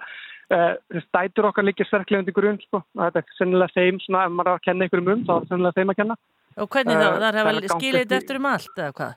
stætur 1.08 1.48
okkar 1.50 1.66
líka 1.68 1.86
sterklega 1.88 2.24
undir 2.24 2.36
grunn, 2.38 2.60
sko. 2.68 2.84
Þetta 3.00 3.22
er 3.24 3.36
sennilega 3.40 3.74
þeim, 3.78 4.00
svona, 4.06 4.26
ef 4.28 4.32
maður 4.38 4.52
er 4.54 4.60
að 4.60 4.64
kenna 4.68 4.86
einhverjum 4.88 5.12
um, 5.14 5.26
þá 5.28 5.34
er 5.34 5.42
það 5.44 5.52
sennilega 5.54 5.78
þeim 5.80 5.94
að 5.94 6.00
kenna. 6.02 6.18
Og 6.64 6.70
hvernig 6.70 6.94
Eh, 6.94 7.02
þá? 7.02 7.10
Það 7.10 7.28
er 7.28 7.34
það 7.34 7.42
er 7.44 7.52
að 7.54 7.60
að 7.64 7.76
skilja 7.78 8.02
þetta 8.04 8.18
eftir- 8.22 8.40
um 8.42 8.46
allt, 8.54 8.76
eða 8.78 8.94
hvað? 9.00 9.14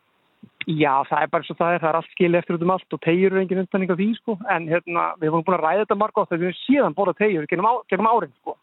Já, 0.66 0.92
það 1.06 1.22
er 1.22 1.28
bara 1.30 1.44
svo 1.46 1.54
það 1.54 1.74
er, 1.74 1.78
það 1.82 1.88
er 1.92 1.96
allt 2.00 2.12
skilið 2.16 2.38
eftir 2.40 2.62
um 2.66 2.70
allt 2.74 2.92
og 2.96 3.00
tegjur 3.06 3.32
er 3.36 3.40
engin 3.42 3.58
undanning 3.62 3.90
af 3.90 3.98
því, 4.00 4.08
sko. 4.18 4.38
En 4.50 4.66
hérna, 4.66 5.02
við 5.20 5.30
vorum 5.30 5.44
búin 5.46 5.58
að 5.58 5.64
ræða 5.66 5.82
þetta 5.84 5.98
margótt 6.00 6.28
þegar 6.30 6.40
við 6.42 6.48
höfum 6.50 6.62
síðan 6.66 6.96
borðað 6.96 7.18
tegjur 7.20 7.46
genum, 7.52 7.68
á, 7.70 7.72
genum 7.90 8.08
árin, 8.10 8.32
sko. 8.42 8.56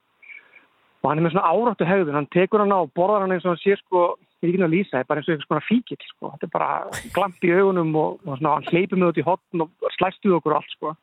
Og 1.04 1.10
hann 1.10 1.20
er 1.20 1.24
með 1.28 1.34
svona 1.36 1.52
áráttu 1.52 1.86
hegðun, 1.88 2.14
hann 2.16 2.28
tekur 2.32 2.60
hann 2.64 2.72
á 2.76 2.80
og 2.84 2.92
borðar 2.96 3.24
hann 3.24 3.32
eins 3.36 3.46
og 3.46 3.52
hann 3.54 3.62
sé, 3.64 3.76
sko, 3.80 4.16
ég 4.44 4.50
er 4.50 4.54
ekki 4.56 4.64
að 4.68 4.74
lýsa, 4.76 4.92
það 4.96 5.00
er 5.04 5.08
bara 5.12 5.20
eins 5.22 5.28
og 5.30 5.34
einhvers 5.34 5.50
konar 5.52 5.68
fíkil, 5.68 5.98
sko. 6.12 6.32
Þetta 6.34 6.48
er 6.48 6.54
bara 6.54 6.70
glamp 7.16 7.44
í 7.44 7.52
augunum 7.56 7.96
og, 7.96 8.20
og 8.28 8.38
svona, 8.40 8.54
hann 8.60 8.68
hleypur 8.72 9.00
með 9.00 9.12
út 9.14 9.20
í 9.24 9.28
hotn 9.28 9.64
og 9.64 9.90
slæst 9.98 10.24
við 10.28 10.36
okkur 10.40 10.56
og 10.56 10.60
allt, 10.62 10.76
sko. 10.78 10.94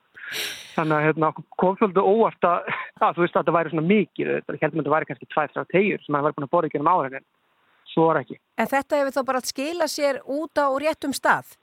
Þannig 0.77 0.97
að 0.97 1.05
hérna, 1.09 1.31
kom 1.61 1.77
svolítið 1.79 2.07
óvart 2.07 2.47
að, 2.47 2.71
að 3.07 3.17
þú 3.17 3.25
veist 3.25 3.37
að 3.37 3.43
þetta 3.43 3.57
væri 3.57 3.75
svona 3.75 3.87
mikið, 3.91 4.33
þetta 4.37 4.59
heldur 4.61 4.79
með 4.79 4.85
þetta 4.85 4.95
væri 4.97 5.11
kannski 5.11 5.31
tvær, 5.35 5.53
þrjá 5.55 5.65
tegjur 5.75 6.05
sem 6.05 6.17
hann 6.17 6.27
væri 6.27 6.39
búin 6.39 6.49
að 6.49 6.55
borða 6.55 6.71
í 6.71 6.75
genum 6.75 6.91
árin, 6.93 7.19
en 7.21 7.27
svo 7.91 8.09
var 8.09 8.21
ekki. 8.23 8.39
En 8.61 8.71
þetta 8.71 9.01
hefur 9.01 9.17
þá 9.17 9.23
bara 9.31 9.43
að 9.43 9.51
skila 9.51 9.91
sér 9.91 10.21
út 10.39 10.63
á 10.63 10.67
réttum 10.85 11.17
stað? 11.17 11.55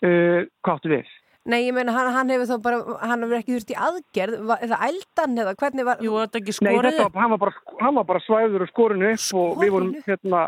Uh, 0.00 0.48
hvað 0.64 0.78
áttu 0.78 0.94
við? 0.94 1.16
Nei, 1.50 1.62
ég 1.64 1.72
meina, 1.72 1.92
hann, 1.96 2.10
hann 2.12 2.32
hefur 2.32 2.48
þá 2.50 2.64
bara, 2.64 2.80
hann 3.10 3.24
hefur 3.24 3.38
ekki 3.38 3.54
þurft 3.54 3.70
í 3.72 3.78
aðgerð, 3.88 4.50
eða 4.66 4.80
ældan 4.88 5.40
eða 5.44 5.54
hvernig 5.60 5.86
var... 5.88 6.02
Jú, 6.04 6.16
þetta 6.20 6.40
ekki 6.40 6.56
Nei, 6.66 6.74
þetta 6.84 7.06
hann, 7.16 7.32
var 7.32 7.40
bara, 7.40 7.62
hann 7.80 7.96
var 7.96 8.06
bara 8.10 8.20
svæður 8.26 8.66
og 8.66 8.70
skorinu 8.72 9.14
upp 9.14 9.40
og 9.40 9.62
við 9.62 9.72
vorum 9.74 9.94
hérna, 10.04 10.42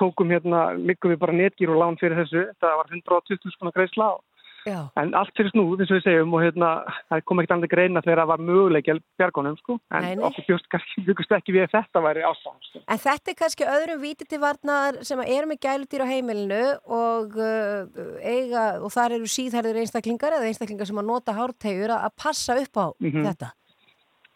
tókum 0.00 0.32
hérna, 0.32 0.62
miklum 0.80 1.12
við 1.12 1.20
bara 1.20 1.36
netgýr 1.36 1.74
og 1.74 1.82
lán 1.82 2.00
fyrir 2.00 2.16
þessu. 2.22 2.46
Þetta 2.54 2.72
var 2.80 2.88
120 2.88 3.54
skona 3.54 3.74
greiðsla 3.76 4.08
og 4.16 4.24
Já. 4.66 4.90
En 5.00 5.14
allt 5.16 5.30
fyrir 5.36 5.50
snúð, 5.54 5.80
eins 5.80 5.90
og 5.90 5.96
við 5.96 6.04
segjum, 6.04 6.34
og 6.36 6.42
hérna, 6.44 6.70
það 7.08 7.22
kom 7.24 7.38
ekkert 7.40 7.54
annað 7.56 7.70
greina 7.72 8.02
þegar 8.04 8.20
það 8.20 8.30
var 8.32 8.42
möguleik 8.44 8.88
bjargónum, 9.18 9.56
sko. 9.62 9.76
En 9.90 10.02
Nei, 10.04 10.14
nei. 10.18 10.24
okkur 10.28 10.44
bjóst 10.50 10.66
kannski, 10.68 11.04
byggust 11.06 11.32
ekki 11.32 11.54
við 11.56 11.70
þetta 11.72 12.02
væri 12.04 12.24
ástæðan, 12.28 12.58
sko. 12.68 12.82
En 12.92 12.98
þetta 13.06 13.30
er 13.32 13.38
kannski 13.40 13.64
öðrum 13.76 14.02
víti 14.04 14.26
til 14.28 14.40
varnar 14.42 14.98
sem 15.08 15.22
eru 15.24 15.46
með 15.48 15.62
gæludýr 15.64 16.04
á 16.04 16.12
heimilinu 16.12 16.60
og 16.92 17.38
uh, 17.40 17.86
eiga, 18.20 18.66
og 18.84 18.92
þar 18.92 19.16
eru 19.16 19.30
síðhærður 19.32 19.80
einstaklingar 19.80 20.36
eða 20.36 20.50
einstaklingar 20.52 20.86
sem 20.90 21.00
að 21.00 21.08
nota 21.08 21.32
hártegjur 21.40 21.96
að 21.96 22.12
passa 22.20 22.58
upp 22.60 22.76
á 22.76 22.86
Mhm. 23.00 23.24
þetta. 23.30 23.52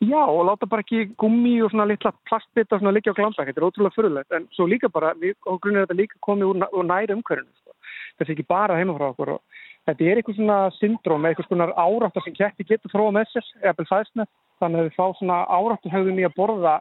Já, 0.05 0.20
og 0.26 0.44
láta 0.44 0.66
bara 0.68 0.82
ekki 0.82 1.14
gummi 1.16 1.62
og 1.64 1.70
svona 1.70 1.86
litla 1.88 2.10
plastbita 2.28 2.76
svona 2.80 2.92
liggja 2.92 3.12
á 3.14 3.16
glambæk, 3.16 3.46
þetta 3.48 3.60
er 3.60 3.68
ótrúlega 3.68 3.94
fyrirlegt, 3.94 4.32
en 4.36 4.48
svo 4.52 4.66
líka 4.68 4.88
bara, 4.92 5.14
við, 5.14 5.34
og 5.46 5.60
grunnir 5.62 5.86
þetta 5.86 5.96
líka 5.96 6.18
komið 6.20 6.44
úr, 6.51 6.59
úr 6.76 6.84
næri 6.84 7.14
umhverfinu, 7.14 7.48
sko. 7.62 7.72
Þetta 8.18 8.26
er 8.28 8.34
ekki 8.34 8.46
bara 8.48 8.76
heima 8.76 8.96
frá 8.98 9.06
okkur 9.14 9.30
og 9.36 9.40
þetta 9.89 10.06
er 10.06 10.20
eitthvað 10.20 10.39
svona 10.39 10.59
syndróm, 10.78 11.27
eitthvað 11.28 11.48
svona 11.48 11.69
áráttar 11.77 12.24
sem 12.24 12.36
ketti 12.36 12.66
getur 12.69 12.93
þróa 12.93 13.16
með 13.19 13.32
sér, 13.32 13.51
eða 13.62 13.89
fæðsnett, 13.90 14.32
þannig 14.62 14.81
að 14.81 14.89
við 14.89 14.97
fá 14.97 15.19
svona 15.19 15.40
áráttar 15.48 15.94
höfðum 15.94 16.23
í 16.23 16.27
að 16.28 16.39
borða 16.39 16.78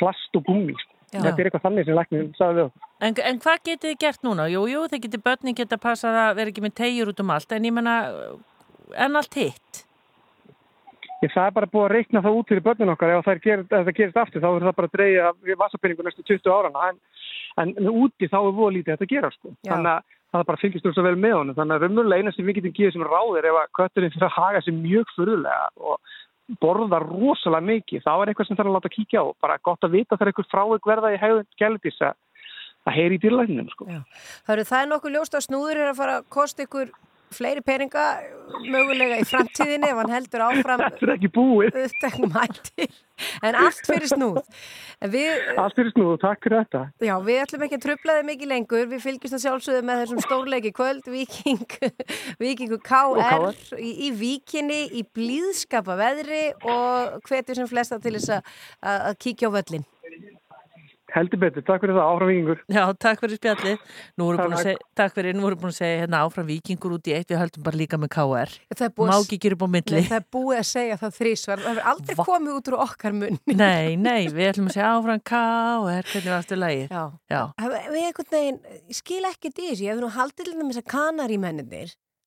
plast 0.00 0.40
og 0.40 0.46
gummi, 0.48 0.76
sko. 0.78 0.96
Þetta 1.10 1.42
er 1.42 1.48
eitthvað 1.48 1.64
þannig 1.64 1.86
sem 1.88 1.96
læknum 1.98 2.26
sagði 2.38 2.56
við 2.56 2.66
okkur. 2.68 2.88
En, 3.02 3.14
en 3.26 3.38
hvað 3.42 3.62
getið 3.66 3.90
þið 3.90 4.00
gert 4.04 4.26
núna? 4.26 4.46
Jú, 4.52 4.60
jú, 4.70 4.82
þið 4.92 5.04
getið 5.06 5.22
börnin 5.26 5.56
geta 5.58 5.78
passað 5.82 6.18
að 6.20 6.34
vera 6.38 6.52
ekki 6.52 6.62
með 6.62 6.74
tegjur 6.78 7.10
út 7.10 7.22
um 7.24 7.32
allt, 7.34 7.54
en 7.56 7.66
ég 7.66 7.74
menna, 7.74 7.94
en 8.94 9.18
allt 9.18 9.38
hitt. 9.40 9.80
Ég 11.20 11.32
það 11.34 11.48
er 11.48 11.56
bara 11.56 11.68
búið 11.68 11.84
að 11.84 11.94
reikna 11.96 12.22
það 12.24 12.36
út 12.38 12.50
fyrir 12.52 12.64
börnin 12.64 12.92
okkar 12.94 13.10
ef 13.18 13.26
það, 13.26 13.90
gerist 13.98 14.20
aftur 14.22 14.40
þá 14.40 14.48
er 14.50 14.68
það 14.68 14.76
bara 14.78 14.88
að 14.88 14.94
dreyja 14.94 15.32
við 15.44 15.58
vassapinningu 15.60 16.06
næstu 16.06 16.24
20 16.30 16.54
árana 16.54 16.86
en, 16.92 17.00
en 17.58 17.74
úti 17.90 18.30
þá 18.30 18.38
er 18.40 18.56
búið 18.56 18.74
lítið 18.76 18.92
þetta 18.94 19.06
að 19.06 19.14
gera 19.14 19.30
sko. 19.34 19.52
Þannig 19.66 19.92
að 19.92 20.16
það 20.30 20.46
bara 20.46 20.60
fylgist 20.62 20.86
þú 20.86 20.94
svo 20.94 21.04
vel 21.06 21.18
með 21.18 21.36
honum 21.36 21.58
þannig 21.58 21.76
að 21.76 21.84
raunverulega 21.84 22.22
eina 22.22 22.32
sem 22.34 22.46
við 22.46 22.58
getum 22.60 22.74
gefið 22.76 22.96
sem 22.96 23.06
ráðir 23.08 23.48
ef 23.50 23.60
að 23.60 23.70
kötturinn 23.78 24.14
fyrir 24.14 24.28
að 24.28 24.36
haga 24.36 24.62
sig 24.62 24.76
mjög 24.76 25.14
fyrirlega 25.16 25.68
og 25.90 26.16
borða 26.62 27.00
rosalega 27.02 27.66
mikið 27.66 28.04
þá 28.06 28.10
er 28.14 28.30
eitthvað 28.30 28.48
sem 28.48 28.58
þarf 28.58 28.70
að 28.70 28.76
láta 28.76 28.92
kíkja 28.94 29.22
á 29.22 29.26
bara 29.42 29.58
gott 29.66 29.86
að 29.86 29.96
vita 29.98 30.16
þegar 30.16 30.30
eitthvað 30.30 30.50
frávik 30.54 30.90
verða 30.90 31.12
í 31.14 31.20
hegðun 31.22 31.48
gæludís 31.58 32.00
að 32.04 32.94
heyri 32.96 33.18
í 33.18 33.22
dýrlæknum 33.22 33.70
sko. 33.74 33.86
Það 34.46 34.54
eru 34.56 34.66
það 34.70 34.88
nokkuð 34.90 35.16
ljóst 35.16 35.36
að 35.36 35.46
snúður 35.46 35.82
er 35.82 35.90
að 35.90 36.00
fara 36.00 36.18
að 36.20 36.28
kosta 36.32 36.66
ykkur 36.66 36.94
fleiri 37.34 37.62
peninga 37.64 38.04
mögulega 38.70 39.20
í 39.20 39.26
framtíðinni 39.28 39.90
ef 39.90 40.00
hann 40.00 40.12
heldur 40.14 40.42
áfram 40.48 40.82
Þetta 40.82 41.06
er 41.06 41.12
ekki 41.14 41.30
búið. 41.34 41.76
en 43.46 43.58
allt 43.60 43.80
fyrir 43.86 44.08
snúð. 44.10 44.40
En 45.00 45.12
við, 45.12 45.30
Allt 45.60 45.76
fyrir 45.78 45.92
snúð, 45.94 46.16
takk 46.22 46.42
fyrir 46.44 46.62
þetta. 46.64 46.82
Já, 47.06 47.14
við 47.24 47.40
ætlum 47.44 47.64
ekki 47.66 47.78
að 47.78 47.84
trubla 47.86 48.16
þið 48.18 48.28
mikið 48.30 48.52
lengur. 48.54 48.88
Við 48.90 49.04
fylgjumst 49.06 49.38
að 49.38 49.44
sjálfsögðu 49.44 49.84
með 49.90 50.02
þessum 50.02 50.24
stórleiki 50.26 50.74
kvöld. 50.76 51.10
Viking, 51.14 51.78
Vikingu 52.42 52.80
KR 52.90 53.48
í, 53.78 53.92
í 54.08 54.10
Víkinni 54.18 54.82
í 54.98 55.04
blíðskapa 55.06 55.96
veðri 56.00 56.42
og 56.64 57.20
hvetjum 57.28 57.62
sem 57.62 57.70
flesta 57.70 58.00
til 58.02 58.16
þess 58.18 58.40
að 58.40 59.16
kíkja 59.22 59.52
á 59.52 59.56
völlin 59.60 59.86
heldur 61.14 61.40
betur, 61.42 61.62
takk 61.66 61.82
fyrir 61.84 61.96
það, 61.96 62.08
áfram 62.12 62.30
vikingur 62.30 62.58
Já, 62.70 62.82
takk 63.04 63.20
fyrir 63.24 63.38
spjallið. 63.40 63.78
Nú 64.18 64.26
voru 64.28 64.38
búin 64.40 64.54
að 64.54 64.56
Takk. 64.56 64.66
segja, 64.66 64.88
takk 65.00 65.14
fyrir, 65.18 65.34
nú 65.38 65.44
voru 65.46 65.58
búin 65.60 65.72
að 65.72 65.78
segja 65.80 66.00
hérna 66.04 66.20
áfram 66.26 66.48
vikingur 66.50 66.94
út 66.96 67.10
í 67.10 67.14
eitt, 67.16 67.28
við 67.32 67.40
höldum 67.42 67.62
bara 67.66 67.80
líka 67.80 67.98
með 68.00 68.10
KR. 68.16 68.54
Það 68.74 68.86
er 68.88 68.94
búið 68.98 69.10
Má 69.10 69.14
að- 69.16 69.24
ekki 69.26 69.38
gera 69.44 69.54
upp 69.58 69.64
á 69.64 69.68
milli. 69.76 69.96
Nei, 70.00 70.08
það 70.10 70.20
er 70.20 70.26
búið 70.36 70.58
að 70.60 70.68
segja 70.70 70.96
það 71.00 71.16
þrísvar 71.20 71.58
það 71.64 71.70
hefur 71.70 71.88
aldrei 71.94 72.16
komið 72.30 72.52
út 72.60 72.70
úr 72.72 72.78
okkar 72.86 73.12
munni 73.20 73.56
Nei, 73.60 73.96
nei, 73.96 74.28
við 74.28 74.50
ætlum 74.50 74.68
að 74.70 74.76
segja 74.76 74.92
áfram 74.96 75.22
KR, 75.30 76.04
hvernig 76.10 76.30
var 76.30 76.38
aftur 76.42 76.60
lagið? 76.60 76.88
Já. 76.90 77.04
Já. 77.30 77.42
Við 77.90 78.04
einhvern 78.10 78.30
veginn, 78.30 78.60
ég 78.90 78.96
skil 79.00 79.24
ekki 79.30 79.50
dís, 79.54 79.80
ég 79.80 79.90
hef 79.94 80.00
nú 80.00 80.10
haldið 80.14 80.44
til 80.50 80.54
þess 80.60 80.82
að 80.82 80.88
kanari 80.94 81.38
mennir 81.38 81.66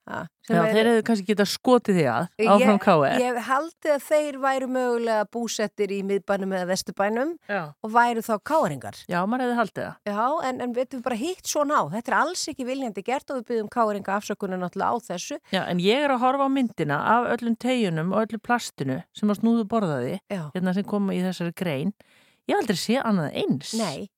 Já, 0.03 0.59
þeir 0.67 0.87
hefðu 0.89 1.03
kannski 1.07 1.25
getað 1.29 1.47
skotið 1.47 1.97
því 1.97 2.05
að, 2.11 2.25
áfram 2.51 2.79
KR. 2.83 3.03
ég 3.21 3.27
hef 3.29 3.45
haldið 3.47 3.91
að 3.93 4.01
þeir 4.09 4.37
væru 4.43 4.67
mögulega 4.75 5.27
búsettir 5.31 5.93
í 5.95 5.99
miðbænum 6.03 6.55
eða 6.57 6.67
vesturbænum 6.73 7.31
Já. 7.47 7.61
og 7.71 7.93
væru 7.93 8.23
þá 8.25 8.33
káringar. 8.43 8.97
Já, 9.07 9.21
maður 9.23 9.45
hefði 9.45 9.59
haldið 9.61 9.85
það. 9.87 9.95
Já, 10.11 10.25
en, 10.49 10.59
en 10.65 10.73
við 10.75 10.97
við 10.97 11.03
bara 11.05 11.19
hitt 11.21 11.47
svona 11.47 11.79
á. 11.79 11.83
Þetta 11.93 12.11
er 12.11 12.17
alls 12.19 12.43
ekki 12.51 12.67
viljandi 12.67 13.05
gert 13.07 13.31
og 13.31 13.39
við 13.39 13.45
byggjum 13.53 13.69
káringa 13.71 14.17
afsökunar 14.17 14.59
náttúrulega 14.59 14.91
á 14.91 14.95
þessu. 15.07 15.39
Já, 15.55 15.61
en 15.63 15.79
ég 15.83 16.03
er 16.03 16.11
að 16.11 16.23
horfa 16.25 16.47
á 16.47 16.55
myndina 16.57 16.99
af 17.15 17.29
öllum 17.37 17.55
tegjunum 17.55 18.11
og 18.11 18.25
öllu 18.27 18.41
plastinu 18.43 18.99
sem 19.15 19.31
að 19.31 19.39
snúðu 19.39 19.63
borðaði, 19.71 20.19
Já. 20.27 20.43
hérna 20.51 20.75
sem 20.75 20.83
kom 20.87 21.07
í 21.15 21.21
þessari 21.23 21.55
grein. 21.55 21.95
Ég 22.51 22.59
aldrei 22.59 22.75
séð 22.75 23.05
annað 23.07 23.37
eins. 23.39 23.71
Nei, 23.79 24.09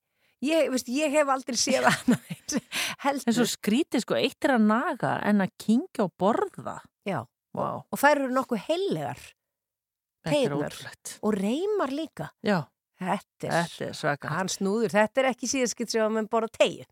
ég, 0.41 0.69
veist, 0.73 0.87
ég 0.91 1.11
hef 1.11 1.27
aldrei 1.31 1.55
séð 1.59 1.87
annað 1.91 2.27
eins. 2.33 2.57
heldur. 3.05 3.27
En 3.31 3.33
svo 3.37 3.45
skrítið 3.49 4.01
sko, 4.05 4.15
eitt 4.19 4.43
er 4.45 4.55
að 4.57 4.67
naga 4.67 5.15
en 5.23 5.41
að 5.45 5.53
kingja 5.61 6.05
og 6.07 6.13
borða. 6.19 6.79
Já, 7.07 7.21
Vá. 7.55 7.69
og 7.85 7.99
þær 8.01 8.23
eru 8.25 8.33
nokkuð 8.35 8.63
heillegar. 8.67 9.19
Þetta 10.25 10.35
er 10.35 10.49
Teygnar. 10.49 10.71
ótrúlegt. 10.73 11.17
Og 11.21 11.33
reymar 11.37 11.91
líka. 11.93 12.29
Já. 12.43 12.63
Þetta 12.99 13.47
er, 13.51 13.67
Þetta 13.69 13.85
er 13.89 13.93
svaka. 13.93 14.29
Hann 14.31 14.47
snúður, 14.49 14.89
þetta 14.95 15.21
er 15.21 15.31
ekki 15.33 15.49
síðaskitt 15.51 15.91
sem 15.91 16.01
að 16.01 16.13
mann 16.15 16.29
borða 16.31 16.49
tegju. 16.57 16.85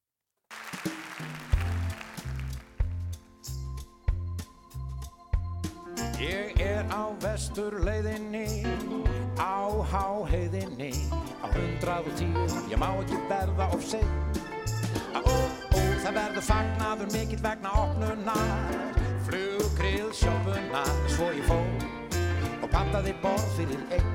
Ég 6.19 6.53
er 6.61 6.85
á 6.93 7.11
vesturleiðinni, 7.23 8.45
á 9.39 9.81
háheiðinni, 9.91 10.91
á 11.41 11.45
hundrað 11.53 12.10
og 12.10 12.18
tíu, 12.19 12.45
ég 12.69 12.80
má 12.80 12.89
ekki 13.01 13.19
verða 13.30 13.69
of 13.73 13.85
seint. 13.85 14.41
Ó, 15.14 15.22
ó, 15.22 15.80
það 16.03 16.18
verður 16.18 16.45
fagnaður 16.47 17.14
mikill 17.14 17.41
vegna 17.43 17.72
opnunar, 17.84 18.99
fluggril 19.27 20.11
sjópunar, 20.18 20.91
svo 21.15 21.31
ég 21.34 21.47
fór 21.47 21.88
og 22.64 22.69
pantaði 22.73 23.15
borð 23.23 23.47
fyrir 23.57 23.81
einn. 23.95 24.11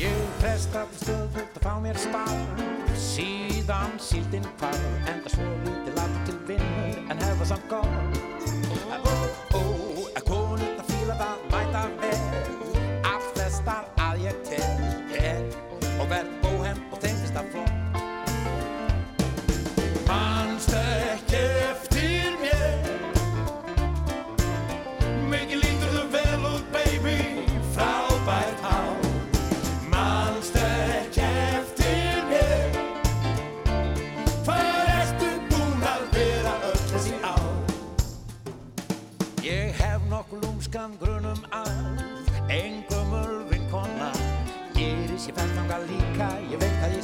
Ég 0.00 0.34
prestaði 0.40 1.04
stöðvöld 1.04 1.60
að 1.60 1.66
fá 1.66 1.72
mér 1.84 2.00
spar, 2.00 2.66
síðan 2.96 3.98
síldinn 4.00 4.48
hvar, 4.56 4.82
enda 5.12 5.36
svo 5.36 5.46
lítið 5.66 5.96
latur 6.00 6.28
til 6.30 6.42
vinnur, 6.54 7.00
en 7.10 7.26
hefða 7.26 7.54
samt 7.54 7.72
góð. 7.72 8.29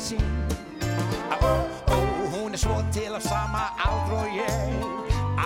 Sín. 0.07 0.23
Ó, 1.43 1.53
ó, 1.95 1.99
hún 2.33 2.55
er 2.55 2.59
svo 2.59 2.79
til 2.95 3.13
á 3.19 3.21
sama 3.21 3.65
aldru 3.87 4.17
og 4.23 4.29
ég 4.39 4.71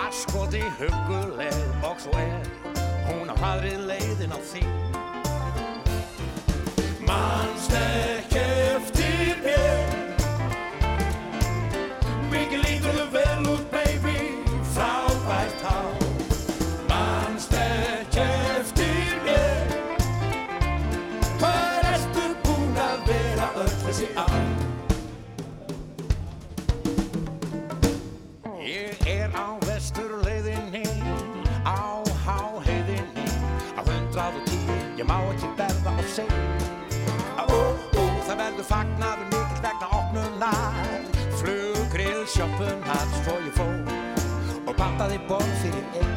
Askoti 0.05 0.61
huguleg 0.77 1.57
og 1.83 1.97
svo 2.03 2.13
er. 2.17 2.45
Hún 3.07 3.33
á 3.33 3.35
hraðri 3.41 3.73
leiðin 3.89 4.37
á 4.37 4.39
því 4.51 4.63
Manst 7.07 7.73
ekki 7.73 8.50
og 38.61 38.67
fagnaði 38.69 39.23
mikill 39.31 39.61
vegna 39.63 39.87
opnunar. 39.97 40.75
Flug, 41.39 41.79
grill, 41.93 42.25
sjöppun 42.29 42.83
hans 42.85 43.15
svo 43.23 43.37
ég 43.41 43.55
fó 43.57 43.65
og 44.67 44.75
pantaði 44.77 45.17
borð 45.29 45.53
fyrir 45.63 45.85
einn. 45.97 46.11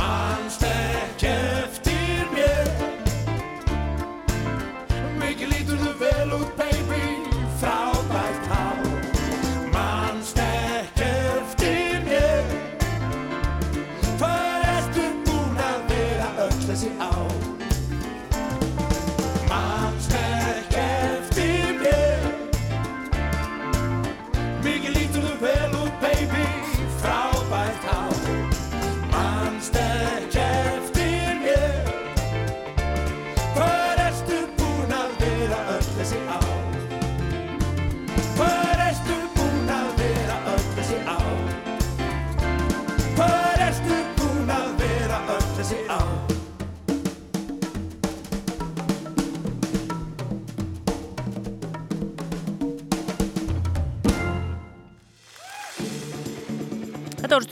Mannsteg 0.00 1.07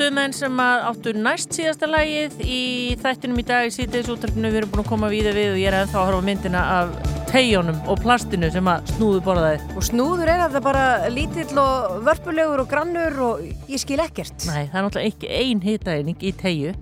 voru 0.06 0.14
stuðmenn 0.14 0.34
sem 0.36 0.60
að 0.62 0.84
áttu 0.86 1.12
næst 1.18 1.54
síðasta 1.56 1.86
lagið 1.88 2.42
í 2.44 2.58
þættinum 3.00 3.40
í 3.40 3.44
dag 3.46 3.66
í 3.66 3.72
síðdeis 3.74 4.10
úttarpinu 4.12 4.52
við 4.52 4.60
erum 4.60 4.70
búin 4.70 4.84
að 4.84 4.90
koma 4.92 5.08
við 5.10 5.30
við 5.34 5.54
og 5.54 5.58
ég 5.58 5.66
er 5.66 5.76
ennþá 5.80 5.98
að 5.98 6.06
horfa 6.06 6.26
myndina 6.28 6.60
af 6.76 6.92
teigjónum 7.32 7.80
og 7.90 7.98
plastinu 8.04 8.50
sem 8.54 8.70
að 8.70 8.92
snúðu 8.92 9.24
borðaði. 9.26 9.58
Og 9.74 9.86
snúður 9.88 10.30
er 10.30 10.44
þetta 10.44 10.62
bara 10.62 10.84
lítill 11.10 11.58
og 11.58 11.98
vörpulegur 12.06 12.62
og 12.62 12.70
grannur 12.70 13.18
og 13.26 13.42
ég 13.66 13.82
skil 13.82 13.98
ekkert. 14.04 14.46
Nei, 14.46 14.68
það 14.70 14.78
er 14.78 14.86
náttúrulega 14.86 15.10
ekki 15.10 15.32
ein 15.40 15.66
hitaeining 15.66 16.22
í 16.22 16.34
teigju. 16.38 16.76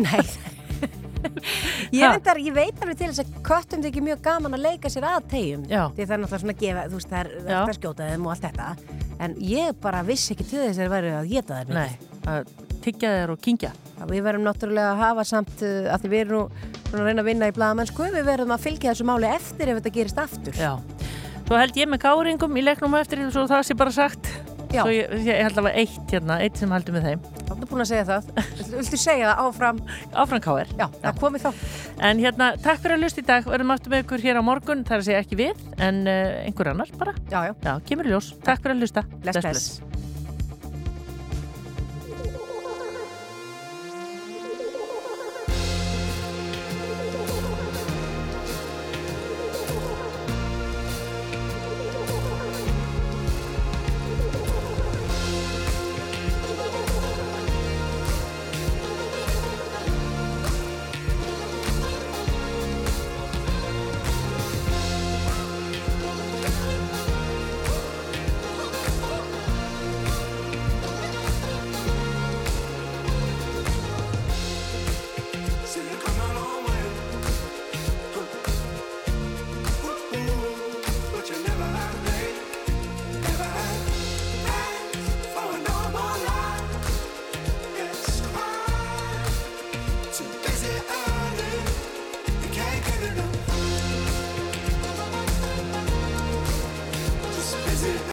Nei. 0.00 0.24
Ég, 1.94 2.02
reyndar, 2.04 2.36
ég 2.36 2.52
veit 2.52 2.82
alveg 2.84 2.98
til 3.00 3.06
þess 3.08 3.22
að 3.22 3.36
köttum 3.46 3.80
þykir 3.80 4.04
mjög 4.04 4.18
gaman 4.26 4.56
að 4.58 4.64
leika 4.66 4.90
sér 4.92 5.06
að 5.08 5.30
tegjum 5.30 5.62
því 5.64 6.04
það 6.04 6.12
er 6.16 6.20
náttúrulega 6.20 6.40
svona 6.42 6.52
að 6.52 6.60
gefa, 6.60 6.82
þú 6.84 6.98
veist, 6.98 7.12
það 7.12 7.20
er 7.20 7.30
Já. 7.32 7.46
það 7.46 7.70
að 7.72 7.78
skjóta 7.78 8.08
þeim 8.10 8.26
og 8.26 8.34
allt 8.34 8.44
þetta 8.44 8.98
en 9.24 9.36
ég 9.48 9.78
bara 9.80 10.02
vissi 10.04 10.34
ekki 10.34 10.46
til 10.50 10.60
þess 10.66 10.74
að 10.74 10.82
þeir 10.82 10.92
væri 10.92 11.14
að 11.14 11.30
geta 11.32 11.62
Nei, 11.70 11.96
að 12.30 12.48
tyggja 12.84 13.10
þeir 13.18 13.34
og 13.34 13.42
kingja 13.44 13.72
Já, 13.94 14.04
Við 14.10 14.24
verðum 14.26 14.46
náttúrulega 14.48 14.92
að 14.94 15.02
hafa 15.04 15.24
samt 15.28 15.62
uh, 15.62 15.92
að 15.94 16.08
við 16.10 16.24
erum 16.24 16.48
nú 16.94 16.98
að 17.00 17.06
reyna 17.08 17.22
að 17.24 17.28
vinna 17.30 17.50
í 17.50 17.54
blaðamennsku 17.56 18.08
við 18.14 18.26
verðum 18.28 18.54
að 18.56 18.64
fylgja 18.66 18.92
þessu 18.92 19.06
máli 19.08 19.30
eftir 19.30 19.70
ef 19.70 19.78
þetta 19.80 19.94
gerist 19.98 20.20
aftur 20.24 20.58
Já. 20.58 20.72
Svo 21.44 21.60
held 21.60 21.76
ég 21.76 21.88
með 21.92 22.00
káringum 22.06 22.56
í 22.56 22.64
leiknum 22.64 22.94
eftir 22.96 23.20
svo 23.28 23.44
það 23.50 23.66
sé 23.68 23.74
bara 23.76 23.92
sagt. 23.92 24.30
Já. 24.72 24.80
Svo 24.80 24.90
ég, 24.90 25.10
ég 25.26 25.36
held 25.44 25.52
að 25.52 25.58
það 25.58 25.66
var 25.68 25.76
eitt 25.82 26.14
hérna, 26.14 26.38
eitt 26.42 26.56
sem 26.58 26.72
heldur 26.72 26.96
með 26.96 27.04
þeim. 27.10 27.26
Þá 27.44 27.50
ertu 27.54 27.68
búin 27.70 27.84
að 27.84 27.90
segja 27.90 28.06
það 28.08 28.30
Viltu- 28.72 29.00
segja 29.02 29.28
það 29.28 29.42
áfram? 29.44 29.80
Áfram 30.24 30.42
káir. 30.48 30.72
Já, 30.80 30.86
það 31.04 31.20
komið 31.20 31.44
þá. 31.44 31.62
En 32.08 32.22
hérna, 32.24 32.50
takk 32.64 32.80
fyrir 32.82 32.96
að 32.96 33.04
lusta 33.04 33.22
í 33.22 33.26
dag. 33.28 33.46
Verðum 33.54 33.74
aftur 33.76 33.92
með 33.94 34.06
ykkur 34.06 34.24
hér 34.24 34.40
á 34.40 34.42
morgun. 34.48 34.86
Það 34.88 34.96
er 34.96 35.04
að 35.04 35.08
segja 35.10 35.22
ekki 35.26 35.40
við, 35.44 35.64
en 35.84 36.00
uh, 36.08 36.20
einhver 36.48 36.72
annar 36.72 36.94
bara. 36.98 37.14
Já, 37.28 37.42
já. 37.50 37.54
Já, 37.68 37.74
kemur 37.90 38.08
í 38.08 38.16
ljós. 38.16 38.32
Takk 38.40 38.64
fyrir 38.64 38.78
að 38.80 38.86
lusta. 38.88 39.04
Bless, 39.20 39.44
bless. 39.44 39.93